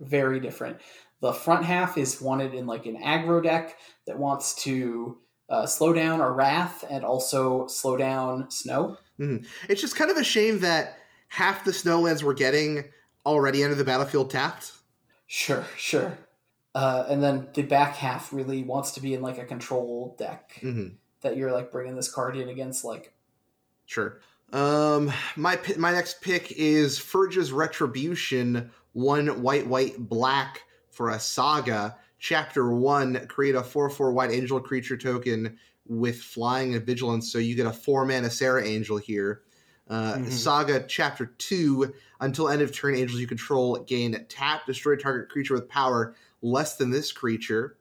Very 0.00 0.40
different. 0.40 0.80
The 1.20 1.32
front 1.32 1.64
half 1.64 1.96
is 1.96 2.20
wanted 2.20 2.54
in 2.54 2.66
like 2.66 2.86
an 2.86 3.00
aggro 3.00 3.42
deck 3.42 3.78
that 4.06 4.18
wants 4.18 4.54
to 4.64 5.18
uh, 5.48 5.66
slow 5.66 5.92
down 5.92 6.20
a 6.20 6.28
wrath 6.28 6.84
and 6.90 7.04
also 7.04 7.68
slow 7.68 7.96
down 7.96 8.50
snow. 8.50 8.96
It's 9.68 9.80
just 9.80 9.96
kind 9.96 10.10
of 10.10 10.16
a 10.16 10.24
shame 10.24 10.60
that 10.60 10.98
half 11.28 11.64
the 11.64 11.70
snowlands 11.70 12.22
we're 12.22 12.34
getting 12.34 12.84
already 13.24 13.62
under 13.62 13.76
the 13.76 13.84
battlefield 13.84 14.30
tapped. 14.30 14.72
Sure, 15.26 15.64
sure. 15.76 16.18
Uh, 16.74 17.04
and 17.08 17.22
then 17.22 17.48
the 17.54 17.62
back 17.62 17.96
half 17.96 18.32
really 18.32 18.62
wants 18.62 18.92
to 18.92 19.00
be 19.00 19.14
in 19.14 19.22
like 19.22 19.38
a 19.38 19.44
control 19.44 20.16
deck 20.18 20.58
hmm 20.60 20.88
that 21.20 21.36
you're 21.36 21.52
like 21.52 21.70
bringing 21.70 21.94
this 21.94 22.12
card 22.12 22.36
in 22.36 22.48
against 22.48 22.84
like 22.84 23.14
Sure. 23.86 24.20
Um, 24.52 25.12
my 25.36 25.58
my 25.76 25.92
next 25.92 26.20
pick 26.20 26.52
is 26.52 26.98
Firja's 26.98 27.52
Retribution, 27.52 28.70
one 28.92 29.42
white, 29.42 29.66
white, 29.66 29.98
black 29.98 30.62
for 30.90 31.10
a 31.10 31.20
saga. 31.20 31.96
Chapter 32.18 32.72
one, 32.72 33.26
create 33.26 33.54
a 33.54 33.62
four 33.62 33.88
four 33.90 34.12
white 34.12 34.30
angel 34.30 34.60
creature 34.60 34.96
token 34.96 35.58
with 35.98 36.20
flying 36.20 36.74
and 36.74 36.84
vigilance, 36.86 37.30
so 37.30 37.38
you 37.38 37.54
get 37.54 37.66
a 37.66 37.72
four 37.72 38.04
mana 38.04 38.30
Serra 38.30 38.64
Angel 38.64 38.96
here. 38.96 39.42
Uh, 39.90 40.14
Mhm. 40.14 40.30
Saga 40.30 40.84
Chapter 40.88 41.26
two, 41.38 41.92
until 42.20 42.48
end 42.48 42.62
of 42.62 42.72
turn, 42.72 42.94
angels 42.94 43.20
you 43.20 43.26
control 43.26 43.78
gain 43.86 44.24
tap, 44.28 44.64
destroy 44.66 44.96
target 44.96 45.28
creature 45.28 45.54
with 45.54 45.68
power 45.68 46.14
less 46.40 46.76
than 46.76 46.90
this 46.90 47.12
creature's 47.12 47.72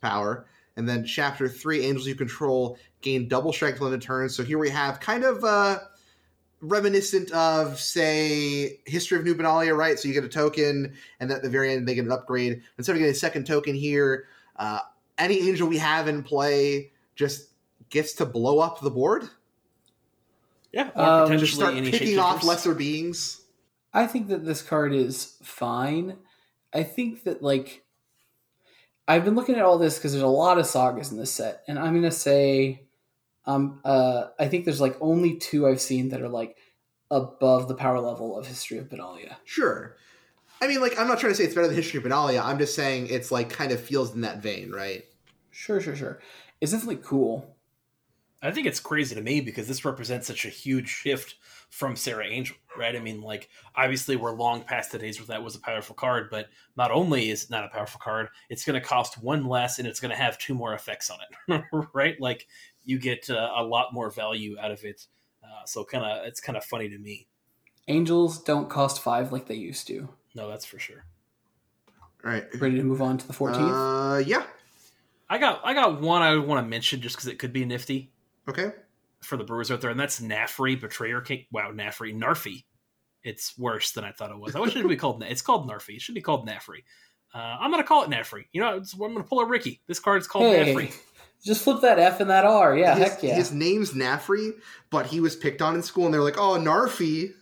power. 0.00 0.46
And 0.76 0.88
then 0.88 1.04
Chapter 1.04 1.48
three, 1.48 1.84
angels 1.84 2.06
you 2.06 2.14
control 2.14 2.76
gain 3.02 3.28
double 3.28 3.52
strength 3.52 3.78
till 3.78 3.86
end 3.86 3.94
of 3.94 4.00
turn. 4.00 4.28
So 4.30 4.42
here 4.42 4.58
we 4.58 4.70
have 4.70 4.98
kind 5.00 5.22
of 5.22 5.44
uh, 5.44 5.78
reminiscent 6.60 7.30
of, 7.30 7.78
say, 7.78 8.80
History 8.86 9.18
of 9.18 9.24
New 9.24 9.34
Benalia, 9.34 9.76
right? 9.76 9.98
So 9.98 10.08
you 10.08 10.14
get 10.14 10.24
a 10.24 10.28
token, 10.28 10.94
and 11.20 11.30
at 11.30 11.42
the 11.42 11.50
very 11.50 11.72
end 11.72 11.86
they 11.86 11.94
get 11.94 12.04
an 12.04 12.12
upgrade. 12.12 12.62
Instead 12.78 12.92
of 12.92 12.98
getting 12.98 13.12
a 13.12 13.16
second 13.16 13.46
token 13.46 13.74
here, 13.74 14.26
uh, 14.56 14.80
any 15.18 15.48
angel 15.48 15.68
we 15.68 15.78
have 15.78 16.08
in 16.08 16.22
play 16.22 16.90
just 17.14 17.48
gets 17.90 18.14
to 18.14 18.26
blow 18.26 18.60
up 18.60 18.80
the 18.80 18.90
board. 18.90 19.24
Yeah. 20.72 20.90
Or 20.94 21.02
Um, 21.02 21.22
potentially 21.24 21.46
Just 21.46 21.54
start 21.54 21.74
any 21.74 21.90
picking 21.90 22.18
off 22.18 22.44
lesser 22.44 22.74
beings. 22.74 23.42
I 23.92 24.06
think 24.06 24.28
that 24.28 24.44
this 24.44 24.62
card 24.62 24.94
is 24.94 25.34
fine. 25.42 26.16
I 26.72 26.84
think 26.84 27.24
that 27.24 27.42
like 27.42 27.84
I've 29.08 29.24
been 29.24 29.34
looking 29.34 29.56
at 29.56 29.62
all 29.62 29.78
this 29.78 29.98
because 29.98 30.12
there's 30.12 30.22
a 30.22 30.28
lot 30.28 30.58
of 30.58 30.66
sagas 30.66 31.10
in 31.10 31.18
this 31.18 31.32
set, 31.32 31.64
and 31.66 31.78
I'm 31.78 31.94
gonna 31.94 32.12
say, 32.12 32.84
um, 33.44 33.80
uh, 33.84 34.28
I 34.38 34.46
think 34.46 34.64
there's 34.64 34.80
like 34.80 34.96
only 35.00 35.36
two 35.36 35.66
I've 35.66 35.80
seen 35.80 36.10
that 36.10 36.22
are 36.22 36.28
like 36.28 36.56
above 37.10 37.66
the 37.66 37.74
power 37.74 37.98
level 37.98 38.38
of 38.38 38.46
History 38.46 38.78
of 38.78 38.88
Benalia. 38.88 39.34
Sure. 39.44 39.96
I 40.62 40.68
mean, 40.68 40.80
like, 40.80 40.96
I'm 40.96 41.08
not 41.08 41.18
trying 41.18 41.32
to 41.32 41.36
say 41.36 41.44
it's 41.44 41.54
better 41.54 41.66
than 41.66 41.74
History 41.74 41.98
of 41.98 42.04
Benalia. 42.04 42.44
I'm 42.44 42.58
just 42.58 42.76
saying 42.76 43.08
it's 43.08 43.32
like 43.32 43.50
kind 43.50 43.72
of 43.72 43.80
feels 43.80 44.14
in 44.14 44.20
that 44.20 44.38
vein, 44.38 44.70
right? 44.70 45.04
Sure, 45.50 45.80
sure, 45.80 45.96
sure. 45.96 46.20
It's 46.60 46.70
definitely 46.70 47.00
cool. 47.02 47.56
I 48.42 48.50
think 48.50 48.66
it's 48.66 48.80
crazy 48.80 49.14
to 49.14 49.20
me 49.20 49.40
because 49.40 49.68
this 49.68 49.84
represents 49.84 50.26
such 50.26 50.46
a 50.46 50.48
huge 50.48 50.88
shift 50.88 51.34
from 51.68 51.94
Serra 51.94 52.26
Angel, 52.26 52.56
right? 52.76 52.96
I 52.96 52.98
mean, 52.98 53.20
like 53.20 53.50
obviously 53.76 54.16
we're 54.16 54.32
long 54.32 54.62
past 54.62 54.92
the 54.92 54.98
days 54.98 55.18
where 55.18 55.26
that 55.26 55.42
was 55.42 55.56
a 55.56 55.60
powerful 55.60 55.94
card, 55.94 56.28
but 56.30 56.48
not 56.76 56.90
only 56.90 57.30
is 57.30 57.44
it 57.44 57.50
not 57.50 57.64
a 57.64 57.68
powerful 57.68 58.00
card, 58.02 58.28
it's 58.48 58.64
going 58.64 58.80
to 58.80 58.86
cost 58.86 59.22
one 59.22 59.44
less 59.44 59.78
and 59.78 59.86
it's 59.86 60.00
going 60.00 60.10
to 60.10 60.16
have 60.16 60.38
two 60.38 60.54
more 60.54 60.72
effects 60.72 61.10
on 61.10 61.18
it, 61.48 61.64
right? 61.92 62.18
Like 62.18 62.46
you 62.84 62.98
get 62.98 63.28
uh, 63.28 63.50
a 63.56 63.62
lot 63.62 63.92
more 63.92 64.10
value 64.10 64.56
out 64.58 64.70
of 64.70 64.84
it. 64.84 65.06
Uh, 65.44 65.64
so 65.66 65.84
kind 65.84 66.04
of 66.04 66.26
it's 66.26 66.40
kind 66.40 66.56
of 66.56 66.64
funny 66.64 66.88
to 66.88 66.98
me. 66.98 67.26
Angels 67.88 68.42
don't 68.42 68.70
cost 68.70 69.02
five 69.02 69.32
like 69.32 69.48
they 69.48 69.54
used 69.54 69.86
to. 69.88 70.08
No, 70.34 70.48
that's 70.48 70.64
for 70.64 70.78
sure. 70.78 71.04
All 72.24 72.30
right. 72.30 72.44
Ready 72.60 72.76
to 72.76 72.84
move 72.84 73.02
on 73.02 73.18
to 73.18 73.26
the 73.26 73.32
14th? 73.32 74.16
Uh, 74.16 74.18
yeah. 74.18 74.44
I 75.28 75.38
got 75.38 75.60
I 75.62 75.74
got 75.74 76.00
one 76.00 76.22
I 76.22 76.36
want 76.38 76.64
to 76.64 76.68
mention 76.68 77.00
just 77.00 77.16
because 77.16 77.28
it 77.28 77.38
could 77.38 77.52
be 77.52 77.64
nifty. 77.64 78.09
Okay. 78.48 78.72
for 79.22 79.36
the 79.36 79.44
Brewers 79.44 79.70
out 79.70 79.80
there, 79.80 79.90
and 79.90 80.00
that's 80.00 80.20
Nafri 80.20 80.80
Betrayer 80.80 81.20
King. 81.20 81.46
Wow, 81.52 81.70
Nafri 81.72 82.14
Narfi. 82.16 82.64
It's 83.22 83.56
worse 83.58 83.92
than 83.92 84.04
I 84.04 84.12
thought 84.12 84.30
it 84.30 84.38
was. 84.38 84.56
I 84.56 84.60
wish 84.60 84.74
it 84.74 84.82
would 84.82 84.88
be 84.88 84.96
called. 84.96 85.22
It's 85.22 85.42
called 85.42 85.68
Narfi. 85.68 85.96
It 85.96 86.00
should 86.00 86.14
be 86.14 86.22
called 86.22 86.48
Nafri. 86.48 86.84
Uh, 87.34 87.38
I'm 87.38 87.70
gonna 87.70 87.84
call 87.84 88.02
it 88.02 88.10
Nafri. 88.10 88.44
You 88.52 88.60
know, 88.62 88.78
it's, 88.78 88.94
I'm 88.94 89.00
gonna 89.12 89.22
pull 89.22 89.40
a 89.40 89.46
Ricky. 89.46 89.80
This 89.86 90.00
card's 90.00 90.26
called 90.26 90.46
hey, 90.46 90.74
Nafri. 90.74 90.92
just 91.44 91.62
flip 91.62 91.82
that 91.82 91.98
F 91.98 92.20
and 92.20 92.30
that 92.30 92.44
R. 92.44 92.76
Yeah, 92.76 92.96
his, 92.96 93.08
heck 93.08 93.22
yeah. 93.22 93.34
His 93.34 93.52
name's 93.52 93.92
Nafri, 93.92 94.52
but 94.90 95.06
he 95.06 95.20
was 95.20 95.36
picked 95.36 95.62
on 95.62 95.74
in 95.76 95.82
school, 95.82 96.06
and 96.06 96.14
they're 96.14 96.22
like, 96.22 96.38
"Oh, 96.38 96.58
Narfi." 96.58 97.34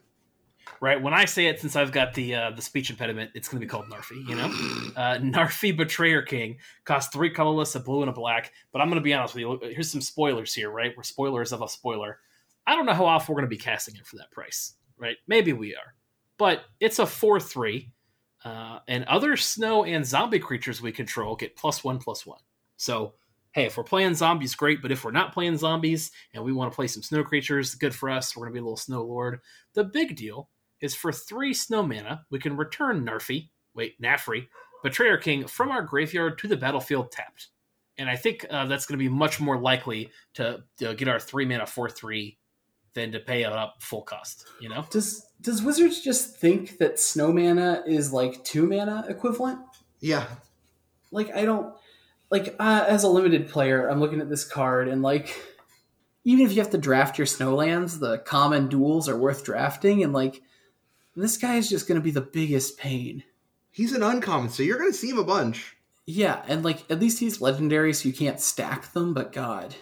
Right. 0.81 1.01
When 1.03 1.13
I 1.13 1.25
say 1.25 1.47
it, 1.47 1.61
since 1.61 1.75
I've 1.75 1.91
got 1.91 2.15
the 2.15 2.35
uh, 2.35 2.51
the 2.53 2.63
speech 2.63 2.91
impediment, 2.91 3.33
it's 3.35 3.49
gonna 3.49 3.61
be 3.61 3.67
called 3.67 3.87
Narfi. 3.91 4.27
You 4.29 4.37
know, 4.37 4.45
uh, 4.97 5.19
Narfi 5.19 5.77
Betrayer 5.77 6.23
King 6.23 6.59
costs 6.85 7.13
three 7.13 7.31
colorless, 7.31 7.75
a 7.75 7.81
blue 7.81 8.03
and 8.03 8.11
a 8.11 8.13
black. 8.13 8.53
But 8.73 8.81
I'm 8.81 8.89
gonna 8.89 9.01
be 9.01 9.15
honest 9.15 9.35
with 9.35 9.41
you. 9.43 9.59
Here's 9.63 9.91
some 9.91 10.01
spoilers 10.01 10.55
here. 10.55 10.71
Right, 10.71 10.95
we're 10.97 11.03
spoilers 11.03 11.53
of 11.53 11.63
a 11.63 11.69
spoiler. 11.69 12.21
I 12.67 12.77
don't 12.77 12.87
know 12.87 12.95
how 12.95 13.07
often 13.07 13.35
we're 13.35 13.41
gonna 13.41 13.49
be 13.49 13.57
casting 13.57 13.97
it 13.97 14.07
for 14.07 14.17
that 14.17 14.31
price. 14.31 14.75
Right, 14.97 15.17
maybe 15.27 15.53
we 15.53 15.75
are, 15.75 15.95
but 16.37 16.63
it's 16.81 16.99
a 16.99 17.07
four 17.07 17.41
three. 17.41 17.91
Uh, 18.45 18.79
and 18.87 19.05
other 19.07 19.37
snow 19.37 19.85
and 19.85 20.07
zombie 20.07 20.39
creatures 20.39 20.81
we 20.81 20.93
control 20.93 21.35
get 21.35 21.57
plus 21.57 21.83
one 21.83 21.99
plus 21.99 22.25
one. 22.25 22.39
So, 22.77 23.15
hey, 23.51 23.65
if 23.65 23.77
we're 23.77 23.83
playing 23.83 24.15
zombies, 24.15 24.55
great. 24.55 24.81
But 24.81 24.93
if 24.93 25.05
we're 25.05 25.11
not 25.11 25.35
playing 25.35 25.57
zombies 25.57 26.13
and 26.33 26.45
we 26.45 26.53
want 26.53 26.71
to 26.71 26.77
play 26.77 26.87
some 26.87 27.03
snow 27.03 27.25
creatures, 27.25 27.75
good 27.75 27.93
for 27.93 28.09
us. 28.09 28.37
We're 28.37 28.45
going 28.45 28.53
to 28.53 28.55
be 28.55 28.61
a 28.61 28.63
little 28.63 28.77
snow 28.77 29.03
lord. 29.03 29.41
The 29.75 29.83
big 29.83 30.15
deal 30.15 30.49
is 30.81 30.95
for 30.95 31.13
three 31.13 31.53
snow 31.55 31.83
mana, 31.83 32.25
we 32.31 32.39
can 32.39 32.57
return 32.57 33.05
Narfi, 33.05 33.51
wait, 33.75 34.01
Nafri, 34.01 34.49
Betrayer 34.83 35.17
King 35.17 35.47
from 35.47 35.71
our 35.71 35.83
graveyard 35.83 36.39
to 36.39 36.49
the 36.49 36.57
battlefield 36.57 37.11
tapped. 37.11 37.49
and 37.99 38.09
I 38.09 38.15
think 38.17 38.47
uh, 38.49 38.67
that's 38.67 38.87
going 38.87 38.99
to 38.99 39.03
be 39.05 39.09
much 39.09 39.41
more 39.41 39.59
likely 39.59 40.11
to, 40.35 40.63
to 40.79 40.95
get 40.95 41.09
our 41.09 41.19
three 41.19 41.45
mana 41.45 41.67
four 41.67 41.91
three 41.91 42.39
than 42.95 43.13
to 43.13 43.21
pay 43.21 43.43
it 43.43 43.53
up 43.53 43.83
full 43.83 44.03
cost. 44.03 44.47
You 44.61 44.69
know, 44.69 44.85
Does 44.91 45.27
does 45.41 45.63
Wizards 45.63 46.01
just 46.01 46.37
think 46.37 46.79
that 46.79 46.99
snow 46.99 47.33
mana 47.33 47.83
is 47.87 48.13
like 48.13 48.45
two 48.45 48.67
mana 48.69 49.05
equivalent? 49.09 49.59
Yeah, 50.01 50.27
Like 51.11 51.35
I 51.35 51.45
don't 51.45 51.75
like 52.31 52.55
uh, 52.61 52.85
as 52.87 53.03
a 53.05 53.09
limited 53.09 53.49
player, 53.49 53.89
I'm 53.89 54.01
looking 54.01 54.21
at 54.21 54.29
this 54.29 54.45
card 54.45 54.87
and 54.89 55.03
like 55.03 55.37
even 56.25 56.45
if 56.45 56.53
you 56.53 56.59
have 56.61 56.71
to 56.71 56.79
draft 56.79 57.19
your 57.19 57.27
snowlands, 57.27 57.99
the 58.01 58.19
common 58.19 58.69
duals 58.69 59.09
are 59.09 59.17
worth 59.17 59.45
drafting 59.45 60.03
and 60.05 60.13
like 60.13 60.43
this 61.23 61.37
guy 61.37 61.57
is 61.57 61.69
just 61.69 61.89
going 61.89 62.01
to 62.01 62.05
be 62.05 62.11
the 62.11 62.21
biggest 62.21 62.79
pain. 62.79 63.25
he's 63.71 63.93
an 63.93 64.03
uncommon, 64.03 64.51
so 64.51 64.63
you're 64.63 64.79
going 64.79 64.93
to 64.93 64.97
see 64.97 65.11
him 65.11 65.19
a 65.19 65.25
bunch. 65.25 65.77
Yeah, 66.07 66.43
and 66.49 66.65
like 66.65 66.91
at 66.91 67.01
least 67.01 67.19
he's 67.19 67.41
legendary, 67.41 67.93
so 67.93 68.09
you 68.09 68.15
can't 68.15 68.41
stack 68.41 68.93
them. 68.93 69.13
But 69.13 69.33
God, 69.33 69.75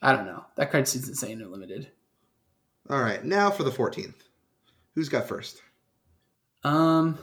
I 0.00 0.12
don't 0.12 0.26
know. 0.26 0.44
That 0.54 0.70
card 0.70 0.86
seems 0.86 1.08
insane 1.08 1.40
and 1.40 1.50
limited. 1.50 1.88
All 2.88 3.00
right, 3.00 3.24
now 3.24 3.50
for 3.50 3.64
the 3.64 3.72
14th. 3.72 4.14
Who's 4.94 5.08
got 5.08 5.28
first? 5.28 5.60
Um, 6.62 7.18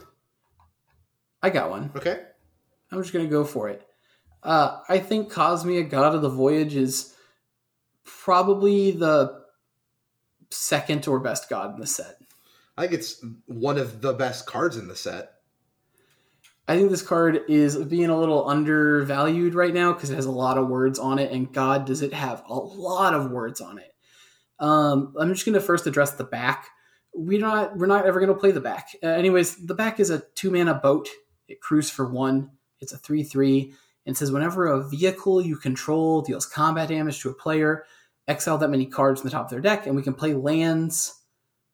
I 1.42 1.50
got 1.50 1.70
one. 1.70 1.90
Okay. 1.96 2.20
I'm 2.92 3.02
just 3.02 3.14
gonna 3.14 3.26
go 3.26 3.44
for 3.44 3.70
it. 3.70 3.86
Uh, 4.42 4.80
I 4.88 4.98
think 4.98 5.30
Cosima, 5.30 5.82
God 5.82 6.14
of 6.14 6.20
the 6.20 6.28
Voyage, 6.28 6.76
is 6.76 7.14
probably 8.04 8.90
the 8.90 9.42
second 10.50 11.08
or 11.08 11.18
best 11.18 11.48
god 11.48 11.74
in 11.74 11.80
the 11.80 11.86
set. 11.86 12.16
I 12.76 12.82
think 12.82 12.94
it's 12.94 13.24
one 13.46 13.78
of 13.78 14.00
the 14.00 14.12
best 14.12 14.46
cards 14.46 14.76
in 14.76 14.88
the 14.88 14.96
set. 14.96 15.30
I 16.66 16.76
think 16.76 16.90
this 16.90 17.02
card 17.02 17.42
is 17.48 17.76
being 17.76 18.08
a 18.08 18.18
little 18.18 18.48
undervalued 18.48 19.54
right 19.54 19.74
now 19.74 19.92
because 19.92 20.10
it 20.10 20.16
has 20.16 20.24
a 20.24 20.30
lot 20.30 20.56
of 20.56 20.68
words 20.68 20.98
on 20.98 21.18
it, 21.18 21.30
and 21.30 21.52
God, 21.52 21.84
does 21.84 22.02
it 22.02 22.14
have 22.14 22.42
a 22.48 22.54
lot 22.54 23.14
of 23.14 23.30
words 23.30 23.60
on 23.60 23.78
it. 23.78 23.94
Um, 24.58 25.14
I'm 25.18 25.32
just 25.32 25.44
going 25.44 25.54
to 25.54 25.60
first 25.60 25.86
address 25.86 26.12
the 26.12 26.24
back. 26.24 26.68
We're 27.12 27.40
not 27.40 27.76
we're 27.76 27.86
not 27.86 28.06
ever 28.06 28.18
going 28.18 28.32
to 28.32 28.38
play 28.38 28.50
the 28.50 28.60
back. 28.60 28.88
Uh, 29.02 29.08
anyways, 29.08 29.66
the 29.66 29.74
back 29.74 30.00
is 30.00 30.10
a 30.10 30.20
two 30.34 30.50
mana 30.50 30.74
boat. 30.74 31.08
It 31.48 31.60
crews 31.60 31.90
for 31.90 32.08
one. 32.08 32.50
It's 32.80 32.92
a 32.92 32.98
three 32.98 33.22
three 33.22 33.74
and 34.06 34.16
says 34.16 34.32
whenever 34.32 34.66
a 34.66 34.86
vehicle 34.88 35.40
you 35.40 35.56
control 35.56 36.22
deals 36.22 36.46
combat 36.46 36.88
damage 36.88 37.20
to 37.20 37.30
a 37.30 37.34
player, 37.34 37.84
exile 38.28 38.58
that 38.58 38.68
many 38.68 38.86
cards 38.86 39.20
from 39.20 39.28
the 39.28 39.32
top 39.32 39.46
of 39.46 39.50
their 39.50 39.60
deck, 39.60 39.86
and 39.86 39.96
we 39.96 40.02
can 40.02 40.14
play 40.14 40.34
lands 40.34 41.22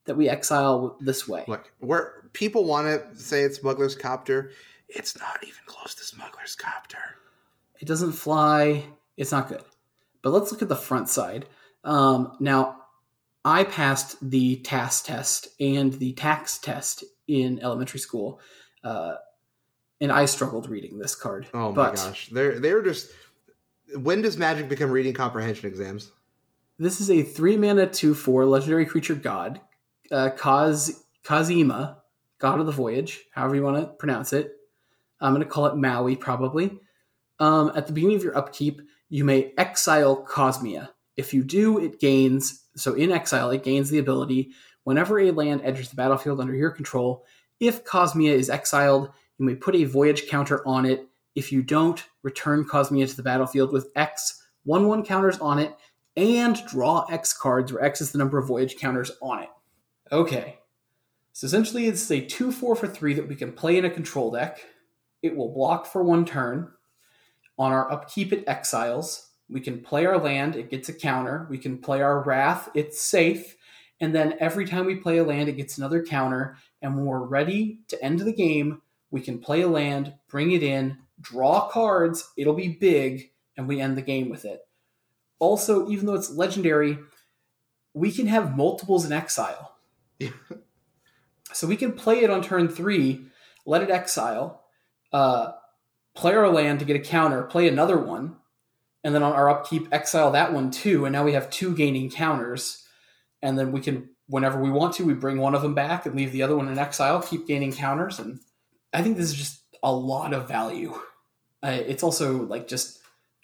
that 0.06 0.16
we 0.16 0.28
exile 0.28 0.96
this 1.00 1.28
way. 1.28 1.44
Look, 1.46 1.72
where 1.78 2.24
people 2.32 2.64
want 2.64 2.86
to 2.86 3.20
say 3.20 3.42
it's 3.42 3.58
Smuggler's 3.58 3.94
Copter, 3.94 4.52
it's 4.88 5.18
not 5.18 5.38
even 5.42 5.60
close 5.66 5.94
to 5.94 6.04
Smuggler's 6.04 6.54
Copter. 6.54 7.16
It 7.80 7.86
doesn't 7.86 8.12
fly. 8.12 8.84
It's 9.16 9.32
not 9.32 9.48
good. 9.48 9.62
But 10.22 10.30
let's 10.30 10.52
look 10.52 10.62
at 10.62 10.68
the 10.68 10.76
front 10.76 11.08
side. 11.08 11.46
Um, 11.84 12.36
now, 12.40 12.76
I 13.44 13.64
passed 13.64 14.16
the 14.20 14.56
TAS 14.56 15.02
test 15.02 15.48
and 15.60 15.92
the 15.94 16.12
tax 16.12 16.58
test 16.58 17.04
in 17.26 17.60
elementary 17.60 18.00
school, 18.00 18.40
uh, 18.84 19.14
and 20.00 20.12
I 20.12 20.26
struggled 20.26 20.68
reading 20.68 20.98
this 20.98 21.14
card. 21.14 21.46
Oh 21.54 21.72
my 21.72 21.94
gosh, 21.94 22.28
they're 22.28 22.58
they're 22.58 22.82
just. 22.82 23.10
When 23.96 24.22
does 24.22 24.36
Magic 24.36 24.68
become 24.68 24.90
reading 24.90 25.14
comprehension 25.14 25.68
exams? 25.68 26.12
This 26.78 27.00
is 27.00 27.10
a 27.10 27.22
three 27.22 27.56
mana 27.56 27.86
two 27.86 28.14
four 28.14 28.44
legendary 28.44 28.86
creature 28.86 29.14
god, 29.14 29.60
uh, 30.10 30.30
Kaz 30.36 31.02
Kazima, 31.24 31.96
god 32.38 32.60
of 32.60 32.66
the 32.66 32.72
voyage, 32.72 33.24
however 33.32 33.56
you 33.56 33.62
want 33.62 33.76
to 33.76 33.86
pronounce 33.86 34.32
it. 34.32 34.52
I'm 35.20 35.34
going 35.34 35.44
to 35.44 35.50
call 35.50 35.66
it 35.66 35.76
Maui 35.76 36.16
probably. 36.16 36.78
Um, 37.38 37.72
at 37.74 37.86
the 37.86 37.92
beginning 37.92 38.16
of 38.16 38.24
your 38.24 38.36
upkeep, 38.36 38.80
you 39.08 39.24
may 39.24 39.52
exile 39.58 40.16
Cosima. 40.16 40.90
If 41.16 41.34
you 41.34 41.44
do, 41.44 41.78
it 41.78 42.00
gains. 42.00 42.64
So 42.76 42.94
in 42.94 43.12
exile, 43.12 43.50
it 43.50 43.62
gains 43.62 43.90
the 43.90 43.98
ability 43.98 44.52
whenever 44.84 45.18
a 45.20 45.30
land 45.30 45.62
enters 45.62 45.90
the 45.90 45.96
battlefield 45.96 46.40
under 46.40 46.54
your 46.54 46.70
control. 46.70 47.24
If 47.58 47.84
Cosima 47.84 48.30
is 48.30 48.48
exiled, 48.48 49.10
you 49.38 49.44
may 49.44 49.54
put 49.54 49.74
a 49.74 49.84
voyage 49.84 50.28
counter 50.28 50.66
on 50.66 50.86
it. 50.86 51.06
If 51.34 51.52
you 51.52 51.62
don't, 51.62 52.02
return 52.22 52.64
Cosima 52.64 53.06
to 53.06 53.16
the 53.16 53.22
battlefield 53.22 53.72
with 53.72 53.90
X 53.96 54.42
one 54.64 54.86
one 54.88 55.04
counters 55.04 55.38
on 55.38 55.58
it 55.58 55.74
and 56.16 56.60
draw 56.66 57.04
X 57.10 57.32
cards, 57.32 57.72
where 57.72 57.82
X 57.82 58.00
is 58.00 58.12
the 58.12 58.18
number 58.18 58.38
of 58.38 58.46
voyage 58.46 58.76
counters 58.76 59.10
on 59.22 59.42
it. 59.42 59.48
Okay. 60.12 60.58
So 61.32 61.46
essentially, 61.46 61.86
it's 61.86 62.10
a 62.10 62.20
2 62.20 62.52
4 62.52 62.76
for 62.76 62.86
3 62.86 63.14
that 63.14 63.28
we 63.28 63.36
can 63.36 63.52
play 63.52 63.76
in 63.76 63.84
a 63.84 63.90
control 63.90 64.30
deck. 64.30 64.60
It 65.22 65.36
will 65.36 65.52
block 65.52 65.86
for 65.86 66.02
one 66.02 66.24
turn. 66.24 66.70
On 67.58 67.72
our 67.72 67.90
upkeep, 67.92 68.32
it 68.32 68.44
exiles. 68.46 69.28
We 69.48 69.60
can 69.60 69.80
play 69.80 70.06
our 70.06 70.18
land, 70.18 70.54
it 70.54 70.70
gets 70.70 70.88
a 70.88 70.94
counter. 70.94 71.46
We 71.50 71.58
can 71.58 71.78
play 71.78 72.00
our 72.00 72.22
Wrath, 72.22 72.68
it's 72.74 73.00
safe. 73.00 73.56
And 74.00 74.14
then 74.14 74.36
every 74.40 74.64
time 74.64 74.86
we 74.86 74.96
play 74.96 75.18
a 75.18 75.24
land, 75.24 75.48
it 75.48 75.56
gets 75.56 75.76
another 75.76 76.02
counter. 76.02 76.56
And 76.80 76.96
when 76.96 77.04
we're 77.04 77.24
ready 77.24 77.80
to 77.88 78.02
end 78.02 78.20
the 78.20 78.32
game, 78.32 78.80
we 79.10 79.20
can 79.20 79.40
play 79.40 79.62
a 79.62 79.68
land, 79.68 80.14
bring 80.28 80.52
it 80.52 80.62
in, 80.62 80.98
draw 81.20 81.68
cards, 81.68 82.30
it'll 82.36 82.54
be 82.54 82.68
big, 82.68 83.32
and 83.56 83.68
we 83.68 83.80
end 83.80 83.96
the 83.96 84.02
game 84.02 84.30
with 84.30 84.44
it. 84.44 84.60
Also, 85.38 85.90
even 85.90 86.06
though 86.06 86.14
it's 86.14 86.30
legendary, 86.30 86.98
we 87.92 88.12
can 88.12 88.26
have 88.26 88.56
multiples 88.56 89.04
in 89.04 89.12
exile. 89.12 89.69
Yeah. 90.20 90.30
So 91.52 91.66
we 91.66 91.76
can 91.76 91.92
play 91.92 92.20
it 92.20 92.30
on 92.30 92.42
turn 92.42 92.68
three, 92.68 93.22
let 93.66 93.82
it 93.82 93.90
exile, 93.90 94.62
uh, 95.12 95.52
play 96.14 96.34
our 96.34 96.48
land 96.48 96.78
to 96.78 96.84
get 96.84 96.96
a 96.96 97.00
counter, 97.00 97.42
play 97.42 97.68
another 97.68 97.98
one, 97.98 98.36
and 99.02 99.14
then 99.14 99.22
on 99.22 99.32
our 99.32 99.48
upkeep, 99.48 99.88
exile 99.92 100.30
that 100.32 100.52
one 100.52 100.70
too. 100.70 101.04
And 101.04 101.12
now 101.12 101.24
we 101.24 101.32
have 101.32 101.50
two 101.50 101.74
gaining 101.74 102.10
counters. 102.10 102.86
And 103.42 103.58
then 103.58 103.72
we 103.72 103.80
can, 103.80 104.10
whenever 104.26 104.60
we 104.60 104.70
want 104.70 104.94
to, 104.94 105.04
we 105.04 105.14
bring 105.14 105.38
one 105.38 105.54
of 105.54 105.62
them 105.62 105.74
back 105.74 106.04
and 106.04 106.14
leave 106.14 106.32
the 106.32 106.42
other 106.42 106.56
one 106.56 106.68
in 106.68 106.78
exile, 106.78 107.22
keep 107.22 107.46
gaining 107.46 107.72
counters. 107.72 108.18
And 108.18 108.40
I 108.92 109.02
think 109.02 109.16
this 109.16 109.30
is 109.30 109.34
just 109.34 109.62
a 109.82 109.92
lot 109.92 110.34
of 110.34 110.46
value. 110.46 110.94
Uh, 111.62 111.78
it's 111.86 112.02
also 112.02 112.42
like 112.42 112.68
just, 112.68 113.00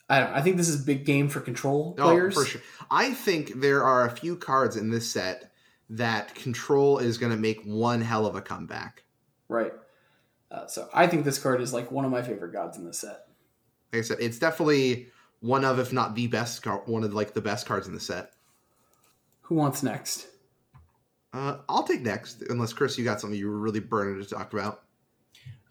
I 0.09 0.21
don't 0.21 0.31
know, 0.31 0.37
I 0.37 0.43
think 0.43 0.59
this 0.59 0.69
is 0.69 0.83
a 0.83 0.87
big 0.87 1.07
game 1.07 1.29
for 1.29 1.41
control 1.41 1.95
players. 1.95 2.37
Oh, 2.37 2.43
for 2.43 2.47
sure. 2.47 2.61
I 2.91 3.15
think 3.15 3.61
there 3.61 3.83
are 3.83 4.07
a 4.07 4.15
few 4.15 4.37
cards 4.37 4.77
in 4.77 4.91
this 4.91 5.11
set 5.11 5.51
that 5.91 6.35
control 6.35 6.99
is 6.99 7.19
going 7.19 7.33
to 7.33 7.39
make 7.39 7.63
one 7.65 8.01
hell 8.01 8.27
of 8.27 8.35
a 8.35 8.43
comeback. 8.43 9.05
Right. 9.49 9.73
Uh, 10.51 10.67
so 10.67 10.89
I 10.93 11.07
think 11.07 11.25
this 11.25 11.39
card 11.39 11.61
is 11.61 11.73
like 11.73 11.91
one 11.91 12.05
of 12.05 12.11
my 12.11 12.23
favorite 12.23 12.53
gods 12.53 12.77
in 12.77 12.85
the 12.85 12.93
set. 12.93 13.27
Like 13.93 14.01
I 14.01 14.03
said, 14.03 14.19
it's 14.21 14.39
definitely 14.39 15.09
one 15.41 15.65
of, 15.65 15.79
if 15.79 15.93
not 15.93 16.15
the 16.15 16.27
best, 16.27 16.63
car- 16.63 16.83
one 16.87 17.05
of 17.05 17.15
like 17.15 17.35
the 17.35 17.41
best 17.41 17.67
cards 17.67 17.87
in 17.87 17.95
the 17.95 18.01
set. 18.01 18.33
Who 19.43 19.55
wants 19.55 19.83
next? 19.83 20.27
Uh, 21.33 21.59
I'll 21.69 21.83
take 21.85 22.01
next, 22.01 22.43
unless 22.49 22.73
Chris, 22.73 22.97
you 22.97 23.05
got 23.05 23.21
something 23.21 23.39
you 23.39 23.51
were 23.51 23.59
really 23.59 23.81
burning 23.81 24.23
to 24.23 24.29
talk 24.29 24.53
about. 24.53 24.83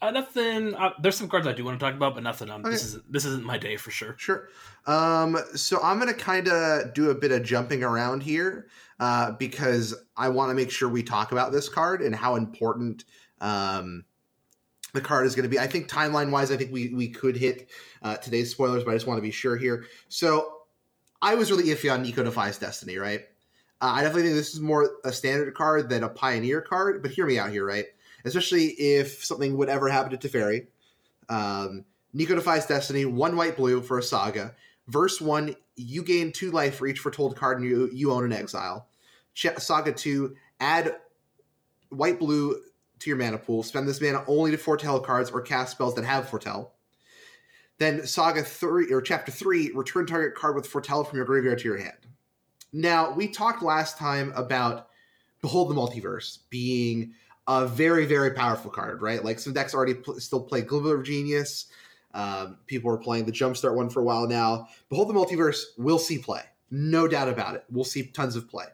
Uh, 0.01 0.11
nothing. 0.11 0.75
Uh, 0.75 0.91
there's 1.01 1.15
some 1.15 1.27
cards 1.27 1.47
I 1.47 1.53
do 1.53 1.63
want 1.63 1.79
to 1.79 1.85
talk 1.85 1.95
about, 1.95 2.15
but 2.15 2.23
nothing. 2.23 2.49
Um, 2.49 2.61
This 2.61 2.83
isn't 2.83 3.11
this 3.11 3.25
isn't 3.25 3.43
my 3.43 3.57
day 3.57 3.77
for 3.77 3.91
sure. 3.91 4.15
Sure. 4.17 4.49
Um, 4.85 5.37
so 5.55 5.81
I'm 5.81 5.99
going 5.99 6.13
to 6.13 6.19
kind 6.19 6.47
of 6.47 6.93
do 6.93 7.09
a 7.09 7.15
bit 7.15 7.31
of 7.31 7.43
jumping 7.43 7.83
around 7.83 8.21
here 8.21 8.67
uh, 8.99 9.31
because 9.31 9.95
I 10.15 10.29
want 10.29 10.49
to 10.51 10.53
make 10.53 10.69
sure 10.69 10.89
we 10.89 11.01
talk 11.01 11.31
about 11.31 11.51
this 11.51 11.69
card 11.69 12.01
and 12.01 12.13
how 12.13 12.35
important 12.35 13.05
um, 13.41 14.05
the 14.93 15.01
card 15.01 15.25
is 15.25 15.35
going 15.35 15.43
to 15.43 15.49
be. 15.49 15.59
I 15.59 15.67
think 15.67 15.89
timeline 15.89 16.29
wise, 16.29 16.51
I 16.51 16.57
think 16.57 16.71
we, 16.71 16.89
we 16.89 17.09
could 17.09 17.35
hit 17.35 17.69
uh, 18.01 18.17
today's 18.17 18.51
spoilers, 18.51 18.83
but 18.83 18.91
I 18.91 18.93
just 18.95 19.07
want 19.07 19.17
to 19.17 19.23
be 19.23 19.31
sure 19.31 19.57
here. 19.57 19.85
So 20.09 20.61
I 21.21 21.35
was 21.35 21.51
really 21.51 21.65
iffy 21.65 21.91
on 21.91 22.03
Niko 22.03 22.23
Defies 22.23 22.57
Destiny, 22.57 22.97
right? 22.97 23.21
Uh, 23.81 23.93
I 23.95 24.01
definitely 24.01 24.23
think 24.23 24.35
this 24.35 24.53
is 24.53 24.59
more 24.59 24.89
a 25.03 25.11
standard 25.11 25.53
card 25.53 25.89
than 25.89 26.03
a 26.03 26.09
Pioneer 26.09 26.61
card, 26.61 27.01
but 27.01 27.11
hear 27.11 27.25
me 27.25 27.37
out 27.39 27.49
here, 27.49 27.65
right? 27.65 27.85
Especially 28.25 28.65
if 28.71 29.23
something 29.23 29.55
would 29.55 29.69
ever 29.69 29.87
happen 29.87 30.17
to 30.17 30.27
Teferi. 30.27 30.67
Um, 31.29 31.85
Niko 32.13 32.35
Defies 32.35 32.65
Destiny, 32.65 33.05
one 33.05 33.35
white 33.35 33.55
blue 33.55 33.81
for 33.81 33.99
a 33.99 34.03
saga. 34.03 34.55
Verse 34.87 35.21
one, 35.21 35.55
you 35.75 36.03
gain 36.03 36.31
two 36.31 36.51
life 36.51 36.75
for 36.75 36.87
each 36.87 36.99
foretold 36.99 37.35
card 37.35 37.59
and 37.59 37.69
you, 37.69 37.89
you 37.93 38.11
own 38.11 38.25
an 38.25 38.33
exile. 38.33 38.87
Ch- 39.33 39.57
saga 39.57 39.91
two, 39.91 40.35
add 40.59 40.95
white 41.89 42.19
blue 42.19 42.61
to 42.99 43.09
your 43.09 43.17
mana 43.17 43.37
pool. 43.37 43.63
Spend 43.63 43.87
this 43.87 44.01
mana 44.01 44.23
only 44.27 44.51
to 44.51 44.57
foretell 44.57 44.99
cards 44.99 45.29
or 45.29 45.41
cast 45.41 45.71
spells 45.71 45.95
that 45.95 46.05
have 46.05 46.29
foretell. 46.29 46.73
Then 47.77 48.07
Saga 48.07 48.41
three 48.41 48.91
or 48.91 49.01
Chapter 49.01 49.31
three, 49.31 49.71
return 49.73 50.05
target 50.05 50.35
card 50.35 50.55
with 50.55 50.65
foretell 50.65 51.03
from 51.03 51.17
your 51.17 51.25
graveyard 51.25 51.59
to 51.59 51.65
your 51.65 51.77
hand. 51.77 51.97
Now 52.71 53.11
we 53.11 53.27
talked 53.27 53.61
last 53.61 53.97
time 53.97 54.31
about 54.35 54.87
Behold 55.41 55.69
the 55.69 55.75
Multiverse 55.75 56.39
being 56.49 57.13
a 57.47 57.67
very 57.67 58.05
very 58.05 58.31
powerful 58.31 58.71
card, 58.71 59.01
right? 59.01 59.23
Like 59.23 59.39
some 59.39 59.53
decks 59.53 59.73
already 59.73 59.93
pl- 59.93 60.19
still 60.19 60.41
play 60.41 60.61
Glimmer 60.61 61.01
Genius. 61.03 61.67
Um, 62.13 62.57
people 62.65 62.91
are 62.91 62.97
playing 62.97 63.25
the 63.25 63.31
Jumpstart 63.31 63.75
one 63.75 63.89
for 63.89 63.99
a 63.99 64.03
while 64.03 64.27
now. 64.27 64.69
Behold 64.89 65.09
the 65.09 65.13
Multiverse 65.13 65.63
will 65.77 65.99
see 65.99 66.17
play, 66.17 66.41
no 66.71 67.07
doubt 67.07 67.27
about 67.27 67.55
it. 67.55 67.65
We'll 67.69 67.83
see 67.83 68.03
tons 68.03 68.35
of 68.35 68.49
play. 68.49 68.65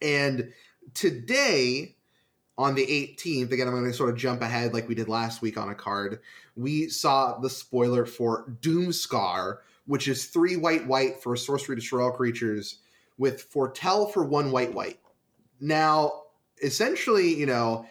And 0.00 0.52
today, 0.94 1.94
on 2.58 2.74
the 2.74 2.86
18th, 2.86 3.52
again, 3.52 3.66
I'm 3.66 3.74
going 3.74 3.84
to 3.84 3.92
sort 3.92 4.10
of 4.10 4.16
jump 4.16 4.42
ahead 4.42 4.74
like 4.74 4.88
we 4.88 4.94
did 4.94 5.08
last 5.08 5.40
week 5.40 5.56
on 5.56 5.68
a 5.68 5.74
card. 5.74 6.20
We 6.56 6.88
saw 6.88 7.38
the 7.38 7.48
spoiler 7.48 8.04
for 8.04 8.50
Doomskar, 8.60 9.58
which 9.86 10.08
is 10.08 10.26
three 10.26 10.56
white 10.56 10.86
white 10.86 11.22
for 11.22 11.34
sorcery 11.36 11.76
destroy 11.76 12.04
all 12.04 12.12
creatures 12.12 12.78
with 13.16 13.42
foretell 13.42 14.06
for 14.06 14.24
one 14.24 14.50
white 14.50 14.74
white. 14.74 14.98
Now, 15.60 16.21
essentially, 16.62 17.34
you 17.34 17.46
know, 17.46 17.86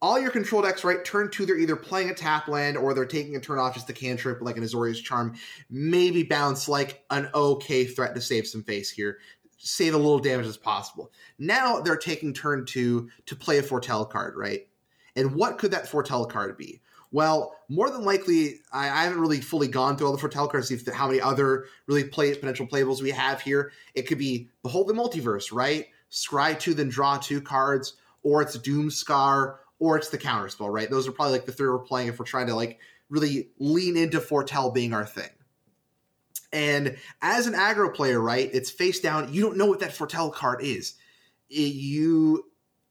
all 0.00 0.18
your 0.18 0.30
control 0.30 0.62
decks, 0.62 0.82
right, 0.82 1.04
turn 1.04 1.30
two, 1.30 1.46
they're 1.46 1.58
either 1.58 1.76
playing 1.76 2.10
a 2.10 2.14
tap 2.14 2.48
land 2.48 2.76
or 2.76 2.92
they're 2.92 3.06
taking 3.06 3.36
a 3.36 3.40
turn 3.40 3.58
off 3.58 3.74
just 3.74 3.88
a 3.88 3.92
cantrip 3.92 4.42
like 4.42 4.56
an 4.56 4.64
Azorius 4.64 5.02
Charm, 5.02 5.34
maybe 5.70 6.24
bounce 6.24 6.68
like 6.68 7.04
an 7.10 7.30
okay 7.34 7.84
threat 7.84 8.14
to 8.14 8.20
save 8.20 8.46
some 8.46 8.64
face 8.64 8.90
here 8.90 9.18
save 9.62 9.94
a 9.94 9.96
little 9.96 10.18
damage 10.18 10.46
as 10.46 10.56
possible. 10.56 11.12
Now 11.38 11.80
they're 11.80 11.96
taking 11.96 12.34
turn 12.34 12.66
two 12.66 13.08
to 13.26 13.36
play 13.36 13.58
a 13.58 13.62
foretell 13.62 14.04
card, 14.04 14.34
right? 14.36 14.66
And 15.14 15.34
what 15.34 15.58
could 15.58 15.70
that 15.70 15.86
foretell 15.86 16.26
card 16.26 16.56
be? 16.56 16.80
Well, 17.12 17.54
more 17.68 17.90
than 17.90 18.04
likely, 18.04 18.60
I, 18.72 18.88
I 18.88 19.04
haven't 19.04 19.20
really 19.20 19.40
fully 19.40 19.68
gone 19.68 19.96
through 19.96 20.08
all 20.08 20.12
the 20.12 20.18
foretell 20.18 20.48
cards, 20.48 20.68
see 20.68 20.78
how 20.92 21.06
many 21.06 21.20
other 21.20 21.66
really 21.86 22.04
play 22.04 22.34
potential 22.34 22.66
playables 22.66 23.02
we 23.02 23.10
have 23.10 23.40
here. 23.40 23.72
It 23.94 24.02
could 24.02 24.18
be 24.18 24.48
Behold 24.62 24.88
the 24.88 24.94
Multiverse, 24.94 25.52
right? 25.52 25.86
Scry 26.10 26.58
two, 26.58 26.74
then 26.74 26.88
draw 26.88 27.18
two 27.18 27.40
cards, 27.40 27.94
or 28.22 28.42
it's 28.42 28.56
Doomskar, 28.56 29.56
or 29.78 29.96
it's 29.96 30.10
the 30.10 30.18
Counterspell, 30.18 30.72
right? 30.72 30.88
Those 30.90 31.08
are 31.08 31.12
probably 31.12 31.32
like 31.32 31.46
the 31.46 31.52
three 31.52 31.68
we're 31.68 31.78
playing 31.78 32.08
if 32.08 32.18
we're 32.18 32.24
trying 32.24 32.46
to 32.46 32.54
like 32.54 32.78
really 33.10 33.48
lean 33.58 33.96
into 33.96 34.20
foretell 34.20 34.70
being 34.70 34.92
our 34.92 35.04
thing. 35.04 35.30
And 36.52 36.96
as 37.20 37.46
an 37.46 37.54
aggro 37.54 37.92
player, 37.92 38.20
right, 38.20 38.48
it's 38.52 38.70
face 38.70 39.00
down. 39.00 39.32
You 39.32 39.42
don't 39.42 39.56
know 39.56 39.66
what 39.66 39.80
that 39.80 39.92
foretell 39.92 40.30
card 40.30 40.62
is. 40.62 40.94
It, 41.50 41.74
you 41.74 42.44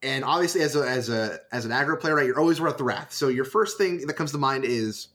and 0.04 0.24
obviously 0.24 0.62
as 0.62 0.76
a 0.76 0.88
as 0.88 1.10
a 1.10 1.40
as 1.52 1.66
an 1.66 1.72
aggro 1.72 2.00
player, 2.00 2.16
right, 2.16 2.26
you're 2.26 2.40
always 2.40 2.60
worth 2.60 2.78
the 2.78 2.84
wrath. 2.84 3.14
So 3.14 3.28
your 3.28 3.46
first 3.46 3.78
thing 3.78 4.06
that 4.08 4.14
comes 4.14 4.32
to 4.32 4.38
mind 4.38 4.66
is 4.66 5.10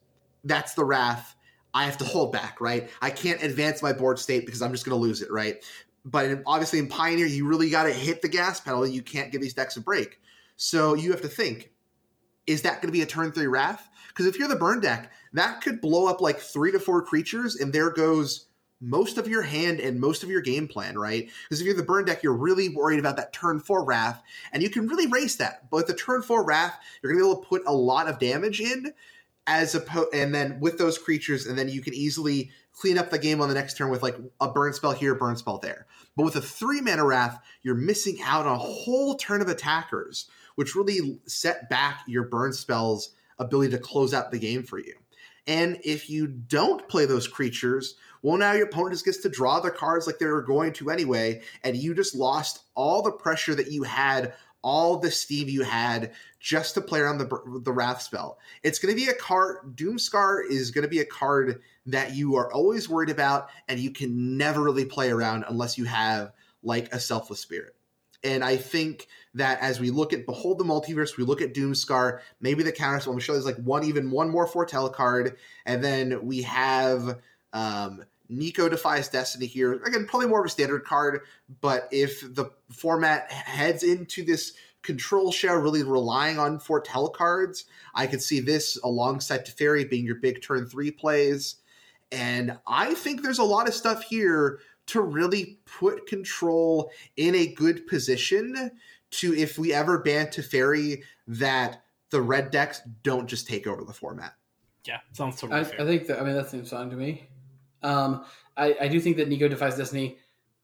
that's 0.44 0.74
the 0.74 0.84
wrath. 0.84 1.34
I 1.74 1.84
have 1.84 1.98
to 1.98 2.04
hold 2.04 2.32
back, 2.32 2.60
right? 2.60 2.88
I 3.02 3.10
can't 3.10 3.42
advance 3.42 3.82
my 3.82 3.92
board 3.92 4.18
state 4.18 4.46
because 4.46 4.62
I'm 4.62 4.72
just 4.72 4.86
going 4.86 4.98
to 4.98 5.02
lose 5.02 5.20
it, 5.20 5.30
right? 5.30 5.62
But 6.06 6.42
obviously 6.46 6.78
in 6.78 6.86
Pioneer, 6.86 7.26
you 7.26 7.46
really 7.46 7.68
got 7.68 7.84
to 7.84 7.92
hit 7.92 8.22
the 8.22 8.28
gas 8.28 8.60
pedal. 8.60 8.86
You 8.86 9.02
can't 9.02 9.32
give 9.32 9.42
these 9.42 9.54
decks 9.54 9.76
a 9.76 9.80
break. 9.80 10.20
So 10.54 10.94
you 10.94 11.10
have 11.10 11.22
to 11.22 11.28
think: 11.28 11.72
Is 12.46 12.62
that 12.62 12.80
going 12.80 12.88
to 12.88 12.92
be 12.92 13.02
a 13.02 13.06
turn 13.06 13.32
three 13.32 13.48
wrath? 13.48 13.88
Because 14.08 14.26
if 14.26 14.38
you're 14.38 14.48
the 14.48 14.56
burn 14.56 14.80
deck, 14.80 15.12
that 15.32 15.60
could 15.60 15.80
blow 15.80 16.06
up 16.06 16.20
like 16.20 16.38
three 16.38 16.70
to 16.72 16.78
four 16.78 17.02
creatures, 17.02 17.56
and 17.56 17.72
there 17.72 17.90
goes 17.90 18.46
most 18.80 19.18
of 19.18 19.26
your 19.26 19.42
hand 19.42 19.80
and 19.80 20.00
most 20.00 20.22
of 20.22 20.28
your 20.28 20.40
game 20.40 20.68
plan, 20.68 20.98
right? 20.98 21.28
Because 21.44 21.60
if 21.60 21.66
you're 21.66 21.74
the 21.74 21.82
burn 21.82 22.04
deck, 22.04 22.22
you're 22.22 22.36
really 22.36 22.68
worried 22.68 22.98
about 22.98 23.16
that 23.16 23.32
turn 23.32 23.58
four 23.58 23.84
wrath, 23.84 24.22
and 24.52 24.62
you 24.62 24.70
can 24.70 24.86
really 24.86 25.06
race 25.06 25.36
that. 25.36 25.68
But 25.70 25.78
with 25.78 25.86
the 25.88 25.94
turn 25.94 26.22
four 26.22 26.44
wrath, 26.44 26.78
you're 27.02 27.12
gonna 27.12 27.24
be 27.24 27.28
able 27.28 27.42
to 27.42 27.48
put 27.48 27.62
a 27.66 27.72
lot 27.72 28.08
of 28.08 28.18
damage 28.18 28.60
in 28.60 28.92
as 29.46 29.74
opposed 29.74 30.14
and 30.14 30.34
then 30.34 30.58
with 30.60 30.78
those 30.78 30.98
creatures, 30.98 31.46
and 31.46 31.58
then 31.58 31.68
you 31.68 31.80
can 31.80 31.94
easily 31.94 32.50
clean 32.72 32.98
up 32.98 33.10
the 33.10 33.18
game 33.18 33.40
on 33.40 33.48
the 33.48 33.54
next 33.54 33.76
turn 33.76 33.90
with 33.90 34.02
like 34.02 34.16
a 34.40 34.50
burn 34.50 34.72
spell 34.72 34.92
here, 34.92 35.14
burn 35.14 35.36
spell 35.36 35.58
there. 35.58 35.86
But 36.16 36.24
with 36.24 36.36
a 36.36 36.42
three 36.42 36.80
mana 36.80 37.04
wrath, 37.04 37.38
you're 37.62 37.74
missing 37.74 38.18
out 38.22 38.46
on 38.46 38.54
a 38.54 38.58
whole 38.58 39.14
turn 39.14 39.40
of 39.40 39.48
attackers, 39.48 40.28
which 40.56 40.74
really 40.74 41.20
set 41.26 41.70
back 41.70 42.02
your 42.06 42.24
burn 42.24 42.52
spells 42.52 43.14
ability 43.38 43.70
to 43.72 43.78
close 43.78 44.14
out 44.14 44.30
the 44.30 44.38
game 44.38 44.62
for 44.62 44.78
you. 44.78 44.94
And 45.46 45.78
if 45.84 46.10
you 46.10 46.26
don't 46.26 46.88
play 46.88 47.06
those 47.06 47.28
creatures, 47.28 47.94
well, 48.22 48.36
now 48.36 48.52
your 48.52 48.66
opponent 48.66 48.94
just 48.94 49.04
gets 49.04 49.18
to 49.18 49.28
draw 49.28 49.60
their 49.60 49.70
cards 49.70 50.06
like 50.06 50.18
they 50.18 50.26
were 50.26 50.42
going 50.42 50.72
to 50.74 50.90
anyway, 50.90 51.42
and 51.62 51.76
you 51.76 51.94
just 51.94 52.16
lost 52.16 52.64
all 52.74 53.02
the 53.02 53.12
pressure 53.12 53.54
that 53.54 53.70
you 53.70 53.84
had, 53.84 54.34
all 54.66 54.96
the 54.96 55.12
steam 55.12 55.48
you 55.48 55.62
had 55.62 56.10
just 56.40 56.74
to 56.74 56.80
play 56.80 56.98
around 56.98 57.18
the 57.18 57.60
the 57.62 57.72
Wrath 57.72 58.02
spell. 58.02 58.38
It's 58.64 58.80
going 58.80 58.92
to 58.92 59.00
be 59.00 59.08
a 59.08 59.14
card. 59.14 59.76
Doomskar 59.76 60.40
is 60.50 60.72
going 60.72 60.82
to 60.82 60.88
be 60.88 60.98
a 60.98 61.04
card 61.04 61.62
that 61.86 62.16
you 62.16 62.34
are 62.34 62.52
always 62.52 62.88
worried 62.88 63.08
about, 63.08 63.48
and 63.68 63.78
you 63.78 63.92
can 63.92 64.36
never 64.36 64.60
really 64.60 64.84
play 64.84 65.10
around 65.10 65.44
unless 65.48 65.78
you 65.78 65.84
have 65.84 66.32
like 66.64 66.92
a 66.92 66.98
Selfless 66.98 67.38
Spirit. 67.38 67.76
And 68.24 68.42
I 68.42 68.56
think 68.56 69.06
that 69.34 69.60
as 69.60 69.78
we 69.78 69.90
look 69.90 70.12
at 70.12 70.26
Behold 70.26 70.58
the 70.58 70.64
Multiverse, 70.64 71.16
we 71.16 71.22
look 71.22 71.40
at 71.40 71.54
Doomskar, 71.54 72.18
maybe 72.40 72.64
the 72.64 72.72
counter. 72.72 72.98
So 72.98 73.12
I'm 73.12 73.20
sure 73.20 73.36
there's 73.36 73.46
like 73.46 73.56
one, 73.56 73.84
even 73.84 74.10
one 74.10 74.30
more 74.30 74.48
Foretell 74.48 74.88
card. 74.88 75.36
And 75.64 75.84
then 75.84 76.26
we 76.26 76.42
have 76.42 77.20
um, 77.52 78.02
Niko 78.30 78.70
Defies 78.70 79.08
Destiny 79.08 79.46
here. 79.46 79.74
Again, 79.84 80.06
probably 80.06 80.28
more 80.28 80.40
of 80.40 80.46
a 80.46 80.50
standard 80.50 80.84
card. 80.84 81.20
But 81.60 81.88
if 81.90 82.20
the 82.34 82.50
format 82.70 83.30
heads 83.30 83.82
into 83.82 84.24
this 84.24 84.54
control 84.82 85.32
share, 85.32 85.60
really 85.60 85.82
relying 85.82 86.38
on 86.38 86.58
Foretell 86.58 87.08
cards, 87.08 87.64
I 87.94 88.06
could 88.06 88.22
see 88.22 88.40
this 88.40 88.78
alongside 88.82 89.44
Teferi 89.46 89.88
being 89.88 90.04
your 90.04 90.16
big 90.16 90.42
turn 90.42 90.66
three 90.66 90.90
plays. 90.90 91.56
And 92.12 92.58
I 92.66 92.94
think 92.94 93.22
there's 93.22 93.38
a 93.38 93.44
lot 93.44 93.68
of 93.68 93.74
stuff 93.74 94.04
here 94.04 94.60
to 94.86 95.00
really 95.00 95.58
put 95.64 96.06
control 96.06 96.90
in 97.16 97.34
a 97.34 97.48
good 97.48 97.86
position 97.86 98.70
to 99.10 99.34
if 99.34 99.58
we 99.58 99.72
ever 99.72 99.98
ban 99.98 100.28
Teferi 100.28 101.02
that 101.26 101.82
the 102.10 102.20
red 102.20 102.50
decks 102.50 102.82
don't 103.02 103.26
just 103.26 103.48
take 103.48 103.66
over 103.66 103.84
the 103.84 103.92
format. 103.92 104.34
Yeah, 104.86 104.98
sounds 105.12 105.40
totally 105.40 105.60
I, 105.60 105.64
fair. 105.64 105.80
I 105.80 105.84
think 105.84 106.06
that 106.06 106.20
I 106.20 106.24
mean 106.24 106.34
that 106.34 106.48
seems 106.48 106.70
fine 106.70 106.90
to 106.90 106.96
me. 106.96 107.28
Um, 107.82 108.24
I, 108.56 108.76
I 108.82 108.88
do 108.88 109.00
think 109.00 109.18
that 109.18 109.28
Niko 109.28 109.48
Defies 109.48 109.76
Destiny 109.76 110.18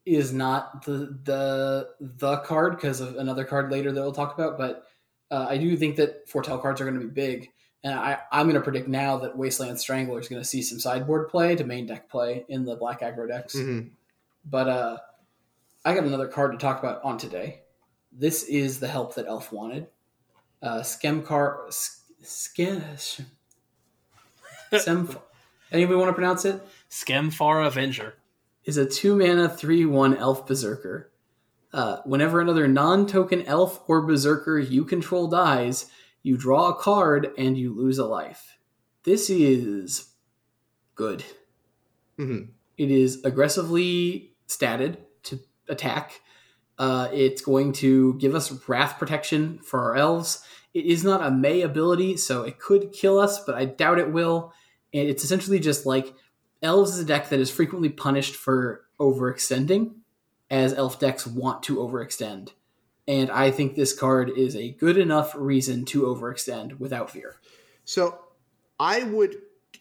is 0.05 0.33
not 0.33 0.85
the 0.85 1.19
the 1.25 1.89
the 2.01 2.39
card 2.39 2.77
because 2.77 3.01
of 3.01 3.17
another 3.17 3.45
card 3.45 3.71
later 3.71 3.93
that 3.93 4.01
we'll 4.01 4.13
talk 4.13 4.35
about, 4.35 4.59
but 4.59 4.87
uh, 5.31 5.47
I 5.49 5.59
do 5.59 5.77
think 5.77 5.97
that 5.97 6.29
foretell 6.29 6.59
cards 6.59 6.81
are 6.81 6.85
going 6.85 6.99
to 6.99 7.07
be 7.07 7.13
big, 7.13 7.51
and 7.85 7.95
I, 7.95 8.19
I'm 8.31 8.47
going 8.47 8.55
to 8.55 8.63
predict 8.63 8.89
now 8.89 9.19
that 9.19 9.37
Wasteland 9.37 9.79
Strangler 9.79 10.21
is 10.21 10.29
going 10.29 10.43
to 10.43 10.49
see 10.49 10.63
some 10.63 10.81
sideboard 10.81 11.29
play 11.29 11.55
to 11.57 11.65
main 11.65 11.87
deck 11.87 12.09
play 12.09 12.45
in 12.49 12.65
the 12.65 12.77
black 12.77 13.01
aggro 13.01 13.29
decks. 13.29 13.55
Mm-hmm. 13.55 13.89
But 14.45 14.69
uh, 14.69 14.97
I 15.85 15.95
got 15.95 16.05
another 16.05 16.29
card 16.29 16.53
to 16.53 16.59
talk 16.59 16.81
about 16.81 17.03
on 17.05 17.19
today. 17.19 17.61
This 18.13 18.43
is 18.43 18.81
the 18.81 18.89
help 18.89 19.15
that 19.15 19.27
Elf 19.27 19.53
wanted. 19.53 19.87
Uh, 20.61 20.81
Skemcar, 20.81 21.69
Skem, 22.23 23.25
Sem. 24.79 25.17
Anybody 25.73 25.97
want 25.97 26.11
to 26.11 26.13
pronounce 26.13 26.45
it? 26.45 26.63
Skemfar 26.93 27.67
Avenger. 27.67 28.15
Is 28.65 28.77
a 28.77 28.87
two 28.87 29.17
mana 29.17 29.49
three 29.49 29.85
one 29.87 30.15
Elf 30.17 30.47
Berserker. 30.47 31.11
Uh, 31.73 31.97
whenever 32.05 32.39
another 32.39 32.69
non-token 32.69 33.43
Elf 33.47 33.83
or 33.89 34.03
Berserker 34.03 34.59
you 34.59 34.85
control 34.85 35.27
dies, 35.27 35.91
you 36.23 36.37
draw 36.37 36.69
a 36.69 36.75
card 36.75 37.31
and 37.39 37.57
you 37.57 37.75
lose 37.75 37.99
a 37.99 38.05
life. 38.05 38.59
This 39.05 39.31
is 39.31 40.11
good. 40.95 41.25
Mm-hmm. 42.19 42.51
It 42.77 42.91
is 42.91 43.25
aggressively 43.25 44.35
statted 44.47 44.99
to 45.25 45.41
attack. 45.69 46.21
Uh, 46.79 47.09
it's 47.11 47.41
going 47.41 47.73
to 47.73 48.15
give 48.19 48.35
us 48.35 48.69
wrath 48.69 48.99
protection 48.99 49.59
for 49.61 49.81
our 49.81 49.97
elves. 49.97 50.45
It 50.75 50.85
is 50.85 51.03
not 51.03 51.25
a 51.25 51.31
May 51.31 51.63
ability, 51.63 52.19
so 52.19 52.43
it 52.43 52.59
could 52.59 52.93
kill 52.93 53.19
us, 53.19 53.43
but 53.43 53.55
I 53.55 53.65
doubt 53.65 53.99
it 53.99 54.13
will. 54.13 54.53
And 54.93 55.09
it's 55.09 55.25
essentially 55.25 55.59
just 55.59 55.87
like 55.87 56.15
elves 56.63 56.95
is 56.95 57.01
a 57.01 57.05
deck 57.05 57.29
that 57.31 57.41
is 57.41 57.51
frequently 57.51 57.89
punished 57.89 58.37
for 58.37 58.85
overextending, 59.01 59.95
as 60.51 60.73
elf 60.75 60.99
decks 60.99 61.27
want 61.27 61.63
to 61.65 61.77
overextend. 61.77 62.51
And 63.09 63.31
I 63.31 63.51
think 63.51 63.75
this 63.75 63.93
card 63.93 64.31
is 64.31 64.55
a 64.55 64.71
good 64.71 64.97
enough 64.97 65.35
reason 65.35 65.85
to 65.87 66.03
overextend 66.03 66.79
without 66.79 67.11
fear. 67.11 67.37
So 67.85 68.19
I 68.79 69.03
would. 69.03 69.37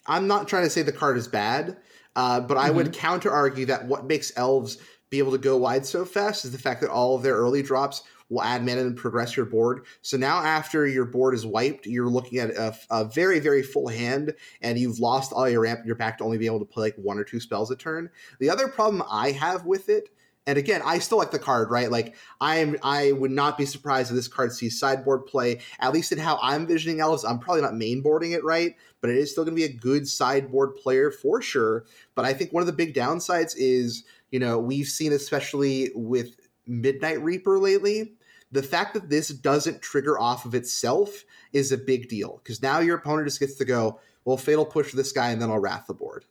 I'm 0.08 0.28
not 0.28 0.48
trying 0.48 0.64
to 0.64 0.70
say 0.70 0.82
the 0.82 0.92
card 0.92 1.18
is 1.18 1.28
bad, 1.28 1.78
uh, 2.16 2.40
but 2.42 2.58
I 2.58 2.72
would 2.72 2.94
counter 2.94 3.30
argue 3.30 3.68
that 3.68 3.86
what 3.86 4.06
makes 4.06 4.32
elves 4.36 4.78
be 5.12 5.20
able 5.20 5.34
to 5.34 5.38
go 5.38 5.58
wide 5.58 5.86
so 5.86 6.06
fast 6.06 6.46
is 6.46 6.52
the 6.52 6.58
fact 6.58 6.82
that 6.82 6.90
all 6.90 7.16
of 7.16 7.22
their 7.22 7.36
early 7.36 7.62
drops 7.62 8.02
will 8.32 8.42
add 8.42 8.66
mana 8.66 8.82
and 8.82 8.98
progress 8.98 9.38
your 9.38 9.46
board. 9.46 9.86
So 10.02 10.18
now, 10.18 10.38
after 10.40 10.88
your 10.88 11.06
board 11.06 11.36
is 11.36 11.46
wiped, 11.46 11.86
you're 11.86 12.08
looking 12.08 12.40
at 12.40 12.50
a, 12.52 12.76
a 12.90 13.06
very, 13.06 13.40
very 13.40 13.62
full 13.62 13.90
hand, 13.90 14.34
and 14.62 14.80
you've 14.80 15.00
lost 15.00 15.32
all 15.32 15.48
your 15.48 15.62
ramp. 15.62 15.82
You're 15.86 15.96
back 15.96 16.18
to 16.18 16.24
only 16.24 16.40
being 16.40 16.52
able 16.52 16.66
to 16.66 16.74
play 16.74 16.86
like 16.86 16.96
one 16.96 17.20
or 17.20 17.24
two 17.24 17.40
spells 17.40 17.70
a 17.70 17.76
turn. 17.76 18.10
The 18.40 18.50
other 18.50 18.68
problem 18.68 19.04
I 19.08 19.32
have 19.32 19.66
with 19.66 19.90
it 19.90 20.10
and 20.48 20.58
again, 20.58 20.82
I 20.84 20.98
still 21.00 21.20
like 21.20 21.32
the 21.32 21.40
card, 21.40 21.70
right? 21.70 21.92
Like 21.92 22.16
I'm, 22.40 22.76
I 22.82 23.12
would 23.12 23.32
not 23.32 23.58
be 23.58 23.66
surprised 23.66 24.10
if 24.10 24.16
this 24.16 24.28
card 24.28 24.52
sees 24.52 24.80
sideboard 24.80 25.28
play. 25.28 25.62
At 25.80 25.94
least 25.94 26.12
in 26.12 26.18
how 26.18 26.40
I'm 26.42 26.62
envisioning 26.62 27.00
elves, 27.00 27.24
I'm 27.24 27.38
probably 27.38 27.62
not 27.62 27.74
mainboarding 27.74 28.34
it 28.34 28.44
right, 28.44 28.76
but 29.02 29.12
it 29.12 29.18
is 29.18 29.32
still 29.32 29.44
going 29.46 29.56
to 29.56 29.68
be 29.68 29.72
a 29.72 29.78
good 29.78 30.08
sideboard 30.08 30.76
player 30.78 31.12
for 31.12 31.42
sure. 31.42 31.86
But 32.16 32.26
I 32.26 32.34
think 32.34 32.52
one 32.52 32.62
of 32.62 32.68
the 32.68 32.74
big 32.74 32.96
downsides 32.96 33.54
is, 33.56 34.04
you 34.32 34.40
know, 34.40 34.58
we've 34.58 34.88
seen 34.88 35.14
especially 35.14 35.92
with 35.94 36.36
Midnight 36.66 37.22
Reaper 37.22 37.60
lately, 37.60 38.14
the 38.52 38.64
fact 38.64 38.94
that 38.94 39.10
this 39.10 39.30
doesn't 39.30 39.82
trigger 39.82 40.20
off 40.20 40.46
of 40.46 40.54
itself 40.56 41.24
is 41.54 41.72
a 41.72 41.78
big 41.78 42.10
deal 42.10 42.42
because 42.44 42.62
now 42.62 42.80
your 42.80 42.98
opponent 42.98 43.28
just 43.28 43.40
gets 43.40 43.56
to 43.56 43.66
go, 43.66 44.00
well, 44.26 44.38
fatal 44.38 44.66
push 44.66 44.92
this 44.94 45.12
guy, 45.12 45.30
and 45.32 45.42
then 45.42 45.50
I'll 45.50 45.60
wrath 45.60 45.86
the 45.88 45.94
board. 45.94 46.26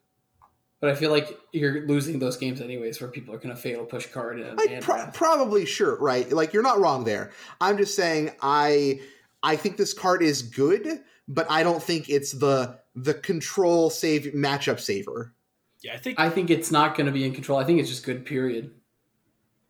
But 0.81 0.91
I 0.91 0.95
feel 0.95 1.11
like 1.11 1.39
you're 1.53 1.87
losing 1.87 2.19
those 2.19 2.37
games 2.39 2.61
anyways, 2.61 3.01
where 3.01 3.11
people 3.11 3.35
are 3.35 3.39
going 3.39 3.55
to 3.55 3.61
fatal 3.61 3.85
push 3.85 4.07
card 4.07 4.41
and, 4.41 4.57
Like, 4.57 4.71
and 4.71 4.83
pro- 4.83 4.97
wrath. 4.97 5.15
probably 5.15 5.67
sure, 5.67 5.99
right? 5.99 6.31
Like 6.33 6.53
you're 6.53 6.63
not 6.63 6.79
wrong 6.81 7.05
there. 7.05 7.33
I'm 7.61 7.77
just 7.77 7.95
saying 7.95 8.31
I 8.41 9.01
I 9.43 9.57
think 9.57 9.77
this 9.77 9.93
card 9.93 10.23
is 10.23 10.41
good, 10.43 11.03
but 11.29 11.51
I 11.51 11.63
don't 11.63 11.83
think 11.83 12.09
it's 12.09 12.33
the 12.33 12.79
the 12.95 13.13
control 13.15 13.91
save 13.91 14.33
matchup 14.35 14.81
saver. 14.81 15.35
Yeah, 15.83 15.95
I 15.95 15.99
think 15.99 16.19
I 16.19 16.31
think 16.31 16.49
it's 16.51 16.71
not 16.71 16.97
going 16.97 17.07
to 17.07 17.13
be 17.13 17.25
in 17.25 17.33
control. 17.35 17.59
I 17.59 17.65
think 17.65 17.79
it's 17.81 17.89
just 17.91 18.05
good. 18.07 18.25
Period. 18.25 18.71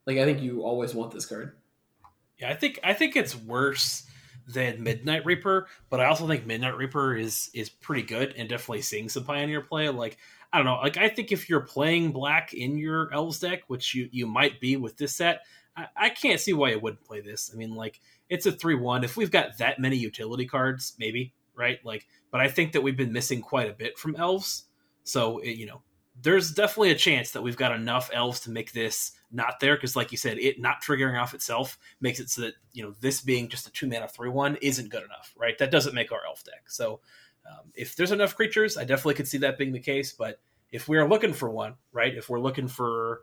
Like 0.07 0.19
I 0.19 0.25
think 0.25 0.41
you 0.43 0.63
always 0.63 0.95
want 0.95 1.11
this 1.13 1.27
card. 1.27 1.57
Yeah, 2.41 2.51
I 2.51 2.55
think 2.55 2.81
I 2.83 2.95
think 2.95 3.17
it's 3.17 3.37
worse 3.37 4.05
than 4.47 4.83
Midnight 4.83 5.25
Reaper, 5.25 5.69
but 5.91 6.01
I 6.01 6.07
also 6.07 6.27
think 6.27 6.47
Midnight 6.47 6.77
Reaper 6.77 7.17
is 7.17 7.51
is 7.55 7.69
pretty 7.69 8.03
good 8.03 8.35
and 8.37 8.49
definitely 8.49 8.83
seeing 8.83 9.09
some 9.09 9.25
Pioneer 9.25 9.61
play. 9.61 9.89
Like 9.91 10.17
I 10.53 10.59
don't 10.59 10.67
know, 10.67 10.77
like 10.77 10.97
I 10.97 11.09
think 11.09 11.33
if 11.33 11.49
you're 11.49 11.61
playing 11.61 12.13
black 12.13 12.55
in 12.55 12.79
your 12.79 13.13
Elves 13.13 13.39
deck, 13.39 13.63
which 13.69 13.95
you 13.95 14.09
you 14.11 14.27
might 14.27 14.61
be 14.61 14.77
with 14.77 14.97
this 14.97 15.15
set, 15.15 15.43
I, 15.77 15.87
I 15.97 16.09
can't 16.09 16.41
see 16.41 16.53
why 16.53 16.71
you 16.71 16.81
wouldn't 16.81 17.05
play 17.05 17.21
this. 17.21 17.51
I 17.53 17.57
mean, 17.57 17.75
like 17.75 18.01
it's 18.29 18.47
a 18.47 18.53
three 18.53 18.75
one. 18.75 19.05
If 19.05 19.17
we've 19.17 19.31
got 19.31 19.59
that 19.59 19.79
many 19.79 19.97
utility 19.97 20.47
cards, 20.47 20.95
maybe 20.99 21.35
right. 21.55 21.79
Like, 21.85 22.07
but 22.31 22.41
I 22.41 22.49
think 22.49 22.73
that 22.73 22.83
we've 22.83 22.97
been 22.97 23.13
missing 23.13 23.43
quite 23.43 23.71
a 23.71 23.75
bit 23.75 23.99
from 23.99 24.17
Elves, 24.17 24.65
so 25.05 25.39
it, 25.39 25.57
you 25.57 25.67
know. 25.67 25.83
There's 26.23 26.53
definitely 26.53 26.91
a 26.91 26.97
chance 26.97 27.31
that 27.31 27.41
we've 27.43 27.57
got 27.57 27.73
enough 27.73 28.11
elves 28.13 28.41
to 28.41 28.51
make 28.51 28.73
this 28.73 29.13
not 29.33 29.61
there 29.61 29.77
because, 29.77 29.97
like 29.97 30.11
you 30.13 30.19
said, 30.19 30.39
it 30.39 30.61
not 30.61 30.83
triggering 30.83 31.21
off 31.21 31.35
itself 31.35 31.79
makes 32.01 32.21
it 32.21 32.31
so 32.31 32.43
that 32.43 32.55
you 32.73 32.83
know 32.83 32.95
this 33.01 33.21
being 33.21 33.49
just 33.49 33.67
a 33.67 33.73
two 33.73 33.87
mana 33.87 34.09
three 34.09 34.31
one 34.31 34.57
isn't 34.63 34.91
good 34.91 35.05
enough, 35.05 35.33
right? 35.37 35.57
That 35.59 35.71
doesn't 35.71 35.95
make 35.95 36.13
our 36.13 36.25
elf 36.27 36.43
deck. 36.45 36.69
So 36.69 37.01
um, 37.49 37.71
if 37.75 37.97
there's 37.97 38.13
enough 38.13 38.37
creatures, 38.37 38.77
I 38.77 38.85
definitely 38.85 39.15
could 39.15 39.29
see 39.29 39.39
that 39.39 39.59
being 39.59 39.73
the 39.73 39.81
case. 39.81 40.13
But 40.13 40.41
if 40.71 40.89
we 40.89 40.99
are 40.99 41.09
looking 41.09 41.33
for 41.33 41.51
one, 41.51 41.75
right? 41.93 42.15
If 42.15 42.29
we're 42.29 42.41
looking 42.41 42.69
for 42.69 43.21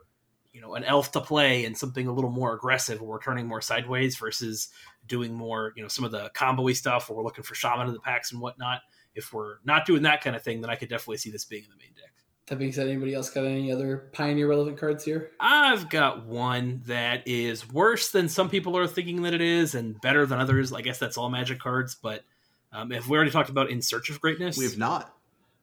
you 0.52 0.60
know 0.60 0.74
an 0.74 0.84
elf 0.84 1.12
to 1.12 1.20
play 1.20 1.66
and 1.66 1.76
something 1.76 2.06
a 2.06 2.12
little 2.12 2.30
more 2.30 2.54
aggressive, 2.54 3.02
or 3.02 3.08
we're 3.08 3.22
turning 3.22 3.46
more 3.46 3.60
sideways 3.60 4.16
versus 4.16 4.68
doing 5.06 5.34
more 5.34 5.72
you 5.76 5.82
know 5.82 5.88
some 5.88 6.04
of 6.04 6.10
the 6.10 6.30
combo-y 6.34 6.72
stuff, 6.72 7.10
or 7.10 7.16
we're 7.16 7.24
looking 7.24 7.44
for 7.44 7.54
shaman 7.54 7.86
in 7.86 7.92
the 7.92 8.00
packs 8.00 8.32
and 8.32 8.40
whatnot. 8.40 8.80
If 9.14 9.32
we're 9.32 9.56
not 9.64 9.84
doing 9.84 10.02
that 10.02 10.22
kind 10.22 10.36
of 10.36 10.42
thing, 10.42 10.60
then 10.60 10.70
I 10.70 10.76
could 10.76 10.88
definitely 10.88 11.18
see 11.18 11.30
this 11.30 11.44
being 11.44 11.64
in 11.64 11.70
the 11.70 11.76
main 11.76 11.92
deck. 11.94 12.07
That 12.48 12.58
being 12.58 12.72
said, 12.72 12.88
anybody 12.88 13.14
else 13.14 13.28
got 13.30 13.44
any 13.44 13.70
other 13.70 14.08
pioneer 14.12 14.48
relevant 14.48 14.78
cards 14.78 15.04
here? 15.04 15.30
I've 15.38 15.90
got 15.90 16.24
one 16.24 16.82
that 16.86 17.26
is 17.26 17.68
worse 17.70 18.10
than 18.10 18.28
some 18.28 18.48
people 18.48 18.76
are 18.76 18.86
thinking 18.86 19.22
that 19.22 19.34
it 19.34 19.42
is, 19.42 19.74
and 19.74 20.00
better 20.00 20.24
than 20.24 20.38
others. 20.38 20.72
I 20.72 20.80
guess 20.80 20.98
that's 20.98 21.18
all 21.18 21.28
Magic 21.28 21.58
cards. 21.58 21.94
But 21.94 22.24
um, 22.72 22.90
if 22.90 23.06
we 23.06 23.16
already 23.16 23.30
talked 23.30 23.50
about 23.50 23.70
In 23.70 23.82
Search 23.82 24.08
of 24.10 24.20
Greatness, 24.20 24.56
We 24.56 24.64
have 24.64 24.78
not. 24.78 25.14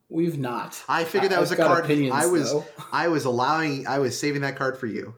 We've 0.09 0.37
not. 0.37 0.83
I 0.87 1.03
figured 1.03 1.31
that 1.31 1.39
was 1.39 1.51
I've 1.51 1.59
a 1.59 1.63
card. 1.63 1.85
Opinions, 1.85 2.13
I 2.13 2.27
was 2.27 2.51
though. 2.51 2.65
I 2.91 3.07
was 3.07 3.25
allowing 3.25 3.87
I 3.87 3.97
was 3.99 4.17
saving 4.19 4.41
that 4.41 4.55
card 4.55 4.77
for 4.77 4.85
you. 4.85 5.15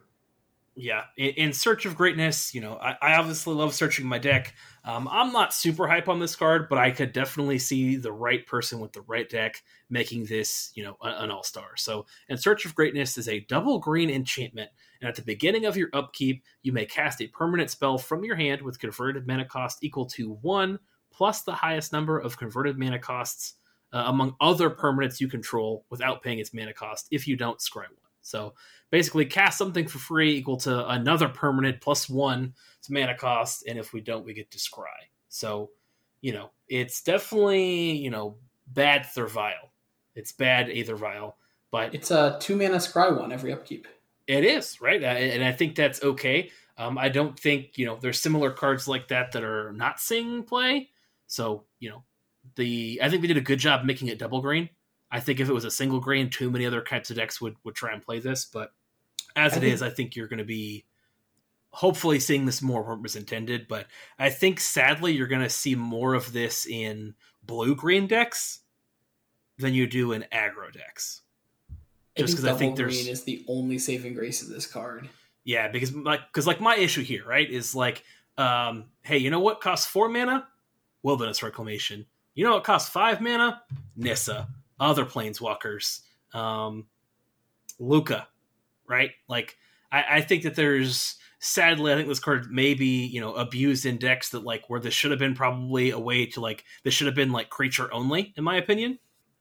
yeah, 0.75 1.03
in, 1.17 1.31
in 1.31 1.53
Search 1.53 1.85
of 1.85 1.97
Greatness, 1.97 2.55
you 2.55 2.61
know, 2.61 2.77
I, 2.81 2.95
I 3.01 3.15
obviously 3.15 3.53
love 3.55 3.73
searching 3.73 4.05
my 4.05 4.19
deck. 4.19 4.53
Um, 4.87 5.09
I'm 5.11 5.33
not 5.33 5.53
super 5.53 5.85
hype 5.85 6.07
on 6.07 6.21
this 6.21 6.37
card, 6.37 6.69
but 6.69 6.77
I 6.77 6.91
could 6.91 7.11
definitely 7.11 7.59
see 7.59 7.97
the 7.97 8.13
right 8.13 8.47
person 8.47 8.79
with 8.79 8.93
the 8.93 9.01
right 9.01 9.27
deck 9.27 9.61
making 9.89 10.23
this, 10.25 10.71
you 10.75 10.83
know, 10.85 10.95
an 11.01 11.29
all 11.29 11.43
star. 11.43 11.75
So, 11.75 12.05
In 12.29 12.37
Search 12.37 12.63
of 12.63 12.73
Greatness 12.73 13.17
is 13.17 13.27
a 13.27 13.41
double 13.41 13.79
green 13.79 14.09
enchantment, 14.09 14.71
and 15.01 15.09
at 15.09 15.15
the 15.15 15.23
beginning 15.23 15.65
of 15.65 15.75
your 15.75 15.89
upkeep, 15.91 16.41
you 16.63 16.71
may 16.71 16.85
cast 16.85 17.21
a 17.21 17.27
permanent 17.27 17.69
spell 17.69 17.97
from 17.97 18.23
your 18.23 18.37
hand 18.37 18.61
with 18.61 18.79
converted 18.79 19.27
mana 19.27 19.43
cost 19.43 19.83
equal 19.83 20.05
to 20.05 20.37
one 20.41 20.79
plus 21.11 21.41
the 21.41 21.51
highest 21.51 21.91
number 21.91 22.17
of 22.17 22.37
converted 22.37 22.77
mana 22.77 22.97
costs 22.97 23.55
uh, 23.91 24.03
among 24.07 24.37
other 24.39 24.69
permanents 24.69 25.19
you 25.19 25.27
control 25.27 25.85
without 25.89 26.23
paying 26.23 26.39
its 26.39 26.53
mana 26.53 26.73
cost 26.73 27.07
if 27.11 27.27
you 27.27 27.35
don't 27.35 27.59
scry 27.59 27.83
one. 27.89 28.06
So 28.27 28.53
basically, 28.91 29.25
cast 29.25 29.57
something 29.57 29.87
for 29.87 29.99
free 29.99 30.35
equal 30.35 30.57
to 30.57 30.87
another 30.89 31.29
permanent 31.29 31.79
plus 31.81 32.09
one 32.09 32.53
to 32.83 32.93
mana 32.93 33.15
cost, 33.15 33.63
and 33.67 33.79
if 33.79 33.93
we 33.93 34.01
don't, 34.01 34.25
we 34.25 34.33
get 34.33 34.51
to 34.51 34.57
scry. 34.57 34.85
So, 35.29 35.69
you 36.21 36.33
know, 36.33 36.51
it's 36.67 37.01
definitely 37.01 37.91
you 37.91 38.09
know 38.09 38.35
bad 38.67 39.05
Thurvile. 39.05 39.71
It's 40.15 40.31
bad 40.31 40.69
either 40.69 40.95
vile, 40.95 41.37
but 41.71 41.93
It's 41.95 42.11
a 42.11 42.37
two 42.41 42.55
mana 42.55 42.77
scry 42.77 43.17
one 43.17 43.31
every 43.31 43.53
upkeep. 43.53 43.87
it 44.27 44.43
is 44.43 44.81
right, 44.81 45.01
and 45.03 45.43
I 45.43 45.51
think 45.53 45.75
that's 45.75 46.03
okay. 46.03 46.51
Um, 46.77 46.97
I 46.97 47.09
don't 47.09 47.39
think 47.39 47.77
you 47.77 47.85
know 47.85 47.97
there's 48.01 48.19
similar 48.19 48.51
cards 48.51 48.87
like 48.87 49.07
that 49.07 49.31
that 49.31 49.43
are 49.43 49.71
not 49.73 49.99
seeing 49.99 50.43
play. 50.43 50.89
So 51.27 51.63
you 51.79 51.89
know, 51.89 52.03
the 52.55 52.99
I 53.01 53.09
think 53.09 53.21
we 53.21 53.27
did 53.27 53.37
a 53.37 53.41
good 53.41 53.59
job 53.59 53.85
making 53.85 54.09
it 54.09 54.19
double 54.19 54.41
green. 54.41 54.69
I 55.11 55.19
think 55.19 55.39
if 55.39 55.49
it 55.49 55.53
was 55.53 55.65
a 55.65 55.71
single 55.71 55.99
green, 55.99 56.29
too 56.29 56.51
many 56.51 56.65
other 56.65 56.81
types 56.81 57.09
of 57.09 57.15
decks 57.17 57.39
would 57.41 57.55
would 57.63 57.75
try 57.75 57.93
and 57.93 58.01
play 58.03 58.19
this. 58.19 58.45
But 58.45 58.71
as 59.35 59.53
I 59.53 59.57
it 59.57 59.59
think- 59.61 59.73
is, 59.73 59.81
I 59.81 59.89
think 59.89 60.15
you're 60.15 60.27
going 60.27 60.39
to 60.39 60.43
be 60.45 60.85
hopefully 61.69 62.19
seeing 62.19 62.45
this 62.45 62.61
more 62.61 62.81
where 62.83 62.93
it 62.95 63.01
was 63.01 63.15
intended. 63.15 63.67
But 63.67 63.87
I 64.17 64.29
think 64.29 64.59
sadly 64.59 65.13
you're 65.13 65.27
going 65.27 65.41
to 65.43 65.49
see 65.49 65.75
more 65.75 66.13
of 66.13 66.33
this 66.33 66.65
in 66.65 67.13
blue 67.43 67.75
green 67.75 68.07
decks 68.07 68.59
than 69.57 69.73
you 69.73 69.87
do 69.87 70.11
in 70.11 70.25
aggro 70.31 70.71
decks. 70.73 71.21
Just 72.15 72.33
because 72.33 72.45
I 72.45 72.53
think 72.53 72.75
double 72.75 72.77
there's 72.89 73.01
green 73.01 73.11
is 73.13 73.23
the 73.23 73.45
only 73.47 73.77
saving 73.77 74.15
grace 74.15 74.41
of 74.41 74.49
this 74.49 74.65
card. 74.65 75.07
yeah, 75.43 75.67
because 75.67 75.93
like 75.93 76.21
because 76.27 76.47
like 76.47 76.59
my 76.59 76.75
issue 76.75 77.03
here, 77.03 77.23
right, 77.27 77.47
is 77.49 77.75
like, 77.75 78.03
um, 78.37 78.85
hey, 79.03 79.19
you 79.19 79.29
know 79.29 79.39
what 79.39 79.61
costs 79.61 79.85
four 79.85 80.09
mana? 80.09 80.47
Wilderness 81.03 81.43
Reclamation. 81.43 82.07
You 82.33 82.43
know 82.43 82.55
what 82.55 82.63
costs 82.63 82.89
five 82.89 83.21
mana? 83.21 83.61
Nissa. 83.95 84.47
Other 84.79 85.05
planeswalkers. 85.05 86.01
Um, 86.33 86.87
Lukka. 87.79 88.25
Right? 88.87 89.11
Like, 89.27 89.57
I, 89.91 90.05
I 90.09 90.21
think 90.21 90.43
that 90.43 90.55
there's 90.55 91.17
sadly, 91.39 91.91
I 91.91 91.95
think 91.95 92.07
this 92.07 92.19
card 92.19 92.51
may 92.51 92.73
be, 92.73 93.05
you 93.05 93.21
know, 93.21 93.33
abused 93.33 93.85
in 93.85 93.97
decks 93.97 94.29
that 94.29 94.43
like 94.43 94.69
where 94.69 94.79
this 94.79 94.93
should 94.93 95.11
have 95.11 95.19
been 95.19 95.35
probably 95.35 95.91
a 95.91 95.99
way 95.99 96.25
to 96.27 96.41
like 96.41 96.63
this 96.83 96.93
should 96.93 97.07
have 97.07 97.15
been 97.15 97.31
like 97.31 97.49
creature 97.49 97.93
only, 97.93 98.33
in 98.37 98.43
my 98.43 98.57
opinion. 98.57 98.99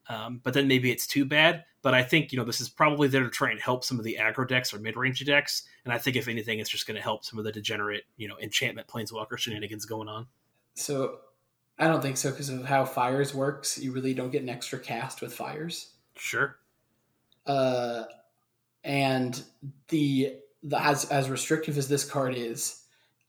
Um, 0.08 0.40
but 0.44 0.54
then 0.54 0.68
maybe 0.68 0.90
it's 0.90 1.06
too 1.06 1.24
bad. 1.24 1.64
But 1.82 1.94
I 1.94 2.02
think 2.02 2.32
you 2.32 2.38
know 2.38 2.44
this 2.44 2.60
is 2.60 2.68
probably 2.68 3.08
there 3.08 3.22
to 3.22 3.30
try 3.30 3.50
and 3.50 3.60
help 3.60 3.84
some 3.84 3.98
of 3.98 4.04
the 4.04 4.18
aggro 4.20 4.46
decks 4.46 4.74
or 4.74 4.78
mid 4.78 4.96
range 4.96 5.24
decks, 5.24 5.62
and 5.84 5.92
I 5.92 5.98
think 5.98 6.16
if 6.16 6.26
anything, 6.26 6.58
it's 6.58 6.70
just 6.70 6.86
going 6.86 6.96
to 6.96 7.02
help 7.02 7.24
some 7.24 7.38
of 7.38 7.44
the 7.44 7.52
degenerate 7.52 8.04
you 8.16 8.26
know 8.26 8.36
enchantment 8.42 8.88
planeswalker 8.88 9.38
shenanigans 9.38 9.84
going 9.84 10.08
on. 10.08 10.26
So 10.74 11.18
I 11.78 11.88
don't 11.88 12.00
think 12.00 12.16
so 12.16 12.30
because 12.30 12.48
of 12.48 12.64
how 12.64 12.84
fires 12.84 13.34
works. 13.34 13.78
You 13.78 13.92
really 13.92 14.14
don't 14.14 14.30
get 14.30 14.42
an 14.42 14.48
extra 14.48 14.78
cast 14.78 15.20
with 15.20 15.34
fires. 15.34 15.92
Sure. 16.16 16.56
Uh, 17.46 18.04
and 18.82 19.42
the 19.88 20.36
the 20.62 20.82
as 20.82 21.04
as 21.06 21.28
restrictive 21.28 21.76
as 21.76 21.88
this 21.88 22.04
card 22.04 22.34
is, 22.34 22.82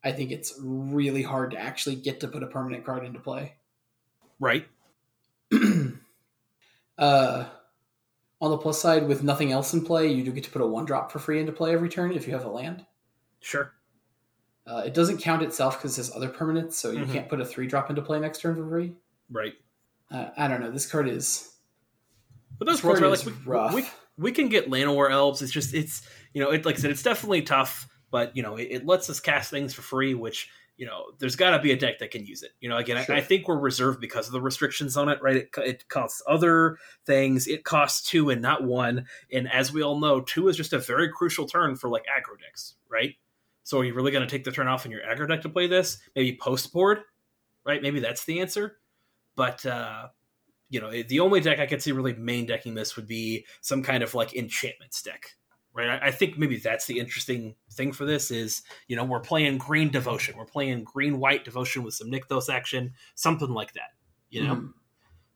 I 0.03 0.11
think 0.11 0.32
it's 0.32 0.53
really 0.61 1.24
hard 1.24 1.52
to 1.52 1.60
actually 1.60 1.95
get 1.95 2.22
to 2.22 2.28
put 2.28 2.44
a 2.44 2.48
permanent 2.48 2.86
card 2.86 3.03
into 3.03 3.19
play. 3.19 3.53
Right. 4.40 4.68
uh, 6.98 7.45
on 8.40 8.52
the 8.52 8.57
plus 8.57 8.80
side, 8.80 9.07
with 9.07 9.24
nothing 9.24 9.52
else 9.52 9.74
in 9.74 9.84
play, 9.84 10.11
you 10.11 10.24
do 10.24 10.32
get 10.32 10.44
to 10.45 10.52
put 10.52 10.61
a 10.61 10.68
one 10.68 10.86
drop 10.86 11.11
for 11.11 11.19
free 11.19 11.40
into 11.40 11.52
play 11.52 11.74
every 11.74 11.90
turn 11.90 12.11
if 12.11 12.28
you 12.28 12.34
have 12.34 12.45
a 12.45 12.49
land. 12.49 12.86
Sure. 13.40 13.74
Uh, 14.68 14.84
it 14.85 14.94
doesn't 14.94 15.19
count 15.19 15.41
itself 15.44 15.77
because 15.77 15.91
it 15.98 16.03
says 16.03 16.15
other 16.15 16.30
permanents, 16.30 16.73
so 16.73 16.91
you 16.91 17.06
Mhm. 17.06 17.14
can't 17.14 17.30
put 17.30 17.39
a 17.39 17.45
three 17.45 17.68
drop 17.68 17.89
into 17.89 18.02
play 18.02 18.19
next 18.19 18.41
turn 18.41 18.56
for 18.56 18.68
free. 18.69 18.94
Right. 19.31 19.53
Uh, 20.11 20.30
I 20.38 20.48
don't 20.48 20.60
know. 20.60 20.72
This 20.72 20.85
card 20.89 21.07
is 21.07 21.53
But 22.60 22.65
those 22.65 22.81
cards 22.81 23.02
are 23.02 23.07
like 23.10 23.26
we, 23.26 23.34
rough. 23.45 23.73
we 23.73 23.85
we 24.18 24.31
can 24.31 24.49
get 24.49 24.69
Llanowar 24.69 25.11
elves. 25.11 25.41
It's 25.41 25.52
just 25.52 25.73
it's 25.73 26.02
you 26.34 26.41
know 26.44 26.52
it 26.52 26.65
like 26.65 26.76
I 26.76 26.80
said 26.80 26.91
it's 26.91 27.03
definitely 27.03 27.44
tough, 27.44 27.88
but 28.11 28.35
you 28.35 28.44
know 28.44 28.56
it, 28.57 28.68
it 28.72 28.85
lets 28.85 29.10
us 29.10 29.19
cast 29.19 29.49
things 29.52 29.73
for 29.73 29.81
free, 29.84 30.14
which 30.15 30.49
you 30.76 30.85
know 30.85 31.11
there's 31.19 31.35
got 31.35 31.52
to 31.52 31.60
be 31.60 31.72
a 31.72 31.77
deck 31.77 31.99
that 31.99 32.11
can 32.11 32.26
use 32.26 32.41
it. 32.44 32.52
You 32.60 32.69
know 32.69 32.77
again 32.77 33.03
Sure. 33.06 33.15
I, 33.15 33.19
I 33.19 33.22
think 33.22 33.48
we're 33.48 33.60
reserved 33.60 33.99
because 34.02 34.27
of 34.27 34.34
the 34.34 34.41
restrictions 34.41 34.98
on 34.98 35.07
it. 35.10 35.19
Right. 35.22 35.35
It, 35.38 35.49
it 35.57 35.88
costs 35.89 36.22
other 36.27 36.77
things. 37.06 37.48
It 37.48 37.64
costs 37.64 38.10
two 38.10 38.30
and 38.30 38.41
not 38.41 38.64
one. 38.64 39.06
And 39.31 39.49
as 39.52 39.72
we 39.72 39.81
all 39.84 39.99
know, 39.99 40.22
two 40.22 40.48
is 40.48 40.57
just 40.57 40.73
a 40.73 40.80
very 40.80 41.10
crucial 41.11 41.48
turn 41.48 41.76
for 41.76 41.89
like 41.89 42.03
aggro 42.06 42.39
decks. 42.39 42.76
Right. 42.89 43.15
So 43.68 43.80
are 43.80 43.84
you 43.84 43.94
really 43.94 44.11
going 44.14 44.26
to 44.26 44.31
take 44.31 44.45
the 44.45 44.52
turn 44.52 44.69
off 44.69 44.85
in 44.85 44.91
your 44.94 45.02
aggro 45.02 45.27
deck 45.27 45.41
to 45.41 45.49
play 45.49 45.68
this? 45.68 45.98
Maybe 46.15 46.38
post 46.38 46.72
board. 46.72 46.99
Right. 47.65 47.81
Maybe 47.81 47.99
that's 47.99 48.23
the 48.23 48.39
answer. 48.39 48.77
But 49.35 49.65
uh 49.65 50.07
you 50.69 50.80
know, 50.81 50.89
the 50.89 51.19
only 51.19 51.41
deck 51.41 51.60
I 51.60 51.65
could 51.65 51.81
see 51.81 51.91
really 51.91 52.14
main 52.14 52.45
decking 52.45 52.76
this 52.76 52.95
would 52.95 53.07
be 53.07 53.45
some 53.61 53.84
kind 53.84 54.03
of 54.03 54.14
like 54.14 54.35
enchantments 54.35 55.02
deck, 55.02 55.35
right? 55.73 55.88
I, 55.89 56.07
I 56.07 56.11
think 56.11 56.38
maybe 56.38 56.57
that's 56.57 56.85
the 56.85 56.99
interesting 56.99 57.56
thing 57.72 57.91
for 57.94 58.06
this 58.06 58.31
is, 58.31 58.64
you 58.88 58.95
know, 58.95 59.06
we're 59.06 59.22
playing 59.22 59.57
green 59.60 59.89
devotion, 59.89 60.38
we're 60.38 60.45
playing 60.45 60.84
green 60.84 61.19
white 61.19 61.45
devotion 61.45 61.84
with 61.84 61.94
some 61.94 62.10
Nykthos 62.10 62.53
action, 62.53 62.94
something 63.15 63.49
like 63.49 63.73
that, 63.73 63.91
you 64.30 64.44
know. 64.44 64.56
Mhm. 64.56 64.73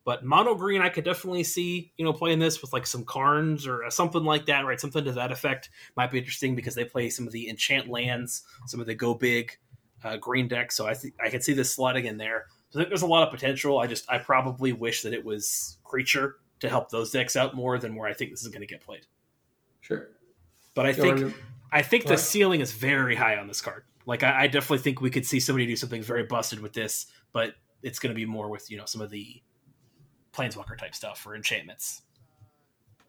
But 0.03 0.25
mono 0.25 0.55
green, 0.55 0.81
I 0.81 0.89
could 0.89 1.03
definitely 1.03 1.43
see, 1.43 1.93
you 1.95 2.03
know, 2.03 2.13
playing 2.13 2.39
this 2.39 2.61
with 2.61 2.73
like 2.73 2.87
some 2.87 3.05
Karns 3.05 3.67
or 3.67 3.89
something 3.89 4.23
like 4.23 4.47
that, 4.47 4.65
right? 4.65 4.79
Something 4.79 5.03
to 5.05 5.11
that 5.11 5.31
effect 5.31 5.69
might 5.95 6.09
be 6.09 6.17
interesting 6.17 6.55
because 6.55 6.73
they 6.73 6.85
play 6.85 7.09
some 7.09 7.27
of 7.27 7.33
the 7.33 7.49
enchant 7.49 7.87
lands, 7.87 8.43
some 8.65 8.79
of 8.79 8.87
the 8.87 8.95
go 8.95 9.13
big 9.13 9.57
uh, 10.03 10.17
green 10.17 10.47
decks. 10.47 10.75
So 10.75 10.87
I 10.87 10.95
think 10.95 11.13
I 11.23 11.29
could 11.29 11.43
see 11.43 11.53
this 11.53 11.75
slotting 11.75 12.05
in 12.05 12.17
there. 12.17 12.47
So 12.71 12.79
I 12.79 12.81
think 12.81 12.89
there's 12.89 13.03
a 13.03 13.07
lot 13.07 13.23
of 13.23 13.33
potential. 13.33 13.77
I 13.77 13.87
just 13.87 14.09
I 14.09 14.17
probably 14.17 14.73
wish 14.73 15.03
that 15.03 15.13
it 15.13 15.23
was 15.23 15.77
creature 15.83 16.37
to 16.61 16.69
help 16.69 16.89
those 16.89 17.11
decks 17.11 17.35
out 17.35 17.55
more 17.55 17.77
than 17.77 17.95
where 17.95 18.09
I 18.09 18.13
think 18.13 18.31
this 18.31 18.41
is 18.41 18.47
going 18.47 18.61
to 18.61 18.67
get 18.67 18.81
played. 18.81 19.05
Sure. 19.81 20.09
But 20.73 20.85
I 20.85 20.93
think 20.93 21.35
I 21.71 21.81
think 21.81 22.05
the 22.05 22.17
ceiling 22.17 22.61
is 22.61 22.71
very 22.71 23.15
high 23.15 23.37
on 23.37 23.47
this 23.47 23.61
card. 23.61 23.83
Like 24.05 24.23
I, 24.23 24.43
I 24.43 24.47
definitely 24.47 24.79
think 24.79 25.01
we 25.01 25.09
could 25.09 25.25
see 25.25 25.39
somebody 25.39 25.67
do 25.67 25.75
something 25.75 26.01
very 26.01 26.23
busted 26.23 26.59
with 26.59 26.73
this, 26.73 27.07
but 27.33 27.55
it's 27.83 27.99
going 27.99 28.11
to 28.11 28.15
be 28.15 28.25
more 28.25 28.49
with 28.49 28.71
you 28.71 28.77
know 28.77 28.85
some 28.85 29.01
of 29.01 29.09
the 29.09 29.41
planeswalker 30.33 30.77
type 30.77 30.95
stuff 30.95 31.25
or 31.25 31.35
enchantments. 31.35 32.01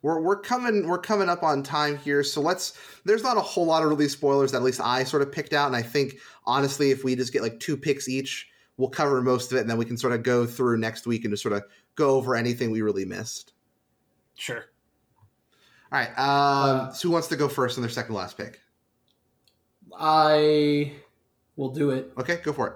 we're 0.02 0.20
we're 0.20 0.40
coming 0.40 0.88
we're 0.88 0.98
coming 0.98 1.28
up 1.28 1.42
on 1.42 1.62
time 1.62 1.96
here, 1.98 2.22
so 2.24 2.40
let's. 2.40 2.76
There's 3.04 3.22
not 3.22 3.36
a 3.36 3.40
whole 3.40 3.66
lot 3.66 3.82
of 3.82 3.88
release 3.88 4.12
spoilers 4.12 4.52
that 4.52 4.58
at 4.58 4.62
least 4.64 4.80
I 4.80 5.04
sort 5.04 5.22
of 5.22 5.30
picked 5.30 5.52
out, 5.52 5.66
and 5.68 5.76
I 5.76 5.82
think 5.82 6.16
honestly, 6.44 6.90
if 6.90 7.04
we 7.04 7.14
just 7.14 7.32
get 7.32 7.42
like 7.42 7.60
two 7.60 7.76
picks 7.76 8.08
each, 8.08 8.48
we'll 8.76 8.88
cover 8.88 9.22
most 9.22 9.52
of 9.52 9.58
it, 9.58 9.60
and 9.62 9.70
then 9.70 9.78
we 9.78 9.84
can 9.84 9.96
sort 9.96 10.12
of 10.12 10.22
go 10.22 10.44
through 10.46 10.78
next 10.78 11.06
week 11.06 11.24
and 11.24 11.32
just 11.32 11.42
sort 11.42 11.54
of 11.54 11.62
go 11.94 12.10
over 12.16 12.34
anything 12.34 12.70
we 12.70 12.82
really 12.82 13.04
missed. 13.04 13.52
Sure. 14.34 14.64
All 15.92 15.98
right, 15.98 16.08
um, 16.18 16.88
Uh, 16.88 16.92
so 16.92 17.08
who 17.08 17.12
wants 17.12 17.28
to 17.28 17.36
go 17.36 17.48
first 17.48 17.76
on 17.78 17.82
their 17.82 17.90
second 17.90 18.14
last 18.14 18.36
pick? 18.36 18.60
I 19.96 20.94
will 21.56 21.68
do 21.68 21.90
it. 21.90 22.12
Okay, 22.18 22.40
go 22.42 22.52
for 22.52 22.68
it. 22.68 22.74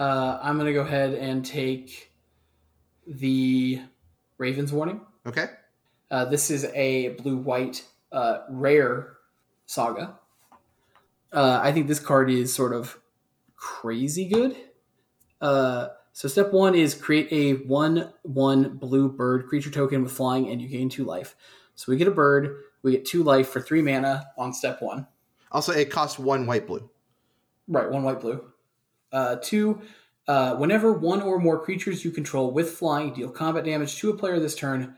Uh, 0.00 0.38
I'm 0.42 0.56
going 0.56 0.66
to 0.66 0.72
go 0.72 0.80
ahead 0.80 1.14
and 1.14 1.44
take 1.46 2.10
the 3.06 3.80
Raven's 4.38 4.72
Warning. 4.72 5.00
Okay, 5.26 5.46
Uh, 6.10 6.24
this 6.24 6.50
is 6.50 6.64
a 6.74 7.10
blue 7.10 7.36
white 7.36 7.84
uh, 8.10 8.40
rare 8.50 9.16
saga. 9.66 10.18
Uh, 11.32 11.60
I 11.62 11.72
think 11.72 11.86
this 11.86 12.00
card 12.00 12.30
is 12.30 12.52
sort 12.52 12.74
of 12.74 12.98
crazy 13.56 14.28
good. 14.28 14.56
Uh, 15.40 15.88
so 16.12 16.28
step 16.28 16.52
one 16.52 16.74
is 16.74 16.94
create 16.94 17.28
a 17.32 17.64
one 17.66 18.12
one 18.22 18.76
blue 18.76 19.08
bird 19.08 19.46
creature 19.46 19.70
token 19.70 20.02
with 20.02 20.12
flying, 20.12 20.48
and 20.50 20.60
you 20.60 20.68
gain 20.68 20.88
two 20.88 21.04
life. 21.04 21.34
So 21.74 21.90
we 21.90 21.96
get 21.96 22.08
a 22.08 22.12
bird, 22.12 22.56
we 22.82 22.92
get 22.92 23.04
two 23.06 23.22
life 23.22 23.48
for 23.48 23.60
three 23.62 23.80
mana 23.80 24.26
on 24.36 24.52
step 24.52 24.82
one. 24.82 25.06
also 25.50 25.72
it 25.72 25.90
costs 25.90 26.18
one 26.18 26.46
white 26.46 26.66
blue. 26.66 26.90
Right, 27.68 27.90
one 27.90 28.02
white 28.02 28.20
blue. 28.20 28.52
Uh, 29.12 29.36
two, 29.42 29.80
uh, 30.28 30.54
whenever 30.56 30.92
one 30.92 31.20
or 31.20 31.38
more 31.38 31.62
creatures 31.62 32.04
you 32.04 32.10
control 32.10 32.52
with 32.52 32.70
flying 32.70 33.12
deal 33.12 33.30
combat 33.30 33.64
damage 33.64 33.96
to 33.96 34.10
a 34.10 34.16
player 34.16 34.38
this 34.38 34.54
turn, 34.54 34.96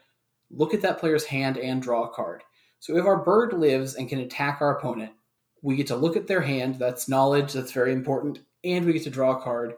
look 0.50 0.74
at 0.74 0.82
that 0.82 0.98
player's 0.98 1.24
hand 1.24 1.56
and 1.56 1.82
draw 1.82 2.04
a 2.04 2.14
card. 2.14 2.42
So 2.80 2.96
if 2.96 3.06
our 3.06 3.24
bird 3.24 3.54
lives 3.54 3.94
and 3.94 4.08
can 4.08 4.20
attack 4.20 4.58
our 4.60 4.76
opponent, 4.76 5.12
we 5.62 5.76
get 5.76 5.86
to 5.86 5.96
look 5.96 6.16
at 6.16 6.26
their 6.26 6.42
hand. 6.42 6.78
That's 6.78 7.08
knowledge. 7.08 7.54
That's 7.54 7.72
very 7.72 7.92
important, 7.92 8.40
and 8.62 8.84
we 8.84 8.92
get 8.92 9.04
to 9.04 9.10
draw 9.10 9.38
a 9.38 9.40
card. 9.40 9.74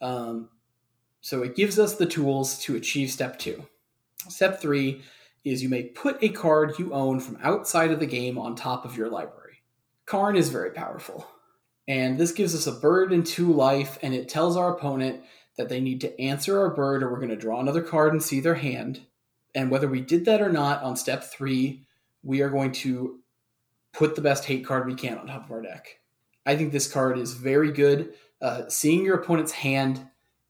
Um, 0.00 0.48
so 1.20 1.42
it 1.42 1.56
gives 1.56 1.78
us 1.80 1.96
the 1.96 2.06
tools 2.06 2.58
to 2.60 2.76
achieve 2.76 3.10
step 3.10 3.38
two. 3.38 3.66
Step 4.28 4.60
three 4.60 5.02
is 5.44 5.62
you 5.62 5.68
may 5.68 5.84
put 5.84 6.22
a 6.22 6.28
card 6.28 6.78
you 6.78 6.92
own 6.92 7.18
from 7.18 7.38
outside 7.42 7.90
of 7.90 7.98
the 7.98 8.06
game 8.06 8.38
on 8.38 8.54
top 8.54 8.84
of 8.84 8.96
your 8.96 9.08
library. 9.08 9.58
Karn 10.06 10.36
is 10.36 10.48
very 10.48 10.70
powerful. 10.70 11.26
And 11.88 12.18
this 12.18 12.32
gives 12.32 12.54
us 12.54 12.66
a 12.66 12.78
bird 12.78 13.12
and 13.12 13.26
two 13.26 13.50
life, 13.50 13.98
and 14.02 14.14
it 14.14 14.28
tells 14.28 14.56
our 14.56 14.76
opponent 14.76 15.22
that 15.56 15.70
they 15.70 15.80
need 15.80 16.02
to 16.02 16.20
answer 16.20 16.60
our 16.60 16.70
bird 16.70 17.02
or 17.02 17.10
we're 17.10 17.16
going 17.16 17.30
to 17.30 17.36
draw 17.36 17.58
another 17.58 17.82
card 17.82 18.12
and 18.12 18.22
see 18.22 18.38
their 18.38 18.54
hand. 18.54 19.00
And 19.54 19.70
whether 19.70 19.88
we 19.88 20.02
did 20.02 20.26
that 20.26 20.42
or 20.42 20.52
not 20.52 20.82
on 20.82 20.96
step 20.96 21.24
three, 21.24 21.86
we 22.22 22.42
are 22.42 22.50
going 22.50 22.72
to 22.72 23.18
put 23.92 24.14
the 24.14 24.20
best 24.20 24.44
hate 24.44 24.64
card 24.64 24.86
we 24.86 24.94
can 24.94 25.18
on 25.18 25.26
top 25.26 25.46
of 25.46 25.50
our 25.50 25.62
deck. 25.62 25.98
I 26.46 26.56
think 26.56 26.72
this 26.72 26.90
card 26.90 27.18
is 27.18 27.32
very 27.32 27.72
good. 27.72 28.14
Uh, 28.40 28.68
seeing 28.68 29.04
your 29.04 29.16
opponent's 29.16 29.52
hand 29.52 30.06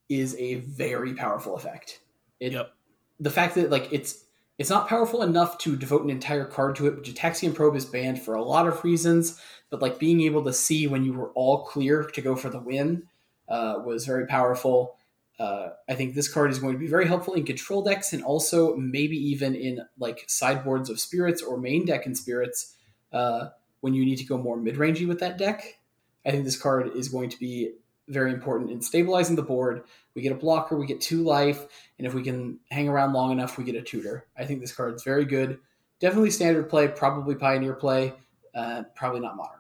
is 0.08 0.36
a 0.38 0.56
very 0.56 1.14
powerful 1.14 1.56
effect. 1.56 2.00
It, 2.40 2.52
Yep. 2.52 2.72
The 3.20 3.30
fact 3.30 3.54
that 3.54 3.70
like 3.70 3.88
it's 3.92 4.24
it's 4.58 4.70
not 4.70 4.88
powerful 4.88 5.22
enough 5.22 5.58
to 5.58 5.76
devote 5.76 6.02
an 6.02 6.10
entire 6.10 6.44
card 6.44 6.76
to 6.76 6.86
it, 6.88 6.96
but 6.96 7.04
Gitaxian 7.04 7.54
Probe 7.54 7.76
is 7.76 7.84
banned 7.84 8.20
for 8.20 8.34
a 8.34 8.42
lot 8.42 8.66
of 8.66 8.82
reasons 8.84 9.40
but 9.70 9.82
like 9.82 9.98
being 9.98 10.20
able 10.22 10.44
to 10.44 10.52
see 10.52 10.86
when 10.86 11.04
you 11.04 11.12
were 11.12 11.30
all 11.30 11.64
clear 11.64 12.04
to 12.04 12.20
go 12.20 12.34
for 12.34 12.48
the 12.48 12.60
win 12.60 13.04
uh, 13.48 13.76
was 13.84 14.06
very 14.06 14.26
powerful. 14.26 14.96
Uh, 15.38 15.70
I 15.88 15.94
think 15.94 16.14
this 16.14 16.32
card 16.32 16.50
is 16.50 16.58
going 16.58 16.72
to 16.72 16.78
be 16.78 16.88
very 16.88 17.06
helpful 17.06 17.34
in 17.34 17.44
control 17.44 17.82
decks 17.82 18.12
and 18.12 18.24
also 18.24 18.74
maybe 18.76 19.16
even 19.16 19.54
in 19.54 19.80
like 19.98 20.24
sideboards 20.26 20.90
of 20.90 20.98
spirits 20.98 21.42
or 21.42 21.56
main 21.56 21.84
deck 21.84 22.06
in 22.06 22.14
spirits 22.14 22.74
uh, 23.12 23.48
when 23.80 23.94
you 23.94 24.04
need 24.04 24.16
to 24.16 24.24
go 24.24 24.36
more 24.36 24.56
mid 24.56 24.76
rangey 24.76 25.06
with 25.06 25.20
that 25.20 25.38
deck. 25.38 25.78
I 26.26 26.30
think 26.30 26.44
this 26.44 26.60
card 26.60 26.90
is 26.96 27.08
going 27.08 27.30
to 27.30 27.38
be 27.38 27.72
very 28.08 28.32
important 28.32 28.70
in 28.70 28.80
stabilizing 28.80 29.36
the 29.36 29.42
board. 29.42 29.84
We 30.14 30.22
get 30.22 30.32
a 30.32 30.36
blocker, 30.36 30.76
we 30.76 30.86
get 30.86 31.00
two 31.00 31.22
life, 31.22 31.66
and 31.98 32.06
if 32.06 32.14
we 32.14 32.22
can 32.22 32.58
hang 32.70 32.88
around 32.88 33.12
long 33.12 33.30
enough, 33.30 33.56
we 33.56 33.64
get 33.64 33.76
a 33.76 33.82
tutor. 33.82 34.26
I 34.36 34.44
think 34.44 34.60
this 34.60 34.74
card 34.74 34.94
is 34.94 35.04
very 35.04 35.24
good. 35.24 35.58
Definitely 36.00 36.30
standard 36.30 36.68
play, 36.68 36.88
probably 36.88 37.34
pioneer 37.34 37.74
play, 37.74 38.14
uh, 38.54 38.84
probably 38.94 39.20
not 39.20 39.36
modern. 39.36 39.57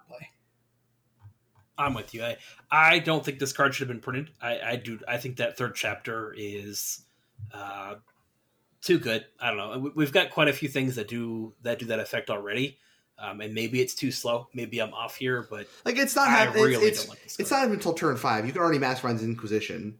I'm 1.78 1.94
with 1.94 2.12
you. 2.12 2.24
I, 2.24 2.36
I 2.70 2.98
don't 2.98 3.24
think 3.24 3.38
this 3.38 3.52
card 3.52 3.74
should 3.74 3.88
have 3.88 3.94
been 3.96 4.02
printed. 4.02 4.30
I, 4.42 4.60
I 4.60 4.76
do. 4.76 4.98
I 5.06 5.16
think 5.18 5.36
that 5.36 5.56
third 5.56 5.74
chapter 5.76 6.34
is 6.36 7.02
uh, 7.54 7.94
too 8.82 8.98
good. 8.98 9.24
I 9.40 9.48
don't 9.48 9.56
know. 9.56 9.78
We- 9.78 9.90
We've 9.94 10.12
got 10.12 10.30
quite 10.30 10.48
a 10.48 10.52
few 10.52 10.68
things 10.68 10.96
that 10.96 11.08
do 11.08 11.54
that 11.62 11.78
do 11.78 11.86
that 11.86 12.00
effect 12.00 12.30
already, 12.30 12.78
um, 13.18 13.40
and 13.40 13.54
maybe 13.54 13.80
it's 13.80 13.94
too 13.94 14.10
slow. 14.10 14.48
Maybe 14.52 14.80
I'm 14.80 14.92
off 14.92 15.16
here, 15.16 15.46
but 15.48 15.66
Like 15.84 15.96
it's 15.96 16.16
not 16.16 16.28
I 16.28 16.32
happening. 16.32 16.64
really 16.64 16.86
it's, 16.86 17.04
don't 17.04 17.10
like 17.10 17.22
this. 17.22 17.36
Card. 17.36 17.40
it's 17.44 17.50
not 17.50 17.62
even 17.62 17.74
until 17.74 17.92
turn 17.94 18.16
five. 18.16 18.44
You 18.46 18.52
can 18.52 18.60
already 18.60 18.78
Mastermind's 18.78 19.24
Acquisition. 19.24 19.98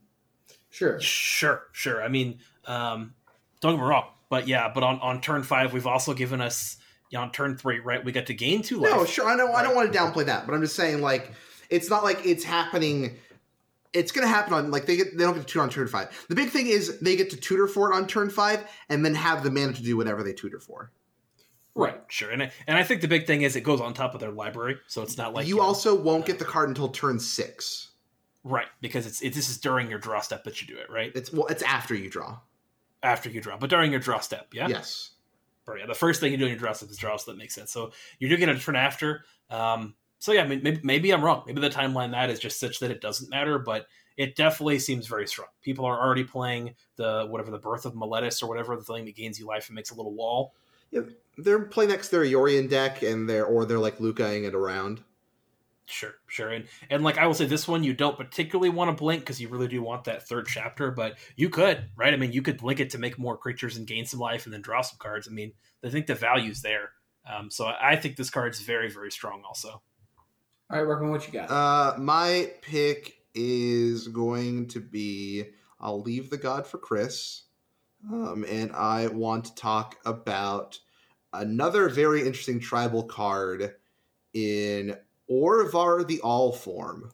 Sure. 0.71 1.01
Sure, 1.01 1.63
sure. 1.73 2.03
I 2.03 2.09
mean, 2.09 2.41
um, 2.67 3.15
don't 3.61 3.75
get 3.77 3.81
me 3.83 3.89
wrong, 3.89 4.05
but 4.29 4.47
yeah, 4.47 4.71
but 4.73 4.83
on, 4.83 4.99
on 5.01 5.21
turn 5.21 5.43
five, 5.43 5.73
we've 5.73 5.87
also 5.87 6.13
given 6.13 6.41
us 6.41 6.77
you 7.11 7.17
know, 7.17 7.23
on 7.23 7.33
turn 7.33 7.57
three, 7.57 7.79
right? 7.81 8.05
We 8.05 8.13
got 8.13 8.27
to 8.27 8.35
gain 8.35 8.61
two 8.63 8.79
life. 8.79 8.93
No, 8.93 9.05
sure. 9.07 9.27
I 9.29 9.35
know. 9.35 9.53
I 9.53 9.63
don't 9.63 9.75
want 9.75 9.91
to 9.93 9.99
downplay 9.99 10.27
that, 10.27 10.47
but 10.47 10.55
I'm 10.55 10.61
just 10.61 10.77
saying, 10.77 11.01
like, 11.01 11.33
it's 11.71 11.91
not 11.91 12.03
like 12.05 12.25
it's 12.25 12.45
happening. 12.45 13.17
It's 13.93 14.13
going 14.13 14.27
to 14.27 14.33
happen 14.33 14.53
on 14.53 14.71
like 14.71 14.87
they 14.87 14.97
get 14.97 15.17
they 15.17 15.25
don't 15.25 15.35
get 15.35 15.41
to 15.41 15.47
tutor 15.47 15.63
on 15.63 15.71
turn 15.71 15.89
five. 15.89 16.27
The 16.29 16.35
big 16.35 16.51
thing 16.51 16.67
is 16.67 16.99
they 17.01 17.17
get 17.17 17.31
to 17.31 17.37
tutor 17.37 17.67
for 17.67 17.91
it 17.93 17.97
on 17.97 18.07
turn 18.07 18.31
five, 18.31 18.65
and 18.89 19.05
then 19.05 19.15
have 19.15 19.43
the 19.43 19.51
mana 19.51 19.73
to 19.73 19.83
do 19.83 19.97
whatever 19.97 20.23
they 20.23 20.33
tutor 20.33 20.61
for. 20.61 20.93
Right, 21.75 22.01
sure, 22.09 22.31
and 22.31 22.43
I, 22.43 22.51
and 22.67 22.77
I 22.77 22.83
think 22.83 23.03
the 23.03 23.09
big 23.09 23.27
thing 23.27 23.43
is 23.43 23.55
it 23.55 23.61
goes 23.61 23.81
on 23.81 23.95
top 23.95 24.13
of 24.13 24.21
their 24.21 24.33
library, 24.33 24.79
so 24.89 25.03
it's 25.03 25.17
not 25.17 25.33
like 25.33 25.47
you 25.47 25.57
know, 25.59 25.63
also 25.63 25.95
won't 25.95 26.27
get 26.27 26.41
the 26.41 26.45
card 26.45 26.69
until 26.69 26.89
turn 26.89 27.21
six. 27.21 27.91
right 28.43 28.67
because 28.81 29.07
it's 29.07 29.21
it, 29.23 29.33
this 29.33 29.49
is 29.49 29.59
during 29.59 29.89
your 29.89 30.01
draw 30.01 30.21
step 30.21 30.43
that 30.45 30.61
you 30.61 30.67
do 30.67 30.77
it, 30.77 30.91
right 30.91 31.13
It's 31.15 31.33
well, 31.33 31.47
it's 31.47 31.63
after 31.63 31.95
you 31.95 32.11
draw. 32.11 32.41
after 33.05 33.31
you 33.31 33.41
draw, 33.41 33.57
but 33.57 33.71
during 33.71 33.93
your 33.93 34.01
draw 34.01 34.19
step, 34.19 34.49
yeah. 34.53 34.67
Yes. 34.67 35.11
Or, 35.69 35.79
yeah, 35.79 35.87
the 35.87 35.95
first 35.95 36.21
thing 36.21 36.33
you 36.33 36.39
do 36.39 36.45
in 36.47 36.51
your 36.51 36.59
draw 36.59 36.73
step 36.73 36.91
is 36.91 36.97
draw, 36.97 37.17
so 37.17 37.31
that 37.31 37.37
makes 37.39 37.55
sense. 37.55 37.71
So 37.71 37.93
you're 38.19 38.31
doing 38.31 38.43
it 38.43 38.49
a 38.49 38.59
turn 38.59 38.75
after. 38.75 39.25
Um, 39.51 39.95
so 40.19 40.33
yeah, 40.33 40.45
maybe, 40.45 40.81
maybe 40.83 41.11
I'm 41.11 41.25
wrong. 41.25 41.45
Maybe 41.47 41.61
the 41.61 41.71
timeline 41.71 42.13
that 42.13 42.31
is 42.31 42.39
just 42.39 42.59
such 42.59 42.81
that 42.81 42.91
it 42.91 43.01
doesn't 43.01 43.31
matter, 43.31 43.59
but 43.59 43.87
it 44.17 44.35
definitely 44.35 44.81
seems 44.81 45.07
very 45.07 45.27
strong. 45.29 45.49
People 45.63 45.85
are 45.85 45.99
already 45.99 46.25
playing 46.25 46.75
the 46.97 47.27
whatever 47.29 47.51
the 47.51 47.59
birth 47.59 47.87
of 47.87 47.95
Meletis 47.95 48.43
or 48.43 48.49
whatever 48.49 48.77
the 48.77 48.83
thing 48.83 49.05
that 49.05 49.17
gains 49.17 49.39
you 49.39 49.47
life 49.47 49.69
and 49.69 49.77
makes 49.77 49.91
a 49.91 49.95
little 49.95 50.15
wall. 50.15 50.55
Yeah, 50.91 51.03
they're 51.37 51.65
playing 51.65 51.91
next 51.91 52.09
to 52.09 52.17
their 52.17 52.25
Yorion 52.25 52.69
deck, 52.69 53.03
and 53.03 53.29
they're 53.29 53.45
or 53.45 53.65
they're 53.65 53.79
like 53.79 53.99
Lucaing 53.99 54.45
it 54.45 54.55
around. 54.55 55.03
Sure, 55.87 56.15
sure, 56.27 56.51
and 56.51 56.67
and 56.91 57.05
like 57.05 57.17
I 57.17 57.27
will 57.27 57.35
say, 57.35 57.47
this 57.47 57.69
one 57.69 57.85
you 57.85 57.95
don't 57.95 58.17
particularly 58.17 58.71
want 58.71 58.89
to 58.89 59.01
blink 59.01 59.23
because 59.23 59.41
you 59.41 59.49
really 59.49 59.69
do 59.69 59.83
want 59.83 60.05
that 60.05 60.27
third 60.27 60.47
chapter, 60.47 60.91
but 60.91 61.17
you 61.37 61.49
could, 61.49 61.89
right? 61.97 62.13
I 62.13 62.17
mean, 62.17 62.33
you 62.33 62.43
could 62.43 62.59
blink 62.59 62.81
it 62.81 62.91
to 62.91 62.99
make 62.99 63.19
more 63.19 63.39
creatures 63.39 63.77
and 63.77 63.87
gain 63.87 64.05
some 64.05 64.21
life, 64.21 64.45
and 64.45 64.53
then 64.53 64.63
draw 64.63 64.83
some 64.83 64.99
cards. 64.99 65.29
I 65.29 65.31
mean, 65.31 65.53
I 65.85 65.91
think 65.91 66.07
the 66.07 66.15
value's 66.15 66.61
there. 66.61 66.91
Um, 67.25 67.51
so 67.51 67.67
I 67.67 67.97
think 67.97 68.17
this 68.17 68.31
card's 68.31 68.61
very, 68.61 68.91
very 68.91 69.11
strong. 69.11 69.43
Also, 69.47 69.83
All 70.71 70.79
right, 70.79 70.87
Workman, 70.87 71.11
what 71.11 71.27
you 71.27 71.33
got? 71.33 71.51
Uh, 71.51 71.99
my 71.99 72.51
pick 72.61 73.23
is 73.35 74.09
going 74.09 74.69
to 74.69 74.81
be 74.81 75.45
I'll 75.81 76.03
leave 76.03 76.29
the 76.29 76.37
god 76.37 76.67
for 76.67 76.77
Chris, 76.77 77.45
um, 78.13 78.45
and 78.47 78.71
I 78.73 79.07
want 79.07 79.47
to 79.47 79.55
talk 79.55 79.97
about 80.05 80.79
another 81.33 81.89
very 81.89 82.21
interesting 82.21 82.61
tribal 82.61 83.03
card 83.03 83.77
in 84.35 84.95
Orvar 85.31 86.07
the 86.07 86.21
All 86.21 86.53
Form, 86.53 87.13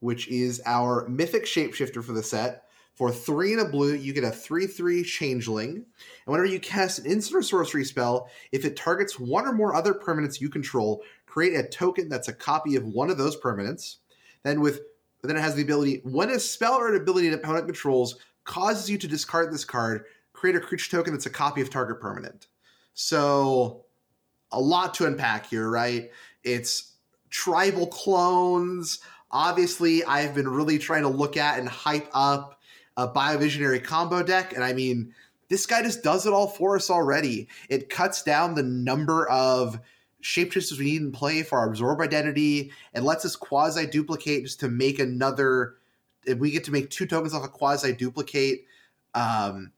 which 0.00 0.28
is 0.28 0.60
our 0.66 1.08
mythic 1.08 1.46
shapeshifter 1.46 2.04
for 2.04 2.12
the 2.12 2.22
set. 2.22 2.64
For 3.00 3.10
three 3.10 3.52
and 3.54 3.62
a 3.62 3.64
blue, 3.64 3.94
you 3.94 4.12
get 4.12 4.24
a 4.24 4.30
3 4.30 4.66
3 4.66 5.02
changeling. 5.04 5.70
And 5.70 5.86
whenever 6.26 6.44
you 6.44 6.60
cast 6.60 6.98
an 6.98 7.06
instant 7.06 7.38
or 7.38 7.42
sorcery 7.42 7.82
spell, 7.82 8.28
if 8.52 8.66
it 8.66 8.76
targets 8.76 9.18
one 9.18 9.46
or 9.46 9.54
more 9.54 9.74
other 9.74 9.94
permanents 9.94 10.38
you 10.38 10.50
control, 10.50 11.02
create 11.24 11.54
a 11.54 11.66
token 11.66 12.10
that's 12.10 12.28
a 12.28 12.34
copy 12.34 12.76
of 12.76 12.84
one 12.84 13.08
of 13.08 13.16
those 13.16 13.40
permanents. 13.40 13.96
Then 14.42 14.60
with 14.60 14.80
then 15.22 15.34
it 15.34 15.40
has 15.40 15.54
the 15.54 15.62
ability 15.62 16.02
when 16.04 16.28
a 16.28 16.38
spell 16.38 16.74
or 16.74 16.94
an 16.94 17.00
ability 17.00 17.28
an 17.28 17.32
opponent 17.32 17.64
controls 17.64 18.16
causes 18.44 18.90
you 18.90 18.98
to 18.98 19.08
discard 19.08 19.50
this 19.50 19.64
card, 19.64 20.04
create 20.34 20.56
a 20.56 20.60
creature 20.60 20.98
token 20.98 21.14
that's 21.14 21.24
a 21.24 21.30
copy 21.30 21.62
of 21.62 21.70
target 21.70 22.02
permanent. 22.02 22.48
So 22.92 23.86
a 24.52 24.60
lot 24.60 24.92
to 24.96 25.06
unpack 25.06 25.46
here, 25.46 25.70
right? 25.70 26.10
It's 26.44 26.96
tribal 27.30 27.86
clones. 27.86 29.00
Obviously, 29.30 30.04
I've 30.04 30.34
been 30.34 30.48
really 30.48 30.76
trying 30.76 31.04
to 31.04 31.08
look 31.08 31.38
at 31.38 31.58
and 31.58 31.66
hype 31.66 32.10
up 32.12 32.59
a 32.96 33.08
biovisionary 33.08 33.82
combo 33.82 34.22
deck, 34.22 34.52
and 34.52 34.64
I 34.64 34.72
mean 34.72 35.14
this 35.48 35.66
guy 35.66 35.82
just 35.82 36.02
does 36.02 36.26
it 36.26 36.32
all 36.32 36.46
for 36.46 36.76
us 36.76 36.90
already. 36.90 37.48
It 37.68 37.90
cuts 37.90 38.22
down 38.22 38.54
the 38.54 38.62
number 38.62 39.28
of 39.28 39.80
shapeshifters 40.22 40.78
we 40.78 40.84
need 40.84 41.02
in 41.02 41.12
play 41.12 41.42
for 41.42 41.58
our 41.58 41.68
absorb 41.68 42.00
identity 42.00 42.72
and 42.94 43.04
lets 43.04 43.24
us 43.24 43.36
quasiduplicate 43.36 44.42
just 44.42 44.60
to 44.60 44.68
make 44.68 44.98
another. 44.98 45.74
If 46.24 46.38
we 46.38 46.50
get 46.50 46.64
to 46.64 46.72
make 46.72 46.90
two 46.90 47.06
tokens 47.06 47.34
off 47.34 47.44
a 47.44 47.48
quasiduplicate, 47.48 48.64
um, 49.14 49.72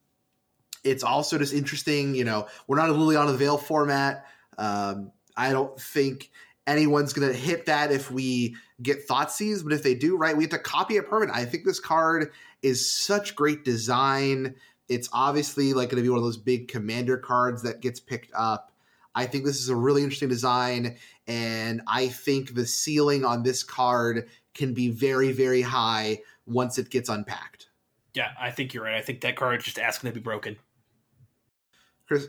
it's 0.85 1.03
also 1.03 1.39
just 1.39 1.55
interesting. 1.55 2.15
You 2.15 2.25
know, 2.25 2.49
we're 2.67 2.77
not 2.77 2.91
a 2.91 2.93
Liliana 2.93 3.29
the 3.29 3.37
Veil 3.39 3.57
format. 3.57 4.27
Um, 4.59 5.13
I 5.37 5.53
don't 5.53 5.81
think 5.81 6.31
anyone's 6.67 7.13
going 7.13 7.31
to 7.31 7.37
hit 7.37 7.67
that 7.67 7.93
if 7.93 8.11
we 8.11 8.57
get 8.83 9.07
Thoughtseize, 9.09 9.63
but 9.63 9.73
if 9.73 9.83
they 9.83 9.95
do, 9.95 10.17
right, 10.17 10.37
we 10.37 10.45
have 10.45 10.51
to 10.51 10.59
copy 10.59 10.97
it 10.97 11.09
permanent. 11.09 11.37
I 11.37 11.45
think 11.45 11.65
this 11.65 11.81
card 11.81 12.33
is 12.63 13.05
such 13.05 13.35
great 13.35 13.65
design. 13.65 14.55
It's 14.89 15.09
obviously 15.13 15.73
like 15.73 15.91
going 15.91 16.03
to 16.03 16.07
be 16.07 16.09
one 16.09 16.19
of 16.19 16.25
those 16.25 16.37
big 16.37 16.69
commander 16.69 17.17
cards 17.17 17.63
that 17.63 17.81
gets 17.81 18.01
picked 18.01 18.33
up. 18.35 18.73
I 19.15 19.27
think 19.27 19.45
this 19.45 19.61
is 19.61 19.69
a 19.69 19.77
really 19.77 20.03
interesting 20.03 20.31
design, 20.31 20.97
and 21.27 21.83
I 21.87 22.09
think 22.09 22.55
the 22.55 22.67
ceiling 22.67 23.25
on 23.27 23.43
this 23.43 23.63
card 23.63 24.29
can 24.55 24.73
be 24.73 24.89
very, 24.91 25.33
very 25.33 25.61
high 25.61 26.21
once 26.47 26.79
it 26.79 26.89
gets 26.89 27.11
unpacked. 27.11 27.69
Yeah, 28.15 28.31
I 28.41 28.51
think 28.51 28.73
you're 28.73 28.85
right. 28.85 28.97
I 28.97 29.03
think 29.03 29.21
that 29.21 29.37
card 29.37 29.59
is 29.59 29.65
just 29.65 29.79
asking 29.79 30.11
to 30.11 30.15
be 30.15 30.21
broken. 30.21 30.57
Chris, 32.07 32.29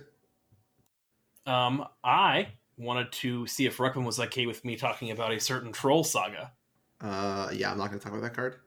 Um, 1.45 1.85
I 2.03 2.49
wanted 2.77 3.11
to 3.13 3.45
see 3.47 3.65
if 3.65 3.77
Ruckman 3.77 4.05
was 4.05 4.19
okay 4.19 4.45
with 4.45 4.63
me 4.65 4.75
talking 4.75 5.11
about 5.11 5.31
a 5.31 5.39
certain 5.39 5.71
troll 5.71 6.03
saga. 6.03 6.51
uh, 7.01 7.49
yeah, 7.53 7.71
I'm 7.71 7.77
not 7.77 7.87
going 7.89 7.99
to 7.99 8.03
talk 8.03 8.13
about 8.13 8.23
that 8.23 8.35
card. 8.35 8.57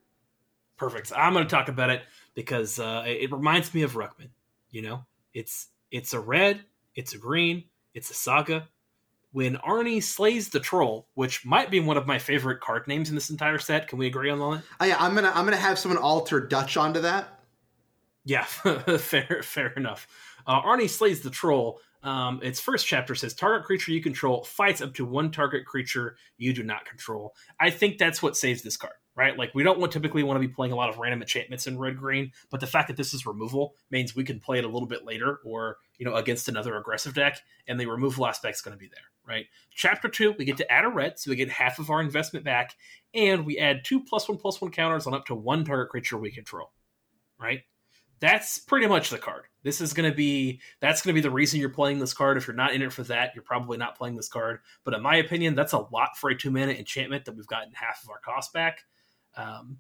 Perfect. 0.77 1.13
I'm 1.17 1.33
going 1.33 1.45
to 1.47 1.51
talk 1.51 1.69
about 1.69 1.91
it 1.91 2.03
because 2.35 2.79
uh, 2.79 3.03
it 3.07 3.33
reminds 3.33 3.73
me 3.75 3.83
of 3.83 3.95
Ruckman. 3.95 4.29
You 4.71 4.83
know, 4.83 5.07
it's 5.33 5.69
it's 5.91 6.13
a 6.13 6.21
red, 6.21 6.61
it's 6.95 7.15
a 7.15 7.19
green, 7.19 7.65
it's 7.95 8.11
a 8.11 8.15
saga. 8.15 8.69
When 9.33 9.57
Arni 9.57 10.01
slays 10.01 10.49
the 10.51 10.61
troll, 10.61 11.09
which 11.15 11.45
might 11.45 11.71
be 11.71 11.81
one 11.81 11.97
of 11.97 12.07
my 12.07 12.19
favorite 12.19 12.61
card 12.61 12.87
names 12.89 13.09
in 13.09 13.15
this 13.15 13.31
entire 13.31 13.59
set, 13.59 13.89
can 13.89 13.99
we 13.99 14.07
agree 14.07 14.31
on 14.31 14.39
that? 14.39 14.63
Oh, 14.81 14.85
yeah, 14.85 14.97
I'm 14.99 15.15
gonna 15.15 15.33
I'm 15.35 15.45
gonna 15.45 15.57
have 15.57 15.79
someone 15.79 16.03
alter 16.03 16.41
Dutch 16.41 16.77
onto 16.77 17.01
that. 17.01 17.41
Yeah, 18.25 18.45
fair, 18.99 19.43
fair 19.43 19.69
enough. 19.77 20.07
Uh, 20.47 20.61
Arni 20.65 20.89
slays 20.89 21.21
the 21.21 21.31
troll. 21.31 21.81
Um, 22.03 22.41
its 22.43 22.61
first 22.61 22.87
chapter 22.87 23.15
says 23.15 23.35
target 23.35 23.67
creature 23.67 23.93
you 23.93 24.03
control 24.03 24.45
fights 24.45 24.81
up 24.81 24.95
to 24.95 25.05
one 25.05 25.31
target 25.31 25.67
creature 25.67 26.17
you 26.37 26.53
do 26.53 26.63
not 26.63 26.85
control. 26.85 27.35
I 27.59 27.71
think 27.71 27.99
that's 27.99 28.23
what 28.23 28.37
saves 28.37 28.63
this 28.63 28.77
card, 28.77 28.95
right? 29.17 29.37
Like 29.37 29.55
we 29.55 29.63
don't 29.63 29.79
want 29.79 29.93
typically 29.93 30.23
want 30.23 30.41
to 30.41 30.47
be 30.47 30.53
playing 30.53 30.73
a 30.73 30.77
lot 30.77 30.89
of 30.89 30.99
random 30.99 31.23
enchantments 31.23 31.67
in 31.67 31.79
red 31.79 31.97
green, 31.97 32.33
but 32.51 32.61
the 32.61 32.67
fact 32.67 32.89
that 32.89 32.97
this 32.97 33.13
is 33.13 33.27
removal 33.27 33.75
means 33.91 34.15
we 34.15 34.25
can 34.25 34.39
play 34.39 34.59
it 34.59 34.65
a 34.65 34.69
little 34.69 34.89
bit 34.89 35.05
later 35.05 35.41
or 35.45 35.79
you 35.99 36.07
know 36.07 36.15
against 36.15 36.49
another 36.49 36.77
aggressive 36.77 37.15
deck, 37.15 37.41
and 37.67 37.81
the 37.81 37.87
removal 37.87 38.27
aspect 38.27 38.57
is 38.57 38.63
going 38.63 38.77
to 38.77 38.79
be 38.79 38.89
there, 38.89 39.05
right? 39.27 39.47
Chapter 39.73 40.09
two, 40.09 40.35
we 40.39 40.45
get 40.45 40.59
to 40.59 40.71
add 40.71 40.85
a 40.85 40.89
red, 40.89 41.19
so 41.19 41.31
we 41.31 41.37
get 41.37 41.51
half 41.51 41.79
of 41.79 41.91
our 41.91 42.01
investment 42.01 42.45
back, 42.45 42.75
and 43.15 43.45
we 43.47 43.59
add 43.59 43.85
two 43.85 44.03
plus 44.05 44.29
one 44.29 44.39
plus 44.39 44.61
one 44.61 44.71
counters 44.71 45.07
on 45.07 45.15
up 45.15 45.27
to 45.27 45.35
one 45.35 45.65
target 45.65 45.89
creature 45.89 46.19
we 46.19 46.31
control, 46.31 46.71
right? 47.41 47.63
That's 48.21 48.59
pretty 48.59 48.87
much 48.87 49.11
the 49.11 49.19
card. 49.19 49.45
This 49.63 49.81
is 49.81 49.93
going 49.93 50.11
to 50.11 50.17
be 50.17 50.61
that's 50.81 51.03
going 51.03 51.15
to 51.15 51.21
be 51.21 51.27
the 51.27 51.31
reason 51.31 51.61
you're 51.61 51.69
playing 51.69 51.99
this 51.99 52.15
card. 52.15 52.37
If 52.37 52.47
you're 52.47 52.57
not 52.57 52.73
in 52.73 52.83
it 52.83 52.93
for 52.93 53.03
that, 53.05 53.35
you're 53.35 53.43
probably 53.45 53.79
not 53.79 53.97
playing 53.97 54.17
this 54.17 54.29
card. 54.29 54.61
But 54.85 54.95
in 54.95 55.03
my 55.03 55.17
opinion, 55.17 55.55
that's 55.55 55.73
a 55.73 55.79
lot 55.79 56.17
for 56.17 56.31
a 56.31 56.37
two 56.37 56.51
mana 56.51 56.73
enchantment 56.73 57.25
that 57.25 57.37
we've 57.37 57.47
gotten 57.47 57.73
half 57.73 58.03
of 58.03 58.11
our 58.11 58.19
cost 58.19 58.53
back. 58.53 58.85
Um, 59.37 59.79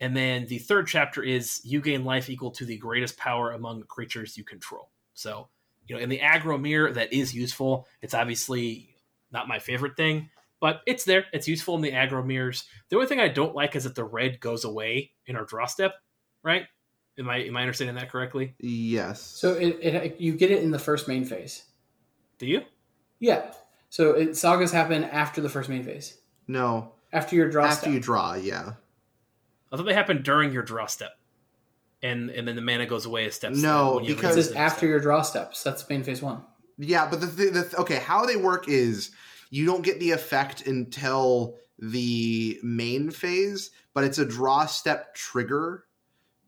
and 0.00 0.16
then 0.16 0.46
the 0.46 0.58
third 0.58 0.88
chapter 0.88 1.22
is 1.22 1.60
you 1.64 1.80
gain 1.80 2.04
life 2.04 2.28
equal 2.28 2.50
to 2.52 2.64
the 2.64 2.76
greatest 2.76 3.16
power 3.16 3.52
among 3.52 3.80
the 3.80 3.86
creatures 3.86 4.36
you 4.36 4.44
control. 4.44 4.90
So 5.14 5.48
you 5.86 5.96
know, 5.96 6.02
in 6.02 6.08
the 6.08 6.18
aggro 6.18 6.60
mirror, 6.60 6.92
that 6.92 7.12
is 7.12 7.34
useful. 7.34 7.86
It's 8.02 8.14
obviously 8.14 8.96
not 9.30 9.48
my 9.48 9.58
favorite 9.58 9.96
thing, 9.96 10.30
but 10.60 10.80
it's 10.86 11.04
there. 11.04 11.26
It's 11.32 11.48
useful 11.48 11.76
in 11.76 11.82
the 11.82 11.92
aggro 11.92 12.24
mirrors. 12.24 12.64
The 12.88 12.96
only 12.96 13.08
thing 13.08 13.20
I 13.20 13.28
don't 13.28 13.54
like 13.54 13.76
is 13.76 13.84
that 13.84 13.94
the 13.94 14.04
red 14.04 14.40
goes 14.40 14.64
away 14.64 15.12
in 15.26 15.36
our 15.36 15.44
draw 15.44 15.66
step, 15.66 15.94
right? 16.42 16.64
Am 17.18 17.28
I 17.30 17.38
am 17.44 17.56
I 17.56 17.62
understanding 17.62 17.96
that 17.96 18.10
correctly? 18.10 18.54
Yes. 18.58 19.20
So 19.22 19.54
it, 19.54 19.78
it 19.80 20.20
you 20.20 20.32
get 20.34 20.50
it 20.50 20.62
in 20.62 20.70
the 20.70 20.78
first 20.78 21.08
main 21.08 21.24
phase. 21.24 21.64
Do 22.38 22.46
you? 22.46 22.62
Yeah. 23.18 23.52
So 23.88 24.12
it, 24.12 24.36
sagas 24.36 24.72
happen 24.72 25.04
after 25.04 25.40
the 25.40 25.48
first 25.48 25.68
main 25.68 25.82
phase. 25.82 26.18
no, 26.46 26.92
After 27.12 27.34
your 27.36 27.48
draw 27.48 27.64
after 27.66 27.82
step. 27.82 27.92
you 27.94 28.00
draw, 28.00 28.34
yeah. 28.34 28.72
I 29.72 29.76
thought 29.76 29.84
they 29.84 29.94
happened 29.94 30.22
during 30.24 30.52
your 30.52 30.62
draw 30.62 30.86
step, 30.86 31.12
and 32.02 32.28
and 32.30 32.46
then 32.46 32.56
the 32.56 32.62
mana 32.62 32.84
goes 32.86 33.06
away 33.06 33.26
a 33.26 33.32
step. 33.32 33.52
No, 33.52 33.94
when 33.96 34.04
you 34.04 34.14
because- 34.14 34.34
it 34.34 34.36
raise 34.36 34.44
says 34.46 34.54
the 34.54 34.58
after 34.60 34.78
step. 34.78 34.88
your 34.88 35.00
draw 35.00 35.22
steps. 35.22 35.62
That's 35.62 35.88
main 35.88 36.02
phase 36.04 36.20
one. 36.20 36.42
Yeah, 36.78 37.08
but 37.08 37.22
the, 37.22 37.26
th- 37.28 37.52
the 37.54 37.62
th- 37.62 37.74
okay, 37.76 37.96
how 37.96 38.26
they 38.26 38.36
work 38.36 38.68
is 38.68 39.10
you 39.48 39.64
don't 39.64 39.80
get 39.82 39.98
the 39.98 40.10
effect 40.10 40.66
until 40.66 41.56
the 41.78 42.58
main 42.62 43.10
phase, 43.10 43.70
but 43.94 44.04
it's 44.04 44.18
a 44.18 44.26
draw 44.26 44.66
step 44.66 45.14
trigger 45.14 45.84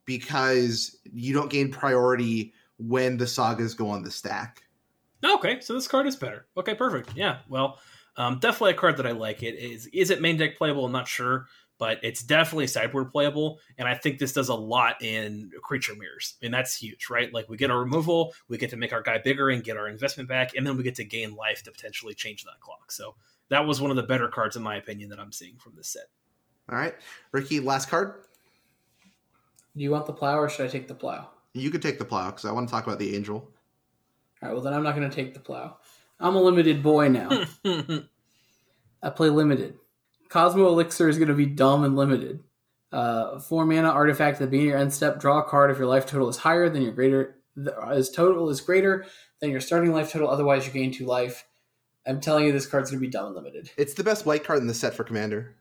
because 0.08 0.96
you 1.04 1.34
don't 1.34 1.50
gain 1.50 1.70
priority 1.70 2.54
when 2.78 3.18
the 3.18 3.26
sagas 3.26 3.74
go 3.74 3.90
on 3.90 4.02
the 4.02 4.10
stack. 4.10 4.62
Okay, 5.22 5.60
so 5.60 5.74
this 5.74 5.86
card 5.86 6.06
is 6.06 6.16
better. 6.16 6.46
Okay, 6.56 6.74
perfect. 6.74 7.10
Yeah, 7.14 7.40
well, 7.46 7.78
um, 8.16 8.38
definitely 8.38 8.70
a 8.70 8.74
card 8.74 8.96
that 8.96 9.06
I 9.06 9.10
like. 9.10 9.42
It 9.42 9.56
is 9.56 9.86
is 9.88 10.10
it 10.10 10.22
main 10.22 10.38
deck 10.38 10.56
playable? 10.56 10.86
I'm 10.86 10.92
not 10.92 11.08
sure, 11.08 11.46
but 11.76 11.98
it's 12.02 12.22
definitely 12.22 12.68
sideboard 12.68 13.12
playable, 13.12 13.58
and 13.76 13.86
I 13.86 13.96
think 13.96 14.18
this 14.18 14.32
does 14.32 14.48
a 14.48 14.54
lot 14.54 15.02
in 15.02 15.50
creature 15.62 15.94
mirrors, 15.94 16.36
and 16.40 16.54
that's 16.54 16.74
huge, 16.74 17.10
right? 17.10 17.30
Like 17.30 17.50
we 17.50 17.58
get 17.58 17.70
our 17.70 17.78
removal, 17.78 18.32
we 18.48 18.56
get 18.56 18.70
to 18.70 18.78
make 18.78 18.94
our 18.94 19.02
guy 19.02 19.18
bigger 19.18 19.50
and 19.50 19.62
get 19.62 19.76
our 19.76 19.88
investment 19.88 20.26
back, 20.26 20.56
and 20.56 20.66
then 20.66 20.78
we 20.78 20.84
get 20.84 20.94
to 20.94 21.04
gain 21.04 21.34
life 21.34 21.62
to 21.64 21.70
potentially 21.70 22.14
change 22.14 22.44
that 22.44 22.60
clock. 22.60 22.92
So 22.92 23.14
that 23.50 23.66
was 23.66 23.78
one 23.78 23.90
of 23.90 23.98
the 23.98 24.04
better 24.04 24.28
cards, 24.28 24.56
in 24.56 24.62
my 24.62 24.76
opinion, 24.76 25.10
that 25.10 25.20
I'm 25.20 25.32
seeing 25.32 25.58
from 25.58 25.74
this 25.76 25.88
set. 25.88 26.06
All 26.70 26.78
right, 26.78 26.94
Ricky, 27.32 27.60
last 27.60 27.90
card. 27.90 28.22
Do 29.78 29.84
you 29.84 29.92
want 29.92 30.06
the 30.06 30.12
plow 30.12 30.36
or 30.36 30.48
should 30.48 30.66
I 30.66 30.68
take 30.68 30.88
the 30.88 30.94
plow? 30.94 31.30
You 31.54 31.70
could 31.70 31.82
take 31.82 32.00
the 32.00 32.04
plow 32.04 32.26
because 32.26 32.44
I 32.44 32.50
want 32.50 32.68
to 32.68 32.72
talk 32.72 32.84
about 32.84 32.98
the 32.98 33.14
angel. 33.14 33.36
All 34.42 34.48
right. 34.48 34.52
Well, 34.52 34.60
then 34.60 34.74
I'm 34.74 34.82
not 34.82 34.96
going 34.96 35.08
to 35.08 35.14
take 35.14 35.34
the 35.34 35.40
plow. 35.40 35.78
I'm 36.18 36.34
a 36.34 36.42
limited 36.42 36.82
boy 36.82 37.08
now. 37.08 37.46
I 39.02 39.10
play 39.10 39.30
limited. 39.30 39.74
Cosmos 40.28 40.66
Elixir 40.66 41.08
is 41.08 41.16
going 41.16 41.28
to 41.28 41.34
be 41.34 41.46
dumb 41.46 41.84
and 41.84 41.94
limited. 41.94 42.40
Uh, 42.90 43.38
four 43.38 43.64
mana 43.66 43.90
artifact 43.90 44.36
at 44.36 44.40
the 44.40 44.46
beginning 44.46 44.70
of 44.70 44.72
your 44.72 44.80
end 44.80 44.92
step. 44.92 45.20
Draw 45.20 45.38
a 45.38 45.44
card 45.44 45.70
if 45.70 45.78
your 45.78 45.86
life 45.86 46.06
total 46.06 46.28
is 46.28 46.38
higher 46.38 46.68
than 46.68 46.82
your 46.82 46.92
greater. 46.92 47.36
As 47.88 48.10
total 48.10 48.50
is 48.50 48.60
greater 48.60 49.06
than 49.40 49.50
your 49.50 49.60
starting 49.60 49.92
life 49.92 50.10
total. 50.10 50.28
Otherwise, 50.28 50.66
you 50.66 50.72
gain 50.72 50.92
two 50.92 51.06
life. 51.06 51.44
I'm 52.04 52.20
telling 52.20 52.46
you, 52.46 52.52
this 52.52 52.66
card's 52.66 52.90
going 52.90 53.00
to 53.00 53.06
be 53.06 53.10
dumb 53.10 53.26
and 53.26 53.36
limited. 53.36 53.70
It's 53.76 53.94
the 53.94 54.02
best 54.02 54.26
white 54.26 54.42
card 54.42 54.58
in 54.60 54.66
the 54.66 54.74
set 54.74 54.94
for 54.94 55.04
Commander. 55.04 55.54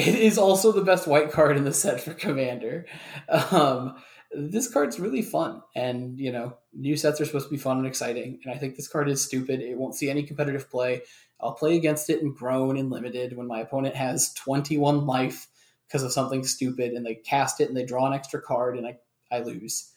It 0.00 0.14
is 0.14 0.38
also 0.38 0.72
the 0.72 0.82
best 0.82 1.06
white 1.06 1.30
card 1.30 1.58
in 1.58 1.64
the 1.64 1.74
set 1.74 2.00
for 2.00 2.14
Commander. 2.14 2.86
Um, 3.28 3.96
this 4.32 4.72
card's 4.72 4.98
really 4.98 5.22
fun, 5.22 5.60
and 5.74 6.18
you 6.18 6.32
know, 6.32 6.56
new 6.72 6.96
sets 6.96 7.20
are 7.20 7.26
supposed 7.26 7.48
to 7.48 7.50
be 7.50 7.58
fun 7.58 7.78
and 7.78 7.86
exciting. 7.86 8.40
And 8.44 8.54
I 8.54 8.56
think 8.56 8.76
this 8.76 8.88
card 8.88 9.08
is 9.08 9.22
stupid. 9.22 9.60
It 9.60 9.76
won't 9.76 9.94
see 9.94 10.08
any 10.08 10.22
competitive 10.22 10.70
play. 10.70 11.02
I'll 11.40 11.52
play 11.52 11.76
against 11.76 12.08
it 12.08 12.22
and 12.22 12.34
groan 12.34 12.78
and 12.78 12.90
limited 12.90 13.36
when 13.36 13.46
my 13.46 13.60
opponent 13.60 13.96
has 13.96 14.32
21 14.34 15.06
life 15.06 15.48
because 15.86 16.02
of 16.02 16.12
something 16.12 16.44
stupid, 16.44 16.92
and 16.92 17.04
they 17.04 17.16
cast 17.16 17.60
it 17.60 17.68
and 17.68 17.76
they 17.76 17.84
draw 17.84 18.06
an 18.06 18.14
extra 18.14 18.40
card, 18.40 18.78
and 18.78 18.86
I 18.86 18.98
I 19.30 19.40
lose. 19.40 19.92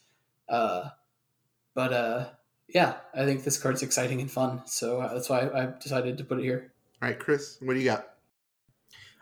Uh, 0.49 0.89
but 1.75 1.93
uh, 1.93 2.29
yeah, 2.67 2.95
I 3.13 3.25
think 3.25 3.43
this 3.43 3.57
card's 3.57 3.83
exciting 3.83 4.19
and 4.19 4.31
fun, 4.31 4.63
so 4.65 5.07
that's 5.13 5.29
why 5.29 5.47
I 5.47 5.73
decided 5.79 6.17
to 6.17 6.23
put 6.25 6.39
it 6.39 6.43
here. 6.43 6.73
All 7.01 7.09
right, 7.09 7.19
Chris, 7.19 7.57
what 7.61 7.73
do 7.73 7.79
you 7.79 7.85
got? 7.85 8.12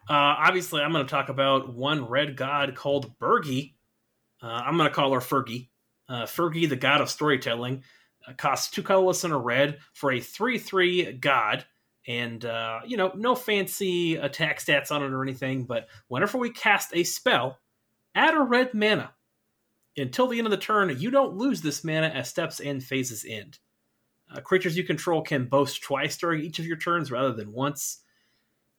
Uh, 0.09 0.13
obviously, 0.13 0.81
I'm 0.81 0.91
going 0.91 1.05
to 1.05 1.09
talk 1.09 1.29
about 1.29 1.73
one 1.73 2.05
red 2.05 2.35
god 2.35 2.75
called 2.75 3.17
Birgi. 3.19 3.73
Uh, 4.41 4.47
I'm 4.47 4.77
going 4.77 4.89
to 4.89 4.95
call 4.95 5.13
her 5.13 5.19
Fergie. 5.19 5.69
Uh, 6.09 6.23
Fergie, 6.23 6.67
the 6.67 6.75
god 6.75 7.01
of 7.01 7.09
storytelling, 7.09 7.83
uh, 8.27 8.33
costs 8.33 8.71
two 8.71 8.83
colorless 8.83 9.23
and 9.23 9.33
a 9.33 9.37
red 9.37 9.77
for 9.93 10.11
a 10.11 10.19
3 10.19 10.57
3 10.57 11.13
god. 11.13 11.65
And, 12.07 12.43
uh, 12.43 12.79
you 12.85 12.97
know, 12.97 13.11
no 13.15 13.35
fancy 13.35 14.15
attack 14.15 14.59
stats 14.59 14.91
on 14.91 15.03
it 15.03 15.13
or 15.13 15.21
anything, 15.21 15.65
but 15.65 15.87
whenever 16.07 16.37
we 16.39 16.49
cast 16.49 16.95
a 16.95 17.03
spell, 17.03 17.59
add 18.15 18.33
a 18.33 18.41
red 18.41 18.73
mana. 18.73 19.13
Until 19.95 20.27
the 20.27 20.39
end 20.39 20.47
of 20.47 20.51
the 20.51 20.57
turn, 20.57 20.95
you 20.99 21.11
don't 21.11 21.37
lose 21.37 21.61
this 21.61 21.83
mana 21.83 22.07
as 22.07 22.27
steps 22.27 22.59
and 22.59 22.83
phases 22.83 23.25
end. 23.27 23.59
Uh, 24.33 24.39
creatures 24.39 24.77
you 24.77 24.83
control 24.83 25.21
can 25.21 25.45
boast 25.45 25.83
twice 25.83 26.17
during 26.17 26.41
each 26.41 26.57
of 26.57 26.65
your 26.65 26.77
turns 26.77 27.11
rather 27.11 27.33
than 27.33 27.51
once. 27.51 27.99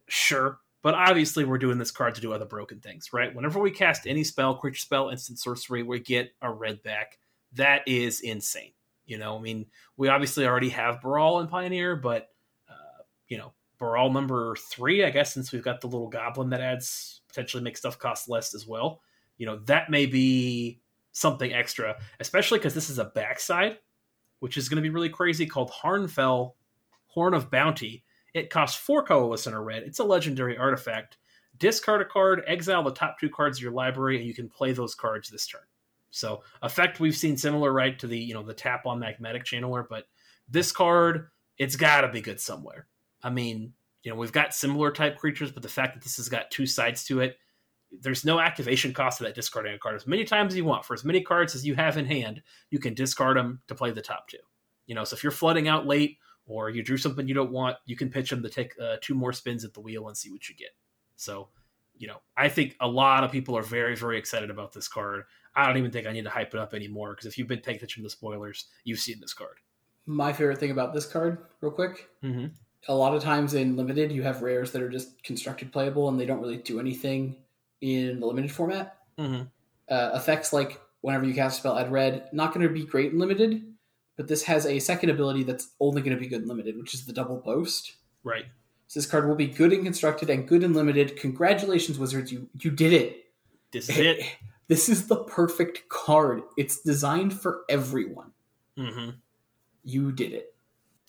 Sure, 0.09 0.59
but 0.83 0.95
obviously, 0.95 1.45
we're 1.45 1.59
doing 1.59 1.79
this 1.79 1.91
card 1.91 2.15
to 2.17 2.21
do 2.21 2.33
other 2.33 2.45
broken 2.45 2.81
things, 2.81 3.13
right? 3.13 3.35
Whenever 3.35 3.61
we 3.61 3.71
cast 3.71 4.07
any 4.07 4.25
spell, 4.25 4.57
creature 4.57 4.81
spell, 4.81 5.11
instant 5.11 5.39
sorcery, 5.39 5.83
we 5.83 6.01
get 6.01 6.33
a 6.43 6.51
red 6.53 6.83
back. 6.83 7.19
That 7.55 7.83
is 7.87 8.21
insane. 8.21 8.73
You 9.07 9.19
know, 9.19 9.37
I 9.37 9.41
mean, 9.41 9.67
we 9.97 10.09
obviously 10.09 10.47
already 10.47 10.71
have 10.71 11.01
Baral 11.01 11.41
and 11.41 11.49
Pioneer, 11.49 11.97
but, 11.97 12.31
uh, 12.69 13.03
you 13.29 13.39
know, 13.39 13.53
Baral 13.79 14.11
number 14.11 14.55
three, 14.57 15.05
I 15.05 15.11
guess, 15.11 15.35
since 15.35 15.53
we've 15.53 15.63
got 15.63 15.81
the 15.81 15.89
little 15.89 16.09
goblin 16.09 16.51
that 16.51 16.61
adds, 16.61 17.21
potentially 17.29 17.63
make 17.63 17.77
stuff 17.77 17.99
cost 17.99 18.29
less 18.29 18.55
as 18.55 18.67
well. 18.67 19.01
You 19.39 19.47
know, 19.47 19.57
that 19.65 19.91
may 19.91 20.07
be 20.07 20.81
something 21.13 21.53
extra, 21.53 21.97
especially 22.21 22.59
because 22.59 22.75
this 22.75 22.91
is 22.91 22.99
a 22.99 23.07
backside, 23.07 23.79
which 24.39 24.57
is 24.57 24.69
going 24.69 24.77
to 24.77 24.83
be 24.83 24.91
really 24.91 25.09
crazy, 25.09 25.47
called 25.47 25.71
Harnfel 25.71 26.53
Horn 27.07 27.35
of 27.35 27.51
Bounty. 27.51 28.05
It 28.35 28.51
costs 28.51 28.79
four 28.79 29.03
colorless 29.03 29.47
and 29.47 29.55
a 29.55 29.61
red. 29.61 29.83
It's 29.83 29.99
a 29.99 30.05
legendary 30.05 30.57
artifact. 30.57 31.19
Discard 31.59 32.01
a 32.01 32.05
card, 32.05 32.43
exile 32.47 32.83
the 32.83 32.93
top 32.93 33.19
two 33.21 33.29
cards 33.29 33.59
of 33.59 33.63
your 33.63 33.73
library, 33.73 34.17
and 34.17 34.27
you 34.27 34.35
can 34.35 34.49
play 34.49 34.73
those 34.73 34.95
cards 34.95 35.29
this 35.29 35.47
turn. 35.47 35.61
So 36.11 36.43
effect 36.63 37.01
we've 37.01 37.17
seen 37.17 37.37
similar, 37.37 37.73
right, 37.73 37.99
to 37.99 38.07
the 38.07 38.19
you 38.19 38.35
know 38.35 38.43
the 38.43 38.55
tap 38.55 38.87
on 38.87 39.01
magmatic 39.01 39.45
channeler, 39.45 39.87
but 39.89 40.05
this 40.49 40.73
card, 40.73 41.29
it's 41.59 41.77
gotta 41.77 42.09
be 42.09 42.21
good 42.21 42.41
somewhere. 42.41 42.87
I 43.23 43.31
mean, 43.31 43.73
you 44.03 44.11
know, 44.11 44.17
we've 44.17 44.33
got 44.33 44.55
similar 44.55 44.91
type 44.91 45.19
creatures, 45.19 45.53
but 45.53 45.63
the 45.63 45.69
fact 45.69 45.95
that 45.95 46.03
this 46.03 46.17
has 46.17 46.29
got 46.29 46.51
two 46.51 46.67
sides 46.67 47.05
to 47.05 47.21
it, 47.21 47.37
there's 48.01 48.25
no 48.25 48.41
activation 48.41 48.93
cost 48.93 49.19
to 49.19 49.25
that 49.25 49.35
discarding 49.35 49.75
a 49.75 49.79
card 49.79 49.95
as 49.95 50.07
many 50.07 50.25
times 50.25 50.53
as 50.53 50.57
you 50.57 50.65
want. 50.65 50.85
For 50.85 50.95
as 50.95 51.05
many 51.05 51.23
cards 51.23 51.55
as 51.55 51.67
you 51.67 51.75
have 51.75 51.97
in 51.97 52.07
hand, 52.07 52.43
you 52.71 52.79
can 52.79 52.95
discard 52.95 53.37
them 53.37 53.61
to 53.69 53.75
play 53.75 53.91
the 53.91 54.03
top 54.03 54.29
two. 54.29 54.39
You 54.87 54.95
know, 54.95 55.05
so 55.05 55.15
if 55.15 55.23
you're 55.23 55.31
flooding 55.31 55.69
out 55.69 55.87
late 55.87 56.19
or 56.53 56.69
you 56.71 56.83
drew 56.83 56.99
something 56.99 57.27
you 57.27 57.35
don't 57.35 57.51
want, 57.51 57.77
you 57.87 57.97
can 57.97 58.11
pitch 58.11 58.31
them 58.31 58.43
to 58.43 58.51
take 58.51 58.75
uh, 58.81 58.97
two 59.01 59.15
more 59.15 59.33
spins 59.33 59.65
at 59.65 59.73
the 59.73 59.81
wheel 59.81 60.09
and 60.09 60.17
see 60.17 60.31
what 60.31 60.49
you 60.49 60.55
get. 60.55 60.71
So, 61.17 61.49
you 61.97 62.07
know, 62.07 62.19
I 62.37 62.49
think 62.49 62.77
a 62.81 62.89
lot 62.89 63.25
of 63.25 63.33
people 63.33 63.57
are 63.57 63.63
very, 63.63 63.97
very 63.97 64.19
excited 64.19 64.51
about 64.51 64.73
this 64.73 64.89
card. 64.89 65.25
I 65.55 65.67
don't 65.67 65.79
even 65.79 65.91
think 65.91 66.07
I 66.07 66.13
need 66.13 66.25
to 66.25 66.31
hype 66.31 66.53
it 66.55 66.61
up 66.61 66.75
anymore 66.75 67.11
because 67.13 67.27
if 67.27 67.39
you've 67.39 67.49
been 67.49 67.61
paying 67.61 67.77
attention 67.77 68.03
to 68.03 68.07
the 68.07 68.11
spoilers, 68.11 68.67
you've 68.85 68.99
seen 68.99 69.21
this 69.21 69.35
card. 69.35 69.57
My 70.07 70.33
favorite 70.33 70.59
thing 70.59 70.73
about 70.73 70.93
this 70.93 71.07
card, 71.07 71.39
real 71.61 71.73
quick, 71.73 72.09
Mm-hmm. 72.25 72.47
a 72.89 72.95
lot 72.95 73.15
of 73.15 73.23
times 73.23 73.55
in 73.55 73.77
limited, 73.77 74.11
you 74.11 74.23
have 74.23 74.43
rares 74.43 74.73
that 74.73 74.83
are 74.83 74.91
just 74.91 75.23
constructed 75.23 75.73
playable 75.73 76.09
and 76.09 76.19
they 76.19 76.27
don't 76.27 76.41
really 76.41 76.57
do 76.59 76.81
anything 76.81 77.37
in 77.81 78.21
the 78.21 78.27
limited 78.27 78.51
format. 78.51 78.97
Mm-hmm. 79.19 79.43
Uh, 79.89 80.11
effects 80.15 80.53
like 80.53 80.81
whenever 81.03 81.25
you 81.25 81.35
cast 81.35 81.59
a 81.59 81.61
spell, 81.61 81.79
add 81.79 81.93
red, 81.93 82.29
not 82.33 82.55
going 82.55 82.67
to 82.67 82.73
be 82.73 82.85
great 82.85 83.13
in 83.13 83.19
limited, 83.19 83.72
but 84.17 84.29
this 84.29 84.43
has 84.45 84.67
a 84.67 84.79
second 84.79 85.11
ability 85.11 85.43
that's 85.43 85.71
only 85.81 86.03
going 86.03 86.17
to 86.17 86.21
be 86.21 86.29
good 86.29 86.43
in 86.43 86.49
limited, 86.49 86.77
which 86.77 86.95
is 86.95 87.07
the 87.07 87.13
double 87.13 87.37
boast. 87.37 87.97
Right. 88.25 88.47
So 88.89 89.01
this 89.01 89.07
card 89.07 89.27
will 89.27 89.37
be 89.37 89.47
good 89.47 89.73
in 89.73 89.85
constructed 89.85 90.29
and 90.29 90.47
good 90.47 90.63
in 90.63 90.75
limited. 90.75 91.17
Congratulations, 91.17 91.99
Wizards! 91.99 92.31
You 92.31 92.49
you 92.61 92.71
did 92.71 92.93
it. 92.93 93.25
This 93.73 93.89
is 93.89 93.99
it. 93.99 94.25
This 94.69 94.89
is 94.89 95.07
the 95.07 95.25
perfect 95.25 95.89
card. 95.91 96.43
It's 96.57 96.81
designed 96.81 97.39
for 97.39 97.63
everyone. 97.69 98.31
Mm-hmm. 98.79 99.11
You 99.85 100.13
did 100.13 100.33
it. 100.33 100.52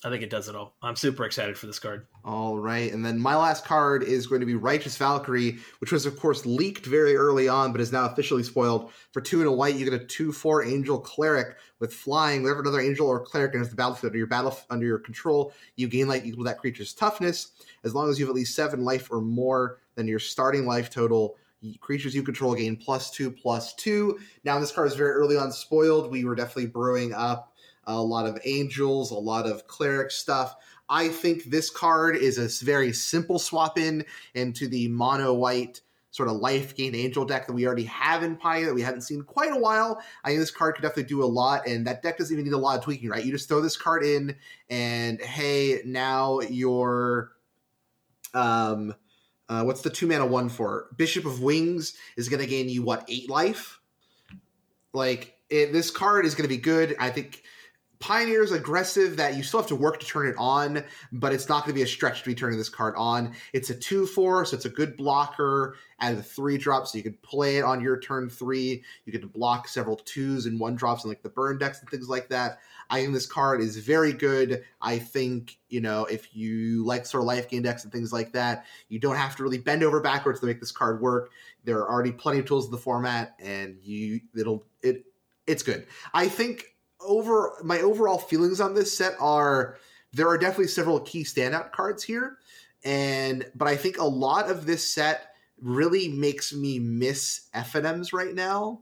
I 0.05 0.09
think 0.09 0.21
it 0.21 0.29
does 0.29 0.49
it 0.49 0.55
all. 0.55 0.75
I'm 0.81 0.95
super 0.95 1.23
excited 1.23 1.57
for 1.57 1.65
this 1.65 1.79
card. 1.79 2.07
All 2.25 2.57
right, 2.57 2.91
and 2.91 3.05
then 3.05 3.17
my 3.17 3.35
last 3.35 3.63
card 3.63 4.03
is 4.03 4.27
going 4.27 4.41
to 4.41 4.45
be 4.45 4.55
Righteous 4.55 4.97
Valkyrie, 4.97 5.59
which 5.79 5.91
was 5.91 6.05
of 6.05 6.19
course 6.19 6.45
leaked 6.45 6.85
very 6.85 7.15
early 7.15 7.47
on, 7.47 7.71
but 7.71 7.79
is 7.79 7.91
now 7.91 8.05
officially 8.05 8.43
spoiled. 8.43 8.91
For 9.11 9.21
two 9.21 9.39
and 9.39 9.47
a 9.47 9.51
white, 9.51 9.75
you 9.75 9.89
get 9.89 9.93
a 9.93 10.05
two-four 10.05 10.63
Angel 10.63 10.99
Cleric 10.99 11.55
with 11.79 11.93
flying. 11.93 12.43
Whenever 12.43 12.61
another 12.61 12.81
Angel 12.81 13.07
or 13.07 13.23
Cleric 13.23 13.53
enters 13.53 13.69
the 13.69 13.75
battlefield 13.75 14.11
under 14.11 14.17
your 14.17 14.27
battle 14.27 14.57
under 14.69 14.85
your 14.85 14.99
control, 14.99 15.53
you 15.77 15.87
gain 15.87 16.07
life 16.07 16.25
equal 16.25 16.43
to 16.43 16.49
that 16.49 16.59
creature's 16.59 16.93
toughness. 16.93 17.51
As 17.83 17.95
long 17.95 18.09
as 18.09 18.19
you 18.19 18.25
have 18.25 18.31
at 18.31 18.35
least 18.35 18.55
seven 18.55 18.83
life 18.83 19.09
or 19.11 19.21
more 19.21 19.79
than 19.95 20.07
your 20.07 20.19
starting 20.19 20.65
life 20.65 20.89
total, 20.89 21.37
creatures 21.79 22.13
you 22.13 22.23
control 22.23 22.55
gain 22.55 22.75
plus 22.75 23.09
two 23.09 23.31
plus 23.31 23.73
two. 23.75 24.19
Now, 24.43 24.59
this 24.59 24.71
card 24.71 24.87
is 24.87 24.95
very 24.95 25.11
early 25.11 25.37
on 25.37 25.51
spoiled. 25.51 26.11
We 26.11 26.25
were 26.25 26.35
definitely 26.35 26.67
brewing 26.67 27.13
up 27.13 27.52
a 27.85 28.01
lot 28.01 28.25
of 28.25 28.39
angels, 28.45 29.11
a 29.11 29.15
lot 29.15 29.45
of 29.45 29.67
cleric 29.67 30.11
stuff. 30.11 30.55
I 30.89 31.09
think 31.09 31.45
this 31.45 31.69
card 31.69 32.15
is 32.15 32.37
a 32.37 32.65
very 32.65 32.93
simple 32.93 33.39
swap 33.39 33.77
in 33.77 34.05
into 34.35 34.67
the 34.67 34.87
mono 34.89 35.33
white 35.33 35.81
sort 36.11 36.29
of 36.29 36.35
life 36.35 36.75
gain 36.75 36.93
angel 36.93 37.25
deck 37.25 37.47
that 37.47 37.53
we 37.53 37.65
already 37.65 37.85
have 37.85 38.21
in 38.21 38.35
Pioneer 38.35 38.67
that 38.67 38.75
we 38.75 38.83
haven't 38.83 39.01
seen 39.01 39.23
quite 39.23 39.51
a 39.51 39.57
while. 39.57 39.99
I 40.23 40.29
think 40.29 40.39
this 40.39 40.51
card 40.51 40.75
could 40.75 40.83
definitely 40.83 41.05
do 41.05 41.23
a 41.23 41.25
lot, 41.25 41.67
and 41.67 41.87
that 41.87 42.03
deck 42.03 42.19
doesn't 42.19 42.33
even 42.33 42.45
need 42.45 42.53
a 42.53 42.57
lot 42.57 42.77
of 42.77 42.83
tweaking, 42.83 43.09
right? 43.09 43.25
You 43.25 43.31
just 43.31 43.49
throw 43.49 43.61
this 43.61 43.75
card 43.75 44.03
in, 44.03 44.35
and 44.69 45.19
hey, 45.19 45.81
now 45.85 46.39
your 46.41 47.31
um 48.33 48.93
uh, 49.49 49.63
what's 49.63 49.81
the 49.81 49.89
two 49.89 50.07
mana 50.07 50.25
one 50.25 50.49
for? 50.49 50.87
Bishop 50.95 51.25
of 51.25 51.41
Wings 51.41 51.95
is 52.15 52.29
going 52.29 52.39
to 52.39 52.47
gain 52.47 52.69
you 52.69 52.81
what 52.81 53.05
eight 53.07 53.29
life. 53.29 53.79
Like 54.93 55.37
it, 55.49 55.73
this 55.73 55.91
card 55.91 56.25
is 56.25 56.35
going 56.35 56.47
to 56.47 56.55
be 56.55 56.61
good. 56.61 56.95
I 56.99 57.09
think 57.09 57.43
Pioneer's 58.03 58.51
aggressive 58.51 59.15
that 59.15 59.37
you 59.37 59.43
still 59.43 59.61
have 59.61 59.69
to 59.69 59.77
work 59.77 59.97
to 59.97 60.05
turn 60.05 60.27
it 60.27 60.35
on, 60.37 60.83
but 61.13 61.31
it's 61.31 61.47
not 61.47 61.63
going 61.63 61.73
to 61.73 61.73
be 61.73 61.83
a 61.83 61.87
stretch 61.87 62.19
to 62.19 62.25
be 62.25 62.35
turning 62.35 62.57
this 62.57 62.67
card 62.67 62.93
on. 62.97 63.33
It's 63.53 63.69
a 63.69 63.73
2 63.73 64.07
4, 64.07 64.43
so 64.43 64.57
it's 64.57 64.65
a 64.65 64.69
good 64.69 64.97
blocker 64.97 65.77
at 66.01 66.13
a 66.13 66.21
3 66.21 66.57
drop, 66.57 66.85
so 66.85 66.97
you 66.97 67.03
could 67.05 67.21
play 67.21 67.59
it 67.59 67.63
on 67.63 67.79
your 67.79 67.97
turn 67.97 68.29
3. 68.29 68.83
You 69.05 69.13
get 69.13 69.21
to 69.21 69.27
block 69.27 69.69
several 69.69 69.95
2s 69.95 70.47
and 70.47 70.59
1 70.59 70.75
drops 70.75 71.05
and 71.05 71.11
like 71.11 71.23
the 71.23 71.29
burn 71.29 71.57
decks 71.57 71.79
and 71.79 71.89
things 71.89 72.09
like 72.09 72.27
that. 72.27 72.59
I 72.89 72.99
think 72.99 73.13
this 73.13 73.25
card 73.25 73.61
is 73.61 73.77
very 73.77 74.11
good. 74.11 74.65
I 74.81 74.99
think, 74.99 75.57
you 75.69 75.79
know, 75.79 76.03
if 76.03 76.35
you 76.35 76.83
like 76.83 77.05
sort 77.05 77.21
of 77.21 77.27
life 77.27 77.47
gain 77.47 77.61
decks 77.61 77.85
and 77.85 77.93
things 77.93 78.11
like 78.11 78.33
that, 78.33 78.65
you 78.89 78.99
don't 78.99 79.15
have 79.15 79.37
to 79.37 79.43
really 79.43 79.59
bend 79.59 79.81
over 79.81 80.01
backwards 80.01 80.41
to 80.41 80.45
make 80.45 80.59
this 80.59 80.73
card 80.73 80.99
work. 80.99 81.31
There 81.63 81.77
are 81.77 81.89
already 81.89 82.11
plenty 82.11 82.39
of 82.39 82.45
tools 82.47 82.65
in 82.65 82.71
the 82.71 82.77
format, 82.77 83.37
and 83.39 83.77
you 83.81 84.19
it'll 84.35 84.65
it 84.81 85.05
it's 85.47 85.63
good. 85.63 85.87
I 86.13 86.27
think 86.27 86.72
over 87.05 87.53
my 87.63 87.79
overall 87.79 88.17
feelings 88.17 88.61
on 88.61 88.73
this 88.73 88.95
set 88.97 89.15
are 89.19 89.77
there 90.13 90.27
are 90.27 90.37
definitely 90.37 90.67
several 90.67 90.99
key 90.99 91.23
standout 91.23 91.71
cards 91.71 92.03
here. 92.03 92.37
And 92.83 93.45
but 93.55 93.67
i 93.67 93.75
think 93.75 93.97
a 93.97 94.05
lot 94.05 94.49
of 94.49 94.65
this 94.65 94.87
set 94.87 95.33
really 95.61 96.09
makes 96.09 96.53
me 96.53 96.79
miss 96.79 97.47
FNMs 97.55 98.11
right 98.11 98.33
now 98.33 98.81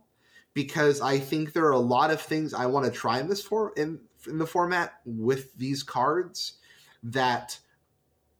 because 0.53 1.01
i 1.01 1.19
think 1.19 1.53
there 1.53 1.65
are 1.65 1.71
a 1.71 1.79
lot 1.79 2.11
of 2.11 2.19
things 2.19 2.53
i 2.53 2.65
want 2.65 2.85
to 2.85 2.91
try 2.91 3.19
in 3.19 3.27
this 3.27 3.43
for 3.43 3.73
in 3.77 3.99
in 4.27 4.37
the 4.37 4.47
format 4.47 4.93
with 5.05 5.55
these 5.57 5.83
cards 5.83 6.53
that 7.03 7.57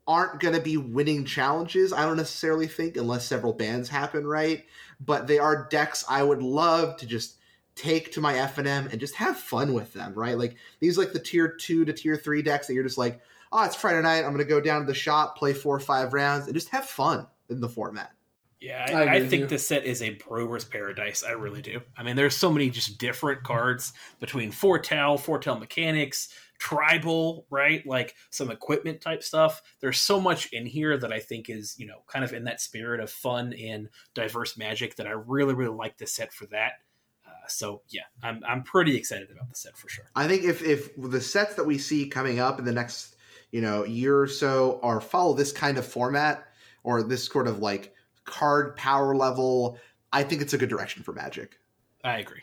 aren't 0.08 0.40
going 0.40 0.54
to 0.54 0.62
be 0.62 0.78
winning 0.78 1.26
challenges 1.26 1.94
i 1.94 2.04
don't 2.04 2.18
necessarily 2.18 2.68
think 2.68 2.98
unless 2.98 3.26
several 3.26 3.54
bans 3.54 3.90
happen 3.90 4.26
right? 4.26 4.66
But 5.00 5.28
they 5.28 5.40
are 5.40 5.68
decks 5.70 6.04
i 6.10 6.24
would 6.24 6.42
love 6.42 6.98
to 6.98 7.06
just 7.06 7.38
take 7.76 8.12
to 8.14 8.22
my 8.22 8.34
FNM 8.34 8.92
and 8.92 9.00
just 9.00 9.16
have 9.16 9.38
fun 9.38 9.74
with 9.74 9.94
them, 9.94 10.14
right? 10.14 10.38
Like 10.38 10.56
these 10.80 10.98
like 10.98 11.14
the 11.14 11.20
tier 11.20 11.50
two 11.50 11.86
to 11.86 11.94
tier 11.94 12.16
three 12.16 12.42
decks 12.42 12.68
that 12.68 12.74
you're 12.74 12.84
just 12.84 12.98
like, 12.98 13.22
oh, 13.52 13.64
it's 13.64 13.76
Friday 13.76 14.02
night. 14.02 14.24
I'm 14.24 14.32
gonna 14.32 14.44
go 14.44 14.62
down 14.62 14.82
to 14.82 14.88
the 14.88 14.94
shop, 14.94 15.38
play 15.38 15.54
four 15.54 15.76
or 15.76 15.80
five 15.80 16.14
rounds, 16.14 16.46
and 16.46 16.54
just 16.54 16.70
have 16.70 16.86
fun 16.86 17.28
in 17.50 17.62
the 17.62 17.70
format. 17.70 18.12
Yeah, 18.60 18.86
I 18.88 18.94
I, 18.94 19.14
I 19.16 19.28
think 19.28 19.50
this 19.50 19.68
set 19.68 19.86
is 19.86 20.04
a 20.04 20.12
brewer's 20.12 20.66
paradise. 20.66 21.24
I 21.24 21.32
really 21.32 21.64
do. 21.64 21.82
I 21.98 22.04
mean, 22.04 22.16
there's 22.16 22.38
so 22.38 22.52
many 22.52 22.70
just 22.70 23.00
different 23.00 23.44
cards 23.44 23.92
between 24.20 24.52
foretell, 24.52 25.18
foretell 25.18 25.58
mechanics, 25.58 26.30
tribal, 26.60 27.48
right? 27.50 27.84
Like 27.88 28.14
some 28.30 28.52
equipment 28.52 29.02
type 29.02 29.24
stuff. 29.24 29.64
There's 29.80 29.98
so 29.98 30.22
much 30.22 30.54
in 30.54 30.68
here 30.68 30.96
that 30.96 31.12
I 31.12 31.20
think 31.20 31.50
is, 31.50 31.74
you 31.80 31.88
know, 31.88 32.04
kind 32.06 32.24
of 32.24 32.34
in 32.34 32.44
that 32.44 32.62
spirit 32.62 33.00
of 33.00 33.10
fun 33.10 33.54
and 33.54 33.90
diverse 34.14 34.56
magic 34.56 34.96
that 34.98 35.08
I 35.08 35.12
really, 35.12 35.56
really 35.56 35.76
like 35.76 35.98
this 35.98 36.14
set 36.14 36.32
for 36.32 36.46
that. 36.48 36.74
Uh, 37.42 37.48
so 37.48 37.82
yeah, 37.90 38.04
I'm 38.24 38.42
I'm 38.48 38.64
pretty 38.64 38.96
excited 38.96 39.30
about 39.32 39.50
the 39.50 39.56
set 39.56 39.78
for 39.78 39.90
sure. 39.90 40.06
I 40.16 40.28
think 40.28 40.44
if 40.44 40.64
if 40.64 40.90
the 40.98 41.22
sets 41.22 41.56
that 41.56 41.66
we 41.66 41.78
see 41.78 42.08
coming 42.08 42.40
up 42.40 42.60
in 42.60 42.66
the 42.66 42.72
next 42.72 43.16
you 43.52 43.62
know 43.62 43.86
year 43.86 44.20
or 44.20 44.28
so 44.28 44.80
are 44.84 45.02
follow 45.02 45.34
this 45.34 45.52
kind 45.52 45.78
of 45.78 45.86
format 45.86 46.46
or 46.84 47.04
this 47.04 47.26
sort 47.26 47.48
of 47.48 47.60
like 47.60 47.94
card 48.26 48.76
power 48.76 49.16
level, 49.16 49.78
I 50.12 50.24
think 50.24 50.42
it's 50.42 50.54
a 50.54 50.58
good 50.58 50.70
direction 50.70 51.04
for 51.04 51.14
Magic. 51.14 51.58
I 52.04 52.20
agree. 52.20 52.42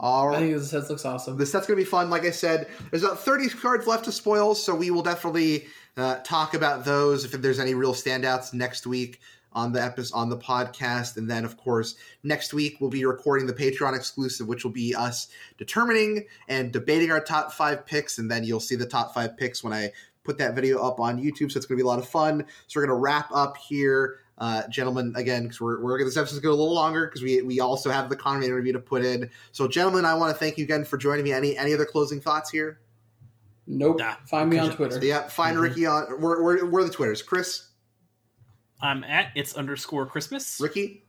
All 0.00 0.32
I 0.32 0.38
think 0.38 0.54
this 0.54 0.70
set 0.70 0.88
looks 0.88 1.04
awesome. 1.04 1.36
The 1.36 1.44
set's 1.44 1.66
going 1.66 1.76
to 1.76 1.84
be 1.84 1.90
fun. 1.90 2.08
Like 2.08 2.24
I 2.24 2.30
said, 2.30 2.68
there's 2.90 3.02
about 3.02 3.18
30 3.18 3.48
cards 3.48 3.86
left 3.86 4.04
to 4.04 4.12
spoil, 4.12 4.54
so 4.54 4.72
we 4.72 4.92
will 4.92 5.02
definitely 5.02 5.66
uh, 5.96 6.20
talk 6.22 6.54
about 6.54 6.84
those 6.84 7.24
if 7.24 7.32
there's 7.32 7.58
any 7.58 7.74
real 7.74 7.94
standouts 7.94 8.54
next 8.54 8.86
week 8.86 9.20
on 9.52 9.72
the 9.72 9.82
episode 9.82 10.16
on 10.16 10.28
the 10.28 10.36
podcast. 10.36 11.16
And 11.16 11.28
then, 11.30 11.44
of 11.44 11.56
course, 11.56 11.96
next 12.22 12.52
week 12.52 12.76
we'll 12.80 12.90
be 12.90 13.04
recording 13.04 13.46
the 13.46 13.52
Patreon 13.52 13.94
exclusive, 13.96 14.46
which 14.46 14.64
will 14.64 14.70
be 14.70 14.94
us 14.94 15.28
determining 15.56 16.26
and 16.48 16.72
debating 16.72 17.10
our 17.10 17.20
top 17.22 17.52
five 17.52 17.86
picks. 17.86 18.18
And 18.18 18.30
then 18.30 18.44
you'll 18.44 18.60
see 18.60 18.76
the 18.76 18.86
top 18.86 19.14
five 19.14 19.36
picks 19.36 19.64
when 19.64 19.72
I 19.72 19.90
put 20.24 20.38
that 20.38 20.54
video 20.54 20.82
up 20.82 21.00
on 21.00 21.18
YouTube. 21.18 21.50
So 21.50 21.56
it's 21.56 21.66
going 21.66 21.78
to 21.78 21.82
be 21.82 21.82
a 21.82 21.86
lot 21.86 21.98
of 21.98 22.08
fun. 22.08 22.44
So 22.66 22.78
we're 22.78 22.86
going 22.86 22.96
to 22.96 23.00
wrap 23.00 23.30
up 23.32 23.56
here. 23.56 24.20
Uh, 24.40 24.62
gentlemen, 24.68 25.12
again, 25.16 25.42
because 25.44 25.60
we're, 25.60 25.82
we're 25.82 26.04
this 26.04 26.16
episode's 26.16 26.38
going 26.40 26.52
to 26.52 26.56
be 26.56 26.60
a 26.60 26.62
little 26.62 26.72
longer 26.74 27.06
because 27.06 27.22
we 27.22 27.42
we 27.42 27.58
also 27.58 27.90
have 27.90 28.08
the 28.08 28.14
Conrad 28.14 28.44
interview 28.44 28.72
to 28.72 28.78
put 28.78 29.04
in. 29.04 29.28
So, 29.50 29.66
gentlemen, 29.66 30.04
I 30.04 30.14
want 30.14 30.32
to 30.32 30.38
thank 30.38 30.56
you 30.58 30.62
again 30.62 30.84
for 30.84 30.96
joining 30.96 31.24
me. 31.24 31.32
Any 31.32 31.56
any 31.58 31.74
other 31.74 31.84
closing 31.84 32.20
thoughts 32.20 32.48
here? 32.50 32.78
nope. 33.66 33.98
Nah, 33.98 34.14
Find 34.26 34.48
me 34.48 34.58
on 34.58 34.70
Twitter. 34.70 35.04
Yeah, 35.04 35.26
find 35.28 35.56
Mhm. 35.56 35.62
Ricky 35.62 35.86
on. 35.86 36.20
We're, 36.20 36.42
we're, 36.42 36.64
we're 36.70 36.84
the 36.84 36.90
Twitters. 36.90 37.20
Chris, 37.20 37.67
I'm 38.80 39.04
at 39.04 39.32
it's 39.34 39.54
underscore 39.56 40.06
Christmas. 40.06 40.60
Ricky, 40.60 41.04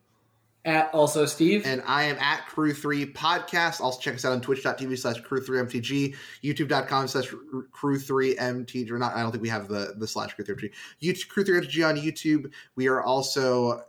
At 0.65 0.93
also 0.93 1.25
Steve. 1.25 1.63
and 1.65 1.81
I 1.85 2.03
am 2.03 2.17
at 2.17 2.41
Crew3 2.47 3.13
Podcast. 3.13 3.79
Also, 3.81 3.99
check 3.99 4.15
us 4.15 4.25
out 4.25 4.31
on 4.33 4.41
twitch.tv 4.41 4.97
slash 4.97 5.21
Crew3MTG, 5.21 6.15
youtube.com 6.43 7.07
slash 7.07 7.27
Crew3MTG. 7.71 8.91
Or 8.91 8.97
not, 8.97 9.15
I 9.15 9.21
don't 9.21 9.31
think 9.31 9.41
we 9.43 9.49
have 9.49 9.67
the, 9.67 9.93
the 9.97 10.07
slash 10.07 10.35
Crew3MTG. 10.35 10.71
YouTube, 11.01 11.27
Crew3MTG 11.27 11.87
on 11.87 11.95
YouTube. 11.97 12.51
We 12.75 12.87
are 12.87 13.01
also 13.03 13.83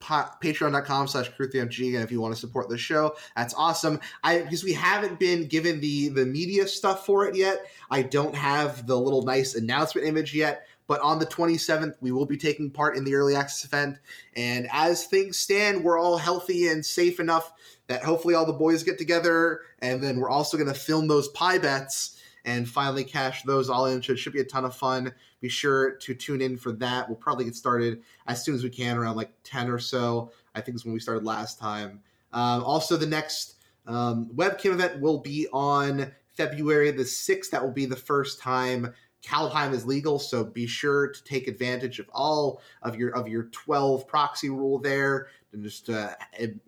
pa- 0.00 0.36
patreon.com 0.42 1.08
slash 1.08 1.30
crew3mg 1.32 1.94
and 1.94 2.04
if 2.04 2.12
you 2.12 2.20
want 2.20 2.34
to 2.34 2.38
support 2.38 2.68
the 2.68 2.76
show 2.76 3.16
that's 3.34 3.54
awesome 3.54 3.98
i 4.24 4.40
because 4.40 4.62
we 4.62 4.74
haven't 4.74 5.18
been 5.18 5.46
given 5.48 5.80
the 5.80 6.08
the 6.10 6.26
media 6.26 6.68
stuff 6.68 7.06
for 7.06 7.26
it 7.26 7.34
yet 7.34 7.64
i 7.90 8.02
don't 8.02 8.34
have 8.34 8.86
the 8.86 8.94
little 8.94 9.22
nice 9.22 9.54
announcement 9.54 10.06
image 10.06 10.34
yet 10.34 10.66
but 10.86 11.00
on 11.00 11.18
the 11.18 11.26
27th 11.26 11.94
we 12.00 12.12
will 12.12 12.26
be 12.26 12.36
taking 12.36 12.70
part 12.70 12.96
in 12.96 13.04
the 13.04 13.14
early 13.14 13.34
access 13.34 13.64
event 13.64 13.98
and 14.36 14.68
as 14.72 15.06
things 15.06 15.38
stand 15.38 15.82
we're 15.82 15.98
all 15.98 16.18
healthy 16.18 16.68
and 16.68 16.84
safe 16.84 17.20
enough 17.20 17.52
that 17.86 18.02
hopefully 18.02 18.34
all 18.34 18.46
the 18.46 18.52
boys 18.52 18.82
get 18.82 18.98
together 18.98 19.60
and 19.80 20.02
then 20.02 20.18
we're 20.18 20.30
also 20.30 20.56
going 20.56 20.68
to 20.68 20.78
film 20.78 21.06
those 21.06 21.28
pie 21.28 21.58
bets 21.58 22.16
and 22.46 22.68
finally 22.68 23.04
cash 23.04 23.42
those 23.42 23.68
all 23.68 23.86
in. 23.86 24.02
So 24.02 24.12
it 24.12 24.18
should 24.18 24.32
be 24.32 24.40
a 24.40 24.44
ton 24.44 24.64
of 24.64 24.74
fun. 24.74 25.12
Be 25.40 25.48
sure 25.48 25.96
to 25.96 26.14
tune 26.14 26.40
in 26.40 26.56
for 26.56 26.72
that. 26.72 27.08
We'll 27.08 27.16
probably 27.16 27.44
get 27.44 27.56
started 27.56 28.02
as 28.28 28.42
soon 28.42 28.54
as 28.54 28.62
we 28.62 28.70
can, 28.70 28.96
around 28.96 29.16
like 29.16 29.32
10 29.42 29.68
or 29.68 29.80
so. 29.80 30.30
I 30.54 30.60
think 30.60 30.76
is 30.76 30.84
when 30.84 30.94
we 30.94 31.00
started 31.00 31.24
last 31.24 31.58
time. 31.58 32.00
Um, 32.32 32.62
also, 32.62 32.96
the 32.96 33.06
next 33.06 33.56
um, 33.86 34.30
webcam 34.34 34.72
event 34.72 35.00
will 35.00 35.18
be 35.18 35.48
on 35.52 36.12
February 36.34 36.90
the 36.92 37.02
6th. 37.02 37.50
That 37.50 37.62
will 37.62 37.72
be 37.72 37.84
the 37.84 37.96
first 37.96 38.40
time 38.40 38.94
Kaldheim 39.26 39.72
is 39.72 39.84
legal, 39.84 40.18
so 40.18 40.44
be 40.44 40.66
sure 40.66 41.08
to 41.08 41.24
take 41.24 41.48
advantage 41.48 41.98
of 41.98 42.08
all 42.12 42.60
of 42.82 42.94
your 42.94 43.10
of 43.10 43.26
your 43.26 43.44
12 43.44 44.06
proxy 44.06 44.50
rule 44.50 44.78
there 44.78 45.28
and 45.52 45.64
just 45.64 45.90
uh, 45.90 46.14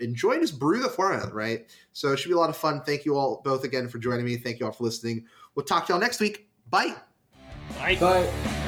enjoy 0.00 0.38
just 0.40 0.58
brew 0.58 0.82
the 0.82 0.88
format, 0.88 1.32
right? 1.32 1.66
So 1.92 2.12
it 2.12 2.18
should 2.18 2.28
be 2.28 2.34
a 2.34 2.38
lot 2.38 2.50
of 2.50 2.56
fun. 2.56 2.82
Thank 2.82 3.04
you 3.04 3.16
all 3.16 3.40
both 3.44 3.64
again 3.64 3.88
for 3.88 3.98
joining 3.98 4.24
me. 4.24 4.36
Thank 4.36 4.58
you 4.58 4.66
all 4.66 4.72
for 4.72 4.84
listening. 4.84 5.26
We'll 5.54 5.66
talk 5.66 5.86
to 5.86 5.92
y'all 5.92 6.00
next 6.00 6.20
week. 6.20 6.48
Bye. 6.68 6.94
Bye. 7.78 7.96
Bye. 7.96 8.64